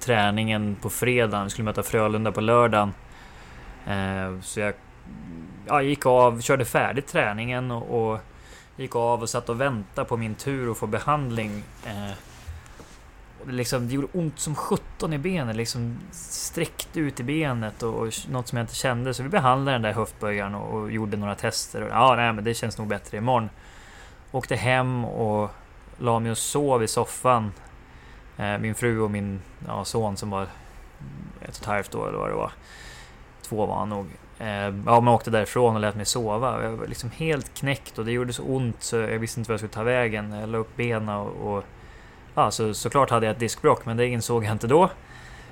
träningen 0.00 0.76
på 0.82 0.90
fredagen. 0.90 1.44
Vi 1.44 1.50
skulle 1.50 1.64
möta 1.64 1.82
Frölunda 1.82 2.32
på 2.32 2.40
lördagen. 2.40 2.92
Så 4.42 4.72
jag 5.66 5.84
gick 5.84 6.06
av, 6.06 6.40
körde 6.40 6.64
färdigt 6.64 7.06
träningen 7.06 7.70
och, 7.70 8.12
och 8.12 8.20
gick 8.80 8.96
av 8.96 9.22
och 9.22 9.30
satt 9.30 9.48
och 9.48 9.60
väntade 9.60 10.08
på 10.08 10.16
min 10.16 10.34
tur 10.34 10.70
att 10.70 10.76
få 10.76 10.86
behandling. 10.86 11.64
Eh, 11.86 12.12
och 13.40 13.46
det, 13.46 13.52
liksom, 13.52 13.88
det 13.88 13.94
gjorde 13.94 14.08
ont 14.12 14.38
som 14.38 14.54
17 14.54 15.12
i 15.12 15.18
benet, 15.18 15.56
liksom 15.56 15.98
sträckte 16.10 17.00
ut 17.00 17.20
i 17.20 17.22
benet 17.22 17.82
och, 17.82 17.94
och 17.94 18.12
något 18.30 18.48
som 18.48 18.58
jag 18.58 18.62
inte 18.62 18.74
kände. 18.74 19.14
Så 19.14 19.22
vi 19.22 19.28
behandlade 19.28 19.74
den 19.74 19.82
där 19.82 19.92
höftböjaren 19.92 20.54
och, 20.54 20.80
och 20.80 20.92
gjorde 20.92 21.16
några 21.16 21.34
tester. 21.34 21.82
Och, 21.82 21.90
ja, 21.90 22.16
nej, 22.16 22.32
men 22.32 22.44
det 22.44 22.54
känns 22.54 22.78
nog 22.78 22.86
bättre 22.86 23.16
imorgon. 23.16 23.50
Åkte 24.32 24.56
hem 24.56 25.04
och 25.04 25.50
la 25.98 26.18
mig 26.18 26.30
och 26.30 26.38
sov 26.38 26.82
i 26.82 26.88
soffan. 26.88 27.52
Eh, 28.36 28.58
min 28.58 28.74
fru 28.74 29.00
och 29.00 29.10
min 29.10 29.40
ja, 29.66 29.84
son 29.84 30.16
som 30.16 30.30
var 30.30 30.42
ett 30.42 30.48
och 31.40 31.48
ett 31.48 31.64
halvt 31.64 31.94
år 31.94 32.08
eller 32.08 32.18
vad 32.18 32.30
det 32.30 32.34
var. 32.34 32.52
Två 33.42 33.66
var 33.66 33.76
han 33.76 33.88
nog. 33.88 34.06
Ehm, 34.40 34.82
ja, 34.86 35.00
man 35.00 35.14
åkte 35.14 35.30
därifrån 35.30 35.74
och 35.74 35.80
lät 35.80 35.96
mig 35.96 36.06
sova. 36.06 36.62
Jag 36.62 36.70
var 36.70 36.86
liksom 36.86 37.10
helt 37.10 37.54
knäckt 37.54 37.98
och 37.98 38.04
det 38.04 38.12
gjorde 38.12 38.32
så 38.32 38.42
ont 38.42 38.82
så 38.82 38.96
jag 38.96 39.18
visste 39.18 39.40
inte 39.40 39.50
vad 39.50 39.52
jag 39.52 39.60
skulle 39.60 39.72
ta 39.72 39.82
vägen. 39.82 40.32
Jag 40.32 40.48
la 40.48 40.58
upp 40.58 40.76
benen 40.76 41.08
och, 41.08 41.56
och 41.56 41.64
ja, 42.34 42.50
så, 42.50 42.74
såklart 42.74 43.10
hade 43.10 43.26
jag 43.26 43.32
ett 43.32 43.40
diskbråck 43.40 43.86
men 43.86 43.96
det 43.96 44.06
insåg 44.06 44.44
jag 44.44 44.52
inte 44.52 44.66
då. 44.66 44.90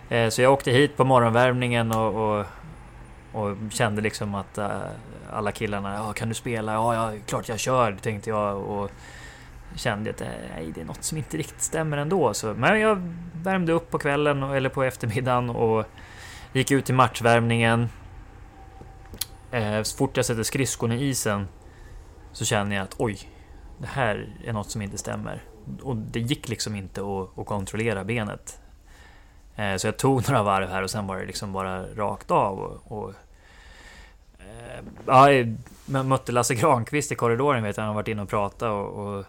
Eh, 0.09 0.29
så 0.29 0.43
jag 0.43 0.53
åkte 0.53 0.71
hit 0.71 0.97
på 0.97 1.05
morgonvärmningen 1.05 1.93
och, 1.93 2.39
och, 2.39 2.47
och 3.33 3.57
kände 3.71 4.03
liksom 4.03 4.35
att 4.35 4.59
eh, 4.59 4.69
alla 5.33 5.53
killarna, 5.53 5.95
ja 5.95 6.13
kan 6.13 6.29
du 6.29 6.35
spela? 6.35 6.73
Ja, 6.73 6.95
ja, 6.95 7.19
klart 7.27 7.49
jag 7.49 7.59
kör, 7.59 7.97
tänkte 8.03 8.31
jag. 8.31 8.57
Och 8.57 8.91
kände 9.75 10.11
att 10.11 10.21
eh, 10.21 10.29
nej, 10.55 10.73
det 10.75 10.81
är 10.81 10.85
något 10.85 11.05
som 11.05 11.19
inte 11.19 11.37
riktigt 11.37 11.63
stämmer 11.63 11.97
ändå. 11.97 12.35
Så, 12.35 12.55
men 12.55 12.81
jag 12.81 13.15
värmde 13.43 13.73
upp 13.73 13.91
på 13.91 13.99
kvällen 13.99 14.43
eller 14.43 14.69
på 14.69 14.83
eftermiddagen 14.83 15.51
och 15.51 15.87
gick 16.53 16.71
ut 16.71 16.91
i 16.91 16.93
matchvärmningen 16.93 17.89
eh, 19.51 19.83
så 19.83 19.97
fort 19.97 20.17
jag 20.17 20.27
sätter 20.27 20.43
skridskon 20.43 20.93
i 20.93 21.05
isen 21.05 21.49
så 22.33 22.45
känner 22.45 22.77
jag 22.77 22.83
att 22.83 22.95
oj, 22.99 23.19
det 23.79 23.87
här 23.87 24.37
är 24.45 24.53
något 24.53 24.71
som 24.71 24.83
inte 24.83 24.99
stämmer. 24.99 25.43
Och 25.83 25.97
det 25.97 26.21
gick 26.21 26.49
liksom 26.49 26.77
inte 26.77 27.01
att, 27.01 27.39
att 27.39 27.47
kontrollera 27.47 28.05
benet. 28.05 28.61
Eh, 29.57 29.77
så 29.77 29.87
jag 29.87 29.97
tog 29.97 30.29
några 30.29 30.43
varv 30.43 30.69
här 30.69 30.83
och 30.83 30.91
sen 30.91 31.07
var 31.07 31.17
det 31.17 31.27
liksom 31.27 31.53
bara 31.53 31.87
rakt 31.87 32.31
av. 32.31 32.59
Och, 32.59 32.93
och 32.93 33.15
eh, 34.39 34.85
ja, 35.07 35.33
jag 35.33 35.57
mötte 36.07 36.33
Lasse 36.33 36.55
Granqvist 36.55 37.13
i 37.13 37.15
korridoren, 37.15 37.63
vet 37.63 37.77
jag, 37.77 37.85
han 37.85 37.89
har 37.89 37.95
varit 37.95 38.09
inne 38.09 38.23
och 38.23 38.29
pratat 38.29 38.63
och, 38.63 38.89
och 38.89 39.25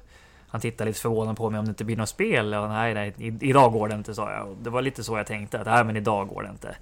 han 0.47 0.61
tittade 0.61 0.87
lite 0.87 0.99
förvånad 0.99 1.37
på 1.37 1.49
mig 1.49 1.59
om 1.59 1.65
det 1.65 1.69
inte 1.69 1.83
blir 1.83 1.97
något 1.97 2.09
spel. 2.09 2.53
Och 2.53 2.69
nej, 2.69 2.93
nej, 2.93 3.13
idag 3.41 3.71
går 3.71 3.87
det 3.87 3.95
inte, 3.95 4.15
sa 4.15 4.31
jag. 4.31 4.47
Och 4.47 4.55
det 4.61 4.69
var 4.69 4.81
lite 4.81 5.03
så 5.03 5.17
jag 5.17 5.27
tänkte, 5.27 5.59
att 5.59 5.67
nej, 5.67 5.83
men 5.83 5.97
idag 5.97 6.27
går 6.27 6.43
det 6.43 6.49
inte. 6.49 6.75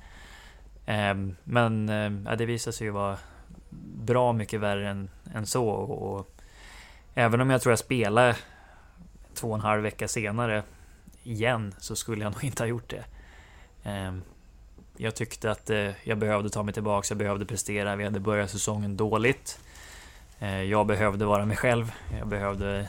Ehm, 0.90 1.36
men 1.44 1.90
ehm, 1.90 2.26
ja, 2.30 2.36
det 2.36 2.46
visade 2.46 2.74
sig 2.74 2.88
ju 2.88 2.92
vara 2.92 3.18
bra 3.96 4.34
mycket 4.34 4.60
värre 4.60 4.90
än, 4.90 5.10
än 5.34 5.46
så. 5.46 5.68
Och, 5.68 6.32
även 7.14 7.42
om 7.42 7.50
jag 7.50 7.62
tror 7.62 7.72
jag 7.72 7.80
spelade 7.80 8.36
två 9.34 9.50
och 9.50 9.56
en 9.56 9.62
halv 9.62 9.84
vecka 9.84 10.08
senare 10.08 10.64
igen 11.24 11.76
så 11.78 11.96
skulle 11.96 12.24
jag 12.24 12.32
nog 12.34 12.44
inte 12.44 12.64
ha 12.64 12.68
gjort 12.68 12.90
det. 12.90 13.06
Ehm, 13.84 14.22
jag 14.98 15.16
tyckte 15.16 15.52
att 15.52 15.70
eh, 15.70 15.92
jag 16.04 16.18
behövde 16.18 16.50
ta 16.50 16.64
mig 16.64 16.74
tillbaka, 16.74 17.06
jag 17.10 17.18
behövde 17.18 17.46
prestera. 17.46 17.96
Vi 17.96 18.04
hade 18.04 18.20
börjat 18.20 18.50
säsongen 18.50 18.98
dåligt. 18.98 19.60
Jag 20.70 20.88
behövde 20.88 21.26
vara 21.26 21.46
mig 21.46 21.58
själv. 21.58 21.92
Jag 22.20 22.28
behövde, 22.28 22.88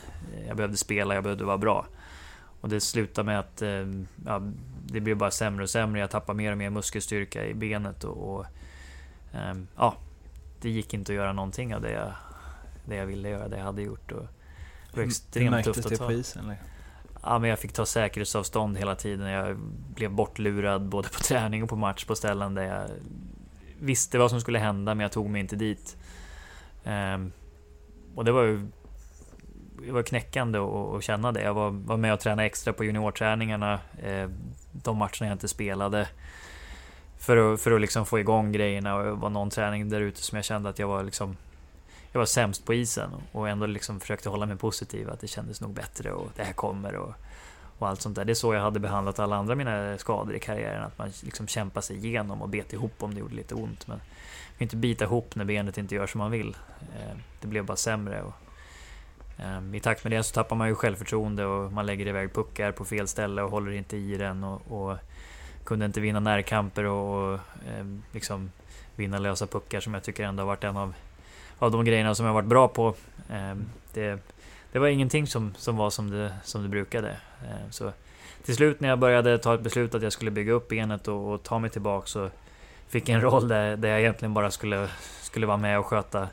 jag 0.48 0.56
behövde 0.56 0.76
spela, 0.76 1.14
jag 1.14 1.22
behövde 1.24 1.44
vara 1.44 1.58
bra. 1.58 1.86
Och 2.60 2.68
det 2.68 2.80
slutade 2.80 3.26
med 3.26 3.38
att 3.38 3.62
eh, 3.62 3.86
ja, 4.26 4.42
det 4.86 5.00
blev 5.00 5.16
bara 5.16 5.30
sämre 5.30 5.62
och 5.62 5.70
sämre. 5.70 6.00
Jag 6.00 6.10
tappade 6.10 6.36
mer 6.36 6.52
och 6.52 6.58
mer 6.58 6.70
muskelstyrka 6.70 7.46
i 7.46 7.54
benet 7.54 8.04
och, 8.04 8.34
och 8.34 8.46
ja, 9.76 9.96
det 10.60 10.70
gick 10.70 10.94
inte 10.94 11.12
att 11.12 11.16
göra 11.16 11.32
någonting 11.32 11.74
av 11.74 11.80
det 11.80 11.92
jag, 11.92 12.12
det 12.84 12.96
jag 12.96 13.06
ville 13.06 13.28
göra, 13.28 13.48
det 13.48 13.56
jag 13.56 13.64
hade 13.64 13.82
gjort. 13.82 14.12
Och 14.12 14.26
det 14.92 15.00
var 15.00 15.04
extremt 15.04 15.64
tufft 15.64 15.78
att 15.78 15.88
det 15.88 15.96
ta. 15.96 16.06
på 16.06 16.12
isen? 16.12 16.44
Eller? 16.44 16.56
Ja, 17.22 17.38
men 17.38 17.50
jag 17.50 17.58
fick 17.58 17.72
ta 17.72 17.86
säkerhetsavstånd 17.86 18.78
hela 18.78 18.94
tiden. 18.94 19.26
Jag 19.26 19.58
blev 19.94 20.10
bortlurad 20.10 20.88
både 20.88 21.08
på 21.08 21.18
träning 21.24 21.62
och 21.62 21.68
på 21.68 21.76
match 21.76 22.04
på 22.04 22.14
ställen 22.14 22.54
där 22.54 22.62
jag 22.62 22.88
visste 23.80 24.18
vad 24.18 24.30
som 24.30 24.40
skulle 24.40 24.58
hända, 24.58 24.94
men 24.94 25.02
jag 25.02 25.12
tog 25.12 25.30
mig 25.30 25.40
inte 25.40 25.56
dit. 25.56 25.96
Um, 26.84 27.32
och 28.14 28.24
det 28.24 28.32
var 28.32 28.42
ju 28.42 28.66
det 29.86 29.92
var 29.92 30.02
knäckande 30.02 30.58
att 30.58 31.04
känna 31.04 31.32
det. 31.32 31.42
Jag 31.42 31.54
var, 31.54 31.70
var 31.70 31.96
med 31.96 32.12
och 32.12 32.20
tränade 32.20 32.46
extra 32.46 32.72
på 32.72 32.84
juniorträningarna. 32.84 33.80
Eh, 34.02 34.28
de 34.72 34.96
matcherna 34.96 35.26
jag 35.26 35.32
inte 35.32 35.48
spelade. 35.48 36.08
För 37.18 37.54
att, 37.54 37.60
för 37.60 37.72
att 37.72 37.80
liksom 37.80 38.06
få 38.06 38.18
igång 38.18 38.52
grejerna 38.52 38.96
och 38.96 39.04
det 39.04 39.12
var 39.12 39.30
någon 39.30 39.50
träning 39.50 39.88
där 39.88 40.00
ute 40.00 40.22
som 40.22 40.36
jag 40.36 40.44
kände 40.44 40.68
att 40.68 40.78
jag 40.78 40.88
var 40.88 41.02
liksom 41.02 41.36
jag 42.12 42.18
var 42.18 42.26
sämst 42.26 42.64
på 42.64 42.74
isen 42.74 43.10
och 43.32 43.48
ändå 43.48 43.66
liksom 43.66 44.00
försökte 44.00 44.28
hålla 44.28 44.46
mig 44.46 44.56
positiv, 44.56 45.10
att 45.10 45.20
det 45.20 45.26
kändes 45.26 45.60
nog 45.60 45.74
bättre 45.74 46.12
och 46.12 46.28
det 46.36 46.42
här 46.42 46.52
kommer 46.52 46.96
och, 46.96 47.14
och 47.78 47.88
allt 47.88 48.00
sånt 48.00 48.16
där. 48.16 48.24
Det 48.24 48.32
är 48.32 48.34
så 48.34 48.54
jag 48.54 48.60
hade 48.60 48.80
behandlat 48.80 49.18
alla 49.18 49.36
andra 49.36 49.54
mina 49.54 49.98
skador 49.98 50.34
i 50.34 50.38
karriären, 50.38 50.82
att 50.82 50.98
man 50.98 51.12
liksom 51.22 51.46
kämpar 51.46 51.80
sig 51.80 52.06
igenom 52.06 52.42
och 52.42 52.48
bet 52.48 52.72
ihop 52.72 53.02
om 53.02 53.14
det 53.14 53.20
gjorde 53.20 53.34
lite 53.34 53.54
ont. 53.54 53.86
Men 53.86 53.96
man 53.96 54.58
kan 54.58 54.64
inte 54.64 54.76
bita 54.76 55.04
ihop 55.04 55.34
när 55.34 55.44
benet 55.44 55.78
inte 55.78 55.94
gör 55.94 56.06
som 56.06 56.18
man 56.18 56.30
vill. 56.30 56.56
Eh, 56.80 57.16
det 57.40 57.46
blev 57.46 57.64
bara 57.64 57.76
sämre. 57.76 58.22
Och, 58.22 58.34
Ehm, 59.38 59.74
I 59.74 59.80
takt 59.80 60.04
med 60.04 60.12
det 60.12 60.22
så 60.22 60.34
tappar 60.34 60.56
man 60.56 60.68
ju 60.68 60.74
självförtroende 60.74 61.44
och 61.44 61.72
man 61.72 61.86
lägger 61.86 62.06
iväg 62.06 62.34
puckar 62.34 62.72
på 62.72 62.84
fel 62.84 63.08
ställe 63.08 63.42
och 63.42 63.50
håller 63.50 63.72
inte 63.72 63.96
i 63.96 64.16
den. 64.16 64.44
Och, 64.44 64.90
och 64.90 64.96
kunde 65.64 65.86
inte 65.86 66.00
vinna 66.00 66.20
närkamper 66.20 66.84
och, 66.84 67.32
och 67.32 67.38
ehm, 67.68 68.02
liksom 68.12 68.50
vinna 68.96 69.18
lösa 69.18 69.46
puckar 69.46 69.80
som 69.80 69.94
jag 69.94 70.02
tycker 70.02 70.24
ändå 70.24 70.42
har 70.42 70.46
varit 70.46 70.64
en 70.64 70.76
av 70.76 70.94
av 71.58 71.70
de 71.70 71.84
grejerna 71.84 72.14
som 72.14 72.26
jag 72.26 72.32
varit 72.32 72.48
bra 72.48 72.68
på. 72.68 72.94
Ehm, 73.30 73.64
det, 73.94 74.18
det 74.72 74.78
var 74.78 74.88
ingenting 74.88 75.26
som, 75.26 75.54
som 75.56 75.76
var 75.76 75.90
som 75.90 76.10
det, 76.10 76.34
som 76.44 76.62
det 76.62 76.68
brukade. 76.68 77.16
Så 77.70 77.92
till 78.44 78.56
slut 78.56 78.80
när 78.80 78.88
jag 78.88 78.98
började 78.98 79.38
ta 79.38 79.54
ett 79.54 79.60
beslut 79.60 79.94
att 79.94 80.02
jag 80.02 80.12
skulle 80.12 80.30
bygga 80.30 80.52
upp 80.52 80.68
benet 80.68 81.08
och, 81.08 81.32
och 81.32 81.42
ta 81.42 81.58
mig 81.58 81.70
tillbaka 81.70 82.06
så 82.06 82.30
fick 82.88 83.08
jag 83.08 83.14
en 83.14 83.20
roll 83.20 83.48
där, 83.48 83.76
där 83.76 83.88
jag 83.88 84.00
egentligen 84.00 84.34
bara 84.34 84.50
skulle, 84.50 84.88
skulle 85.22 85.46
vara 85.46 85.56
med 85.56 85.78
och 85.78 85.86
sköta, 85.86 86.28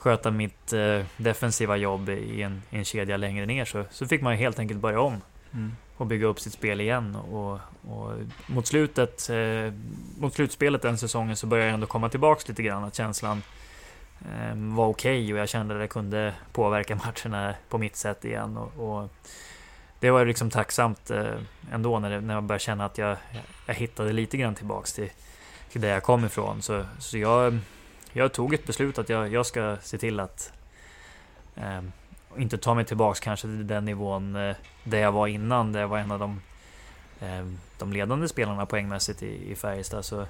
sköta 0.00 0.30
mitt 0.30 0.72
eh, 0.72 1.04
defensiva 1.16 1.76
jobb 1.76 2.08
i 2.08 2.42
en, 2.42 2.62
i 2.70 2.78
en 2.78 2.84
kedja 2.84 3.16
längre 3.16 3.46
ner. 3.46 3.64
Så, 3.64 3.84
så 3.90 4.06
fick 4.06 4.22
man 4.22 4.34
helt 4.34 4.58
enkelt 4.58 4.80
börja 4.80 5.00
om. 5.00 5.20
Mm. 5.52 5.72
och 5.96 6.06
bygga 6.06 6.26
upp 6.26 6.40
sitt 6.40 6.52
spel 6.52 6.80
igen. 6.80 7.16
Och, 7.16 7.58
och 7.90 8.12
mot 8.46 8.66
slutet, 8.66 9.30
eh, 9.30 9.72
mot 10.18 10.34
slutspelet 10.34 10.82
den 10.82 10.98
säsongen 10.98 11.36
så 11.36 11.46
började 11.46 11.68
jag 11.68 11.74
ändå 11.74 11.86
komma 11.86 12.08
tillbaks 12.08 12.48
lite 12.48 12.62
grann. 12.62 12.84
Att 12.84 12.94
känslan 12.94 13.42
Ehm, 14.28 14.74
var 14.74 14.86
okej 14.86 15.22
okay 15.22 15.32
och 15.32 15.38
jag 15.38 15.48
kände 15.48 15.74
att 15.74 15.80
jag 15.80 15.90
kunde 15.90 16.34
påverka 16.52 16.94
matcherna 17.24 17.54
på 17.68 17.78
mitt 17.78 17.96
sätt 17.96 18.24
igen. 18.24 18.56
Och, 18.56 19.00
och 19.02 19.08
det 20.00 20.10
var 20.10 20.24
liksom 20.24 20.50
tacksamt 20.50 21.10
eh, 21.10 21.34
ändå 21.72 21.98
när, 21.98 22.10
det, 22.10 22.20
när 22.20 22.34
jag 22.34 22.42
började 22.42 22.64
känna 22.64 22.84
att 22.84 22.98
jag, 22.98 23.16
jag 23.66 23.74
hittade 23.74 24.12
lite 24.12 24.36
grann 24.36 24.54
tillbaks 24.54 24.92
till, 24.92 25.10
till 25.72 25.80
där 25.80 25.88
jag 25.88 26.02
kom 26.02 26.24
ifrån. 26.24 26.62
Så, 26.62 26.84
så 26.98 27.18
jag, 27.18 27.58
jag 28.12 28.32
tog 28.32 28.54
ett 28.54 28.66
beslut 28.66 28.98
att 28.98 29.08
jag, 29.08 29.32
jag 29.32 29.46
ska 29.46 29.76
se 29.82 29.98
till 29.98 30.20
att 30.20 30.52
eh, 31.54 31.82
inte 32.36 32.58
ta 32.58 32.74
mig 32.74 32.84
tillbaks 32.84 33.20
kanske 33.20 33.46
till 33.46 33.66
den 33.66 33.84
nivån 33.84 34.36
eh, 34.36 34.56
där 34.84 34.98
jag 34.98 35.12
var 35.12 35.26
innan, 35.26 35.72
där 35.72 35.80
jag 35.80 35.88
var 35.88 35.98
en 35.98 36.10
av 36.10 36.18
de, 36.18 36.40
eh, 37.20 37.46
de 37.78 37.92
ledande 37.92 38.28
spelarna 38.28 38.66
poängmässigt 38.66 39.22
i, 39.22 39.50
i 39.52 39.54
Färjestad. 39.54 40.04
Så, 40.04 40.26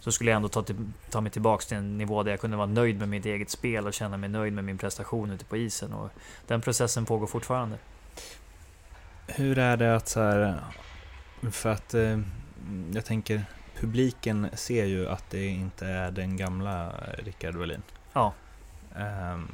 så 0.00 0.12
skulle 0.12 0.30
jag 0.30 0.36
ändå 0.36 0.48
ta, 0.48 0.62
till, 0.62 0.76
ta 1.10 1.20
mig 1.20 1.32
tillbaks 1.32 1.66
till 1.66 1.76
en 1.76 1.98
nivå 1.98 2.22
där 2.22 2.30
jag 2.30 2.40
kunde 2.40 2.56
vara 2.56 2.66
nöjd 2.66 2.98
med 2.98 3.08
mitt 3.08 3.26
eget 3.26 3.50
spel 3.50 3.86
och 3.86 3.94
känna 3.94 4.16
mig 4.16 4.28
nöjd 4.28 4.52
med 4.52 4.64
min 4.64 4.78
prestation 4.78 5.30
ute 5.30 5.44
på 5.44 5.56
isen. 5.56 5.92
Och 5.92 6.10
den 6.46 6.60
processen 6.60 7.04
pågår 7.04 7.26
fortfarande. 7.26 7.78
Hur 9.26 9.58
är 9.58 9.76
det 9.76 9.96
att 9.96 10.08
så 10.08 10.20
här, 10.20 10.60
för 11.50 11.72
att 11.72 11.94
eh, 11.94 12.20
jag 12.92 13.04
tänker 13.04 13.44
publiken 13.80 14.48
ser 14.52 14.84
ju 14.84 15.08
att 15.08 15.30
det 15.30 15.46
inte 15.46 15.86
är 15.86 16.10
den 16.10 16.36
gamla 16.36 16.92
Rickard 17.18 17.54
Wallin. 17.54 17.82
Ja. 18.12 18.32
Um, 18.96 19.48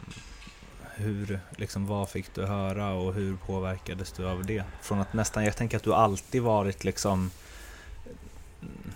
hur, 0.94 1.40
liksom, 1.56 1.86
vad 1.86 2.08
fick 2.08 2.34
du 2.34 2.46
höra 2.46 2.92
och 2.92 3.14
hur 3.14 3.36
påverkades 3.36 4.12
du 4.12 4.26
av 4.26 4.44
det? 4.44 4.64
Från 4.80 5.00
att 5.00 5.12
nästan, 5.12 5.44
jag 5.44 5.56
tänker 5.56 5.76
att 5.76 5.82
du 5.82 5.94
alltid 5.94 6.42
varit 6.42 6.84
liksom 6.84 7.30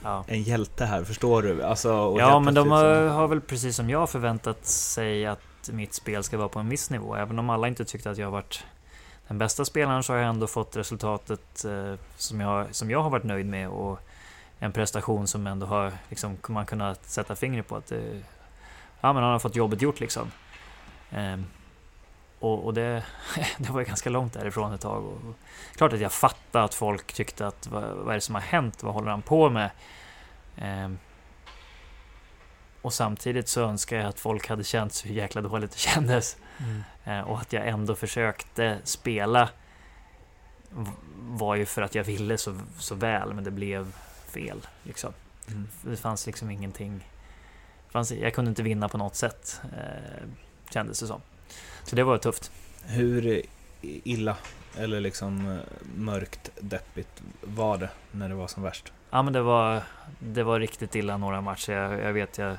ja. 0.02 0.24
en 0.28 0.42
hjälte 0.42 0.84
här, 0.84 1.04
förstår 1.04 1.42
du? 1.42 1.62
Alltså, 1.62 2.16
ja, 2.18 2.40
men 2.40 2.54
de 2.54 2.70
har, 2.70 3.08
har, 3.08 3.28
väl 3.28 3.40
precis 3.40 3.76
som 3.76 3.90
jag 3.90 4.10
förväntat 4.10 4.66
sig 4.66 5.26
att 5.26 5.70
mitt 5.72 5.94
spel 5.94 6.22
ska 6.22 6.38
vara 6.38 6.48
på 6.48 6.58
en 6.58 6.68
viss 6.68 6.90
nivå. 6.90 7.16
Även 7.16 7.38
om 7.38 7.50
alla 7.50 7.68
inte 7.68 7.84
tyckte 7.84 8.10
att 8.10 8.18
jag 8.18 8.30
varit 8.30 8.64
den 9.28 9.38
bästa 9.38 9.64
spelaren 9.64 10.02
så 10.02 10.12
har 10.12 10.20
jag 10.20 10.28
ändå 10.28 10.46
fått 10.46 10.76
resultatet 10.76 11.64
eh, 11.64 11.94
som, 12.16 12.40
jag, 12.40 12.74
som 12.74 12.90
jag 12.90 13.02
har 13.02 13.10
varit 13.10 13.24
nöjd 13.24 13.46
med 13.46 13.68
och 13.68 13.98
en 14.64 14.72
prestation 14.72 15.26
som 15.26 15.46
ändå 15.46 15.66
har 15.66 15.92
liksom, 16.08 16.38
man 16.48 16.66
kunnat 16.66 17.04
sätta 17.04 17.36
fingret 17.36 17.68
på 17.68 17.76
att 17.76 17.86
det, 17.86 18.22
ja, 19.00 19.12
men 19.12 19.22
han 19.22 19.32
har 19.32 19.38
fått 19.38 19.56
jobbet 19.56 19.82
gjort 19.82 20.00
liksom. 20.00 20.30
Eh, 21.10 21.36
och, 22.38 22.64
och 22.64 22.74
det, 22.74 23.04
det 23.58 23.70
var 23.70 23.82
ganska 23.82 24.10
långt 24.10 24.32
därifrån 24.32 24.72
ett 24.72 24.80
tag. 24.80 25.04
Och, 25.04 25.20
klart 25.76 25.92
att 25.92 26.00
jag 26.00 26.12
fattade 26.12 26.64
att 26.64 26.74
folk 26.74 27.12
tyckte 27.12 27.46
att 27.46 27.66
vad, 27.66 27.82
vad 27.82 28.08
är 28.08 28.14
det 28.14 28.20
som 28.20 28.34
har 28.34 28.42
hänt? 28.42 28.82
Vad 28.82 28.94
håller 28.94 29.10
han 29.10 29.22
på 29.22 29.50
med? 29.50 29.70
Eh, 30.56 30.90
och 32.82 32.92
samtidigt 32.92 33.48
så 33.48 33.62
önskar 33.62 33.96
jag 33.96 34.06
att 34.06 34.20
folk 34.20 34.48
hade 34.48 34.64
känt 34.64 35.02
hur 35.06 35.14
jäkla 35.14 35.40
dåligt 35.40 35.72
det 35.72 35.78
kändes. 35.78 36.36
Mm. 36.58 36.82
Eh, 37.04 37.20
och 37.30 37.40
att 37.40 37.52
jag 37.52 37.68
ändå 37.68 37.94
försökte 37.94 38.78
spela 38.84 39.48
var 41.18 41.54
ju 41.54 41.66
för 41.66 41.82
att 41.82 41.94
jag 41.94 42.04
ville 42.04 42.38
så, 42.38 42.60
så 42.78 42.94
väl, 42.94 43.34
men 43.34 43.44
det 43.44 43.50
blev 43.50 43.92
fel. 44.34 44.66
Liksom. 44.82 45.12
Mm. 45.48 45.68
Det 45.82 45.96
fanns 45.96 46.26
liksom 46.26 46.50
ingenting. 46.50 47.08
Fanns, 47.88 48.12
jag 48.12 48.34
kunde 48.34 48.48
inte 48.48 48.62
vinna 48.62 48.88
på 48.88 48.98
något 48.98 49.16
sätt, 49.16 49.60
eh, 49.64 50.28
kändes 50.70 51.00
det 51.00 51.06
som. 51.06 51.20
Så 51.84 51.96
det 51.96 52.04
var 52.04 52.18
tufft. 52.18 52.50
Hur 52.84 53.42
illa 53.82 54.36
eller 54.76 55.00
liksom 55.00 55.50
eh, 55.50 55.58
mörkt, 55.96 56.50
deppigt 56.60 57.22
var 57.40 57.78
det 57.78 57.90
när 58.10 58.28
det 58.28 58.34
var 58.34 58.46
som 58.46 58.62
värst? 58.62 58.92
Ja 59.10 59.22
men 59.22 59.32
det 59.32 59.42
var, 59.42 59.82
det 60.18 60.42
var 60.42 60.60
riktigt 60.60 60.94
illa 60.94 61.16
några 61.16 61.40
matcher. 61.40 61.72
Jag, 61.72 62.00
jag 62.00 62.12
vet, 62.12 62.38
jag, 62.38 62.56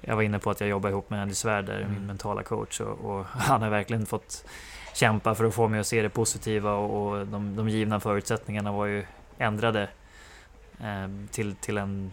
jag 0.00 0.16
var 0.16 0.22
inne 0.22 0.38
på 0.38 0.50
att 0.50 0.60
jag 0.60 0.68
jobbar 0.68 0.90
ihop 0.90 1.10
med 1.10 1.22
Andy 1.22 1.34
Svärder, 1.34 1.80
mm. 1.80 1.92
min 1.92 2.06
mentala 2.06 2.42
coach. 2.42 2.80
Och, 2.80 3.10
och, 3.10 3.26
han 3.30 3.62
har 3.62 3.70
verkligen 3.70 4.06
fått 4.06 4.44
kämpa 4.94 5.34
för 5.34 5.44
att 5.44 5.54
få 5.54 5.68
mig 5.68 5.80
att 5.80 5.86
se 5.86 6.02
det 6.02 6.08
positiva 6.08 6.72
och, 6.74 7.06
och 7.06 7.26
de, 7.26 7.56
de 7.56 7.68
givna 7.68 8.00
förutsättningarna 8.00 8.72
var 8.72 8.86
ju 8.86 9.06
ändrade 9.38 9.88
Ehm, 10.80 11.28
till, 11.30 11.54
till, 11.54 11.78
en, 11.78 12.12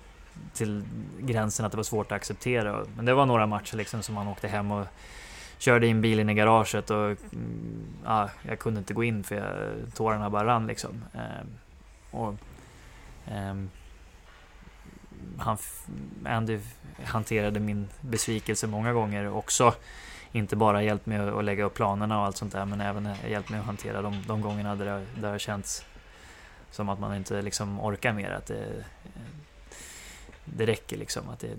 till 0.53 0.83
gränsen 1.19 1.65
att 1.65 1.71
det 1.71 1.77
var 1.77 1.83
svårt 1.83 2.11
att 2.11 2.15
acceptera. 2.15 2.85
Men 2.95 3.05
det 3.05 3.13
var 3.13 3.25
några 3.25 3.47
matcher 3.47 3.77
liksom 3.77 4.03
som 4.03 4.15
man 4.15 4.27
åkte 4.27 4.47
hem 4.47 4.71
och 4.71 4.85
körde 5.57 5.87
in 5.87 6.01
bilen 6.01 6.29
i 6.29 6.33
garaget 6.33 6.89
och 6.89 7.05
mm, 7.05 7.17
ja, 8.05 8.29
jag 8.41 8.59
kunde 8.59 8.79
inte 8.79 8.93
gå 8.93 9.03
in 9.03 9.23
för 9.23 9.35
jag, 9.35 9.47
tårarna 9.93 10.29
bara 10.29 10.45
rann 10.45 10.67
liksom. 10.67 11.03
Ehm, 11.13 11.47
och, 12.11 12.35
ehm, 13.27 13.69
han, 15.37 15.57
Andy 16.25 16.59
hanterade 17.03 17.59
min 17.59 17.87
besvikelse 18.01 18.67
många 18.67 18.93
gånger 18.93 19.35
också. 19.35 19.73
Inte 20.31 20.55
bara 20.55 20.83
hjälpt 20.83 21.05
mig 21.05 21.17
att 21.29 21.45
lägga 21.45 21.63
upp 21.63 21.73
planerna 21.73 22.19
och 22.19 22.25
allt 22.25 22.37
sånt 22.37 22.53
där 22.53 22.65
men 22.65 22.81
även 22.81 23.09
hjälpt 23.29 23.49
mig 23.49 23.59
att 23.59 23.65
hantera 23.65 24.01
de, 24.01 24.23
de 24.27 24.41
gångerna 24.41 24.75
där 24.75 24.85
det, 24.85 25.21
där 25.21 25.33
det 25.33 25.39
känts 25.39 25.85
som 26.73 26.89
att 26.89 26.99
man 26.99 27.15
inte 27.15 27.41
liksom 27.41 27.79
orkar 27.79 28.13
mer. 28.13 28.31
Att 28.31 28.45
det, 28.45 28.83
det 30.45 30.65
räcker 30.65 30.97
liksom. 30.97 31.29
Att 31.29 31.39
det, 31.39 31.49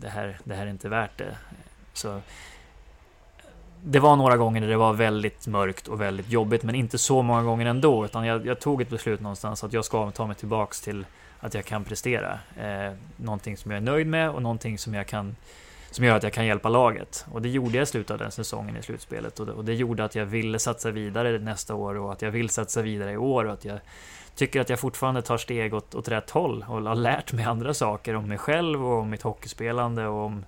det, 0.00 0.08
här, 0.08 0.38
det 0.44 0.54
här 0.54 0.66
är 0.66 0.70
inte 0.70 0.88
värt 0.88 1.18
det. 1.18 1.36
Så 1.92 2.20
det 3.82 3.98
var 3.98 4.16
några 4.16 4.36
gånger 4.36 4.60
där 4.60 4.68
det 4.68 4.76
var 4.76 4.92
väldigt 4.92 5.46
mörkt 5.46 5.88
och 5.88 6.00
väldigt 6.00 6.30
jobbigt, 6.30 6.62
men 6.62 6.74
inte 6.74 6.98
så 6.98 7.22
många 7.22 7.42
gånger 7.42 7.66
ändå. 7.66 8.04
Utan 8.04 8.26
jag, 8.26 8.46
jag 8.46 8.60
tog 8.60 8.82
ett 8.82 8.90
beslut 8.90 9.20
någonstans 9.20 9.64
att 9.64 9.72
jag 9.72 9.84
ska 9.84 10.10
ta 10.10 10.26
mig 10.26 10.36
tillbaks 10.36 10.80
till 10.80 11.06
att 11.40 11.54
jag 11.54 11.64
kan 11.64 11.84
prestera. 11.84 12.38
Eh, 12.56 12.94
någonting 13.16 13.56
som 13.56 13.70
jag 13.70 13.78
är 13.78 13.84
nöjd 13.84 14.06
med 14.06 14.30
och 14.30 14.42
någonting 14.42 14.78
som 14.78 14.94
jag 14.94 15.06
kan 15.06 15.36
som 15.90 16.04
gör 16.04 16.16
att 16.16 16.22
jag 16.22 16.32
kan 16.32 16.46
hjälpa 16.46 16.68
laget. 16.68 17.26
Och 17.32 17.42
det 17.42 17.48
gjorde 17.48 17.76
jag 17.76 17.82
i 17.82 17.86
slutet 17.86 18.10
av 18.10 18.18
den 18.18 18.30
säsongen 18.30 18.76
i 18.76 18.82
slutspelet. 18.82 19.40
Och 19.40 19.46
det, 19.46 19.52
och 19.52 19.64
det 19.64 19.74
gjorde 19.74 20.04
att 20.04 20.14
jag 20.14 20.26
ville 20.26 20.58
satsa 20.58 20.90
vidare 20.90 21.38
nästa 21.38 21.74
år 21.74 21.94
och 21.94 22.12
att 22.12 22.22
jag 22.22 22.30
vill 22.30 22.50
satsa 22.50 22.82
vidare 22.82 23.12
i 23.12 23.16
år. 23.16 23.44
Och 23.44 23.52
att 23.52 23.64
jag 23.64 23.78
tycker 24.38 24.60
att 24.60 24.68
jag 24.68 24.80
fortfarande 24.80 25.22
tar 25.22 25.38
steg 25.38 25.74
åt, 25.74 25.94
åt 25.94 26.08
rätt 26.08 26.30
håll 26.30 26.64
och 26.68 26.82
har 26.82 26.94
lärt 26.94 27.32
mig 27.32 27.44
andra 27.44 27.74
saker 27.74 28.14
om 28.14 28.28
mig 28.28 28.38
själv 28.38 28.86
och 28.86 28.98
om 28.98 29.10
mitt 29.10 29.22
hockeyspelande 29.22 30.06
och 30.06 30.24
om 30.24 30.44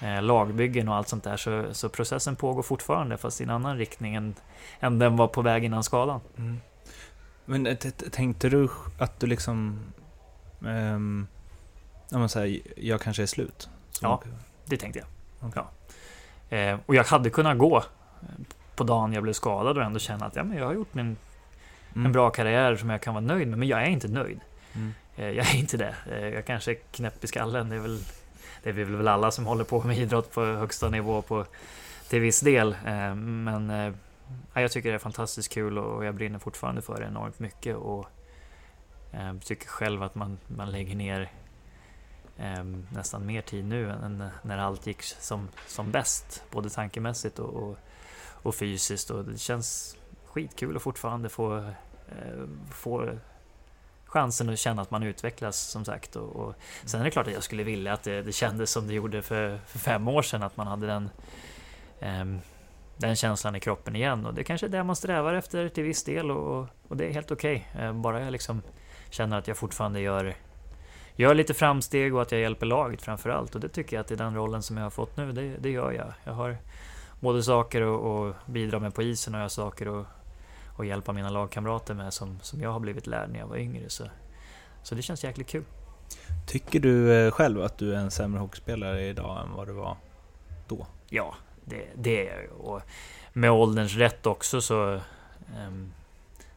eh, 0.00 0.22
lagbyggen 0.22 0.88
och 0.88 0.94
allt 0.94 1.08
sånt 1.08 1.24
där. 1.24 1.36
Så, 1.36 1.74
så, 1.74 1.88
processen 1.88 2.36
pågår 2.36 2.62
fortfarande 2.62 3.16
fast 3.16 3.40
i 3.40 3.44
en 3.44 3.50
annan 3.50 3.78
riktning 3.78 4.14
än, 4.14 4.34
än 4.80 4.98
den 4.98 5.16
var 5.16 5.28
på 5.28 5.42
väg 5.42 5.64
innan 5.64 5.84
skadan. 5.84 6.20
Mm. 6.36 6.60
Men 7.44 7.66
eh, 7.66 7.76
tänkte 8.10 8.48
du 8.48 8.68
att 8.98 9.20
du 9.20 9.26
liksom... 9.26 9.80
Um, 10.60 11.26
man 12.10 12.28
säger, 12.28 12.62
jag 12.76 13.00
kanske 13.00 13.22
är 13.22 13.26
slut? 13.26 13.68
Ja, 14.00 14.22
det 14.64 14.76
tänkte 14.76 14.98
jag. 14.98 15.48
Okay. 15.48 15.62
Ja. 16.48 16.56
Eh, 16.56 16.78
och 16.86 16.94
jag 16.94 17.04
hade 17.04 17.30
kunnat 17.30 17.58
gå 17.58 17.82
på 18.76 18.84
dagen 18.84 19.12
jag 19.12 19.22
blev 19.22 19.32
skadad 19.32 19.78
och 19.78 19.84
ändå 19.84 19.98
känna 19.98 20.26
att 20.26 20.36
ja, 20.36 20.44
men 20.44 20.58
jag 20.58 20.66
har 20.66 20.74
gjort 20.74 20.94
min, 20.94 21.16
mm. 21.94 22.06
en 22.06 22.12
bra 22.12 22.30
karriär 22.30 22.76
som 22.76 22.90
jag 22.90 23.00
kan 23.00 23.14
vara 23.14 23.24
nöjd 23.24 23.48
med. 23.48 23.58
Men 23.58 23.68
jag 23.68 23.82
är 23.82 23.86
inte 23.86 24.08
nöjd. 24.08 24.40
Mm. 24.74 24.94
Eh, 25.16 25.30
jag 25.30 25.54
är 25.54 25.56
inte 25.58 25.76
det. 25.76 25.94
Eh, 26.10 26.28
jag 26.28 26.46
kanske 26.46 26.70
är 26.70 26.74
knäpp 26.74 27.24
i 27.24 27.26
skallen. 27.26 27.68
Det 27.68 27.76
är 27.76 27.80
väl 27.80 28.00
det 28.62 28.68
är 28.68 28.72
vi 28.72 28.84
väl 28.84 29.08
alla 29.08 29.30
som 29.30 29.46
håller 29.46 29.64
på 29.64 29.82
med 29.82 29.98
idrott 29.98 30.32
på 30.32 30.44
högsta 30.44 30.88
nivå 30.88 31.22
på, 31.22 31.46
till 32.08 32.20
viss 32.20 32.40
del. 32.40 32.76
Eh, 32.86 33.14
men 33.14 33.94
jag 34.54 34.72
tycker 34.72 34.88
det 34.88 34.94
är 34.94 34.98
fantastiskt 34.98 35.52
kul 35.52 35.78
och 35.78 36.04
jag 36.04 36.14
brinner 36.14 36.38
fortfarande 36.38 36.82
för 36.82 37.00
det 37.00 37.06
enormt 37.06 37.38
mycket. 37.38 37.76
Och 37.76 38.06
tycker 39.44 39.68
själv 39.68 40.02
att 40.02 40.14
man, 40.14 40.38
man 40.46 40.70
lägger 40.70 40.96
ner 40.96 41.30
nästan 42.88 43.26
mer 43.26 43.42
tid 43.42 43.64
nu 43.64 43.90
än 43.90 44.28
när 44.42 44.58
allt 44.58 44.86
gick 44.86 45.02
som, 45.02 45.48
som 45.66 45.90
bäst. 45.90 46.44
Både 46.50 46.70
tankemässigt 46.70 47.38
och, 47.38 47.54
och, 47.54 47.78
och 48.42 48.54
fysiskt. 48.54 49.10
Och 49.10 49.24
det 49.24 49.38
känns 49.38 49.96
skitkul 50.32 50.76
att 50.76 50.82
fortfarande 50.82 51.28
få, 51.28 51.70
få 52.70 53.18
chansen 54.12 54.48
att 54.48 54.58
känna 54.58 54.82
att 54.82 54.90
man 54.90 55.02
utvecklas 55.02 55.58
som 55.58 55.84
sagt. 55.84 56.16
Och, 56.16 56.36
och 56.36 56.54
sen 56.84 57.00
är 57.00 57.04
det 57.04 57.10
klart 57.10 57.26
att 57.26 57.32
jag 57.32 57.42
skulle 57.42 57.62
vilja 57.62 57.92
att 57.92 58.02
det, 58.02 58.22
det 58.22 58.32
kändes 58.32 58.70
som 58.70 58.86
det 58.86 58.94
gjorde 58.94 59.22
för, 59.22 59.58
för, 59.66 59.78
fem 59.78 60.08
år 60.08 60.22
sedan, 60.22 60.42
att 60.42 60.56
man 60.56 60.66
hade 60.66 60.86
den, 60.86 61.10
um, 62.00 62.40
den 62.96 63.16
känslan 63.16 63.56
i 63.56 63.60
kroppen 63.60 63.96
igen. 63.96 64.26
Och 64.26 64.34
det 64.34 64.44
kanske 64.44 64.66
är 64.66 64.70
det 64.70 64.84
man 64.84 64.96
strävar 64.96 65.34
efter 65.34 65.68
till 65.68 65.84
viss 65.84 66.04
del 66.04 66.30
och, 66.30 66.66
och 66.88 66.96
det 66.96 67.06
är 67.06 67.12
helt 67.12 67.30
okej. 67.30 67.68
Okay. 67.74 67.86
Uh, 67.86 67.92
bara 67.92 68.20
jag 68.20 68.32
liksom 68.32 68.62
känner 69.10 69.38
att 69.38 69.48
jag 69.48 69.56
fortfarande 69.56 70.00
gör, 70.00 70.34
gör 71.16 71.34
lite 71.34 71.54
framsteg 71.54 72.14
och 72.14 72.22
att 72.22 72.32
jag 72.32 72.40
hjälper 72.40 72.66
laget 72.66 73.02
framför 73.02 73.30
allt. 73.30 73.54
Och 73.54 73.60
det 73.60 73.68
tycker 73.68 73.96
jag 73.96 74.00
att 74.00 74.10
i 74.10 74.16
den 74.16 74.34
rollen 74.34 74.62
som 74.62 74.76
jag 74.76 74.84
har 74.84 74.90
fått 74.90 75.16
nu, 75.16 75.32
det, 75.32 75.56
det 75.56 75.70
gör 75.70 75.92
jag. 75.92 76.12
Jag 76.24 76.32
har 76.32 76.56
både 77.20 77.42
saker 77.42 77.82
att 78.28 78.46
bidra 78.46 78.78
med 78.78 78.94
på 78.94 79.02
isen 79.02 79.34
och 79.34 79.40
jag 79.40 79.44
har 79.44 79.48
saker 79.48 80.00
att 80.00 80.06
och 80.76 80.86
hjälpa 80.86 81.12
mina 81.12 81.30
lagkamrater 81.30 81.94
med 81.94 82.12
som, 82.12 82.38
som 82.42 82.60
jag 82.60 82.72
har 82.72 82.80
blivit 82.80 83.06
lärd 83.06 83.30
när 83.30 83.38
jag 83.38 83.46
var 83.46 83.56
yngre. 83.56 83.88
Så, 83.88 84.04
så 84.82 84.94
det 84.94 85.02
känns 85.02 85.24
jäkligt 85.24 85.48
kul. 85.48 85.64
Tycker 86.46 86.80
du 86.80 87.12
eh, 87.12 87.30
själv 87.30 87.62
att 87.62 87.78
du 87.78 87.94
är 87.94 87.98
en 87.98 88.10
sämre 88.10 88.40
hockeyspelare 88.40 89.06
idag 89.06 89.42
än 89.42 89.52
vad 89.52 89.66
du 89.66 89.72
var 89.72 89.96
då? 90.68 90.86
Ja, 91.08 91.34
det, 91.64 91.88
det 91.94 92.28
är 92.28 92.42
jag. 92.42 92.60
Och 92.60 92.82
med 93.32 93.50
ålderns 93.50 93.94
rätt 93.94 94.26
också 94.26 94.60
så, 94.60 95.00
um, 95.66 95.92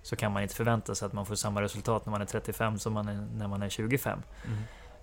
så 0.02 0.16
kan 0.16 0.32
man 0.32 0.44
inte 0.44 0.56
förvänta 0.56 0.96
sig 0.96 1.06
att 1.06 1.14
man 1.14 1.26
får 1.26 1.36
samma 1.36 1.62
resultat 1.62 2.06
när 2.06 2.12
man 2.12 2.22
är 2.22 2.26
35 2.26 2.80
som 2.80 2.94
man 2.94 3.08
är 3.08 3.28
när 3.38 3.48
man 3.48 3.64
är 3.64 3.70
25. 3.70 4.20
Mm. 4.46 4.60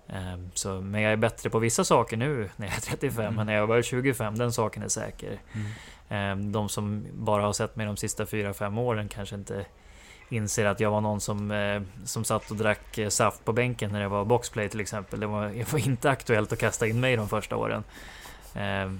Um, 0.07 0.51
så, 0.53 0.81
men 0.81 1.01
jag 1.01 1.13
är 1.13 1.17
bättre 1.17 1.49
på 1.49 1.59
vissa 1.59 1.83
saker 1.83 2.17
nu 2.17 2.49
när 2.55 2.67
jag 2.67 2.75
är 2.75 2.81
35 2.81 3.25
mm. 3.25 3.39
än 3.39 3.45
när 3.45 3.53
jag 3.53 3.67
var 3.67 3.81
25, 3.81 4.37
den 4.37 4.53
saken 4.53 4.83
är 4.83 4.87
säker. 4.87 5.39
Mm. 5.53 5.67
Ehm, 6.09 6.51
de 6.51 6.69
som 6.69 7.07
bara 7.13 7.41
har 7.41 7.53
sett 7.53 7.75
mig 7.75 7.85
de 7.85 7.97
sista 7.97 8.25
4-5 8.25 8.79
åren 8.79 9.09
kanske 9.09 9.35
inte 9.35 9.65
inser 10.29 10.65
att 10.65 10.79
jag 10.79 10.91
var 10.91 11.01
någon 11.01 11.21
som, 11.21 11.51
eh, 11.51 11.81
som 12.05 12.23
satt 12.23 12.51
och 12.51 12.57
drack 12.57 12.97
eh, 12.97 13.09
saft 13.09 13.45
på 13.45 13.53
bänken 13.53 13.91
när 13.91 14.01
det 14.01 14.07
var 14.07 14.25
boxplay 14.25 14.69
till 14.69 14.79
exempel. 14.79 15.19
Det 15.19 15.27
var, 15.27 15.47
det 15.49 15.73
var 15.73 15.79
inte 15.79 16.09
aktuellt 16.09 16.53
att 16.53 16.59
kasta 16.59 16.87
in 16.87 16.99
mig 16.99 17.15
de 17.15 17.29
första 17.29 17.55
åren. 17.55 17.83
Ehm, 18.55 18.99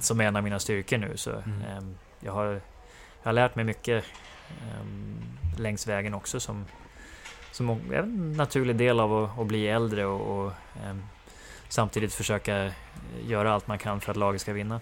som 0.00 0.20
är 0.20 0.24
en 0.24 0.36
av 0.36 0.42
mina 0.42 0.58
styrkor 0.58 0.98
nu. 0.98 1.16
Så, 1.16 1.30
mm. 1.30 1.62
Ehm, 1.62 1.94
jag, 2.20 2.32
har, 2.32 2.46
jag 2.46 2.60
har 3.24 3.32
lärt 3.32 3.54
mig 3.54 3.64
mycket 3.64 4.04
längs 5.58 5.86
vägen 5.86 6.14
också 6.14 6.40
som, 6.40 6.64
som 7.52 7.70
en 7.92 8.32
naturlig 8.32 8.76
del 8.76 9.00
av 9.00 9.24
att, 9.24 9.38
att 9.38 9.46
bli 9.46 9.68
äldre 9.68 10.06
och, 10.06 10.46
och 10.46 10.52
samtidigt 11.68 12.14
försöka 12.14 12.70
göra 13.26 13.52
allt 13.52 13.66
man 13.66 13.78
kan 13.78 14.00
för 14.00 14.10
att 14.10 14.16
laget 14.16 14.40
ska 14.40 14.52
vinna. 14.52 14.80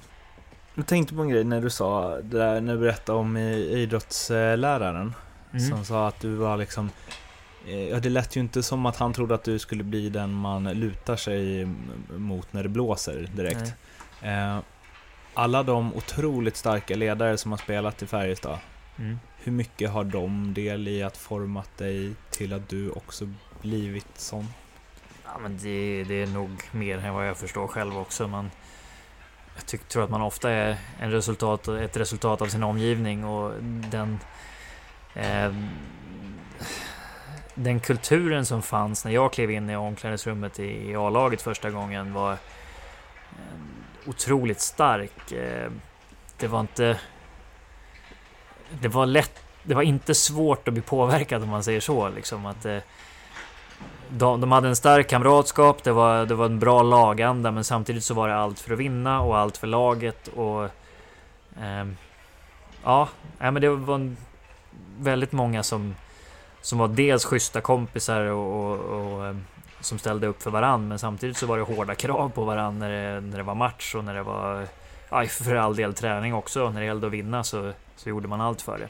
Jag 0.75 0.87
tänkte 0.87 1.15
på 1.15 1.23
en 1.23 1.29
grej 1.29 1.45
när 1.45 1.61
du 1.61 1.71
sa, 1.71 2.21
där, 2.21 2.61
när 2.61 2.75
du 2.75 2.81
berättade 2.81 3.19
om 3.19 3.37
idrottsläraren. 3.37 5.15
Mm. 5.53 5.69
Som 5.69 5.85
sa 5.85 6.09
att 6.09 6.21
du 6.21 6.35
var 6.35 6.57
liksom 6.57 6.91
eh, 7.67 7.89
Ja, 7.89 8.01
det 8.01 8.09
lät 8.09 8.37
ju 8.37 8.41
inte 8.41 8.63
som 8.63 8.87
att 8.87 8.97
han 8.97 9.13
trodde 9.13 9.35
att 9.35 9.45
du 9.45 9.59
skulle 9.59 9.85
bli 9.85 10.09
den 10.09 10.33
man 10.33 10.65
lutar 10.65 11.17
sig 11.17 11.65
mot 12.17 12.53
när 12.53 12.63
det 12.63 12.69
blåser 12.69 13.31
direkt. 13.37 13.75
Eh, 14.23 14.59
alla 15.35 15.63
de 15.63 15.95
otroligt 15.95 16.57
starka 16.57 16.97
ledare 16.97 17.39
som 17.39 17.51
har 17.51 17.59
spelat 17.59 18.03
i 18.03 18.07
Färjestad, 18.07 18.59
mm 18.99 19.19
hur 19.43 19.53
mycket 19.53 19.91
har 19.91 20.05
de 20.05 20.55
del 20.55 20.89
i 20.89 21.03
att 21.03 21.17
format 21.17 21.79
dig 21.79 22.13
till 22.31 22.53
att 22.53 22.69
du 22.69 22.91
också 22.91 23.29
blivit 23.61 24.19
sån? 24.19 24.47
Ja, 25.25 25.39
men 25.43 25.59
det, 25.59 26.05
det 26.05 26.23
är 26.23 26.27
nog 26.27 26.51
mer 26.73 26.99
än 26.99 27.15
vad 27.15 27.29
jag 27.29 27.37
förstår 27.37 27.67
själv 27.67 27.99
också. 27.99 28.29
Men 28.29 28.51
jag 29.55 29.67
tycker, 29.67 29.85
tror 29.85 30.05
att 30.05 30.11
man 30.11 30.23
ofta 30.23 30.51
är 30.51 30.77
en 31.01 31.11
resultat, 31.11 31.69
ett 31.69 31.97
resultat 31.97 32.43
av 32.43 32.47
sin 32.47 32.63
omgivning 32.63 33.25
och 33.25 33.53
den 33.91 34.19
eh, 35.15 35.53
den 37.63 37.81
kulturen 37.81 38.47
som 38.47 38.63
fanns 38.63 39.05
när 39.05 39.13
jag 39.13 39.33
klev 39.33 39.51
in 39.51 39.71
i 39.71 39.77
omklädningsrummet 39.77 40.59
i, 40.59 40.95
A-laget 40.95 41.43
första 41.43 41.71
gången 41.71 42.13
var 42.13 42.33
eh, 42.33 42.39
otroligt 44.07 44.61
stark. 44.61 45.33
Eh, 45.33 45.71
det 46.39 46.47
var 46.47 46.61
inte... 46.61 47.01
Det 48.81 48.89
var 48.89 49.07
lätt... 49.07 49.43
Det 49.63 49.75
var 49.75 49.83
inte 49.83 50.15
svårt 50.15 50.69
att 50.69 50.75
bli 50.75 50.83
påverkad 50.83 51.43
om 51.43 51.49
man 51.49 51.65
säger 51.65 51.81
så. 51.81 52.09
Liksom 52.09 52.47
att, 52.47 52.65
eh, 52.65 52.79
de, 54.09 54.41
de 54.41 54.53
hade 54.53 54.69
en 54.69 54.77
stark 54.77 55.09
kamratskap, 55.09 55.85
det 55.85 55.93
var, 55.93 56.27
det 56.27 56.35
var 56.35 56.47
en 56.47 56.59
bra 56.59 56.83
laganda, 56.83 57.51
men 57.51 57.65
samtidigt 57.65 58.05
så 58.05 58.15
var 58.15 58.29
det 58.29 58.37
allt 58.37 58.61
för 58.61 58.73
att 58.73 58.79
vinna 58.79 59.21
och 59.21 59.39
allt 59.39 59.57
för 59.57 59.67
laget. 59.67 60.29
Och, 60.29 60.65
eh, 61.61 61.87
ja, 62.85 63.09
men 63.39 63.55
det 63.55 63.69
var 63.69 63.95
en, 63.95 64.17
väldigt 64.99 65.33
många 65.33 65.63
som, 65.63 65.95
som 66.61 66.79
var 66.79 66.89
dels 66.89 67.25
schyssta 67.25 67.61
kompisar 67.61 68.21
och, 68.21 68.73
och, 68.73 68.79
och 68.79 69.27
ehm, 69.27 69.45
som 69.81 69.99
ställde 69.99 70.27
upp 70.27 70.43
för 70.43 70.51
varann 70.51 70.89
men 70.89 70.99
samtidigt 70.99 71.37
så 71.37 71.47
var 71.47 71.57
det 71.57 71.63
hårda 71.63 71.95
krav 71.95 72.29
på 72.29 72.45
varann 72.45 72.79
när 72.79 72.91
det, 72.91 73.21
när 73.21 73.37
det 73.37 73.43
var 73.43 73.55
match 73.55 73.95
och 73.95 74.05
när 74.05 74.15
det 74.15 74.23
var, 74.23 74.67
ja, 75.11 75.27
för 75.27 75.55
all 75.55 75.77
del 75.77 75.95
träning 75.95 76.35
också. 76.35 76.71
När 76.71 76.81
det 76.81 76.87
gällde 76.87 77.07
att 77.07 77.13
vinna 77.13 77.45
så, 77.45 77.73
så 77.99 78.09
gjorde 78.09 78.29
man 78.29 78.41
allt 78.41 78.63
för 78.63 78.79
det. 78.79 78.89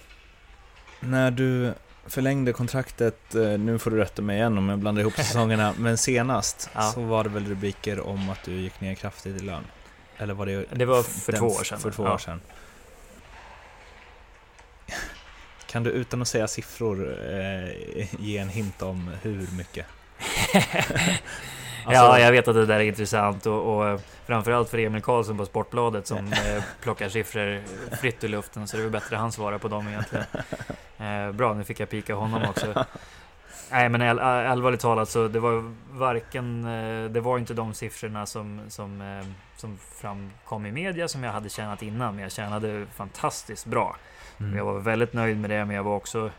När 1.01 1.31
du 1.31 1.75
förlängde 2.07 2.53
kontraktet, 2.53 3.35
eh, 3.35 3.43
nu 3.43 3.79
får 3.79 3.91
du 3.91 3.97
rätta 3.97 4.23
mig 4.23 4.37
igen 4.37 4.59
om 4.59 4.69
jag 4.69 4.79
blandar 4.79 5.01
ihop 5.01 5.13
säsongerna, 5.17 5.75
men 5.79 5.99
senast 5.99 6.71
ja. 6.75 6.83
så 6.83 7.01
var 7.01 7.25
det 7.25 7.31
väl 7.31 7.47
rubriker 7.47 8.01
om 8.01 8.31
att 8.31 8.45
du 8.45 8.53
gick 8.53 8.81
ner 8.81 8.95
kraftigt 8.95 9.43
i 9.43 9.45
lön? 9.45 9.65
Eller 10.17 10.35
var 10.35 10.47
det... 10.47 10.65
Det 10.73 10.85
var 10.85 11.03
för 11.03 11.33
två 11.33 11.47
år 11.47 11.65
sedan. 11.65 11.79
För 11.79 11.91
två 11.91 12.05
ja. 12.05 12.15
år 12.15 12.19
sedan. 12.19 12.41
Kan 15.67 15.83
du 15.83 15.91
utan 15.91 16.23
att 16.23 16.29
säga 16.29 16.49
siffror 16.49 17.19
eh, 17.31 18.21
ge 18.25 18.39
en 18.39 18.49
hint 18.49 18.83
om 18.83 19.11
hur 19.23 19.49
mycket? 19.57 19.87
Alltså... 21.85 22.03
Ja, 22.03 22.19
jag 22.19 22.33
vet 22.33 22.49
att 22.49 22.55
det 22.55 22.67
där 22.67 22.77
är 22.77 22.85
intressant 22.85 23.47
och, 23.47 23.93
och 23.93 24.01
framförallt 24.27 24.69
för 24.69 24.79
Emil 24.79 25.03
Karlsson 25.03 25.37
på 25.37 25.47
Sportbladet 25.47 26.07
som 26.07 26.33
eh, 26.33 26.63
plockar 26.81 27.09
siffror 27.09 27.63
fritt 27.97 28.25
ur 28.25 28.29
luften 28.29 28.69
så 28.69 28.77
det 28.77 28.81
är 28.81 28.85
väl 28.85 28.93
bättre 28.93 29.17
han 29.17 29.33
svarar 29.33 29.59
på 29.59 29.69
dem 29.69 29.89
egentligen. 29.89 30.25
Eh, 30.99 31.33
bra, 31.33 31.55
nu 31.55 31.65
fick 31.65 31.81
jag 31.81 31.91
pika 31.91 32.15
honom 32.15 32.43
också. 32.49 32.85
Nej 33.71 33.89
men 33.89 34.03
all, 34.03 34.19
allvarligt 34.19 34.81
talat 34.81 35.09
så 35.09 35.29
det 35.29 35.41
var 35.41 35.75
varken... 35.91 36.65
Eh, 36.65 37.11
det 37.11 37.21
var 37.21 37.39
inte 37.39 37.55
de 37.55 37.75
siffrorna 37.75 38.27
som, 38.27 38.61
som, 38.69 39.01
eh, 39.01 39.27
som 39.57 39.79
framkom 40.01 40.67
i 40.67 40.73
media 40.73 41.09
som 41.09 41.25
jag 41.25 41.33
hade 41.33 41.49
tjänat 41.49 41.83
innan. 41.83 42.15
Men 42.15 42.23
jag 42.23 42.33
tjänade 42.33 42.87
fantastiskt 42.95 43.67
bra. 43.67 43.97
Mm. 44.41 44.57
Jag 44.57 44.65
var 44.65 44.79
väldigt 44.79 45.13
nöjd 45.13 45.41
med 45.41 45.51
det 45.51 45.65
men 45.65 45.77
jag 45.77 45.83
var 45.83 45.97
också 45.97 46.31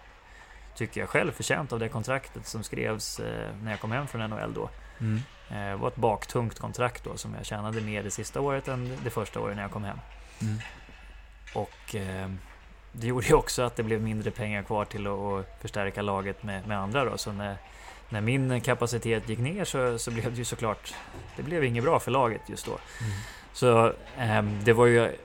tycker 0.75 1.01
jag 1.01 1.09
själv, 1.09 1.31
förtjänt 1.31 1.73
av 1.73 1.79
det 1.79 1.89
kontraktet 1.89 2.47
som 2.47 2.63
skrevs 2.63 3.19
eh, 3.19 3.49
när 3.63 3.71
jag 3.71 3.79
kom 3.79 3.91
hem 3.91 4.07
från 4.07 4.29
NHL 4.29 4.53
då. 4.53 4.69
Mm. 5.01 5.21
Det 5.49 5.75
var 5.75 5.87
ett 5.87 5.95
baktungt 5.95 6.59
kontrakt 6.59 7.03
då 7.03 7.17
som 7.17 7.33
jag 7.33 7.45
tjänade 7.45 7.81
mer 7.81 8.03
det 8.03 8.11
sista 8.11 8.41
året 8.41 8.67
än 8.67 8.97
det 9.03 9.09
första 9.09 9.39
året 9.39 9.55
när 9.55 9.63
jag 9.63 9.71
kom 9.71 9.83
hem. 9.83 9.99
Mm. 10.41 10.59
Och 11.53 11.95
eh, 11.95 12.29
det 12.91 13.07
gjorde 13.07 13.27
ju 13.27 13.33
också 13.33 13.61
att 13.61 13.75
det 13.75 13.83
blev 13.83 14.01
mindre 14.01 14.31
pengar 14.31 14.63
kvar 14.63 14.85
till 14.85 15.07
att 15.07 15.61
förstärka 15.61 16.01
laget 16.01 16.43
med, 16.43 16.67
med 16.67 16.79
andra 16.79 17.05
då. 17.05 17.17
Så 17.17 17.31
när, 17.31 17.57
när 18.09 18.21
min 18.21 18.61
kapacitet 18.61 19.29
gick 19.29 19.39
ner 19.39 19.65
så, 19.65 19.99
så 19.99 20.11
blev 20.11 20.31
det 20.31 20.37
ju 20.37 20.45
såklart, 20.45 20.93
det 21.35 21.43
blev 21.43 21.63
inget 21.63 21.83
bra 21.83 21.99
för 21.99 22.11
laget 22.11 22.41
just 22.47 22.65
då. 22.65 22.71
Mm. 22.71 23.11
Så 23.53 23.87
eh, 24.17 24.43
det 24.63 24.73
var 24.73 24.85
ju, 24.85 25.15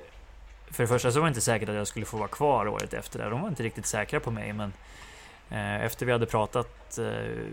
för 0.70 0.82
det 0.82 0.86
första 0.86 1.12
så 1.12 1.20
var 1.20 1.26
det 1.26 1.30
inte 1.30 1.40
säkert 1.40 1.68
att 1.68 1.74
jag 1.74 1.86
skulle 1.86 2.06
få 2.06 2.16
vara 2.16 2.28
kvar 2.28 2.68
året 2.68 2.94
efter 2.94 3.18
där. 3.18 3.30
De 3.30 3.40
var 3.40 3.48
inte 3.48 3.62
riktigt 3.62 3.86
säkra 3.86 4.20
på 4.20 4.30
mig 4.30 4.52
men 4.52 4.68
eh, 4.68 4.72
efter 5.50 6.06
vi 6.06 6.12
hade 6.12 6.26
pratat 6.26 6.98
eh, 6.98 7.44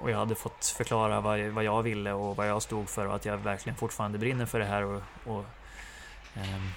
och 0.00 0.10
jag 0.10 0.18
hade 0.18 0.34
fått 0.34 0.66
förklara 0.66 1.20
vad, 1.20 1.64
jag 1.64 1.82
ville 1.82 2.12
och 2.12 2.36
vad 2.36 2.48
jag 2.48 2.62
stod 2.62 2.88
för 2.88 3.06
och 3.06 3.14
att 3.14 3.24
jag 3.24 3.36
verkligen 3.36 3.76
fortfarande 3.76 4.18
brinner 4.18 4.46
för 4.46 4.58
det 4.58 4.64
här 4.64 4.82
och, 4.84 5.02
och 5.24 5.44
ehm, 6.34 6.70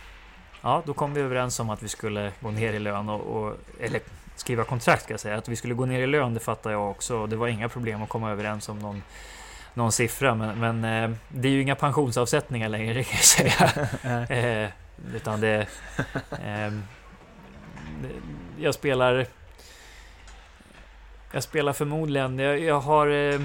Ja, 0.62 0.84
då 0.86 0.94
kom 0.94 1.14
vi 1.14 1.22
överens 1.22 1.60
om 1.60 1.70
att 1.70 1.84
vi 1.84 1.88
skulle 1.88 2.32
gå 2.40 2.52
ner 2.52 2.74
i 2.74 2.80
lön 2.80 3.10
och, 3.10 3.22
och 3.22 3.56
eller 3.80 4.02
skriva 4.36 4.64
kontrakt 4.64 5.04
ska 5.04 5.14
jag 5.14 5.20
säga. 5.20 5.38
Att 5.38 5.48
vi 5.48 5.56
skulle 5.56 5.74
gå 5.74 5.86
ner 5.86 6.00
i 6.00 6.08
lön, 6.08 6.34
det 6.34 6.40
fattar 6.40 6.72
jag 6.72 6.92
också. 6.92 7.28
Det 7.28 7.36
var 7.36 7.48
inga 7.48 7.70
problem 7.70 8.04
att 8.04 8.10
komma 8.10 8.32
överens 8.32 8.70
om 8.70 8.80
någon, 8.80 9.04
någon 9.74 9.92
siffra. 9.92 10.36
Men, 10.36 10.60
men 10.60 11.04
eh, 11.12 11.18
det 11.30 11.48
är 11.48 11.52
ju 11.52 11.62
inga 11.62 11.76
pensionsavsättningar 11.76 12.70
längre, 12.70 12.94
det 12.94 13.04
kan 13.04 13.16
jag 13.16 13.26
säga. 13.26 13.88
eh, 14.64 14.70
utan 15.16 15.42
det, 15.42 15.68
eh, 16.46 16.74
Jag 18.60 18.74
spelar... 18.74 19.28
Jag 21.32 21.44
spelar 21.44 21.74
förmodligen... 21.74 22.40
Jag, 22.40 22.60
jag 22.60 22.80
har... 22.80 23.08
Eh, 23.08 23.42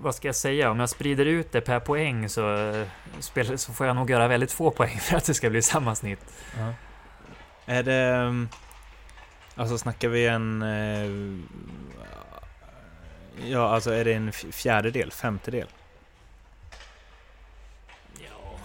vad 0.00 0.14
ska 0.14 0.28
jag 0.28 0.36
säga, 0.36 0.70
om 0.70 0.80
jag 0.80 0.90
sprider 0.90 1.26
ut 1.26 1.52
det 1.52 1.60
per 1.60 1.80
poäng 1.80 2.28
så, 2.28 2.56
eh, 2.56 3.56
så 3.56 3.72
får 3.72 3.86
jag 3.86 3.96
nog 3.96 4.10
göra 4.10 4.28
väldigt 4.28 4.52
få 4.52 4.70
poäng 4.76 4.98
för 4.98 5.16
att 5.16 5.24
det 5.24 5.34
ska 5.34 5.50
bli 5.50 5.62
samma 5.62 5.94
snitt. 5.94 6.34
Ja. 6.58 6.72
Är 7.66 7.82
det... 7.82 7.94
Mm, 7.94 8.48
alltså 9.54 9.78
snackar 9.78 10.08
vi 10.08 10.26
en... 10.26 10.62
Eh, 10.62 11.10
ja, 13.50 13.68
alltså 13.68 13.92
är 13.92 14.04
det 14.04 14.12
en 14.12 14.32
fjärdedel, 14.32 15.12
femtedel? 15.12 15.66
Ja... 18.18 18.58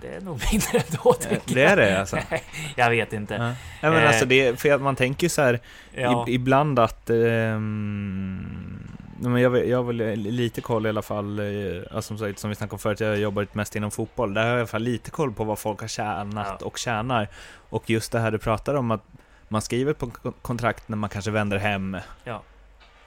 Det 0.00 0.08
är 0.08 0.20
nog 0.20 0.40
mindre 0.52 0.78
ändå, 0.78 1.14
Det 1.44 1.62
är 1.62 1.76
det 1.76 2.00
alltså? 2.00 2.18
jag 2.76 2.90
vet 2.90 3.12
inte. 3.12 3.34
Ja. 3.34 3.52
ja 3.80 3.90
men 3.90 4.06
alltså 4.06 4.24
det, 4.24 4.60
för 4.60 4.78
man 4.78 4.96
tänker 4.96 5.28
så 5.28 5.42
här 5.42 5.60
ja. 5.94 6.24
ibland 6.28 6.78
att... 6.78 7.10
Um, 7.10 8.88
men 9.20 9.42
jag, 9.42 9.68
jag 9.68 9.76
har 9.76 9.84
väl 9.84 10.16
lite 10.16 10.60
koll 10.60 10.86
i 10.86 10.88
alla 10.88 11.02
fall, 11.02 11.38
eh, 11.38 11.46
alltså 11.90 12.08
som, 12.08 12.18
sagt, 12.18 12.38
som 12.38 12.50
vi 12.50 12.56
snackade 12.56 12.74
om 12.74 12.78
förut, 12.78 13.00
jag 13.00 13.08
har 13.08 13.16
jobbat 13.16 13.54
mest 13.54 13.76
inom 13.76 13.90
fotboll. 13.90 14.34
Där 14.34 14.42
har 14.42 14.48
jag 14.48 14.56
i 14.56 14.60
alla 14.60 14.66
fall 14.66 14.82
lite 14.82 15.10
koll 15.10 15.32
på 15.32 15.44
vad 15.44 15.58
folk 15.58 15.80
har 15.80 15.88
tjänat 15.88 16.56
ja. 16.60 16.66
och 16.66 16.78
tjänar. 16.78 17.28
Och 17.70 17.90
just 17.90 18.12
det 18.12 18.20
här 18.20 18.30
du 18.30 18.38
pratar 18.38 18.74
om 18.74 18.90
att 18.90 19.04
man 19.48 19.62
skriver 19.62 19.92
på 19.92 20.10
kontrakt 20.42 20.88
när 20.88 20.96
man 20.96 21.10
kanske 21.10 21.30
vänder 21.30 21.58
hem 21.58 21.96
ja. 22.24 22.42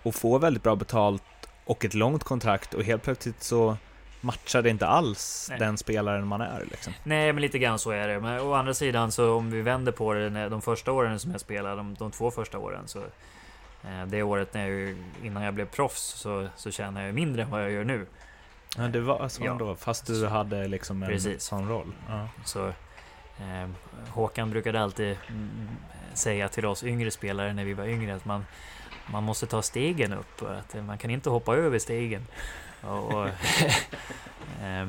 och 0.03 0.15
får 0.15 0.39
väldigt 0.39 0.63
bra 0.63 0.75
betalt 0.75 1.23
och 1.65 1.85
ett 1.85 1.93
långt 1.93 2.23
kontrakt 2.23 2.73
och 2.73 2.83
helt 2.83 3.03
plötsligt 3.03 3.43
så 3.43 3.77
matchar 4.21 4.61
det 4.61 4.69
inte 4.69 4.87
alls 4.87 5.47
Nej. 5.49 5.59
den 5.59 5.77
spelaren 5.77 6.27
man 6.27 6.41
är. 6.41 6.65
Liksom. 6.71 6.93
Nej, 7.03 7.33
men 7.33 7.41
lite 7.41 7.59
grann 7.59 7.79
så 7.79 7.91
är 7.91 8.07
det. 8.07 8.19
Men 8.19 8.41
å 8.41 8.53
andra 8.53 8.73
sidan 8.73 9.11
så 9.11 9.33
om 9.33 9.51
vi 9.51 9.61
vänder 9.61 9.91
på 9.91 10.13
det, 10.13 10.49
de 10.49 10.61
första 10.61 10.91
åren 10.91 11.19
som 11.19 11.31
jag 11.31 11.41
spelade, 11.41 11.75
de, 11.75 11.93
de 11.93 12.11
två 12.11 12.31
första 12.31 12.57
åren, 12.57 12.87
så 12.87 12.99
Eh, 13.83 14.05
det 14.07 14.23
året 14.23 14.53
när 14.53 14.67
jag, 14.67 14.95
innan 15.23 15.43
jag 15.43 15.53
blev 15.53 15.65
proffs 15.65 16.01
så, 16.01 16.47
så 16.55 16.71
tjänade 16.71 17.05
jag 17.05 17.15
mindre 17.15 17.41
än 17.41 17.49
vad 17.49 17.63
jag 17.63 17.71
gör 17.71 17.83
nu. 17.83 18.07
Ja, 18.77 18.87
det 18.87 18.99
var 18.99 19.27
så 19.27 19.45
ja. 19.45 19.53
då, 19.53 19.75
fast 19.75 20.07
du 20.07 20.27
hade 20.27 20.67
liksom 20.67 21.03
en 21.03 21.09
Precis. 21.09 21.43
sån 21.43 21.69
roll. 21.69 21.93
Ja. 22.09 22.27
Så, 22.45 22.67
eh, 23.37 23.69
Håkan 24.09 24.49
brukade 24.49 24.81
alltid 24.81 25.17
säga 26.13 26.49
till 26.49 26.65
oss 26.65 26.83
yngre 26.83 27.11
spelare 27.11 27.53
när 27.53 27.65
vi 27.65 27.73
var 27.73 27.85
yngre 27.85 28.15
att 28.15 28.25
man, 28.25 28.45
man 29.11 29.23
måste 29.23 29.47
ta 29.47 29.61
stegen 29.61 30.13
upp. 30.13 30.41
Att 30.41 30.85
man 30.85 30.97
kan 30.97 31.11
inte 31.11 31.29
hoppa 31.29 31.55
över 31.55 31.79
stegen. 31.79 32.27
Och, 32.81 33.13
och 33.13 33.27
eh, 34.63 34.87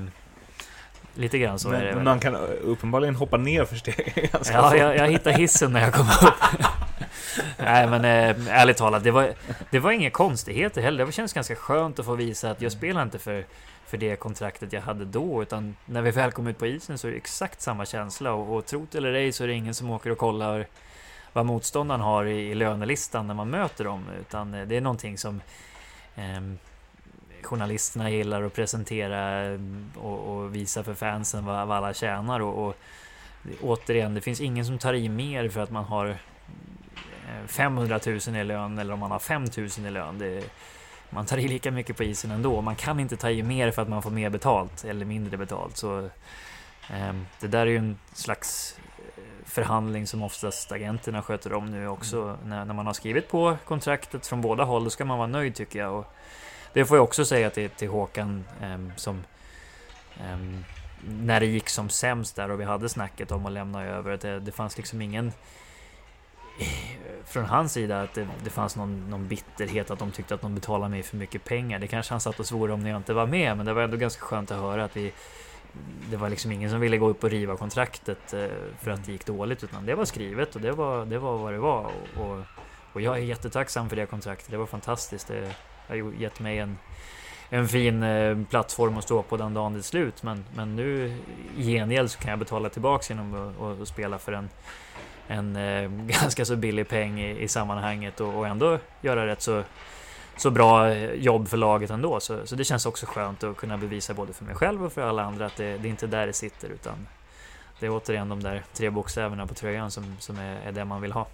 lite 1.15 1.39
grann 1.39 1.59
så 1.59 1.69
men, 1.69 1.81
är 1.81 1.85
det. 1.85 1.95
Men 1.95 2.05
man 2.05 2.21
kan 2.21 2.35
uppenbarligen 2.63 3.15
hoppa 3.15 3.37
ner 3.37 3.65
för 3.65 3.77
stegen. 3.77 4.29
Ja, 4.53 4.77
jag, 4.77 4.97
jag 4.97 5.09
hittade 5.09 5.37
hissen 5.37 5.73
när 5.73 5.81
jag 5.81 5.95
kom 5.95 6.07
upp. 6.07 6.35
Nej 7.59 7.87
men 7.87 8.05
eh, 8.05 8.61
ärligt 8.61 8.77
talat, 8.77 9.05
det 9.05 9.11
var, 9.11 9.33
det 9.71 9.79
var 9.79 9.93
inga 9.93 10.11
konstigheter 10.11 10.83
heller. 10.83 11.07
Det 11.07 11.13
känns 11.13 11.33
ganska 11.33 11.57
skönt 11.57 11.99
att 11.99 12.07
få 12.07 12.15
visa 12.15 12.51
att 12.51 12.63
jag 12.63 12.73
spelar 12.73 13.03
inte 13.03 13.19
för, 13.19 13.45
för 13.87 13.97
det 13.97 14.17
kontraktet 14.17 14.73
jag 14.73 14.81
hade 14.81 15.05
då. 15.05 15.43
Utan 15.43 15.77
när 15.87 16.03
vi 16.03 16.11
väl 16.11 16.33
kom 16.33 16.47
ut 16.47 16.59
på 16.59 16.67
isen 16.67 16.99
så 16.99 17.09
är 17.09 17.11
det 17.11 17.17
exakt 17.17 17.61
samma 17.61 17.87
känsla. 17.87 18.33
Och, 18.33 18.57
och 18.57 18.67
trot 18.67 18.95
eller 18.95 19.13
ej 19.13 19.33
så 19.33 19.45
är 19.45 19.49
det 19.49 19.55
ingen 19.55 19.75
som 19.75 19.91
åker 19.91 20.11
och 20.11 20.19
kollar 20.19 20.67
vad 21.33 21.47
motståndaren 21.47 22.01
har 22.01 22.25
i, 22.25 22.51
i 22.51 22.55
lönelistan 22.55 23.27
när 23.27 23.35
man 23.35 23.51
möter 23.51 23.85
dem. 23.85 24.05
Utan 24.21 24.55
eh, 24.55 24.67
det 24.67 24.77
är 24.77 24.81
någonting 24.81 25.19
som 25.19 25.41
eh, 26.17 26.41
journalisterna 27.47 28.11
gillar 28.11 28.43
att 28.43 28.55
presentera 28.55 29.43
och, 29.95 30.37
och, 30.37 30.55
visa 30.55 30.85
för 30.85 30.95
fansen 30.95 31.45
vad, 31.45 31.69
vad 31.69 31.77
alla 31.77 31.95
tjänar. 31.95 32.41
Och, 32.41 32.69
och 32.69 32.77
återigen, 33.61 34.15
det 34.15 34.21
finns 34.21 34.41
ingen 34.41 34.67
som 34.67 34.79
tar 34.79 34.95
i 34.95 35.09
mer 35.09 35.49
för 35.49 35.61
att 35.61 35.71
man 35.71 35.85
har 35.85 36.17
500 37.47 38.01
000 38.07 38.37
i 38.37 38.45
lön 38.45 38.79
eller 38.79 38.95
om 38.95 39.01
man 39.01 39.11
har 39.11 39.19
5 39.19 39.45
000 39.57 39.69
i 39.87 39.91
lön. 39.91 40.19
Det, 40.19 40.45
man 41.11 41.27
tar 41.27 41.39
i 41.39 41.49
lika 41.49 41.71
mycket 41.71 41.97
på 41.97 42.05
isen 42.05 42.31
ändå. 42.31 42.61
Man 42.61 42.77
kan 42.77 43.01
inte 43.01 43.17
ta 43.17 43.31
i 43.31 43.43
mer 43.43 43.71
för 43.71 43.83
att 43.83 43.89
man 43.89 44.03
får 44.03 44.11
mer 44.11 44.31
betalt 44.31 44.85
eller 44.85 45.05
mindre 45.05 45.37
betalt. 45.37 45.77
Så, 45.77 45.99
eh, 46.91 47.15
det 47.41 47.47
där 47.47 47.61
är 47.61 47.71
ju 47.71 47.77
en 47.77 47.99
slags 48.13 48.79
eh, 48.99 49.23
förhandling 49.45 50.07
som 50.07 50.23
oftast 50.23 50.73
agenterna 50.73 51.23
sköter 51.23 51.53
om 51.53 51.67
nu 51.67 51.89
också. 51.89 52.23
Mm. 52.23 52.37
När, 52.45 52.65
när, 52.65 52.75
man 52.75 52.87
har 52.87 52.93
skrivit 52.93 53.29
på 53.29 53.57
kontraktet 53.65 54.27
från 54.27 54.41
båda 54.41 54.65
håll, 54.65 54.85
då 54.85 54.91
ska 54.91 55.05
man 55.05 55.19
vara 55.19 55.29
nöjd 55.29 55.55
tycker 55.55 55.79
jag. 55.79 55.95
Och 55.95 56.15
det 56.73 56.85
får 56.85 56.97
jag 56.97 57.05
också 57.05 57.25
säga 57.25 57.51
till, 57.51 57.71
till 57.71 57.89
Håkan 57.89 58.45
eh, 58.63 58.97
som 58.97 59.25
eh, 60.17 60.39
när 61.05 61.41
det 61.41 61.47
gick 61.47 61.69
som 61.69 61.89
sämst 61.89 62.37
där 62.37 62.51
och 62.51 62.61
vi 62.61 62.65
hade 62.65 62.89
snacket 62.89 63.33
om 63.33 63.47
att 63.47 63.53
lämna 63.53 63.85
över. 63.85 64.17
Det, 64.17 64.41
det 64.41 64.53
fanns 64.53 64.77
liksom 64.77 65.03
ingen 65.03 65.33
från 67.25 67.45
hans 67.45 67.73
sida 67.73 68.03
att 68.03 68.15
det, 68.15 68.29
det 68.45 68.51
fanns 68.51 68.77
någon, 68.77 69.11
någon, 69.11 69.29
bitterhet 69.29 69.91
att 69.91 69.99
de 69.99 70.11
tyckte 70.11 70.35
att 70.35 70.41
de 70.41 70.55
betalade 70.55 70.91
mig 70.91 71.03
för 71.03 71.17
mycket 71.17 71.45
pengar. 71.45 71.79
Det 71.79 71.87
kanske 71.87 72.13
han 72.13 72.21
satt 72.21 72.41
och 72.41 72.47
svor 72.47 72.71
om 72.71 72.81
när 72.81 72.91
jag 72.91 72.97
inte 72.97 73.15
var 73.15 73.27
med, 73.27 73.57
men 73.57 73.67
det 73.67 73.73
var 73.73 73.83
ändå 73.83 73.97
ganska 73.97 74.23
skönt 74.23 74.51
att 74.51 74.59
höra 74.59 74.85
att 74.85 74.97
vi 74.97 75.13
det 76.11 76.17
var 76.17 76.29
liksom 76.29 76.53
ingen 76.53 76.71
som 76.71 76.81
ville 76.81 76.99
gå 76.99 77.09
upp 77.09 77.25
och 77.25 77.31
riva 77.31 77.57
kontraktet 77.57 78.33
eh, 78.33 78.47
för 78.81 78.91
att 78.91 79.05
det 79.05 79.13
gick 79.13 79.27
dåligt, 79.27 79.65
utan 79.65 79.87
det 79.87 79.95
var 79.95 80.05
skrivet 80.05 80.55
och 80.55 80.61
det 80.61 80.73
var, 80.73 81.07
det 81.07 81.19
var 81.19 81.39
vad 81.39 81.53
det 81.53 81.59
var. 81.59 81.91
Och, 82.17 82.27
och, 82.27 82.41
och 82.93 83.01
jag 83.01 83.17
är 83.17 83.21
jättetacksam 83.21 83.89
för 83.89 83.97
det 83.97 84.07
kontraktet. 84.07 84.51
Det 84.51 84.57
var 84.57 84.67
fantastiskt. 84.67 85.29
Det 85.29 85.55
har 86.01 86.13
gett 86.13 86.41
mig 86.41 86.59
en, 86.59 86.79
en 87.51 87.69
fin 87.69 88.03
eh, 88.03 88.39
plattform 88.51 88.99
att 88.99 89.05
stå 89.05 89.23
på 89.23 89.37
den 89.37 89.55
dagen 89.55 89.73
det 89.73 89.79
är 89.79 89.83
slut. 89.83 90.23
Men, 90.23 90.45
men 90.55 90.77
nu 90.77 91.19
i 91.57 91.65
gengäld 91.65 92.11
så 92.11 92.19
kan 92.19 92.31
jag 92.31 92.39
betala 92.39 92.69
tillbaka 92.69 93.05
genom 93.09 93.55
att, 93.83 93.89
spela 93.89 94.19
för 94.19 94.33
en 94.33 94.49
en 95.27 95.57
eh, 95.57 95.91
ganska 96.21 96.45
så 96.45 96.57
billig 96.57 96.89
peng 96.89 97.21
i, 97.21 97.43
i 97.43 97.49
sammanhanget 97.49 98.21
och, 98.21 98.39
och, 98.39 98.47
ändå 98.47 98.79
göra 99.01 99.27
rätt 99.27 99.43
så, 99.43 99.63
så 100.37 100.51
bra 100.51 100.89
eh, 100.89 101.13
jobb 101.13 101.49
för 101.49 101.57
laget 101.57 101.91
ändå. 101.91 102.21
Så, 102.21 102.47
så 102.47 102.57
det 102.57 102.65
känns 102.65 102.87
också 102.87 103.07
skönt 103.07 103.45
att 103.45 103.57
kunna 103.57 103.79
bevisa 103.79 104.15
både 104.15 104.33
för 104.33 104.45
mig 104.45 104.55
själv 104.55 104.85
och 104.85 104.93
för 104.93 105.03
alla 105.03 105.23
andra 105.23 105.47
att 105.47 105.57
det, 105.57 105.79
det 105.79 105.89
är 105.89 105.91
inte 105.91 106.07
där 106.07 106.27
det 106.27 106.33
sitter 106.33 106.69
utan 106.69 107.07
det 107.81 107.87
är 107.87 107.91
återigen 107.91 108.29
de 108.29 108.43
där 108.43 108.63
tre 108.73 108.91
bokstäverna 108.91 109.47
på 109.47 109.55
tröjan 109.55 109.91
som, 109.91 110.17
som 110.19 110.39
är, 110.39 110.61
är 110.61 110.73
det 110.73 110.85
man 110.85 111.01
vill 111.01 111.13
ha. 111.13 111.27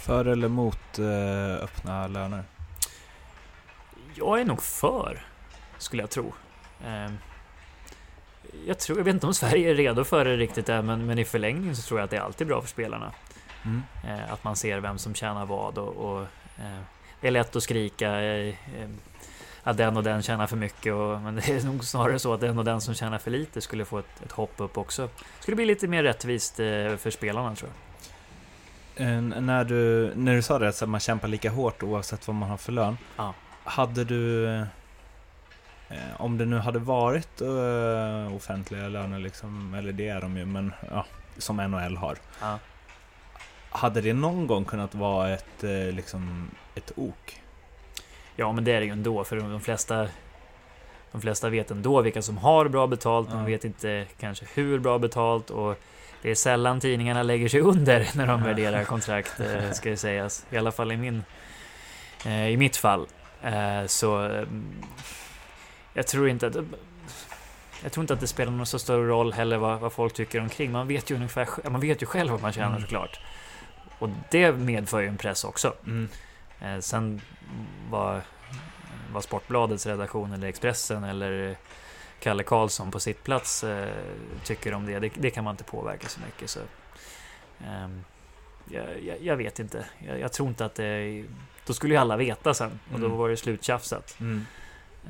För 0.00 0.24
eller 0.24 0.48
mot 0.48 0.98
öppna 1.62 2.06
löner? 2.06 2.44
Jag 4.18 4.40
är 4.40 4.44
nog 4.44 4.62
för, 4.62 5.26
skulle 5.78 6.02
jag 6.02 6.10
tro. 6.10 6.32
Eh, 6.84 7.12
jag, 8.66 8.78
tror, 8.78 8.98
jag 8.98 9.04
vet 9.04 9.14
inte 9.14 9.26
om 9.26 9.34
Sverige 9.34 9.70
är 9.70 9.74
redo 9.74 10.04
för 10.04 10.24
det 10.24 10.36
riktigt 10.36 10.68
än, 10.68 10.86
men, 10.86 11.06
men 11.06 11.18
i 11.18 11.24
förlängningen 11.24 11.76
så 11.76 11.82
tror 11.88 12.00
jag 12.00 12.04
att 12.04 12.10
det 12.10 12.16
är 12.16 12.20
alltid 12.20 12.46
bra 12.46 12.60
för 12.60 12.68
spelarna. 12.68 13.12
Mm. 13.64 13.82
Eh, 14.04 14.32
att 14.32 14.44
man 14.44 14.56
ser 14.56 14.80
vem 14.80 14.98
som 14.98 15.14
tjänar 15.14 15.46
vad 15.46 15.78
och, 15.78 15.96
och 15.96 16.20
eh, 16.58 16.80
det 17.20 17.26
är 17.26 17.30
lätt 17.30 17.56
att 17.56 17.62
skrika 17.62 18.20
eh, 18.22 18.54
att 19.62 19.76
den 19.76 19.96
och 19.96 20.02
den 20.02 20.22
tjänar 20.22 20.46
för 20.46 20.56
mycket, 20.56 20.92
och, 20.92 21.20
men 21.20 21.36
det 21.36 21.48
är 21.48 21.64
nog 21.64 21.84
snarare 21.84 22.18
så 22.18 22.34
att 22.34 22.40
den 22.40 22.58
och 22.58 22.64
den 22.64 22.80
som 22.80 22.94
tjänar 22.94 23.18
för 23.18 23.30
lite 23.30 23.60
skulle 23.60 23.84
få 23.84 23.98
ett, 23.98 24.22
ett 24.24 24.32
hopp 24.32 24.54
upp 24.56 24.78
också. 24.78 25.08
Skulle 25.40 25.56
bli 25.56 25.64
lite 25.64 25.88
mer 25.88 26.02
rättvist 26.02 26.56
för 26.56 27.10
spelarna 27.10 27.54
tror 27.54 27.70
jag. 27.70 27.78
När, 29.22 29.64
du, 29.64 30.12
när 30.14 30.34
du 30.34 30.42
sa 30.42 30.58
det, 30.58 30.68
att 30.68 30.88
man 30.88 31.00
kämpar 31.00 31.28
lika 31.28 31.50
hårt 31.50 31.82
oavsett 31.82 32.26
vad 32.26 32.36
man 32.36 32.50
har 32.50 32.56
för 32.56 32.72
lön. 32.72 32.98
Ja. 33.16 33.34
Hade 33.68 34.04
du, 34.04 34.48
eh, 35.88 35.96
om 36.18 36.38
det 36.38 36.44
nu 36.44 36.58
hade 36.58 36.78
varit 36.78 37.40
eh, 37.40 38.36
offentliga 38.36 38.88
löner, 38.88 39.18
liksom, 39.18 39.74
eller 39.74 39.92
det 39.92 40.08
är 40.08 40.20
de 40.20 40.36
ju, 40.36 40.44
men 40.46 40.72
ja, 40.90 41.04
som 41.38 41.56
NHL 41.56 41.96
har. 41.96 42.16
Ja. 42.40 42.58
Hade 43.70 44.00
det 44.00 44.12
någon 44.12 44.46
gång 44.46 44.64
kunnat 44.64 44.94
vara 44.94 45.28
ett, 45.30 45.64
eh, 45.64 45.70
liksom, 45.94 46.50
ett 46.74 46.92
ok? 46.96 47.40
Ja, 48.36 48.52
men 48.52 48.64
det 48.64 48.72
är 48.72 48.80
det 48.80 48.86
ju 48.86 48.92
ändå, 48.92 49.24
för 49.24 49.36
de 49.36 49.60
flesta 49.60 50.08
de 51.12 51.20
flesta 51.20 51.48
vet 51.48 51.70
ändå 51.70 52.02
vilka 52.02 52.22
som 52.22 52.38
har 52.38 52.68
bra 52.68 52.86
betalt, 52.86 53.30
de 53.30 53.38
Ja. 53.38 53.44
vet 53.46 53.64
inte 53.64 54.06
kanske 54.20 54.46
hur 54.54 54.78
bra 54.78 54.98
betalt 54.98 55.50
och 55.50 55.78
det 56.22 56.30
är 56.30 56.34
sällan 56.34 56.80
tidningarna 56.80 57.22
lägger 57.22 57.48
sig 57.48 57.60
under 57.60 58.08
när 58.14 58.26
de 58.26 58.42
värderar 58.42 58.84
kontrakt, 58.84 59.40
eh, 59.40 59.70
ska 59.72 59.90
det 59.90 59.96
sägas. 59.96 60.46
I 60.50 60.56
alla 60.58 60.72
fall 60.72 60.92
i, 60.92 60.96
min, 60.96 61.24
eh, 62.26 62.48
i 62.48 62.56
mitt 62.56 62.76
fall. 62.76 63.06
Eh, 63.42 63.86
Så 63.86 64.16
mm, 64.18 64.74
jag 65.94 66.06
tror 66.06 66.28
inte 66.28 66.46
att 66.46 66.56
jag 67.82 67.92
tror 67.92 68.02
inte 68.02 68.14
att 68.14 68.20
det 68.20 68.26
spelar 68.26 68.52
någon 68.52 68.66
så 68.66 68.78
stor 68.78 69.06
roll 69.06 69.32
heller 69.32 69.56
vad, 69.56 69.80
vad 69.80 69.92
folk 69.92 70.14
tycker 70.14 70.40
omkring. 70.40 70.72
Man 70.72 70.88
vet 70.88 71.10
ju 71.10 71.14
ungefär, 71.14 71.70
man 71.70 71.80
vet 71.80 72.02
ju 72.02 72.06
själv 72.06 72.30
vad 72.30 72.42
man 72.42 72.52
tjänar 72.52 72.68
Mm. 72.68 72.80
såklart. 72.80 73.20
Och 73.98 74.08
det 74.30 74.52
medför 74.52 75.00
ju 75.00 75.08
en 75.08 75.16
press 75.16 75.44
också. 75.44 75.74
Mm. 75.86 76.08
Eh, 76.60 76.78
sen 76.80 77.20
vad, 77.90 78.20
vad 79.12 79.24
Sportbladets 79.24 79.86
redaktion 79.86 80.32
eller 80.32 80.48
Expressen 80.48 81.04
eller 81.04 81.56
Kalle 82.20 82.42
Karlsson 82.42 82.90
på 82.90 83.00
sitt 83.00 83.24
plats 83.24 83.64
eh, 83.64 83.88
tycker 84.44 84.74
om 84.74 84.86
det, 84.86 84.98
det, 84.98 85.10
det 85.14 85.30
kan 85.30 85.44
man 85.44 85.50
inte 85.52 85.64
påverka 85.64 86.08
så 86.08 86.20
mycket. 86.20 86.50
Så, 86.50 86.60
jag, 88.70 89.02
jag, 89.02 89.22
jag 89.22 89.36
vet 89.36 89.58
inte. 89.58 89.84
Jag, 90.06 90.20
jag 90.20 90.32
tror 90.32 90.48
inte 90.48 90.64
att 90.64 90.74
det... 90.74 91.24
Då 91.68 91.74
skulle 91.74 91.94
ju 91.94 92.00
alla 92.00 92.16
veta 92.16 92.54
sen 92.54 92.80
och 92.92 93.00
då 93.00 93.06
Mm. 93.06 93.18
var 93.18 93.28
det 93.28 93.36
sluttjafsat. 93.36 94.16
Mm. 94.20 94.46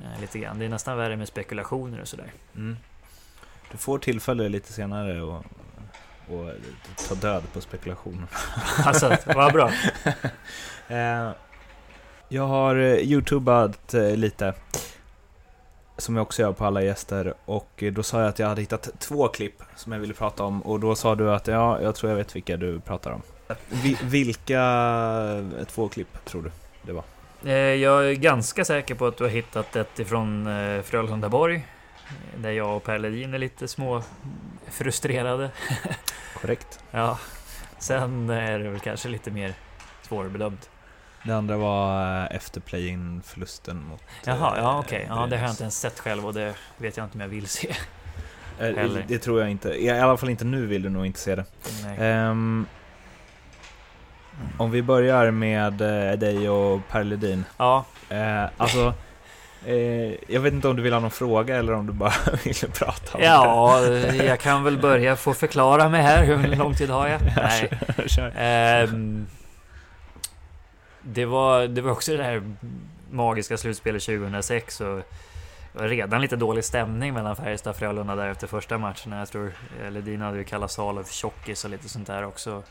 Eh, 0.02 0.20
lite 0.20 0.38
grann. 0.38 0.58
Det 0.58 0.64
är 0.64 0.68
nästan 0.68 0.96
värre 0.96 1.16
med 1.16 1.28
spekulationer 1.28 2.00
och 2.00 2.08
sådär. 2.08 2.32
Mm. 2.56 2.76
Du 3.70 3.78
får 3.78 3.98
tillfälle 3.98 4.48
lite 4.48 4.72
senare 4.72 5.22
och, 5.22 5.44
och 6.28 6.50
ta 7.08 7.14
död 7.14 7.42
på 7.52 7.60
spekulationen. 7.60 8.26
alltså, 8.84 9.16
vad 9.26 9.52
bra. 9.52 9.70
Eh, 10.90 11.30
jag 12.28 12.46
har 12.46 12.76
eh, 12.76 12.94
youtubat 12.94 13.94
lite, 14.16 14.54
som 15.98 16.16
jag 16.16 16.22
också 16.22 16.42
gör 16.42 16.52
på 16.52 16.64
alla 16.64 16.82
gäster, 16.82 17.34
och 17.44 17.84
då 17.92 18.02
sa 18.02 18.20
jag 18.20 18.28
att 18.28 18.38
jag 18.38 18.48
hade 18.48 18.60
hittat 18.60 18.90
två 18.98 19.28
klipp 19.28 19.62
som 19.76 19.92
jag 19.92 19.98
ville 19.98 20.14
prata 20.14 20.44
om, 20.44 20.62
och 20.62 20.80
då 20.80 20.94
sa 20.94 21.14
du 21.14 21.30
att 21.34 21.46
ja, 21.46 21.80
jag 21.82 21.94
tror 21.94 22.10
jag 22.10 22.16
vet 22.16 22.36
vilka 22.36 22.56
du 22.56 22.80
pratar 22.80 23.10
om. 23.10 23.22
Vi, 23.68 23.98
vilka 24.02 24.60
eh, 25.58 25.64
två 25.64 25.88
klipp 25.88 26.24
tror 26.24 26.42
du 26.42 26.50
det 26.82 26.92
var? 26.92 27.04
Eh, 27.44 27.52
Jag 27.54 28.10
är 28.10 28.14
ganska 28.14 28.64
säker 28.64 28.94
på 28.94 29.06
att 29.06 29.16
du 29.16 29.24
har 29.24 29.30
hittat 29.30 29.76
ett 29.76 29.98
ifrån 29.98 30.46
eh, 30.46 30.82
Frölundaborg. 30.82 31.66
Där 32.36 32.50
jag 32.50 32.76
och 32.76 32.84
Per 32.84 32.98
Ledin 32.98 33.34
är 33.34 33.38
lite 33.38 33.68
små 33.68 34.02
frustrerade. 34.70 35.50
Korrekt. 36.40 36.80
Ja, 36.90 37.18
sen 37.78 38.30
är 38.30 38.58
det 38.58 38.68
väl 38.70 38.80
kanske 38.80 39.08
lite 39.08 39.30
mer 39.30 39.54
svårbedömt. 40.02 40.70
Det 41.24 41.32
andra 41.32 41.56
var 41.56 42.26
efter 42.30 42.60
play-in-förlusten 42.60 43.84
mot... 43.84 44.02
Jaha, 44.24 44.54
ja 44.56 44.78
okej. 44.78 45.06
Ja, 45.08 45.26
det 45.30 45.36
har 45.36 45.42
jag 45.44 45.52
inte 45.52 45.62
ens 45.62 45.80
sett 45.80 45.98
själv 46.00 46.26
och 46.26 46.34
det 46.34 46.54
vet 46.76 46.96
jag 46.96 47.06
inte 47.06 47.14
om 47.16 47.20
jag 47.20 47.28
vill 47.28 47.46
se. 47.48 47.74
Heller. 48.58 49.04
Det 49.08 49.18
tror 49.18 49.40
jag 49.40 49.50
inte. 49.50 49.82
I 49.84 49.90
alla 49.90 50.16
fall 50.16 50.30
inte 50.30 50.44
nu 50.44 50.66
vill 50.66 50.82
du 50.82 50.88
nog 50.88 51.06
inte 51.06 51.20
se 51.20 51.34
det. 51.34 51.44
Nej. 51.84 51.96
Om 54.56 54.70
vi 54.70 54.82
börjar 54.82 55.30
med 55.30 55.80
eh, 55.80 56.18
dig 56.18 56.50
och 56.50 56.88
Per 56.88 57.04
Ledin. 57.04 57.44
Ja, 57.56 57.84
Eh, 58.08 58.44
alltså, 58.56 58.94
eh, 59.66 60.32
jag 60.32 60.40
vet 60.40 60.52
inte 60.52 60.68
om 60.68 60.76
du 60.76 60.82
vill 60.82 60.92
ha 60.92 61.00
någon 61.00 61.10
fråga 61.10 61.56
eller 61.56 61.72
om 61.72 61.86
du 61.86 61.92
bara 61.92 62.12
vill 62.44 62.54
prata 62.54 63.18
om 63.18 63.24
ja, 63.24 63.80
jag 64.12 64.40
kan 64.40 64.64
väl 64.64 64.78
börja 64.78 65.16
få 65.16 65.34
förklara 65.34 65.88
mig 65.88 66.02
här. 66.02 66.24
Hur 66.24 66.56
lång 66.56 66.74
tid 66.74 66.90
har 66.90 67.08
jag? 67.08 67.20
Nej. 67.36 67.70
Ehm, 68.36 69.26
det, 71.02 71.24
var, 71.24 71.66
det 71.66 71.80
var 71.80 71.90
också 71.90 72.16
det 72.16 72.24
här 72.24 72.54
magiska 73.10 73.56
slutspelet 73.56 74.02
2006 74.02 74.80
och 74.80 74.96
det 75.72 75.78
var 75.78 75.88
redan 75.88 76.20
lite 76.20 76.36
dålig 76.36 76.64
stämning 76.64 77.14
mellan 77.14 77.36
Färjestad 77.36 77.70
och 77.70 77.76
Frölunda 77.76 78.14
där 78.14 78.28
efter 78.28 78.46
första 78.46 78.78
matchen. 78.78 79.12
Jag 79.12 79.28
tror 79.28 79.52
eh, 79.82 79.90
Ledin 79.90 80.20
hade 80.20 80.38
ju 80.38 80.44
kallat 80.44 80.70
Salo 80.70 81.04
för 81.04 81.14
tjockis 81.14 81.64
och 81.64 81.70
lite 81.70 81.88
sånt 81.88 82.06
där 82.06 82.24
också. 82.24 82.62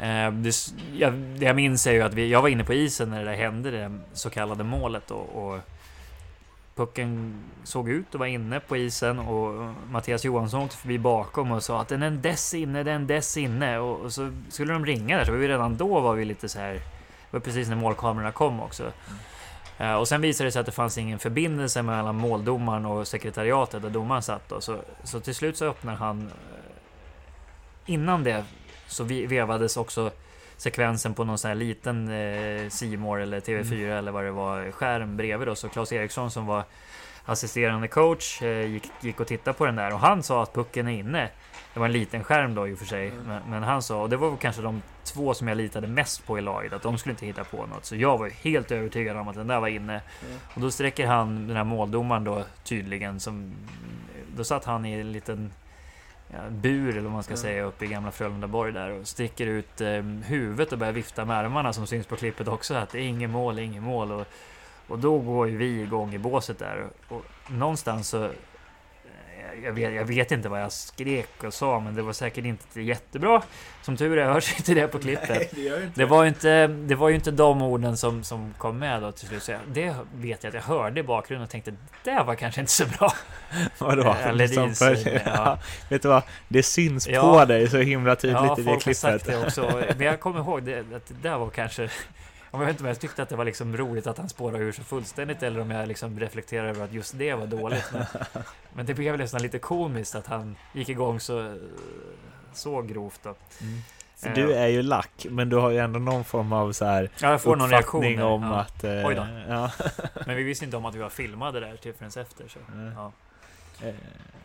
Eh, 0.00 0.32
det, 0.32 0.56
jag, 0.94 1.12
det 1.12 1.44
jag 1.44 1.56
minns 1.56 1.86
är 1.86 1.92
ju 1.92 2.02
att 2.02 2.14
vi, 2.14 2.28
jag 2.28 2.42
var 2.42 2.48
inne 2.48 2.64
på 2.64 2.74
isen 2.74 3.10
när 3.10 3.18
det 3.18 3.30
där 3.30 3.36
hände, 3.36 3.70
det 3.70 3.98
så 4.12 4.30
kallade 4.30 4.64
målet. 4.64 5.10
Och, 5.10 5.52
och 5.52 5.60
pucken 6.74 7.40
såg 7.64 7.88
ut 7.88 8.06
att 8.08 8.14
vara 8.14 8.28
inne 8.28 8.60
på 8.60 8.76
isen 8.76 9.18
och 9.18 9.74
Mattias 9.90 10.24
Johansson 10.24 10.62
åkte 10.62 10.76
förbi 10.76 10.98
bakom 10.98 11.52
och 11.52 11.62
sa 11.62 11.80
att 11.80 11.88
den 11.88 12.02
är 12.02 12.06
en 12.06 12.22
dess 12.22 12.54
inne, 12.54 12.82
den 12.82 12.88
är 12.88 12.96
en 12.96 13.06
dess 13.06 13.36
inne. 13.36 13.78
Och, 13.78 14.00
och 14.00 14.12
så 14.12 14.32
skulle 14.48 14.72
de 14.72 14.86
ringa 14.86 15.16
där, 15.16 15.24
så 15.24 15.32
var 15.32 15.38
vi 15.38 15.48
redan 15.48 15.76
då 15.76 16.00
var 16.00 16.14
vi 16.14 16.24
lite 16.24 16.48
så 16.48 16.58
här. 16.58 16.72
Det 16.72 16.80
var 17.30 17.40
precis 17.40 17.68
när 17.68 17.76
målkamerorna 17.76 18.32
kom 18.32 18.60
också. 18.60 18.92
Eh, 19.78 19.94
och 19.94 20.08
sen 20.08 20.20
visade 20.20 20.48
det 20.48 20.52
sig 20.52 20.60
att 20.60 20.66
det 20.66 20.72
fanns 20.72 20.98
ingen 20.98 21.18
förbindelse 21.18 21.82
mellan 21.82 22.14
måldomaren 22.14 22.86
och 22.86 23.08
sekretariatet 23.08 23.82
där 23.82 23.90
domaren 23.90 24.22
satt. 24.22 24.48
Då. 24.48 24.60
Så, 24.60 24.78
så 25.04 25.20
till 25.20 25.34
slut 25.34 25.56
så 25.56 25.64
öppnar 25.64 25.94
han... 25.94 26.20
Eh, 26.20 26.32
innan 27.86 28.24
det 28.24 28.44
så 28.88 29.04
vevades 29.04 29.76
också 29.76 30.10
sekvensen 30.56 31.14
på 31.14 31.24
någon 31.24 31.38
sån 31.38 31.48
här 31.48 31.54
liten 31.54 32.08
eh, 32.08 32.98
More 32.98 33.22
eller 33.22 33.40
TV4 33.40 33.98
eller 33.98 34.12
vad 34.12 34.24
det 34.24 34.30
var, 34.30 34.70
skärm 34.70 35.16
bredvid 35.16 35.48
då. 35.48 35.54
Så 35.54 35.68
Claes 35.68 35.92
Eriksson 35.92 36.30
som 36.30 36.46
var 36.46 36.64
assisterande 37.24 37.88
coach 37.88 38.42
eh, 38.42 38.66
gick, 38.66 38.90
gick 39.00 39.20
och 39.20 39.26
tittade 39.26 39.58
på 39.58 39.66
den 39.66 39.76
där 39.76 39.92
och 39.92 40.00
han 40.00 40.22
sa 40.22 40.42
att 40.42 40.54
pucken 40.54 40.88
är 40.88 40.92
inne. 40.92 41.28
Det 41.74 41.80
var 41.80 41.86
en 41.86 41.92
liten 41.92 42.24
skärm 42.24 42.54
då 42.54 42.68
i 42.68 42.74
och 42.74 42.78
för 42.78 42.86
sig, 42.86 43.12
men, 43.26 43.42
men 43.48 43.62
han 43.62 43.82
sa, 43.82 44.02
och 44.02 44.10
det 44.10 44.16
var 44.16 44.30
väl 44.30 44.38
kanske 44.38 44.62
de 44.62 44.82
två 45.04 45.34
som 45.34 45.48
jag 45.48 45.56
litade 45.56 45.86
mest 45.86 46.26
på 46.26 46.38
i 46.38 46.40
laget, 46.40 46.72
att 46.72 46.82
de 46.82 46.98
skulle 46.98 47.10
inte 47.10 47.26
hitta 47.26 47.44
på 47.44 47.66
något. 47.66 47.84
Så 47.84 47.96
jag 47.96 48.18
var 48.18 48.28
helt 48.28 48.70
övertygad 48.70 49.16
om 49.16 49.28
att 49.28 49.34
den 49.34 49.46
där 49.46 49.60
var 49.60 49.68
inne. 49.68 50.00
Och 50.54 50.60
då 50.60 50.70
sträcker 50.70 51.06
han, 51.06 51.46
den 51.46 51.56
här 51.56 51.64
måldomaren 51.64 52.24
då 52.24 52.44
tydligen, 52.64 53.20
som... 53.20 53.54
Då 54.36 54.44
satt 54.44 54.64
han 54.64 54.86
i 54.86 54.92
en 54.92 55.12
liten 55.12 55.52
ja, 56.32 56.38
bur 56.50 56.90
eller 56.90 57.00
vad 57.00 57.12
man 57.12 57.22
ska 57.22 57.32
Mm. 57.32 57.42
säga 57.42 57.62
uppe 57.64 57.84
i 57.84 57.88
gamla 57.88 58.10
Frölundaborg 58.10 58.72
där 58.72 58.90
och 58.90 59.08
sticker 59.08 59.46
ut 59.46 59.80
eh, 59.80 60.02
huvudet 60.24 60.72
och 60.72 60.78
börjar 60.78 60.92
vifta 60.92 61.24
med 61.24 61.36
armarna 61.36 61.72
som 61.72 61.86
syns 61.86 62.06
på 62.06 62.16
klippet 62.16 62.48
också 62.48 62.74
att 62.74 62.90
det 62.90 62.98
är 62.98 63.02
inget 63.06 63.30
mål, 63.30 63.58
inget 63.58 63.82
mål. 63.82 64.12
Och, 64.12 64.26
och 64.88 64.98
då 64.98 65.18
går 65.18 65.48
ju 65.48 65.56
vi 65.56 65.82
igång 65.82 66.14
i 66.14 66.18
båset 66.18 66.58
där 66.58 66.86
och, 67.08 67.22
någonstans 67.50 68.08
så 68.08 68.30
jag 69.64 69.72
vet, 69.72 69.94
jag 69.94 70.04
vet 70.04 70.32
inte 70.32 70.48
vad 70.48 70.62
jag 70.62 70.72
skrek 70.72 71.44
och 71.44 71.54
sa 71.54 71.80
men 71.80 71.94
det 71.94 72.02
var 72.02 72.12
säkert 72.12 72.44
inte 72.44 72.80
jättebra. 72.82 73.42
Som 73.82 73.96
tur 73.96 74.18
är 74.18 74.32
hörs 74.32 74.54
inte 74.56 74.74
det 74.74 74.88
på 74.88 74.98
klippet. 74.98 75.50
det 75.54 75.60
gör 75.60 75.82
inte 75.84 76.00
Det 76.00 76.06
var 76.06 76.22
ju 76.22 76.28
inte, 76.28 76.66
det 76.66 76.94
var 76.94 77.08
ju 77.08 77.14
inte 77.14 77.30
de 77.30 77.62
orden 77.62 77.96
som, 77.96 78.24
som 78.24 78.54
kom 78.58 78.78
med 78.78 79.02
då 79.02 79.12
till 79.12 79.28
slut. 79.28 79.42
Så 79.42 79.52
jag, 79.52 79.60
det 79.72 79.94
vet 80.14 80.42
jag 80.44 80.48
att 80.48 80.54
jag 80.54 80.62
hörde 80.62 81.00
i 81.00 81.02
bakgrunden 81.02 81.44
och 81.44 81.50
tänkte 81.50 81.74
det 82.04 82.22
var 82.26 82.34
kanske 82.34 82.60
inte 82.60 82.72
så 82.72 82.86
bra. 82.86 83.12
Vadå? 83.78 84.16
Eh, 84.24 84.32
Ledins, 84.34 84.78
Som 84.78 84.96
för- 84.96 85.10
ja. 85.14 85.20
ja. 85.24 85.58
Vet 85.90 86.02
du 86.02 86.08
vad? 86.08 86.22
Det 86.48 86.62
syns 86.62 87.08
Ja. 87.08 87.20
på 87.22 87.44
dig 87.44 87.68
så 87.70 87.78
himla 87.78 88.16
tydligt 88.16 88.38
Ja, 88.42 88.52
i 88.58 88.62
det 88.62 88.70
folk 88.70 88.84
har 88.86 88.92
sagt 88.92 89.24
klippet. 89.24 89.40
det 89.40 89.46
också. 89.46 89.82
Men 89.96 90.06
jag 90.06 90.20
kommer 90.20 90.40
ihåg 90.40 90.62
det, 90.62 90.78
att 90.80 91.06
det 91.06 91.14
där 91.28 91.38
var 91.38 91.50
kanske... 91.50 91.88
Om 92.50 92.60
jag 92.60 92.70
inte 92.70 92.84
jag 92.84 93.00
tyckte 93.00 93.22
att 93.22 93.28
det 93.28 93.36
var 93.36 93.44
liksom 93.44 93.76
roligt 93.76 94.06
att 94.06 94.18
han 94.18 94.28
spårade 94.28 94.64
ur 94.64 94.72
så 94.72 94.82
fullständigt 94.82 95.42
eller 95.42 95.60
om 95.60 95.70
jag 95.70 95.88
liksom 95.88 96.20
reflekterar 96.20 96.66
över 96.68 96.84
att 96.84 96.92
just 96.92 97.18
det 97.18 97.34
var 97.34 97.46
dåligt. 97.46 97.90
Men, 97.92 98.04
men 98.72 98.86
det 98.86 98.94
blev 98.94 99.18
nästan 99.18 99.42
lite 99.42 99.58
komiskt 99.58 100.14
att 100.14 100.26
han 100.26 100.56
gick 100.72 100.88
igång 100.88 101.20
så, 101.20 101.58
så 102.52 102.82
grovt 102.82 103.20
då. 103.22 103.34
Mm. 103.60 103.78
För 104.16 104.28
Eh, 104.28 104.34
du 104.34 104.52
är 104.54 104.66
ju 104.66 104.82
lack, 104.82 105.26
men 105.30 105.48
du 105.48 105.56
har 105.56 105.70
ju 105.70 105.78
ändå 105.78 105.98
någon 105.98 106.24
form 106.24 106.52
av 106.52 106.72
så 106.72 106.84
här 106.84 107.10
Ja, 107.20 107.30
jag 107.30 107.40
får 107.42 107.56
någon 107.56 107.70
reaktion 107.70 108.22
om 108.22 108.42
ja. 108.42 108.60
att... 108.60 108.84
eh, 108.84 109.06
Oj 109.06 109.14
då. 109.14 109.26
Ja. 109.48 109.70
Men 110.26 110.36
vi 110.36 110.42
visste 110.42 110.64
inte 110.64 110.76
om 110.76 110.84
att 110.84 110.94
vi 110.94 110.98
var 110.98 111.08
filmade 111.08 111.60
där 111.60 111.76
till 111.76 111.94
förrän 111.94 112.10
efter. 112.26 112.48
Så. 112.48 112.58
Nej. 112.74 112.92
Ja. 112.96 113.12
Eh, 113.88 113.94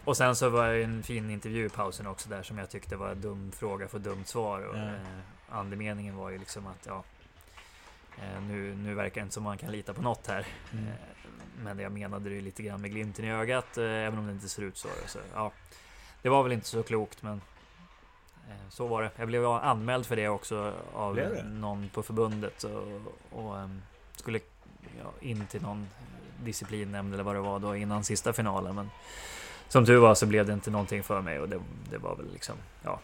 Och 0.06 0.18
sen 0.18 0.36
så 0.36 0.50
var 0.50 0.68
det 0.70 0.84
en 0.84 1.04
fin 1.04 1.30
intervju 1.30 1.66
i 1.66 1.70
pausen 1.70 2.08
också 2.08 2.30
där 2.30 2.44
som 2.44 2.58
jag 2.58 2.70
tyckte 2.70 2.96
var 2.96 3.10
en 3.10 3.22
dum 3.22 3.52
fråga 3.58 3.88
för 3.88 4.00
dumt 4.00 4.26
svar. 4.26 4.60
Och, 4.62 4.78
Ja. 4.78 4.82
eh, 4.82 4.92
andemeningen 5.60 6.16
var 6.16 6.30
ju 6.30 6.38
liksom 6.38 6.68
att 6.68 6.86
ja, 6.88 7.04
nu, 8.48 8.76
nu 8.76 8.94
verkar 8.94 9.22
det 9.22 9.24
inte 9.24 9.34
som 9.34 9.44
man 9.44 9.58
kan 9.58 9.72
lita 9.72 9.94
på 9.94 10.02
något 10.02 10.28
här. 10.28 10.46
Mm. 10.74 10.88
Eh, 10.88 10.94
men 11.64 11.80
jag 11.80 11.92
menade 11.92 12.30
det 12.30 12.42
lite 12.42 12.64
grann 12.64 12.82
med 12.82 12.92
glimten 12.92 13.26
i 13.26 13.32
ögat, 13.32 13.78
eh, 13.78 13.84
även 13.84 14.20
om 14.20 14.28
det 14.28 14.34
inte 14.34 14.50
ser 14.50 14.64
ut 14.64 14.78
så. 14.78 14.88
så 15.08 15.20
ja, 15.34 15.52
det 16.22 16.30
var 16.30 16.44
väl 16.44 16.52
inte 16.52 16.68
så 16.68 16.84
klokt, 16.84 17.24
men 17.24 17.42
eh, 18.50 18.70
så 18.70 18.88
var 18.88 19.02
det. 19.04 19.12
Jag 19.16 19.28
blev 19.28 19.46
anmäld 19.46 20.06
för 20.06 20.16
det 20.16 20.30
också 20.30 20.74
av 20.94 21.16
det? 21.16 21.44
någon 21.44 21.90
på 21.90 22.04
förbundet 22.04 22.64
och, 22.64 23.02
och 23.32 23.60
ehm, 23.60 23.82
skulle 24.16 24.40
ja, 25.00 25.12
in 25.20 25.48
till 25.48 25.62
någon 25.62 25.88
disciplinnämnd 26.44 27.14
eller 27.14 27.24
vad 27.24 27.36
det 27.36 27.42
var 27.42 27.60
då 27.60 27.76
innan 27.76 28.04
sista 28.04 28.34
finalen. 28.34 28.76
Men 28.76 28.90
som 29.68 29.86
tur 29.86 29.98
var 29.98 30.16
så 30.16 30.26
blev 30.26 30.46
det 30.46 30.54
inte 30.54 30.72
någonting 30.72 31.04
för 31.04 31.22
mig 31.22 31.40
och 31.40 31.50
det, 31.50 31.60
det 31.90 31.98
var 31.98 32.16
väl 32.16 32.34
liksom, 32.34 32.56
ja. 32.84 33.00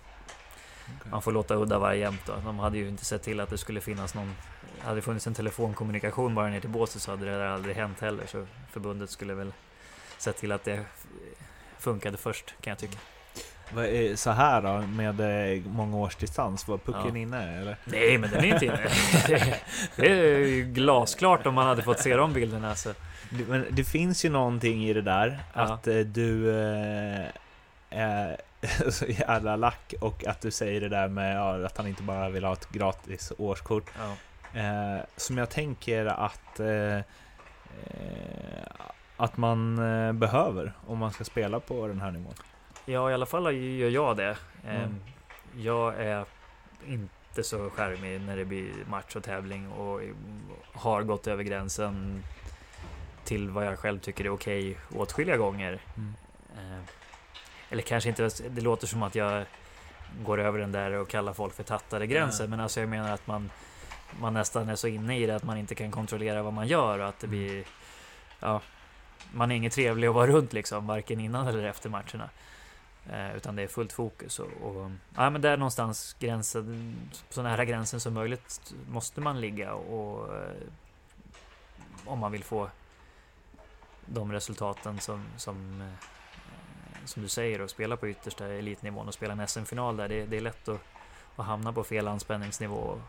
Okay. 0.98 1.12
Man 1.12 1.22
får 1.22 1.32
låta 1.32 1.56
udda 1.56 1.80
vara 1.80 1.96
jämnt 1.96 2.26
då. 2.26 2.34
De 2.46 2.60
hade 2.60 2.78
ju 2.78 2.90
inte 2.90 3.06
sett 3.06 3.24
till 3.24 3.40
att 3.40 3.50
det 3.50 3.58
skulle 3.58 3.82
finnas 3.82 4.14
någon... 4.16 4.36
Hade 4.82 4.96
det 4.96 5.02
funnits 5.02 5.28
en 5.28 5.34
telefonkommunikation 5.34 6.36
bara 6.36 6.50
ner 6.50 6.60
till 6.60 6.70
båset 6.70 7.02
så 7.02 7.12
hade 7.12 7.26
det 7.26 7.54
aldrig 7.54 7.76
hänt 7.76 8.00
heller. 8.00 8.26
Så 8.28 8.46
förbundet 8.72 9.10
skulle 9.10 9.34
väl 9.34 9.54
sett 10.18 10.38
till 10.38 10.52
att 10.52 10.64
det 10.64 10.86
funkade 11.80 12.18
först 12.18 12.56
kan 12.62 12.72
jag 12.72 12.78
tycka. 12.78 12.98
Så 14.16 14.32
här 14.32 14.62
då, 14.62 14.88
med 14.88 15.20
eh, 15.20 15.62
många 15.66 15.98
års 15.98 16.16
distans, 16.16 16.68
var 16.68 16.78
pucken 16.78 17.16
ja. 17.16 17.18
inne 17.18 17.60
eller? 17.62 17.78
Nej, 17.86 18.18
men 18.18 18.30
den 18.30 18.40
är 18.40 18.54
inte 18.54 18.66
inne. 18.66 18.90
det 19.96 20.12
är 20.12 20.38
ju 20.38 20.64
glasklart 20.64 21.46
om 21.46 21.54
man 21.54 21.68
hade 21.68 21.82
fått 21.82 22.00
se 22.00 22.16
de 22.16 22.34
bilderna. 22.34 22.76
Så. 22.76 22.94
Men 23.30 23.66
det 23.70 23.84
finns 23.84 24.26
ju 24.26 24.30
någonting 24.30 24.86
i 24.86 24.94
det 24.94 25.02
där, 25.02 25.40
ja. 25.54 25.62
att 25.62 25.88
eh, 25.88 25.98
du 25.98 26.50
eh, 26.50 27.26
är 27.90 28.38
så 28.90 29.06
jävla 29.06 29.56
lack 29.56 29.94
och 30.02 30.28
att 30.28 30.42
du 30.42 30.52
säger 30.52 30.82
det 30.82 30.90
där 30.90 31.08
med 31.08 31.42
att 31.66 31.78
han 31.78 31.88
inte 31.88 32.04
bara 32.04 32.30
vill 32.30 32.44
ha 32.44 32.54
ett 32.54 32.70
gratis 32.70 33.32
årskort. 33.38 33.92
Ja. 34.00 34.16
Eh, 34.54 35.06
som 35.16 35.38
jag 35.38 35.50
tänker 35.50 36.06
att 36.06 36.60
eh, 36.60 37.00
att 39.18 39.38
man 39.38 39.76
behöver 40.20 40.74
om 40.88 40.98
man 40.98 41.12
ska 41.12 41.24
spela 41.24 41.60
på 41.60 41.88
den 41.88 42.02
här 42.02 42.12
nivån. 42.12 42.34
Ja, 42.86 43.12
i 43.12 43.14
alla 43.14 43.26
fall 43.26 43.56
gör 43.56 43.90
jag 43.90 44.18
det. 44.18 44.38
Mm. 44.64 44.82
Ehm, 44.82 45.00
jag 45.58 46.02
är 46.02 46.26
inte 46.88 47.44
så 47.44 47.70
skärmig 47.70 48.22
när 48.22 48.38
det 48.38 48.46
blir 48.46 48.72
match 48.90 49.16
och 49.16 49.24
tävling 49.24 49.68
och 49.72 50.02
har 50.74 51.04
gått 51.04 51.28
över 51.28 51.44
gränsen 51.44 52.24
till 53.24 53.50
vad 53.50 53.66
jag 53.66 53.80
själv 53.80 54.00
tycker 54.00 54.26
är 54.26 54.30
okej 54.30 54.78
åtskilliga 54.96 55.38
gånger. 55.38 55.80
Mm. 55.98 56.14
Ehm, 56.58 56.84
eller 57.70 57.82
kanske 57.82 58.10
inte, 58.10 58.30
det 58.50 58.62
låter 58.62 58.88
som 58.88 59.04
att 59.04 59.16
jag 59.16 59.46
går 60.24 60.40
över 60.40 60.60
den 60.60 60.72
där 60.72 60.92
och 60.92 61.08
kallar 61.08 61.34
folk 61.34 61.54
för 61.54 61.64
tattade 61.64 62.08
gränser, 62.08 62.44
mm. 62.44 62.50
men 62.50 62.60
alltså 62.60 62.80
jag 62.80 62.90
menar 62.90 63.14
att 63.14 63.28
man, 63.28 63.52
man 64.20 64.34
nästan 64.34 64.70
är 64.70 64.76
så 64.76 64.88
inne 64.88 65.20
i 65.20 65.26
det 65.26 65.36
att 65.36 65.44
man 65.44 65.58
inte 65.58 65.76
kan 65.76 65.92
kontrollera 65.92 66.44
vad 66.44 66.54
man 66.54 66.68
gör 66.68 67.00
och 67.00 67.08
att 67.08 67.20
det 67.20 67.28
mm. 67.28 67.40
blir, 67.40 67.66
ja, 68.40 68.62
man 69.34 69.52
är 69.52 69.56
inget 69.56 69.74
trevlig 69.74 70.08
att 70.08 70.14
vara 70.14 70.28
runt 70.28 70.54
liksom, 70.54 70.88
varken 70.88 71.20
innan 71.20 71.48
eller 71.48 71.64
efter 71.64 71.90
matcherna. 71.90 72.30
Eh, 73.10 73.36
utan 73.36 73.56
det 73.56 73.64
är 73.64 73.68
fullt 73.68 73.94
fokus. 73.94 74.40
Och, 74.40 74.52
och, 74.62 74.92
ja, 75.16 75.30
men 75.30 75.42
där 75.42 75.58
någonstans 75.58 76.16
gränsen, 76.20 76.96
så 77.30 77.42
nära 77.42 77.66
gränsen 77.66 78.00
som 78.00 78.14
möjligt 78.14 78.74
måste 78.90 79.22
man 79.22 79.42
ligga. 79.42 79.74
Och, 79.74 80.36
eh, 80.36 80.52
om 82.06 82.20
man 82.20 82.32
vill 82.32 82.44
få 82.44 82.70
de 84.06 84.32
resultaten 84.32 85.00
som, 85.00 85.26
som, 85.38 85.82
eh, 85.82 86.08
som 87.06 87.24
du 87.24 87.30
säger 87.30 87.62
och 87.62 87.70
spela 87.70 87.98
på 87.98 88.10
yttersta 88.10 88.48
elitnivån 88.48 89.08
och 89.08 89.14
spela 89.14 89.34
en 89.34 89.48
SM-final 89.48 89.98
där. 89.98 90.10
Det, 90.10 90.26
det, 90.26 90.38
är 90.38 90.42
lätt 90.42 90.68
att, 90.68 90.82
att 91.36 91.46
hamna 91.46 91.74
på 91.74 91.84
fel 91.84 92.08
anspänningsnivå. 92.08 93.02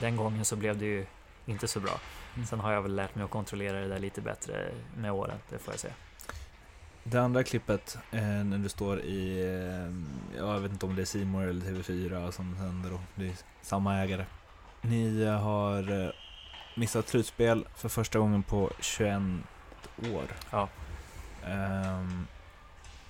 Den 0.00 0.16
gången 0.16 0.44
så 0.44 0.56
blev 0.56 0.78
det 0.78 0.86
ju 0.86 1.06
inte 1.46 1.68
så 1.68 1.80
bra. 1.80 2.00
Mm. 2.34 2.46
Sen 2.46 2.60
har 2.60 2.72
jag 2.72 2.82
väl 2.82 2.96
lärt 2.96 3.14
mig 3.14 3.24
att 3.24 3.30
kontrollera 3.30 3.80
det 3.80 3.88
där 3.88 3.98
lite 3.98 4.20
bättre 4.20 4.70
med 4.96 5.12
åren, 5.12 5.38
det 5.50 5.58
får 5.58 5.72
jag 5.72 5.80
säga. 5.80 5.94
Det 7.04 7.18
andra 7.18 7.44
klippet, 7.44 7.98
eh, 8.10 8.22
när 8.22 8.58
du 8.58 8.68
står 8.68 9.00
i, 9.00 9.40
eh, 9.40 10.38
jag 10.38 10.60
vet 10.60 10.72
inte 10.72 10.86
om 10.86 10.96
det 10.96 11.02
är 11.02 11.06
Simor 11.06 11.42
eller 11.42 11.60
TV4 11.60 12.30
som 12.30 12.56
sänder 12.56 12.90
då, 12.90 13.00
det 13.14 13.26
är 13.26 13.34
samma 13.62 13.96
ägare. 13.96 14.24
Ni 14.80 15.24
har 15.24 16.04
eh, 16.04 16.10
missat 16.76 17.08
slutspel 17.08 17.66
för 17.74 17.88
första 17.88 18.18
gången 18.18 18.42
på 18.42 18.70
21 18.80 19.22
år. 20.12 20.24
Ja. 20.50 20.68
Um, 21.46 22.26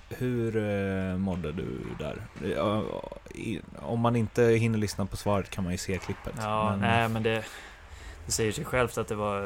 hur 0.09 0.55
uh, 0.55 1.17
mådde 1.17 1.51
du 1.51 1.79
där? 1.99 2.21
Om 3.79 3.99
man 3.99 4.15
inte 4.15 4.43
hinner 4.43 4.77
lyssna 4.77 5.05
på 5.05 5.17
svaret 5.17 5.49
kan 5.49 5.63
man 5.63 5.73
ju 5.73 5.77
se 5.77 5.97
klippet. 5.97 6.33
Ja, 6.37 6.69
men... 6.69 6.79
nej 6.79 7.09
men 7.09 7.23
det, 7.23 7.45
det 8.25 8.31
säger 8.31 8.51
sig 8.51 8.65
självt 8.65 8.97
att 8.97 9.07
det 9.07 9.15
var 9.15 9.41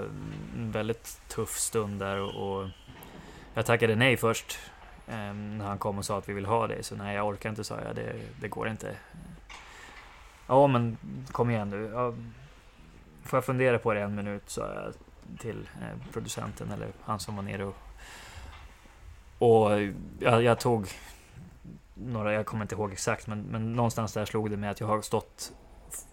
en 0.55 0.71
väldigt 0.71 1.21
tuff 1.27 1.57
stund 1.57 1.99
där 1.99 2.19
och, 2.19 2.61
och 2.61 2.69
jag 3.53 3.65
tackade 3.65 3.95
nej 3.95 4.17
först. 4.17 4.59
Um, 5.07 5.57
när 5.57 5.65
han 5.65 5.77
kom 5.77 5.97
och 5.97 6.05
sa 6.05 6.17
att 6.17 6.29
vi 6.29 6.33
vill 6.33 6.45
ha 6.45 6.67
dig. 6.67 6.83
Så 6.83 6.95
nej, 6.95 7.15
jag 7.15 7.27
orkar 7.27 7.49
inte, 7.49 7.63
sa 7.63 7.79
jag. 7.85 7.95
Det, 7.95 8.15
det 8.41 8.47
går 8.47 8.69
inte. 8.69 8.95
Ja, 10.47 10.67
men 10.67 10.97
kom 11.31 11.49
igen 11.49 11.69
nu. 11.69 11.91
Ja, 11.93 12.13
får 13.23 13.37
jag 13.37 13.45
fundera 13.45 13.79
på 13.79 13.93
det 13.93 14.01
en 14.01 14.15
minut, 14.15 14.49
sa 14.49 14.61
jag 14.61 14.93
till 15.39 15.69
eh, 15.81 16.11
producenten, 16.13 16.71
eller 16.71 16.87
han 17.03 17.19
som 17.19 17.35
var 17.35 17.43
nere 17.43 17.65
och... 17.65 17.75
Och 19.43 19.81
jag, 20.19 20.43
jag 20.43 20.59
tog 20.59 20.87
några, 21.93 22.33
jag 22.33 22.45
kommer 22.45 22.63
inte 22.63 22.75
ihåg 22.75 22.91
exakt, 22.91 23.27
men, 23.27 23.41
men 23.41 23.73
någonstans 23.73 24.13
där 24.13 24.25
slog 24.25 24.49
det 24.49 24.57
mig 24.57 24.69
att 24.69 24.79
jag 24.79 24.87
har 24.87 25.01
stått 25.01 25.53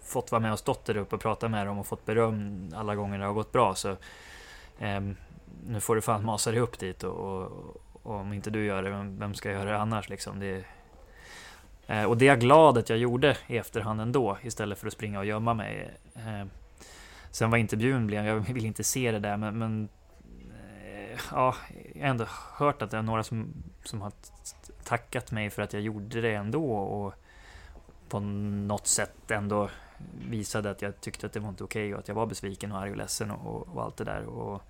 fått 0.03 0.31
vara 0.31 0.39
med 0.39 0.53
och 0.53 0.59
stått 0.59 0.85
där 0.85 0.97
uppe 0.97 1.15
och 1.15 1.21
prata 1.21 1.49
med 1.49 1.67
dem 1.67 1.77
och 1.77 1.87
fått 1.87 2.05
beröm 2.05 2.69
alla 2.75 2.95
gånger 2.95 3.19
det 3.19 3.25
har 3.25 3.33
gått 3.33 3.51
bra. 3.51 3.75
Så 3.75 3.89
eh, 4.79 5.01
nu 5.67 5.79
får 5.79 5.95
du 5.95 6.01
fan 6.01 6.25
masa 6.25 6.51
dig 6.51 6.59
upp 6.59 6.79
dit 6.79 7.03
och, 7.03 7.13
och, 7.13 7.77
och 8.03 8.15
om 8.15 8.33
inte 8.33 8.49
du 8.49 8.65
gör 8.65 8.83
det, 8.83 8.89
vem, 9.19 9.33
ska 9.33 9.51
göra 9.51 9.71
det 9.71 9.77
annars 9.77 10.09
liksom? 10.09 10.39
Det, 10.39 10.63
eh, 11.87 12.03
och 12.03 12.17
det 12.17 12.25
är 12.25 12.29
jag 12.29 12.39
glad 12.39 12.77
att 12.77 12.89
jag 12.89 12.97
gjorde 12.97 13.37
i 13.47 13.57
efterhand 13.57 14.01
ändå, 14.01 14.37
istället 14.41 14.79
för 14.79 14.87
att 14.87 14.93
springa 14.93 15.19
och 15.19 15.25
gömma 15.25 15.53
mig. 15.53 15.97
Eh, 16.15 16.47
sen 17.31 17.51
var 17.51 17.57
intervjun 17.57 18.07
blev, 18.07 18.25
jag 18.25 18.35
vill 18.35 18.65
inte 18.65 18.83
se 18.83 19.11
det 19.11 19.19
där, 19.19 19.37
men, 19.37 19.57
men 19.57 19.89
ja, 21.31 21.55
jag 21.93 22.01
har 22.01 22.09
ändå 22.09 22.25
hört 22.57 22.81
att 22.81 22.91
det 22.91 22.97
är 22.97 23.01
några 23.01 23.23
som, 23.23 23.53
som 23.83 24.01
har 24.01 24.11
tackat 24.83 25.31
mig 25.31 25.49
för 25.49 25.61
att 25.61 25.73
jag 25.73 25.81
gjorde 25.81 26.21
det 26.21 26.33
ändå 26.33 26.71
och 26.73 27.13
på 28.09 28.19
något 28.19 28.87
sätt 28.87 29.31
ändå 29.31 29.69
visade 30.29 30.69
att 30.69 30.81
jag 30.81 31.01
tyckte 31.01 31.25
att 31.25 31.33
det 31.33 31.39
var 31.39 31.49
inte 31.49 31.63
okej 31.63 31.85
okay 31.85 31.93
och 31.93 31.99
att 31.99 32.07
jag 32.07 32.15
var 32.15 32.25
besviken 32.25 32.71
och 32.71 32.79
arg 32.79 32.91
och 32.91 32.97
ledsen 32.97 33.31
och, 33.31 33.67
och 33.67 33.83
allt 33.83 33.97
det 33.97 34.03
där. 34.03 34.25
Och, 34.25 34.63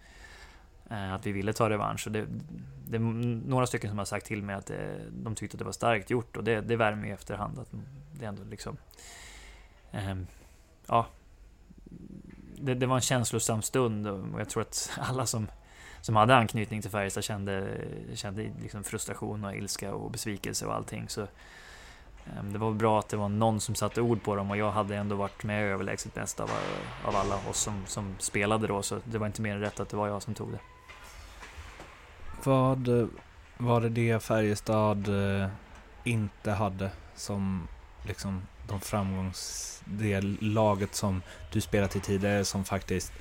Eh, 0.91 1.13
att 1.13 1.25
vi 1.25 1.31
ville 1.31 1.53
ta 1.53 1.69
revansch. 1.69 2.07
Och 2.07 2.11
det, 2.11 2.25
det 2.87 2.97
är 2.97 2.99
några 3.47 3.67
stycken 3.67 3.89
som 3.89 3.97
har 3.97 4.05
sagt 4.05 4.25
till 4.25 4.43
mig 4.43 4.55
att 4.55 4.65
det, 4.65 5.01
de 5.11 5.35
tyckte 5.35 5.55
att 5.55 5.59
det 5.59 5.65
var 5.65 5.71
starkt 5.71 6.09
gjort 6.09 6.37
och 6.37 6.43
det, 6.43 6.61
det 6.61 6.75
värmer 6.75 7.07
i 7.07 7.11
efterhand. 7.11 7.59
Att 7.59 7.71
det 8.11 8.25
ändå 8.25 8.43
liksom... 8.43 8.77
Eh, 9.91 10.15
ja. 10.87 11.07
Det, 12.57 12.73
det, 12.73 12.85
var 12.85 12.95
en 12.95 13.01
känslosam 13.01 13.61
stund 13.61 14.07
och 14.07 14.39
jag 14.39 14.49
tror 14.49 14.61
att 14.61 14.91
alla 14.97 15.25
som, 15.25 15.47
som 16.01 16.15
hade 16.15 16.35
anknytning 16.35 16.81
till 16.81 16.91
Färjestad 16.91 17.23
kände, 17.23 17.77
kände 18.13 18.51
liksom 18.61 18.83
frustration 18.83 19.45
och 19.45 19.55
ilska 19.55 19.93
och 19.93 20.11
besvikelse 20.11 20.65
och 20.65 20.73
allting. 20.73 21.09
Så 21.09 21.21
ehm, 21.21 22.53
det 22.53 22.59
var 22.59 22.71
bra 22.71 22.99
att 22.99 23.09
det 23.09 23.17
var 23.17 23.29
någon 23.29 23.59
som 23.59 23.75
satte 23.75 24.01
ord 24.01 24.23
på 24.23 24.35
dem 24.35 24.51
och 24.51 24.57
jag 24.57 24.71
hade 24.71 24.95
ändå 24.95 25.15
varit 25.15 25.43
med 25.43 25.63
överlägset 25.63 26.13
bäst 26.13 26.39
av, 26.39 26.49
av 27.05 27.15
alla 27.15 27.35
oss 27.49 27.57
som, 27.57 27.83
som 27.85 28.15
spelade 28.19 28.67
då. 28.67 28.81
Så 28.81 28.99
det 29.05 29.17
var 29.17 29.27
inte 29.27 29.41
mer 29.41 29.55
än 29.55 29.61
rätt 29.61 29.79
att 29.79 29.89
det 29.89 29.97
var 29.97 30.07
jag 30.07 30.21
som 30.21 30.33
tog 30.33 30.51
det. 30.51 30.59
Vad 32.43 33.09
var 33.57 33.81
det 33.81 33.89
det 33.89 34.23
Färjestad 34.23 35.07
eh, 35.07 35.49
inte 36.03 36.51
hade 36.51 36.91
som 37.15 37.67
liksom 38.07 38.41
de 38.67 38.79
framgångs... 38.79 39.67
Det 39.85 40.21
laget 40.41 40.95
som 40.95 41.21
du 41.51 41.61
spelat 41.61 41.95
i 41.95 41.99
tidigare 41.99 42.45
som 42.45 42.65
faktiskt, 42.65 43.13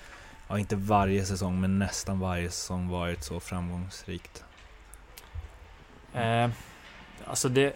ja 0.51 0.59
inte 0.59 0.77
varje 0.77 1.25
säsong 1.25 1.61
men 1.61 1.79
nästan 1.79 2.21
varje 2.21 2.51
säsong 2.51 2.89
varit 2.89 3.25
så 3.25 3.41
framgångsrikt? 3.41 4.45
Eh, 6.15 6.51
alltså 7.27 7.49
det... 7.49 7.75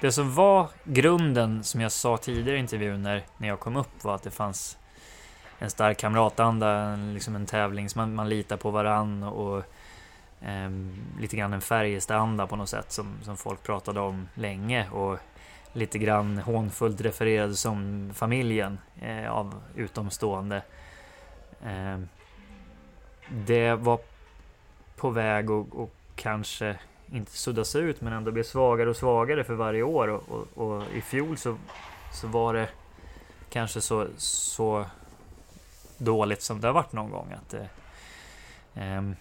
Det 0.00 0.12
som 0.12 0.34
var 0.34 0.68
grunden, 0.84 1.64
som 1.64 1.80
jag 1.80 1.92
sa 1.92 2.16
tidigare 2.16 2.56
i 2.56 2.60
intervjun 2.60 3.02
när, 3.02 3.24
när 3.38 3.48
jag 3.48 3.60
kom 3.60 3.76
upp, 3.76 4.04
var 4.04 4.14
att 4.14 4.22
det 4.22 4.30
fanns 4.30 4.78
en 5.58 5.70
stark 5.70 5.98
kamratanda, 5.98 6.68
en, 6.68 7.14
liksom 7.14 7.36
en 7.36 7.46
tävling, 7.46 7.88
man, 7.96 8.14
man 8.14 8.28
litar 8.28 8.56
på 8.56 8.70
varann 8.70 9.22
och 9.22 9.58
eh, 10.42 10.70
lite 11.20 11.36
grann 11.36 11.52
en 11.52 11.60
Färjestad-anda 11.60 12.46
på 12.46 12.56
något 12.56 12.68
sätt 12.68 12.92
som, 12.92 13.14
som 13.22 13.36
folk 13.36 13.62
pratade 13.62 14.00
om 14.00 14.28
länge 14.34 14.90
och 14.90 15.18
lite 15.72 15.98
grann 15.98 16.38
hånfullt 16.38 17.00
refererade 17.00 17.54
som 17.54 18.10
familjen 18.14 18.78
eh, 19.00 19.30
av 19.30 19.54
utomstående. 19.74 20.62
Eh, 21.64 21.98
det 23.28 23.74
var 23.74 24.00
på 24.96 25.10
väg 25.10 25.50
att 25.50 25.72
och 25.72 25.94
kanske 26.16 26.76
inte 27.12 27.32
suddas 27.32 27.76
ut 27.76 28.00
men 28.00 28.12
ändå 28.12 28.30
bli 28.30 28.44
svagare 28.44 28.90
och 28.90 28.96
svagare 28.96 29.44
för 29.44 29.54
varje 29.54 29.82
år 29.82 30.08
och, 30.08 30.22
och, 30.28 30.46
och, 30.54 30.82
i 30.94 31.00
fjol 31.00 31.36
så, 31.36 31.56
så 32.12 32.26
var 32.26 32.54
det 32.54 32.68
kanske 33.50 33.80
så, 33.80 34.06
så 34.16 34.86
dåligt 35.98 36.42
som 36.42 36.60
det 36.60 36.68
har 36.68 36.74
varit 36.74 36.92
någon 36.92 37.10
gång. 37.10 37.32
Att 37.32 37.54
eh, 37.54 37.66
ehm, 38.74 39.16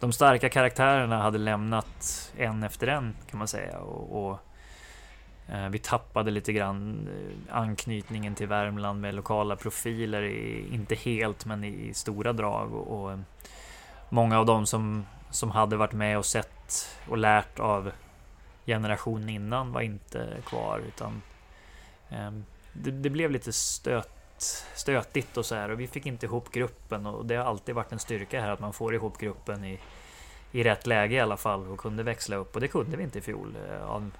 de 0.00 0.12
starka 0.12 0.48
karaktärerna 0.48 1.22
hade 1.22 1.38
lämnat 1.38 2.32
en 2.36 2.62
efter 2.62 2.86
en 2.86 3.16
kan 3.30 3.38
man 3.38 3.48
säga. 3.48 3.78
Och, 3.78 4.30
och 4.30 4.38
Eh, 5.48 5.68
vi 5.68 5.78
tappade 5.78 6.30
lite 6.30 6.52
grann 6.52 7.08
eh, 7.08 7.56
anknytningen 7.56 8.34
till 8.34 8.46
Värmland 8.46 9.00
med 9.00 9.14
lokala 9.14 9.56
profiler, 9.56 10.22
i, 10.22 10.74
inte 10.74 10.94
helt 10.94 11.44
men 11.44 11.64
i, 11.64 11.94
stora 11.94 12.32
drag. 12.32 12.74
Och, 12.74 13.00
och, 13.00 13.12
eh, 13.12 13.18
många 14.08 14.38
av 14.38 14.46
dem 14.46 14.66
som, 14.66 15.06
som 15.30 15.50
hade 15.50 15.76
varit 15.76 15.92
med 15.92 16.18
och 16.18 16.26
sett 16.26 16.98
och 17.08 17.18
lärt 17.18 17.60
av 17.60 17.92
generationen 18.66 19.28
innan 19.28 19.72
var 19.72 19.80
inte 19.80 20.36
kvar 20.46 20.80
utan 20.88 21.22
eh, 22.08 22.30
det, 22.72 22.90
det, 22.90 23.10
blev 23.10 23.30
lite 23.30 23.52
stöt, 23.52 24.10
stötigt 24.74 25.36
och 25.36 25.46
så 25.46 25.54
här 25.54 25.68
och 25.68 25.80
vi 25.80 25.86
fick 25.86 26.06
inte 26.06 26.26
ihop 26.26 26.52
gruppen 26.52 27.06
och 27.06 27.26
det 27.26 27.36
har 27.36 27.44
alltid 27.44 27.74
varit 27.74 27.92
en 27.92 27.98
styrka 27.98 28.40
här 28.40 28.50
att 28.50 28.60
man 28.60 28.72
får 28.72 28.94
ihop 28.94 29.18
gruppen 29.18 29.64
i, 29.64 29.78
i 30.52 30.62
rätt 30.62 30.86
läge 30.86 31.14
i 31.14 31.20
alla 31.20 31.36
fall 31.36 31.66
och 31.66 31.78
kunde 31.78 32.02
växla 32.02 32.36
upp 32.36 32.54
och 32.54 32.60
det 32.60 32.68
kunde 32.68 32.96
vi 32.96 33.02
inte 33.02 33.18
i 33.18 33.22
fjol. 33.22 33.56
Eh, 33.68 33.84
av 33.84 34.10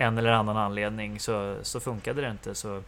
en 0.00 0.18
eller 0.18 0.30
annan 0.30 0.56
anledning 0.56 1.20
så, 1.20 1.56
så 1.62 1.80
funkade 1.80 2.20
det 2.20 2.30
inte. 2.30 2.54
Så, 2.54 2.82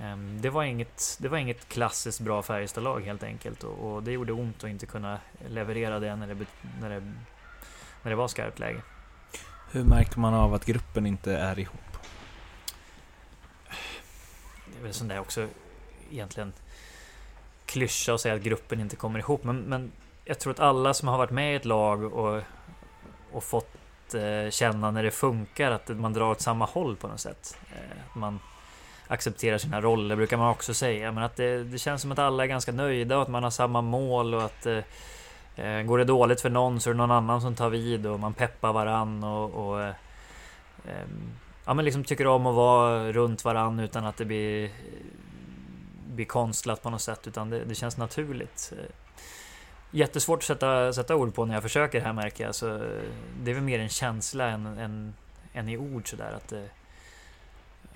um, 0.00 0.40
det, 0.40 0.50
var 0.50 0.64
inget, 0.64 1.16
det 1.20 1.28
var 1.28 1.38
inget 1.38 1.68
klassiskt 1.68 2.20
bra 2.20 2.42
Färjestad-lag 2.42 3.00
helt 3.00 3.22
enkelt 3.22 3.64
och, 3.64 3.94
och, 3.94 4.02
det 4.02 4.12
gjorde 4.12 4.32
ont 4.32 4.64
att 4.64 4.70
inte 4.70 4.86
kunna 4.86 5.18
leverera 5.48 5.98
det 5.98 6.16
när 6.16 6.26
det, 6.26 6.46
när 6.80 6.90
det, 6.90 7.00
när 8.02 8.10
det 8.10 8.14
var 8.14 8.28
skarpt 8.28 8.58
läge. 8.58 8.82
Hur 9.70 9.84
märker 9.84 10.18
man 10.18 10.34
av 10.34 10.54
att 10.54 10.64
gruppen 10.64 11.06
inte 11.06 11.32
är 11.32 11.58
ihop? 11.58 11.98
Det 14.66 14.78
är 14.78 14.82
väl 14.82 14.92
sån 14.92 15.08
där 15.08 15.18
också 15.18 15.48
egentligen 16.10 16.52
klyscha 17.66 18.14
att 18.14 18.20
säga 18.20 18.34
att 18.34 18.42
gruppen 18.42 18.80
inte 18.80 18.96
kommer 18.96 19.18
ihop. 19.18 19.44
Men, 19.44 19.60
men 19.60 19.92
jag 20.24 20.38
tror 20.38 20.52
att 20.52 20.60
alla 20.60 20.94
som 20.94 21.08
har 21.08 21.18
varit 21.18 21.30
med 21.30 21.52
i 21.52 21.56
ett 21.56 21.64
lag 21.64 22.04
och, 22.04 22.42
och 23.32 23.44
fått 23.44 23.79
Eh, 24.14 24.50
känna 24.50 24.90
när 24.90 25.02
det 25.02 25.10
funkar 25.10 25.70
att 25.70 25.88
man 25.88 26.12
drar 26.12 26.30
åt 26.30 26.40
samma 26.40 26.64
håll 26.64 26.96
på 26.96 27.08
något 27.08 27.20
sätt. 27.20 27.58
Eh, 27.72 27.98
att 28.10 28.14
man 28.14 28.40
accepterar 29.10 29.58
sina 29.58 29.80
roller 29.80 30.16
brukar 30.16 30.36
man 30.36 30.50
också 30.50 30.74
säga. 30.74 31.12
Men 31.12 31.24
att 31.24 31.36
det, 31.36 31.64
det, 31.64 31.78
känns 31.78 32.02
som 32.02 32.12
att 32.12 32.18
alla 32.18 32.42
är 32.42 32.46
ganska 32.46 32.72
nöjda 32.72 33.16
och 33.16 33.22
att 33.22 33.28
man 33.28 33.42
har 33.42 33.50
samma 33.50 33.80
mål 33.80 34.34
och 34.34 34.42
att 34.42 34.66
eh, 34.66 34.78
eh 35.56 35.82
går 35.82 35.98
det 35.98 36.04
dåligt 36.04 36.40
för 36.40 36.50
någon 36.50 36.80
så 36.80 36.90
är 36.90 36.94
det 36.94 36.98
någon 36.98 37.10
annan 37.10 37.40
som 37.40 37.54
tar 37.54 37.70
vid 37.70 38.06
och 38.06 38.20
man 38.20 38.34
peppar 38.34 38.72
varann 38.72 39.24
och, 39.24 39.50
och 39.50 39.82
eh, 39.82 39.94
ehm, 40.84 41.32
ja, 41.64 41.74
men 41.74 41.84
liksom 41.84 42.04
tycker 42.04 42.26
om 42.26 42.46
att 42.46 42.54
vara 42.54 43.12
runt 43.12 43.44
varann 43.44 43.80
utan 43.80 44.04
att 44.04 44.16
det 44.16 44.24
blir, 44.24 44.70
blir 46.06 46.26
konstlat 46.26 46.82
på 46.82 46.90
något 46.90 47.02
sätt. 47.02 47.26
Utan 47.26 47.50
det, 47.50 47.64
det 47.64 47.74
känns 47.74 47.96
naturligt. 47.96 48.72
Jättesvårt 49.90 50.38
att 50.38 50.44
sätta, 50.44 50.92
sätta 50.92 51.16
ord 51.16 51.34
på 51.34 51.44
när 51.44 51.54
jag 51.54 51.62
försöker 51.62 52.00
här 52.00 52.12
märker 52.12 52.44
jag. 52.44 52.54
Så 52.54 52.66
det 53.42 53.50
är 53.50 53.54
väl 53.54 53.62
mer 53.62 53.78
en 53.78 53.88
känsla 53.88 54.44
än, 54.48 54.66
än, 54.66 55.14
än 55.52 55.68
i 55.68 55.76
ord 55.76 56.10
sådär. 56.10 56.32
Att, 56.32 56.52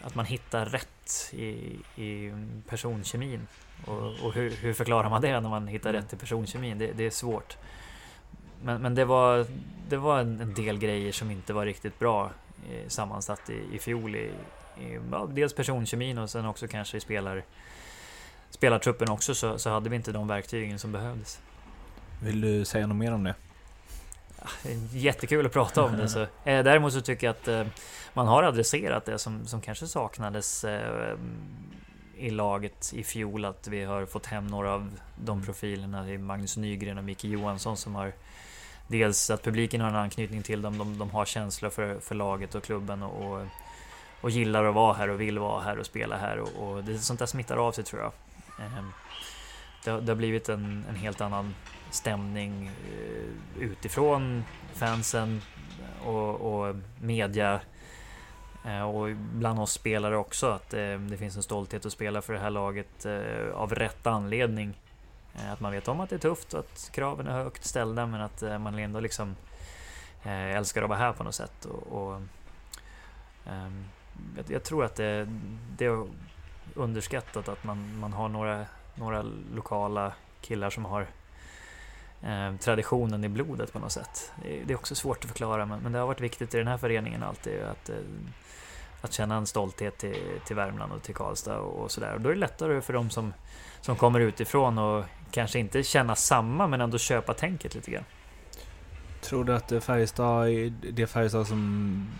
att 0.02 0.14
man 0.14 0.24
hittar 0.24 0.66
rätt 0.66 1.30
i, 1.32 1.78
i 1.96 2.32
personkemin. 2.68 3.46
Och, 3.86 4.26
och 4.26 4.34
hur, 4.34 4.50
hur, 4.50 4.74
förklarar 4.74 5.10
man 5.10 5.22
det 5.22 5.40
när 5.40 5.48
man 5.48 5.66
hittar 5.66 5.90
mm. 5.90 6.02
rätt 6.02 6.12
i 6.12 6.16
personkemin? 6.16 6.78
Det, 6.78 6.92
det 6.92 7.06
är 7.06 7.10
svårt. 7.10 7.56
Men, 8.62 8.82
men 8.82 8.94
det 8.94 9.04
var, 9.04 9.46
det 9.88 9.96
var 9.96 10.20
en, 10.20 10.40
en 10.40 10.54
del 10.54 10.78
grejer 10.78 11.12
som 11.12 11.30
inte 11.30 11.52
var 11.52 11.66
riktigt 11.66 11.98
bra 11.98 12.30
eh, 12.70 12.88
sammansatt 12.88 13.50
i, 13.50 13.76
i 13.76 13.78
fjol. 13.78 14.16
I, 14.16 14.30
i, 14.80 15.00
ja, 15.10 15.28
dels 15.32 15.54
personkemin 15.54 16.18
och 16.18 16.30
sen 16.30 16.46
också 16.46 16.68
kanske 16.68 16.96
i 16.96 17.00
spelar, 17.00 17.44
spelartruppen 18.50 19.10
också 19.10 19.34
så, 19.34 19.58
så 19.58 19.70
hade 19.70 19.90
vi 19.90 19.96
inte 19.96 20.12
de 20.12 20.28
verktygen 20.28 20.78
som 20.78 20.92
behövdes. 20.92 21.40
Vill 22.22 22.40
du 22.40 22.64
säga 22.64 22.86
något 22.86 22.96
mer 22.96 23.12
om 23.12 23.24
det? 23.24 23.34
Jättekul 24.92 25.46
att 25.46 25.52
prata 25.52 25.84
om 25.84 25.96
det. 25.96 26.08
Så. 26.08 26.20
Eh, 26.44 26.64
däremot 26.64 26.92
så 26.92 27.00
tycker 27.00 27.26
jag 27.26 27.34
att 27.36 27.48
eh, 27.48 27.66
man 28.14 28.26
har 28.26 28.42
adresserat 28.42 29.04
det 29.04 29.18
som, 29.18 29.46
som 29.46 29.60
kanske 29.60 29.86
saknades 29.86 30.64
eh, 30.64 31.16
i 32.16 32.30
laget 32.30 32.92
i 32.94 33.04
fjol. 33.04 33.44
Att 33.44 33.68
vi 33.68 33.84
har 33.84 34.06
fått 34.06 34.26
hem 34.26 34.46
några 34.46 34.72
av 34.72 34.90
de 35.24 35.44
profilerna. 35.44 36.02
Det 36.02 36.12
är 36.12 36.18
Magnus 36.18 36.56
Nygren 36.56 36.98
och 36.98 37.04
Micke 37.04 37.24
Johansson 37.24 37.76
som 37.76 37.94
har 37.94 38.12
Dels 38.86 39.30
att 39.30 39.42
publiken 39.42 39.80
har 39.80 39.88
en 39.88 39.96
anknytning 39.96 40.42
till 40.42 40.62
dem. 40.62 40.78
De, 40.78 40.98
de 40.98 41.10
har 41.10 41.24
känslor 41.24 41.70
för, 41.70 41.98
för 42.00 42.14
laget 42.14 42.54
och 42.54 42.62
klubben 42.62 43.02
och, 43.02 43.32
och, 43.32 43.46
och 44.20 44.30
gillar 44.30 44.64
att 44.64 44.74
vara 44.74 44.94
här 44.94 45.08
och 45.10 45.20
vill 45.20 45.38
vara 45.38 45.62
här 45.62 45.78
och 45.78 45.86
spela 45.86 46.16
här. 46.16 46.38
Och, 46.38 46.48
och 46.68 46.84
det 46.84 46.92
är 46.92 46.96
sånt 46.96 47.18
där 47.18 47.26
smittar 47.26 47.56
av 47.56 47.72
sig 47.72 47.84
tror 47.84 48.02
jag. 48.02 48.12
Det, 49.84 50.00
det 50.00 50.12
har 50.12 50.16
blivit 50.16 50.48
en, 50.48 50.84
en 50.88 50.96
helt 50.96 51.20
annan 51.20 51.54
stämning 51.94 52.66
eh, 52.66 53.62
utifrån 53.62 54.44
fansen 54.74 55.42
och, 56.04 56.34
och 56.40 56.76
media 57.00 57.60
eh, 58.64 58.82
och 58.82 59.16
bland 59.16 59.60
oss 59.60 59.72
spelare 59.72 60.16
också 60.16 60.46
att 60.46 60.74
eh, 60.74 60.98
det 60.98 61.16
finns 61.16 61.36
en 61.36 61.42
stolthet 61.42 61.86
att 61.86 61.92
spela 61.92 62.22
för 62.22 62.32
det 62.32 62.38
här 62.38 62.50
laget 62.50 63.06
av 63.54 63.74
rätt 63.74 64.06
anledning. 64.06 64.80
Att 65.52 65.60
man 65.60 65.72
vet 65.72 65.88
om 65.88 66.00
att 66.00 66.10
det 66.10 66.16
är 66.16 66.18
tufft 66.18 66.54
och 66.54 66.60
att 66.60 66.90
kraven 66.92 67.26
är 67.26 67.32
högt 67.32 67.64
ställda 67.64 68.06
men 68.06 68.20
att 68.20 68.42
man 68.42 68.78
ändå 68.78 69.00
liksom 69.00 69.36
älskar 70.24 70.82
att 70.82 70.88
vara 70.88 70.98
här 70.98 71.12
på 71.12 71.24
något 71.24 71.34
sätt. 71.34 71.64
Och, 71.64 71.92
och 71.92 72.20
ehm, 73.46 73.84
jag, 74.48 74.62
tror 74.62 74.84
att 74.84 74.94
det, 74.94 75.28
det 75.76 75.84
är 75.84 76.06
underskattat 76.74 77.48
att 77.48 77.64
man, 77.64 77.98
man 77.98 78.12
har 78.12 78.28
några, 78.28 78.66
några 78.94 79.24
lokala 79.54 80.12
killar 80.40 80.70
som 80.70 80.84
har 80.84 81.06
Eh, 82.26 82.56
traditionen 82.56 83.24
i 83.24 83.28
blodet 83.28 83.72
på 83.72 83.78
något 83.78 83.92
sätt. 83.92 84.32
Det 84.64 84.72
är 84.72 84.74
också 84.74 84.94
svårt 84.94 85.24
att 85.24 85.30
förklara 85.30 85.66
men, 85.66 85.80
men 85.80 85.92
det 85.92 85.98
har 85.98 86.06
varit 86.06 86.20
viktigt 86.20 86.54
i 86.54 86.58
den 86.58 86.66
här 86.66 86.78
föreningen 86.78 87.22
alltid 87.22 87.62
att, 87.62 87.88
eh, 87.88 87.96
att 89.00 89.12
känna 89.12 89.36
en 89.36 89.46
stolthet 89.46 89.98
till, 89.98 90.16
till 90.46 90.56
Värmland 90.56 90.92
och 90.92 91.02
till 91.02 91.14
Karlstad 91.14 91.58
och, 91.58 91.82
och 91.82 91.90
sådär. 91.90 92.18
Då 92.18 92.28
är 92.28 92.34
det 92.34 92.40
lättare 92.40 92.80
för 92.80 92.92
de 92.92 93.10
som, 93.10 93.34
som 93.80 93.96
kommer 93.96 94.20
utifrån 94.20 94.78
och 94.78 95.04
kanske 95.30 95.58
inte 95.58 95.82
känna 95.82 96.16
samma 96.16 96.66
men 96.66 96.80
ändå 96.80 96.98
köpa 96.98 97.34
tänket 97.34 97.74
lite 97.74 97.90
grann. 97.90 98.04
Tror 99.20 99.44
du 99.44 99.54
att 99.54 99.84
Färjestad, 99.84 100.46
det 100.92 101.06
Färjestad 101.06 101.46
som, 101.46 102.10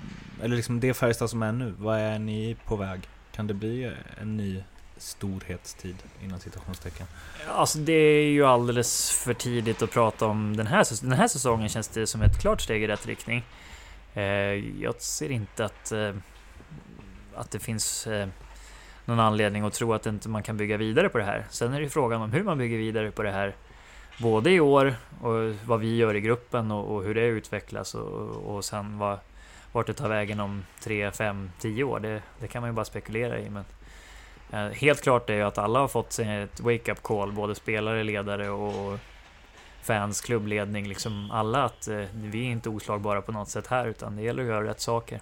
eller 0.42 0.56
liksom 0.56 0.80
det 0.80 0.94
Färjestad 0.94 1.30
som 1.30 1.42
är 1.42 1.52
nu, 1.52 1.74
vad 1.78 1.98
är 1.98 2.18
ni 2.18 2.56
på 2.64 2.76
väg? 2.76 3.08
Kan 3.32 3.46
det 3.46 3.54
bli 3.54 3.92
en 4.20 4.36
ny 4.36 4.62
storhetstid 5.04 5.96
inom 6.22 6.40
citationstecken? 6.40 7.06
Alltså 7.48 7.78
det 7.78 7.92
är 7.92 8.26
ju 8.26 8.46
alldeles 8.46 9.10
för 9.10 9.34
tidigt 9.34 9.82
att 9.82 9.90
prata 9.90 10.26
om 10.26 10.56
den 10.56 10.66
här, 10.66 11.02
den 11.02 11.12
här 11.12 11.28
säsongen 11.28 11.68
känns 11.68 11.88
det 11.88 12.06
som 12.06 12.22
ett 12.22 12.40
klart 12.40 12.60
steg 12.60 12.82
i 12.82 12.86
rätt 12.86 13.06
riktning. 13.06 13.44
Eh, 14.14 14.24
jag 14.82 15.02
ser 15.02 15.30
inte 15.30 15.64
att, 15.64 15.92
eh, 15.92 16.12
att 17.34 17.50
det 17.50 17.58
finns 17.58 18.06
eh, 18.06 18.28
någon 19.04 19.20
anledning 19.20 19.62
att 19.62 19.72
tro 19.72 19.92
att 19.92 20.06
inte 20.06 20.28
man 20.28 20.42
kan 20.42 20.56
bygga 20.56 20.76
vidare 20.76 21.08
på 21.08 21.18
det 21.18 21.24
här. 21.24 21.46
Sen 21.50 21.72
är 21.72 21.78
det 21.78 21.84
ju 21.84 21.90
frågan 21.90 22.22
om 22.22 22.32
hur 22.32 22.42
man 22.42 22.58
bygger 22.58 22.78
vidare 22.78 23.10
på 23.10 23.22
det 23.22 23.32
här. 23.32 23.54
Både 24.18 24.50
i 24.50 24.60
år 24.60 24.94
och 25.20 25.54
vad 25.66 25.80
vi 25.80 25.96
gör 25.96 26.14
i 26.14 26.20
gruppen 26.20 26.70
och, 26.70 26.94
och 26.94 27.04
hur 27.04 27.14
det 27.14 27.26
utvecklas 27.26 27.94
och, 27.94 28.56
och 28.56 28.64
sen 28.64 28.98
vad, 28.98 29.18
vart 29.72 29.86
det 29.86 29.94
tar 29.94 30.08
vägen 30.08 30.40
om 30.40 30.64
3, 30.80 31.10
5, 31.10 31.50
10 31.60 31.84
år. 31.84 32.00
Det, 32.00 32.22
det 32.40 32.48
kan 32.48 32.62
man 32.62 32.70
ju 32.70 32.74
bara 32.74 32.84
spekulera 32.84 33.38
i. 33.38 33.50
Men 33.50 33.64
Eh, 33.64 33.83
helt 34.54 35.02
klart 35.02 35.30
är 35.30 35.34
ju 35.34 35.42
att 35.42 35.58
alla 35.58 35.78
har 35.78 35.88
fått 35.88 36.18
ett 36.18 36.60
wake-up 36.60 37.02
call, 37.02 37.32
både 37.32 37.54
spelare, 37.54 38.04
ledare 38.04 38.50
och 38.50 38.98
fans, 39.82 40.20
klubbledning, 40.20 40.88
liksom 40.88 41.30
alla 41.30 41.64
att 41.64 41.88
eh, 41.88 42.04
vi 42.12 42.46
är 42.46 42.50
inte 42.50 42.68
oslagbara 42.68 43.22
på 43.22 43.32
något 43.32 43.48
sätt 43.48 43.66
här 43.66 43.86
utan 43.86 44.16
det 44.16 44.22
gäller 44.22 44.42
att 44.42 44.48
göra 44.48 44.64
rätt 44.64 44.80
saker. 44.80 45.20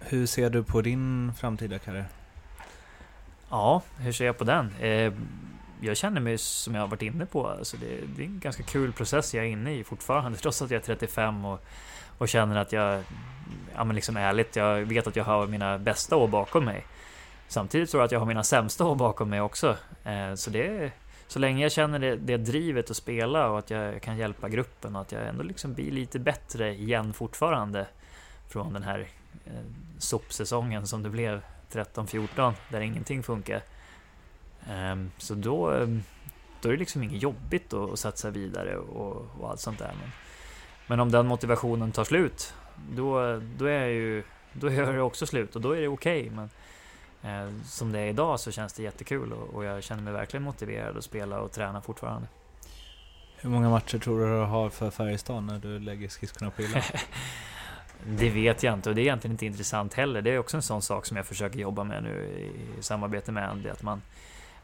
Hur 0.00 0.26
ser 0.26 0.50
du 0.50 0.64
på 0.64 0.80
din 0.80 1.32
framtida 1.38 1.78
karriär? 1.78 2.06
Ja, 3.50 3.82
hur 3.98 4.12
ser 4.12 4.26
jag 4.26 4.38
på 4.38 4.44
den? 4.44 4.74
Eh, 4.80 5.12
jag 5.80 5.96
känner 5.96 6.20
mig 6.20 6.38
som 6.38 6.74
jag 6.74 6.82
har 6.82 6.88
varit 6.88 7.02
inne 7.02 7.26
på, 7.26 7.48
alltså 7.48 7.76
det, 7.76 8.00
det, 8.16 8.22
är 8.22 8.26
en 8.26 8.40
ganska 8.40 8.62
kul 8.62 8.92
process 8.92 9.34
jag 9.34 9.44
är 9.44 9.48
inne 9.48 9.74
i 9.74 9.84
fortfarande, 9.84 10.38
trots 10.42 10.62
att 10.62 10.70
jag 10.70 10.80
är 10.80 10.84
35 10.84 11.44
och, 11.44 11.64
och 12.18 12.28
känner 12.28 12.56
att 12.56 12.72
jag, 12.72 13.02
ja 13.74 13.84
men 13.84 13.96
liksom 13.96 14.16
ärligt, 14.16 14.56
jag 14.56 14.80
vet 14.80 15.06
att 15.06 15.16
jag 15.16 15.24
har 15.24 15.46
mina 15.46 15.78
bästa 15.78 16.16
år 16.16 16.28
bakom 16.28 16.64
mig. 16.64 16.84
Samtidigt 17.48 17.90
tror 17.90 18.00
jag 18.00 18.04
att 18.06 18.12
jag 18.12 18.18
har 18.18 18.26
mina 18.26 18.44
sämsta 18.44 18.84
år 18.84 18.94
bakom 18.94 19.30
mig 19.30 19.40
också. 19.40 19.76
Eh, 20.04 20.34
så 20.34 20.50
det 20.50 20.92
så 21.26 21.38
länge 21.38 21.62
jag 21.62 21.72
känner 21.72 21.98
det, 21.98 22.16
det 22.16 22.36
drivet 22.36 22.90
att 22.90 22.96
spela 22.96 23.50
och 23.50 23.58
att 23.58 23.70
jag 23.70 24.02
kan 24.02 24.16
hjälpa 24.16 24.48
gruppen 24.48 24.96
och 24.96 25.02
att 25.02 25.12
jag 25.12 25.28
ändå 25.28 25.42
liksom 25.42 25.74
blir 25.74 25.90
lite 25.90 26.18
bättre 26.18 26.74
igen 26.74 27.12
fortfarande 27.12 27.86
från 28.48 28.72
den 28.72 28.82
här 28.82 29.08
eh, 29.46 29.52
sopsäsongen 29.98 30.86
som 30.86 31.02
det 31.02 31.10
blev 31.10 31.42
13-14 31.72 32.52
där 32.68 32.80
ingenting 32.80 33.22
funkar. 33.22 33.62
Ehm, 34.70 35.10
så 35.18 35.34
då, 35.34 35.70
ehm, 35.70 36.02
då 36.62 36.68
är 36.68 36.72
det 36.72 36.78
liksom 36.78 37.02
inget 37.02 37.22
jobbigt 37.22 37.72
att, 37.72 37.98
satsa 37.98 38.30
vidare 38.30 38.76
och, 38.76 39.28
och 39.40 39.50
allt 39.50 39.60
sånt 39.60 39.78
där. 39.78 39.94
Men, 40.00 40.10
men 40.86 41.00
om 41.00 41.10
den 41.10 41.26
motivationen 41.26 41.92
tar 41.92 42.04
slut, 42.04 42.54
då, 42.90 43.40
då 43.56 43.64
är 43.64 43.86
ju 43.86 44.22
då 44.52 44.70
gör 44.70 44.92
det 44.92 45.02
också 45.02 45.26
slut 45.26 45.56
och 45.56 45.62
då 45.62 45.72
är 45.72 45.80
det 45.80 45.88
okej. 45.88 46.30
Okay, 46.30 46.48
som 47.64 47.92
det 47.92 47.98
är 47.98 48.06
idag 48.06 48.40
så 48.40 48.52
känns 48.52 48.72
det 48.72 48.82
jättekul 48.82 49.32
och, 49.32 49.54
och 49.54 49.64
jag 49.64 49.82
känner 49.82 50.02
mig 50.02 50.12
verkligen 50.12 50.42
motiverad 50.42 50.96
att 50.96 51.04
spela 51.04 51.40
och 51.40 51.52
träna 51.52 51.80
fortfarande. 51.80 52.28
Hur 53.36 53.50
många 53.50 53.70
matcher 53.70 53.98
tror 53.98 54.20
du 54.20 54.26
du 54.26 54.44
har 54.44 54.70
för 54.70 54.90
Färjestad 54.90 55.44
när 55.44 55.58
du 55.58 55.78
lägger 55.78 56.08
skridskorna 56.08 56.50
på 56.50 56.62
hyllan? 56.62 56.82
det 58.06 58.30
vet 58.30 58.62
jag 58.62 58.74
inte 58.74 58.88
och 58.88 58.94
det 58.94 59.00
är 59.00 59.02
egentligen 59.02 59.32
inte 59.32 59.46
intressant 59.46 59.94
heller. 59.94 60.22
Det 60.22 60.30
är 60.30 60.38
också 60.38 60.56
en 60.56 60.62
sån 60.62 60.82
sak 60.82 61.06
som 61.06 61.16
jag 61.16 61.26
försöker 61.26 61.58
jobba 61.58 61.84
med 61.84 62.02
nu 62.02 62.10
i 62.78 62.82
samarbete 62.82 63.32
med 63.32 63.48
Andy. 63.48 63.68
Att 63.68 63.82
man, 63.82 64.02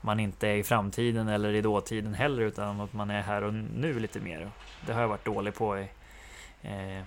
man 0.00 0.20
inte 0.20 0.48
är 0.48 0.54
i 0.54 0.62
framtiden 0.62 1.28
eller 1.28 1.52
i 1.52 1.60
dåtiden 1.60 2.14
heller 2.14 2.42
utan 2.42 2.80
att 2.80 2.92
man 2.92 3.10
är 3.10 3.22
här 3.22 3.42
och 3.42 3.54
nu 3.54 4.00
lite 4.00 4.20
mer. 4.20 4.50
Det 4.86 4.92
har 4.92 5.00
jag 5.00 5.08
varit 5.08 5.24
dålig 5.24 5.54
på 5.54 5.78
i, 5.78 5.88
eh, 6.62 7.04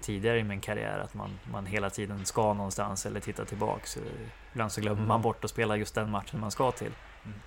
tidigare 0.00 0.38
i 0.38 0.44
min 0.44 0.60
karriär 0.60 0.98
att 0.98 1.14
man, 1.14 1.38
man 1.52 1.66
hela 1.66 1.90
tiden 1.90 2.26
ska 2.26 2.54
någonstans 2.54 3.06
eller 3.06 3.20
titta 3.20 3.44
tillbaks. 3.44 3.98
Ibland 4.56 4.72
så 4.72 4.80
glömmer 4.80 5.06
man 5.06 5.22
bort 5.22 5.44
att 5.44 5.50
spela 5.50 5.76
just 5.76 5.94
den 5.94 6.10
matchen 6.10 6.40
man 6.40 6.50
ska 6.50 6.72
till. 6.72 6.92
Mm. 7.24 7.38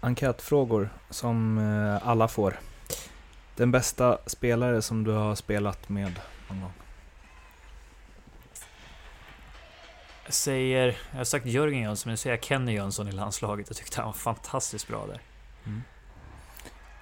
Enkätfrågor 0.00 0.88
som 1.10 1.58
eh, 1.58 2.08
alla 2.08 2.28
får. 2.28 2.60
Den 3.56 3.70
bästa 3.70 4.18
spelare 4.26 4.82
som 4.82 5.04
du 5.04 5.10
har 5.10 5.34
spelat 5.34 5.88
med 5.88 6.20
någon 6.48 6.60
gång? 6.60 6.72
Jag 10.24 10.34
säger, 10.34 10.96
jag 11.10 11.18
har 11.18 11.24
sagt 11.24 11.46
Jörgen 11.46 11.82
Jönsson, 11.82 12.08
men 12.08 12.12
nu 12.12 12.16
säger 12.16 12.36
jag 12.36 12.44
Kenny 12.44 12.72
Jönsson 12.72 13.08
i 13.08 13.12
landslaget. 13.12 13.66
Jag 13.68 13.76
tyckte 13.76 14.00
han 14.00 14.06
var 14.06 14.12
fantastiskt 14.12 14.88
bra 14.88 15.06
där. 15.06 15.20
Mm. 15.66 15.82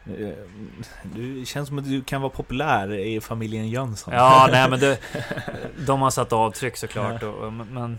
Eh, 0.06 0.44
du 1.02 1.44
känns 1.46 1.68
som 1.68 1.78
att 1.78 1.84
du 1.84 2.02
kan 2.02 2.20
vara 2.20 2.32
populär 2.32 2.92
i 2.94 3.20
familjen 3.20 3.68
Jönsson. 3.68 4.14
Ja, 4.14 4.48
nej 4.52 4.70
men 4.70 4.80
det, 4.80 4.98
de 5.86 6.02
har 6.02 6.10
satt 6.10 6.32
avtryck 6.32 6.76
såklart. 6.76 7.22
Och, 7.22 7.52
men 7.52 7.98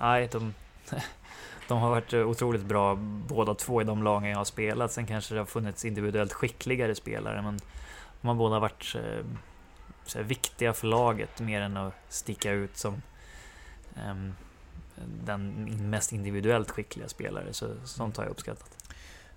nej, 0.00 0.28
de, 0.32 0.54
de 1.68 1.78
har 1.78 1.90
varit 1.90 2.14
otroligt 2.14 2.64
bra 2.64 2.94
båda 3.28 3.54
två 3.54 3.80
i 3.80 3.84
de 3.84 4.02
lagen 4.02 4.30
jag 4.30 4.38
har 4.38 4.44
spelat. 4.44 4.92
Sen 4.92 5.06
kanske 5.06 5.34
det 5.34 5.40
har 5.40 5.46
funnits 5.46 5.84
individuellt 5.84 6.32
skickligare 6.32 6.94
spelare, 6.94 7.42
men 7.42 7.58
de 8.20 8.28
har 8.28 8.34
båda 8.34 8.58
varit 8.58 8.94
eh, 8.94 9.24
så 10.04 10.22
viktiga 10.22 10.72
för 10.72 10.86
laget 10.86 11.40
mer 11.40 11.60
än 11.60 11.76
att 11.76 11.94
sticka 12.08 12.52
ut 12.52 12.76
som 12.76 13.02
um, 14.06 14.34
den 15.24 15.68
mest 15.90 16.12
individuellt 16.12 16.70
skickliga 16.70 17.08
spelare. 17.08 17.52
Så 17.52 17.68
sånt 17.84 18.16
har 18.16 18.24
jag 18.24 18.30
uppskattat. 18.30 18.76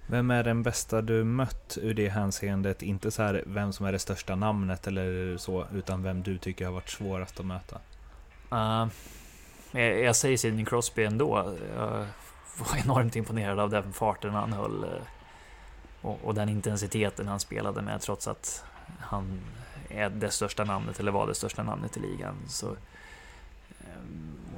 Vem 0.08 0.32
är 0.32 0.44
den 0.44 0.64
bästa 0.64 1.02
du 1.02 1.24
mött 1.24 1.78
ur 1.82 1.94
det 1.94 2.10
hänseendet? 2.10 2.82
Inte 2.82 3.12
så 3.12 3.22
här 3.22 3.44
vem 3.48 3.74
som 3.74 3.86
är 3.86 3.92
det 3.92 4.00
största 4.00 4.36
namnet 4.36 4.88
eller 4.88 5.38
så, 5.38 5.68
utan 5.74 6.04
vem 6.04 6.24
du 6.24 6.38
tycker 6.38 6.66
har 6.66 6.72
varit 6.72 6.90
svårast 6.90 7.40
att 7.40 7.46
möta? 7.46 7.80
Uh, 8.52 8.88
Eh, 9.72 9.82
jag, 9.82 10.16
säger 10.16 10.38
Sidney 10.38 10.66
Crosby 10.66 11.04
ändå. 11.04 11.56
Jag 11.76 12.06
var 12.58 12.78
enormt 12.84 13.16
imponerad 13.16 13.60
av 13.60 13.70
den 13.70 13.94
farten 13.94 14.34
han 14.34 14.54
höll 14.54 14.84
eh, 14.84 14.90
och, 16.02 16.20
och, 16.24 16.36
den 16.36 16.50
intensiteten 16.50 17.28
han 17.28 17.40
spelade 17.40 17.82
med 17.82 18.02
trots 18.02 18.28
att 18.28 18.64
han 19.00 19.42
är 19.90 20.10
det 20.10 20.32
största 20.32 20.64
namnet 20.64 21.00
eller 21.00 21.12
var 21.12 21.28
det 21.28 21.36
största 21.36 21.64
namnet 21.64 21.98
i 21.98 22.00
ligan. 22.00 22.36
Så 22.48 22.72
eh, 23.80 24.04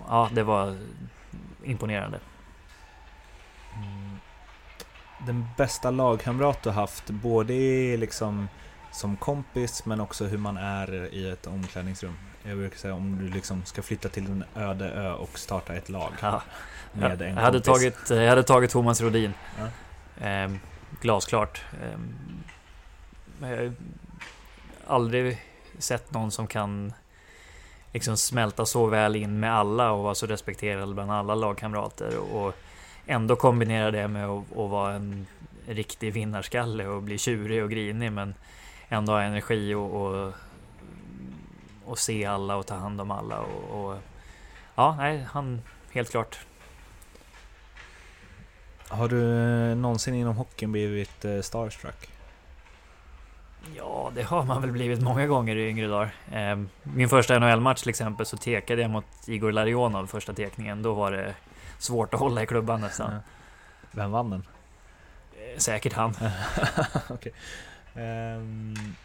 ja, 0.08 0.30
det 0.34 0.44
var 0.44 0.78
imponerande. 1.64 2.20
Mm. 3.76 4.18
Den 5.26 5.48
bästa 5.58 5.92
lagkamrat 5.92 6.64
du 6.64 6.70
haft, 6.70 7.10
både 7.10 7.54
liksom 7.98 8.48
som 8.92 9.18
kompis 9.18 9.86
men 9.86 10.02
också 10.02 10.26
hur 10.26 10.38
man 10.38 10.58
är 10.58 11.14
i 11.14 11.30
ett 11.30 11.48
omklädningsrum? 11.48 12.18
Jag 12.44 12.58
brukar 12.58 12.78
säga 12.78 12.94
om 12.94 13.18
du 13.22 13.30
liksom 13.30 13.66
ska 13.66 13.82
flytta 13.82 14.10
till 14.10 14.26
en 14.26 14.44
öde 14.56 14.90
ö 14.90 15.14
och 15.14 15.40
starta 15.40 15.74
ett 15.74 15.90
lag. 15.90 16.12
Ja. 16.22 16.42
Med 16.94 17.22
en 17.22 17.36
jag, 17.36 17.42
hade 17.42 17.62
tagit, 17.62 18.10
jag 18.10 18.30
hade 18.30 18.44
tagit 18.44 18.72
Thomas 18.72 19.02
Rodin. 19.02 19.34
Ja. 19.60 20.28
Eh, 20.28 20.52
glasklart. 21.02 21.62
Eh, 21.82 23.50
jag 23.50 23.58
har 23.58 23.74
aldrig 24.88 25.42
sett 25.78 26.14
någon 26.14 26.32
som 26.32 26.48
kan 26.48 26.94
liksom 27.94 28.18
smälta 28.18 28.66
så 28.66 28.86
väl 28.86 29.16
in 29.16 29.40
med 29.40 29.54
alla 29.54 29.92
och 29.92 30.04
vara 30.04 30.16
så 30.16 30.26
respekterad 30.26 30.94
bland 30.94 31.12
alla 31.12 31.36
lagkamrater. 31.36 32.18
Och 32.18 32.56
ändå 33.06 33.36
kombinera 33.36 33.92
det 33.92 34.08
med 34.08 34.26
att, 34.30 34.52
att 34.52 34.70
vara 34.70 34.94
en 34.94 35.28
riktig 35.68 36.14
vinnarskalle 36.14 36.88
och 36.88 37.04
bli 37.04 37.18
tjurig 37.18 37.64
och 37.64 37.70
grinig 37.70 38.12
men 38.12 38.34
ändå 38.90 39.12
ha 39.12 39.22
energi 39.22 39.74
och, 39.74 40.02
och, 40.02 40.34
och 41.92 42.00
se 42.00 42.26
alla 42.26 42.56
och 42.56 42.68
ta 42.68 42.76
hand 42.76 43.02
om 43.02 43.12
alla. 43.12 43.40
Och, 43.40 43.86
och, 43.86 43.98
ja, 44.76 44.96
nej, 44.98 45.28
han 45.32 45.62
helt 45.92 46.12
klart. 46.12 46.40
Har 48.88 49.08
du 49.08 49.26
någonsin 49.76 50.14
inom 50.14 50.36
hockeyn 50.36 50.72
blivit 50.72 51.26
eh, 51.26 51.42
starstruck? 51.42 52.10
Ja, 53.76 54.12
det 54.16 54.24
har 54.24 54.44
man 54.44 54.62
väl 54.62 54.72
blivit 54.72 55.02
många 55.02 55.28
gånger 55.28 55.56
i 55.56 55.70
yngre 55.70 55.88
dagar. 55.88 56.14
Ehm, 56.32 56.70
min 56.84 57.10
första 57.10 57.40
NHL-match 57.40 57.82
till 57.82 57.90
exempel 57.90 58.26
så 58.26 58.38
tekade 58.38 58.82
jag 58.82 58.92
mot 58.92 59.06
Igor 59.28 59.52
Larionov 59.52 60.08
första 60.08 60.34
tekningen. 60.34 60.82
Då 60.84 60.94
var 60.94 61.12
det 61.12 61.36
svårt 61.78 62.14
att 62.14 62.20
hålla 62.20 62.44
i 62.44 62.46
klubban 62.46 62.82
nästan. 62.82 63.20
Vem 63.92 64.12
vann 64.12 64.30
den? 64.30 64.44
Eh, 65.34 65.58
säkert 65.58 65.94
han. 65.94 66.16
okay. 67.10 67.32
um, 67.94 68.02
ehm, 68.04 68.96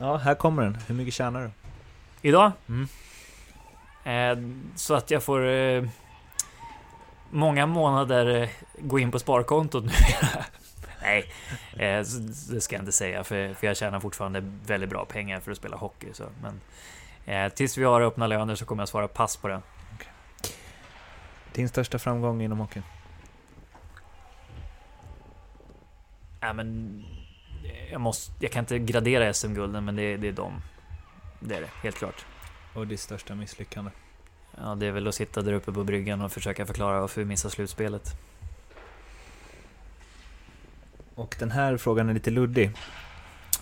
ja, 0.00 0.16
här 0.16 0.34
kommer 0.34 0.62
den. 0.62 0.78
Hur 0.86 0.94
mycket 0.94 1.14
tjänar 1.14 1.42
du? 1.42 1.50
Idag? 2.28 2.52
Mm. 2.68 2.88
Uh, 4.06 4.54
så 4.76 4.94
att 4.94 5.10
jag 5.10 5.22
får 5.22 5.40
uh, 5.40 5.88
många 7.30 7.66
månader 7.66 8.26
uh, 8.26 8.48
gå 8.78 8.98
in 8.98 9.10
på 9.10 9.18
sparkontot 9.18 9.84
nu. 9.84 9.92
Nej, 11.02 11.24
eh, 11.72 12.04
det 12.50 12.60
ska 12.60 12.76
jag 12.76 12.82
inte 12.82 12.92
säga 12.92 13.24
för, 13.24 13.54
för 13.54 13.66
jag 13.66 13.76
tjänar 13.76 14.00
fortfarande 14.00 14.42
väldigt 14.66 14.90
bra 14.90 15.04
pengar 15.04 15.40
för 15.40 15.50
att 15.50 15.56
spela 15.56 15.76
hockey. 15.76 16.06
Så, 16.12 16.24
men 16.42 16.60
eh, 17.24 17.52
tills 17.52 17.78
vi 17.78 17.84
har 17.84 18.00
öppna 18.00 18.26
löner 18.26 18.54
så 18.54 18.64
kommer 18.64 18.82
jag 18.82 18.88
svara 18.88 19.08
pass 19.08 19.36
på 19.36 19.48
det. 19.48 19.62
Okay. 19.94 20.08
Din 21.52 21.68
största 21.68 21.98
framgång 21.98 22.42
inom 22.42 22.58
hockeyn? 22.58 22.82
Ja, 26.40 26.52
men 26.52 27.04
jag, 27.90 28.00
måste, 28.00 28.32
jag 28.38 28.52
kan 28.52 28.62
inte 28.62 28.78
gradera 28.78 29.34
SM-gulden, 29.34 29.84
men 29.84 29.96
det, 29.96 30.16
det 30.16 30.28
är 30.28 30.32
de. 30.32 30.62
Det 31.40 31.54
är 31.54 31.60
det, 31.60 31.70
helt 31.82 31.96
klart. 31.96 32.26
Och 32.74 32.86
ditt 32.86 33.00
största 33.00 33.34
misslyckande? 33.34 33.90
Ja, 34.56 34.74
det 34.74 34.86
är 34.86 34.90
väl 34.90 35.08
att 35.08 35.14
sitta 35.14 35.42
där 35.42 35.52
uppe 35.52 35.72
på 35.72 35.84
bryggan 35.84 36.22
och 36.22 36.32
försöka 36.32 36.66
förklara 36.66 37.00
varför 37.00 37.20
vi 37.20 37.24
missar 37.24 37.48
slutspelet. 37.48 38.14
Och 41.14 41.36
den 41.38 41.50
här 41.50 41.76
frågan 41.76 42.08
är 42.08 42.14
lite 42.14 42.30
luddig. 42.30 42.70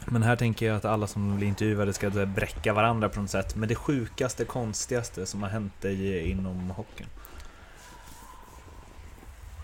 Men 0.07 0.23
här 0.23 0.37
tänker 0.37 0.67
jag 0.67 0.77
att 0.77 0.85
alla 0.85 1.07
som 1.07 1.37
blir 1.37 1.49
intervjuade 1.49 1.93
ska 1.93 2.11
bräcka 2.11 2.73
varandra 2.73 3.09
på 3.09 3.21
något 3.21 3.31
sätt. 3.31 3.57
Men 3.57 3.69
det 3.69 3.75
sjukaste, 3.75 4.45
konstigaste 4.45 5.27
som 5.27 5.43
har 5.43 5.51
hänt 5.51 5.81
dig 5.81 6.31
inom 6.31 6.71
hockeyn? 6.71 7.09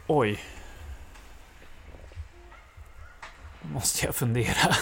Oj. 0.06 0.38
Måste 3.72 4.06
jag 4.06 4.14
fundera. 4.14 4.74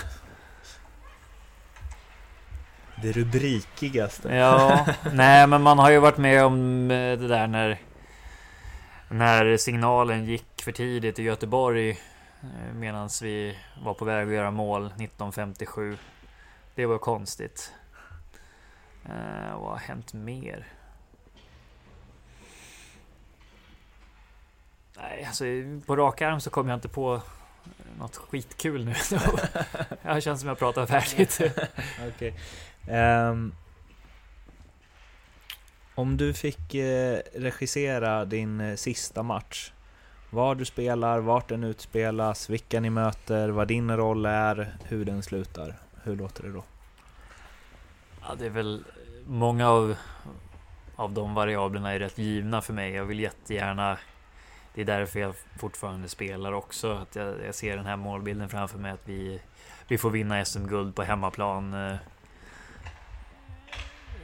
Det 3.02 3.12
rubrikigaste. 3.12 4.34
Ja, 4.34 4.86
nej 5.12 5.46
men 5.46 5.62
man 5.62 5.78
har 5.78 5.90
ju 5.90 5.98
varit 5.98 6.18
med 6.18 6.44
om 6.44 6.90
eh, 6.90 7.18
det 7.18 7.28
där 7.28 7.46
när 7.46 7.80
när 9.08 9.56
signalen 9.56 10.24
gick 10.24 10.62
för 10.62 10.72
tidigt 10.72 11.18
i 11.18 11.22
Göteborg 11.22 11.98
Eh, 12.42 12.74
Medan 12.74 13.08
vi 13.22 13.58
var 13.82 13.94
på 13.94 14.04
väg 14.04 14.28
att 14.28 14.34
göra 14.34 14.50
mål 14.50 14.86
1957. 14.86 15.98
Det 16.74 16.86
var 16.86 16.98
konstigt. 16.98 17.72
Eh, 19.04 19.58
vad 19.58 19.70
har 19.70 19.76
hänt 19.76 20.12
mer? 20.12 20.66
Nej, 24.96 25.24
alltså 25.24 25.44
på 25.86 25.96
rak 25.96 26.22
arm 26.22 26.40
så 26.40 26.50
kommer 26.50 26.70
jag 26.70 26.76
inte 26.76 26.88
på 26.88 27.22
något 27.98 28.16
skitkul 28.16 28.84
nu. 28.84 28.94
jag 30.02 30.22
känns 30.22 30.40
som 30.40 30.48
jag 30.48 30.58
pratar 30.58 30.86
färdigt. 30.86 31.40
okay. 32.08 32.28
Um, 32.30 32.94
ehm, 32.94 33.54
om 35.94 36.16
du 36.16 36.34
fick 36.34 36.74
eh, 36.74 37.18
regissera 37.34 38.24
din 38.24 38.60
eh, 38.60 38.76
sista 38.76 39.22
match 39.22 39.72
var 40.30 40.54
du 40.54 40.64
spelar, 40.64 41.18
vart 41.18 41.48
den 41.48 41.64
utspelas, 41.64 42.50
vilka 42.50 42.80
ni 42.80 42.90
möter, 42.90 43.48
vad 43.48 43.68
din 43.68 43.96
roll 43.96 44.26
är, 44.26 44.76
hur 44.84 45.04
den 45.04 45.22
slutar. 45.22 45.78
Hur 46.02 46.16
låter 46.16 46.42
det 46.42 46.52
då? 46.52 46.64
Ja, 48.20 48.34
det 48.38 48.46
är 48.46 48.50
väl 48.50 48.84
många 49.26 49.68
av, 49.68 49.96
av 50.96 51.12
de 51.12 51.34
variablerna 51.34 51.92
är 51.92 51.98
rätt 51.98 52.18
givna 52.18 52.62
för 52.62 52.72
mig. 52.72 52.92
Jag 52.92 53.04
vill 53.04 53.20
jättegärna 53.20 53.98
det 54.74 54.80
är 54.80 54.84
därför 54.84 55.20
jag 55.20 55.34
fortfarande 55.58 56.08
spelar 56.08 56.52
också. 56.52 56.92
Att 56.92 57.16
jag, 57.16 57.34
jag 57.46 57.54
ser 57.54 57.76
den 57.76 57.86
här 57.86 57.96
målbilden 57.96 58.48
framför 58.48 58.78
mig 58.78 58.92
att 58.92 59.02
vi, 59.04 59.40
vi 59.88 59.98
får 59.98 60.10
vinna 60.10 60.44
SM-guld 60.44 60.94
på 60.94 61.02
hemmaplan. 61.02 61.74
Eh, 61.74 61.96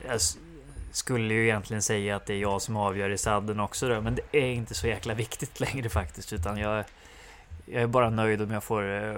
jag, 0.07 0.21
skulle 0.91 1.35
ju 1.35 1.45
egentligen 1.45 1.83
säga 1.83 2.17
att 2.17 2.27
det 2.27 2.35
är 2.35 2.39
jag 2.39 2.63
som 2.63 2.77
avgör 2.77 3.11
i 3.11 3.19
sadden 3.19 3.61
också 3.61 3.89
då, 3.89 4.01
men 4.01 4.15
det 4.15 4.39
är 4.39 4.53
inte 4.53 4.75
så 4.75 4.87
jäkla 4.87 5.15
viktigt 5.15 5.61
längre 5.75 5.89
faktiskt, 5.89 6.33
utan 6.33 6.59
jag, 6.59 6.85
jag 7.65 7.83
är 7.83 7.87
bara 7.87 8.11
nöjd 8.11 8.43
om 8.43 8.51
jag 8.51 8.65
får... 8.65 9.05
Eh, 9.05 9.17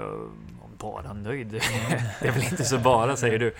bara 0.78 1.12
nöjd? 1.12 1.50
det 2.20 2.28
är 2.28 2.32
väl 2.32 2.44
inte 2.44 2.64
så 2.64 2.78
bara, 2.78 3.16
säger 3.16 3.38
du. 3.38 3.54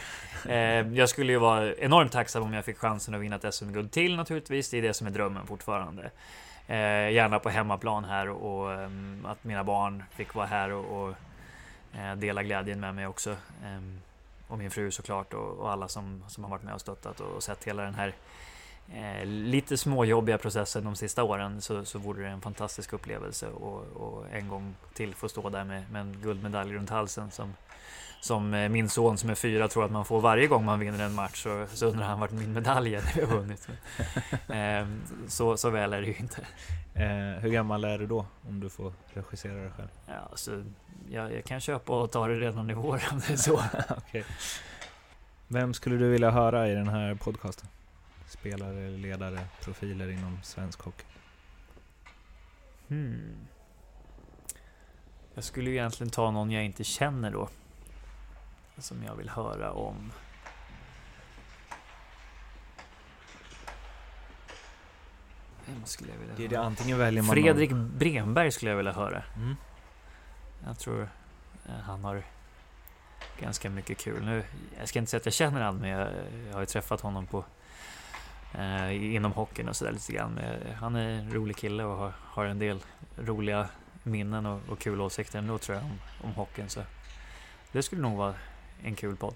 Eh, 0.53 0.95
jag 0.99 1.09
skulle 1.09 1.33
ju 1.33 1.39
vara 1.39 1.75
enormt 1.75 2.13
tacksam 2.13 2.43
om 2.43 2.53
jag 2.53 2.65
fick 2.65 2.79
chansen 2.79 3.15
att 3.15 3.21
vinna 3.21 3.37
ett 3.37 3.55
SM-guld 3.55 3.93
till 3.93 4.17
naturligtvis. 4.17 4.71
Det 4.71 4.79
är 4.79 4.83
det 4.83 4.95
som 4.95 5.07
är 5.07 5.11
drömmen 5.11 5.47
fortfarande. 5.47 6.11
Eh, 6.71 7.11
gärna 7.11 7.39
på 7.39 7.49
hemmaplan 7.49 8.05
här 8.05 8.29
och 8.29 8.73
ehm, 8.73 9.27
att 9.27 9.45
mina 9.45 9.65
barn 9.65 10.05
fick 10.11 10.35
vara 10.35 10.47
här 10.47 10.73
och 10.73 11.15
eh, 11.93 12.17
dela 12.17 12.43
glädjen 12.43 12.81
med 12.81 12.95
mig 12.95 13.07
också. 13.07 13.31
Eh, 13.31 13.81
och 14.49 14.59
min 14.59 14.71
fru 14.71 14.91
såklart 14.91 15.35
och, 15.35 15.59
och 15.59 15.73
alla 15.73 15.89
som, 15.89 16.25
som 16.29 16.45
har 16.45 16.51
varit 16.51 16.63
med 16.63 16.75
och 16.75 16.81
stöttat 16.81 17.21
och, 17.21 17.27
och 17.37 17.43
sett 17.43 17.65
hela 17.65 17.83
den 17.83 17.95
här 17.95 18.15
eh, 18.93 19.25
lite 19.25 19.77
småjobbiga 19.77 20.39
processen 20.39 20.85
de 20.85 20.97
sista 20.97 21.25
åren 21.25 21.61
så, 21.61 21.85
så 21.85 21.99
vore 21.99 22.23
det 22.23 22.29
en 22.29 22.41
fantastisk 22.41 22.93
upplevelse 22.93 23.49
och, 23.49 23.85
och 23.97 24.25
en 24.33 24.49
gång 24.49 24.75
till 24.95 25.15
få 25.15 25.29
stå 25.29 25.49
där 25.49 25.65
med, 25.65 25.91
med 25.91 26.01
en 26.01 26.21
guldmedalj 26.23 26.75
runt 26.75 26.91
halsen 26.91 27.31
som, 27.31 27.55
som 28.21 28.55
eh, 28.55 28.69
min 28.69 28.89
son 28.89 29.19
som 29.19 29.31
är 29.31 29.35
fyra 29.35 29.69
tror 29.69 29.85
att 29.85 29.91
man 29.91 30.05
får 30.05 30.21
varje 30.21 30.47
gång 30.47 30.65
man 30.65 30.79
vinner 30.79 31.05
en 31.05 31.15
match 31.15 31.43
så, 31.43 31.67
så 31.75 31.87
undrar 31.87 32.07
han 32.07 32.21
vart 32.21 32.31
min 32.31 32.53
medalj 32.53 32.95
är 32.95 33.03
när 33.05 33.15
vi 33.15 33.21
har 33.21 33.37
vunnit. 33.37 33.69
eh, 34.49 35.09
så, 35.29 35.57
så 35.57 35.71
väl 35.71 35.93
är 35.93 36.01
det 36.01 36.07
ju 36.07 36.17
inte. 36.17 36.47
Eh, 36.95 37.41
hur 37.41 37.51
gammal 37.51 37.85
är 37.85 37.99
du 37.99 38.07
då 38.07 38.27
om 38.49 38.61
du 38.61 38.69
får 38.69 38.93
regissera 39.15 39.55
dig 39.55 39.71
själv? 39.77 39.89
Ja, 40.07 40.29
alltså, 40.31 40.65
jag, 41.11 41.35
jag 41.35 41.45
kan 41.45 41.61
köpa 41.61 42.01
och 42.01 42.11
ta 42.11 42.27
det 42.27 42.41
redan 42.41 42.71
i 42.71 42.75
vår 42.75 43.03
om 43.13 43.21
det 43.27 43.33
är 43.33 43.37
så. 43.37 43.55
okay. 43.97 44.23
Vem 45.49 45.75
skulle 45.75 45.97
du 45.97 46.09
vilja 46.09 46.31
höra 46.31 46.69
i 46.69 46.75
den 46.75 46.89
här 46.89 47.15
podcasten? 47.15 47.69
Spelare, 48.29 48.91
ledare, 48.91 49.41
profiler 49.61 50.11
inom 50.11 50.39
svensk 50.43 50.81
hockey? 50.81 51.05
Hmm. 52.89 53.47
Jag 55.35 55.45
skulle 55.45 55.71
ju 55.71 55.77
egentligen 55.77 56.11
ta 56.11 56.31
någon 56.31 56.51
jag 56.51 56.65
inte 56.65 56.85
känner 56.85 57.31
då. 57.31 57.49
Som 58.81 59.03
jag 59.03 59.15
vill 59.15 59.29
höra 59.29 59.73
om. 59.73 60.13
Vem 65.67 65.85
skulle 65.85 66.11
jag 66.13 66.19
vilja 66.19 66.35
det 66.37 66.45
är 66.45 66.49
det 66.49 66.57
höra? 66.57 66.67
antingen 66.67 66.99
väljer 66.99 67.23
man 67.23 67.35
Fredrik 67.35 67.71
någon... 67.71 67.99
Bremberg 67.99 68.53
skulle 68.53 68.71
jag 68.71 68.77
vilja 68.77 68.93
höra. 68.93 69.23
Mm. 69.37 69.57
Jag 70.67 70.79
tror 70.79 71.09
eh, 71.67 71.75
han 71.75 72.05
har 72.05 72.23
ganska 73.41 73.71
mycket 73.71 73.99
kul. 73.99 74.25
Nu, 74.25 74.45
jag 74.79 74.89
ska 74.89 74.99
inte 74.99 75.11
säga 75.11 75.19
att 75.19 75.25
jag 75.25 75.35
känner 75.35 75.61
honom, 75.61 75.81
men 75.81 75.91
jag, 75.91 76.09
jag 76.47 76.55
har 76.55 76.61
ju 76.61 76.67
träffat 76.67 77.01
honom 77.01 77.27
på 77.27 77.45
eh, 78.59 79.15
inom 79.15 79.33
hockeyn 79.33 79.69
och 79.69 79.77
sådär 79.77 79.93
lite 79.93 80.13
grann. 80.13 80.33
Men 80.33 80.75
han 80.75 80.97
är 80.97 81.09
en 81.09 81.33
rolig 81.33 81.57
kille 81.57 81.85
och 81.85 81.97
har, 81.97 82.13
har 82.19 82.45
en 82.45 82.59
del 82.59 82.81
roliga 83.17 83.69
minnen 84.03 84.47
och, 84.47 84.61
och 84.69 84.79
kul 84.79 85.01
åsikter 85.01 85.39
ändå 85.39 85.59
tror 85.59 85.77
jag 85.77 85.85
om, 85.85 85.99
om 86.23 86.33
hockeyn. 86.33 86.69
Så 86.69 86.83
det 87.73 87.83
skulle 87.83 88.03
nog 88.03 88.17
vara 88.17 88.35
en 88.85 88.95
kul 88.95 89.17
podd. 89.17 89.35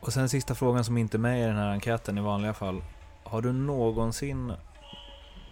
Och 0.00 0.12
sen 0.12 0.28
sista 0.28 0.54
frågan 0.54 0.84
som 0.84 0.98
inte 0.98 1.16
är 1.16 1.18
med 1.18 1.40
i 1.40 1.46
den 1.46 1.56
här 1.56 1.70
enkäten 1.70 2.18
i 2.18 2.20
vanliga 2.20 2.54
fall. 2.54 2.82
Har 3.24 3.42
du 3.42 3.52
någonsin 3.52 4.52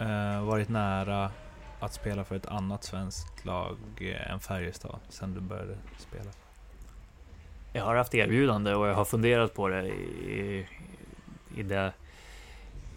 eh, 0.01 0.45
varit 0.45 0.69
nära 0.69 1.31
att 1.81 1.93
spela 1.93 2.25
för 2.25 2.37
ett 2.37 2.47
annat 2.47 2.85
svenskt 2.85 3.45
lag 3.45 3.79
eh, 4.01 4.31
än 4.33 4.41
Färjestad 4.41 5.01
sen 5.09 5.35
du 5.35 5.41
började 5.41 5.77
spela? 5.99 6.31
Jag 7.73 7.85
har 7.85 7.95
haft 7.95 8.15
erbjudande 8.15 8.75
och 8.75 8.87
jag 8.87 8.95
har 8.95 9.05
funderat 9.05 9.55
på 9.55 9.69
det 9.69 9.89
i, 9.89 10.67
i 11.57 11.63
det, 11.63 11.93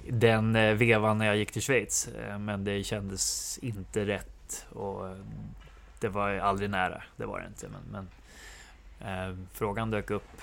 den 0.10 0.56
eh, 0.56 0.74
vevan 0.74 1.18
när 1.18 1.26
jag 1.26 1.38
gick 1.38 1.52
till 1.52 1.62
Schweiz. 1.62 2.08
Eh, 2.08 2.40
men 2.40 2.64
det 2.64 2.84
kändes 2.84 3.58
inte 3.58 4.06
rätt 4.06 4.66
och 4.70 5.16
det 6.00 6.10
var 6.10 6.30
aldrig 6.30 6.70
nära. 6.70 7.04
Det 7.16 7.26
var 7.26 7.40
det 7.40 7.48
inte. 7.48 7.68
Men, 7.68 7.82
men 7.92 8.10
frågan 9.54 9.92
dök 9.92 10.10
upp 10.10 10.42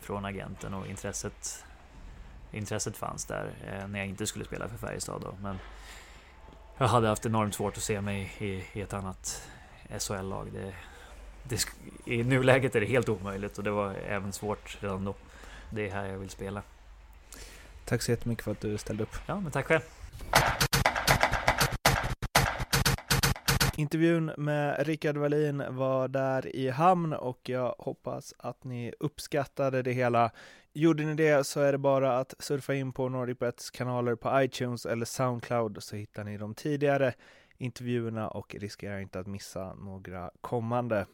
från 0.00 0.24
agenten 0.24 0.74
och 0.74 0.86
intresset, 0.86 1.64
intresset 2.52 2.96
fanns 2.96 3.24
där 3.24 3.50
eh, 3.66 3.88
när 3.88 3.98
jag 3.98 4.08
inte 4.08 4.26
skulle 4.26 4.44
spela 4.44 4.68
för 4.68 4.76
Färjestad. 4.76 5.20
Då. 5.20 5.34
Men 5.42 5.58
jag 6.78 6.88
hade 6.88 7.08
haft 7.08 7.26
enormt 7.26 7.54
svårt 7.54 7.76
att 7.76 7.82
se 7.82 8.00
mig 8.00 8.32
i, 8.38 8.78
i 8.78 8.80
ett 8.80 8.92
annat 8.92 9.48
SHL-lag. 9.98 10.48
Det, 10.52 10.74
det, 11.42 11.66
I 12.04 12.24
nuläget 12.24 12.76
är 12.76 12.80
det 12.80 12.86
helt 12.86 13.08
omöjligt 13.08 13.58
och 13.58 13.64
det 13.64 13.70
var 13.70 13.94
även 13.94 14.32
svårt 14.32 14.78
redan 14.80 15.04
då. 15.04 15.14
Det 15.70 15.88
är 15.88 15.92
här 15.92 16.06
jag 16.06 16.18
vill 16.18 16.30
spela. 16.30 16.62
Tack 17.84 18.02
så 18.02 18.10
jättemycket 18.10 18.44
för 18.44 18.52
att 18.52 18.60
du 18.60 18.78
ställde 18.78 19.02
upp. 19.02 19.16
Ja, 19.26 19.40
men 19.40 19.52
tack 19.52 19.66
själv. 19.66 19.82
Intervjun 23.80 24.32
med 24.36 24.86
Rickard 24.86 25.16
Wallin 25.16 25.62
var 25.68 26.08
där 26.08 26.56
i 26.56 26.68
hamn 26.68 27.12
och 27.12 27.48
jag 27.48 27.74
hoppas 27.78 28.34
att 28.38 28.64
ni 28.64 28.92
uppskattade 29.00 29.82
det 29.82 29.92
hela. 29.92 30.30
Gjorde 30.72 31.02
ni 31.02 31.14
det 31.14 31.46
så 31.46 31.60
är 31.60 31.72
det 31.72 31.78
bara 31.78 32.18
att 32.18 32.34
surfa 32.38 32.74
in 32.74 32.92
på 32.92 33.08
NordicBets 33.08 33.70
kanaler 33.70 34.14
på 34.14 34.42
iTunes 34.42 34.86
eller 34.86 35.04
Soundcloud 35.04 35.82
så 35.82 35.96
hittar 35.96 36.24
ni 36.24 36.38
de 36.38 36.54
tidigare 36.54 37.14
intervjuerna 37.58 38.28
och 38.28 38.54
riskerar 38.54 38.98
inte 38.98 39.20
att 39.20 39.26
missa 39.26 39.74
några 39.74 40.30
kommande. 40.40 41.06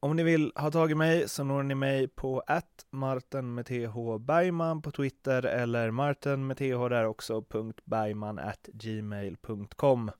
Om 0.00 0.16
ni 0.16 0.22
vill 0.22 0.52
ha 0.56 0.70
tag 0.70 0.90
i 0.90 0.94
mig 0.94 1.28
så 1.28 1.44
når 1.44 1.62
ni 1.62 1.74
mig 1.74 2.08
på 2.08 2.42
att 2.46 2.86
Martin 2.90 3.54
med 3.54 3.66
TH 3.66 4.18
Bergman 4.20 4.82
på 4.82 4.90
Twitter 4.90 5.42
eller 5.46 5.90
Martin 5.90 6.46
med 6.46 6.56
TH 6.56 6.88
där 6.88 7.04
också, 7.04 7.44
.bergman 7.84 8.38
at 8.38 8.68
gmail.com. 8.72 10.10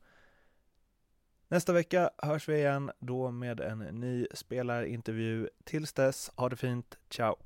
Nästa 1.51 1.73
vecka 1.73 2.11
hörs 2.19 2.49
vi 2.49 2.57
igen, 2.57 2.91
då 2.99 3.31
med 3.31 3.61
en 3.61 3.79
ny 3.79 4.27
spelarintervju. 4.35 5.49
Tills 5.65 5.93
dess, 5.93 6.31
ha 6.37 6.49
det 6.49 6.57
fint, 6.57 6.99
ciao! 7.11 7.37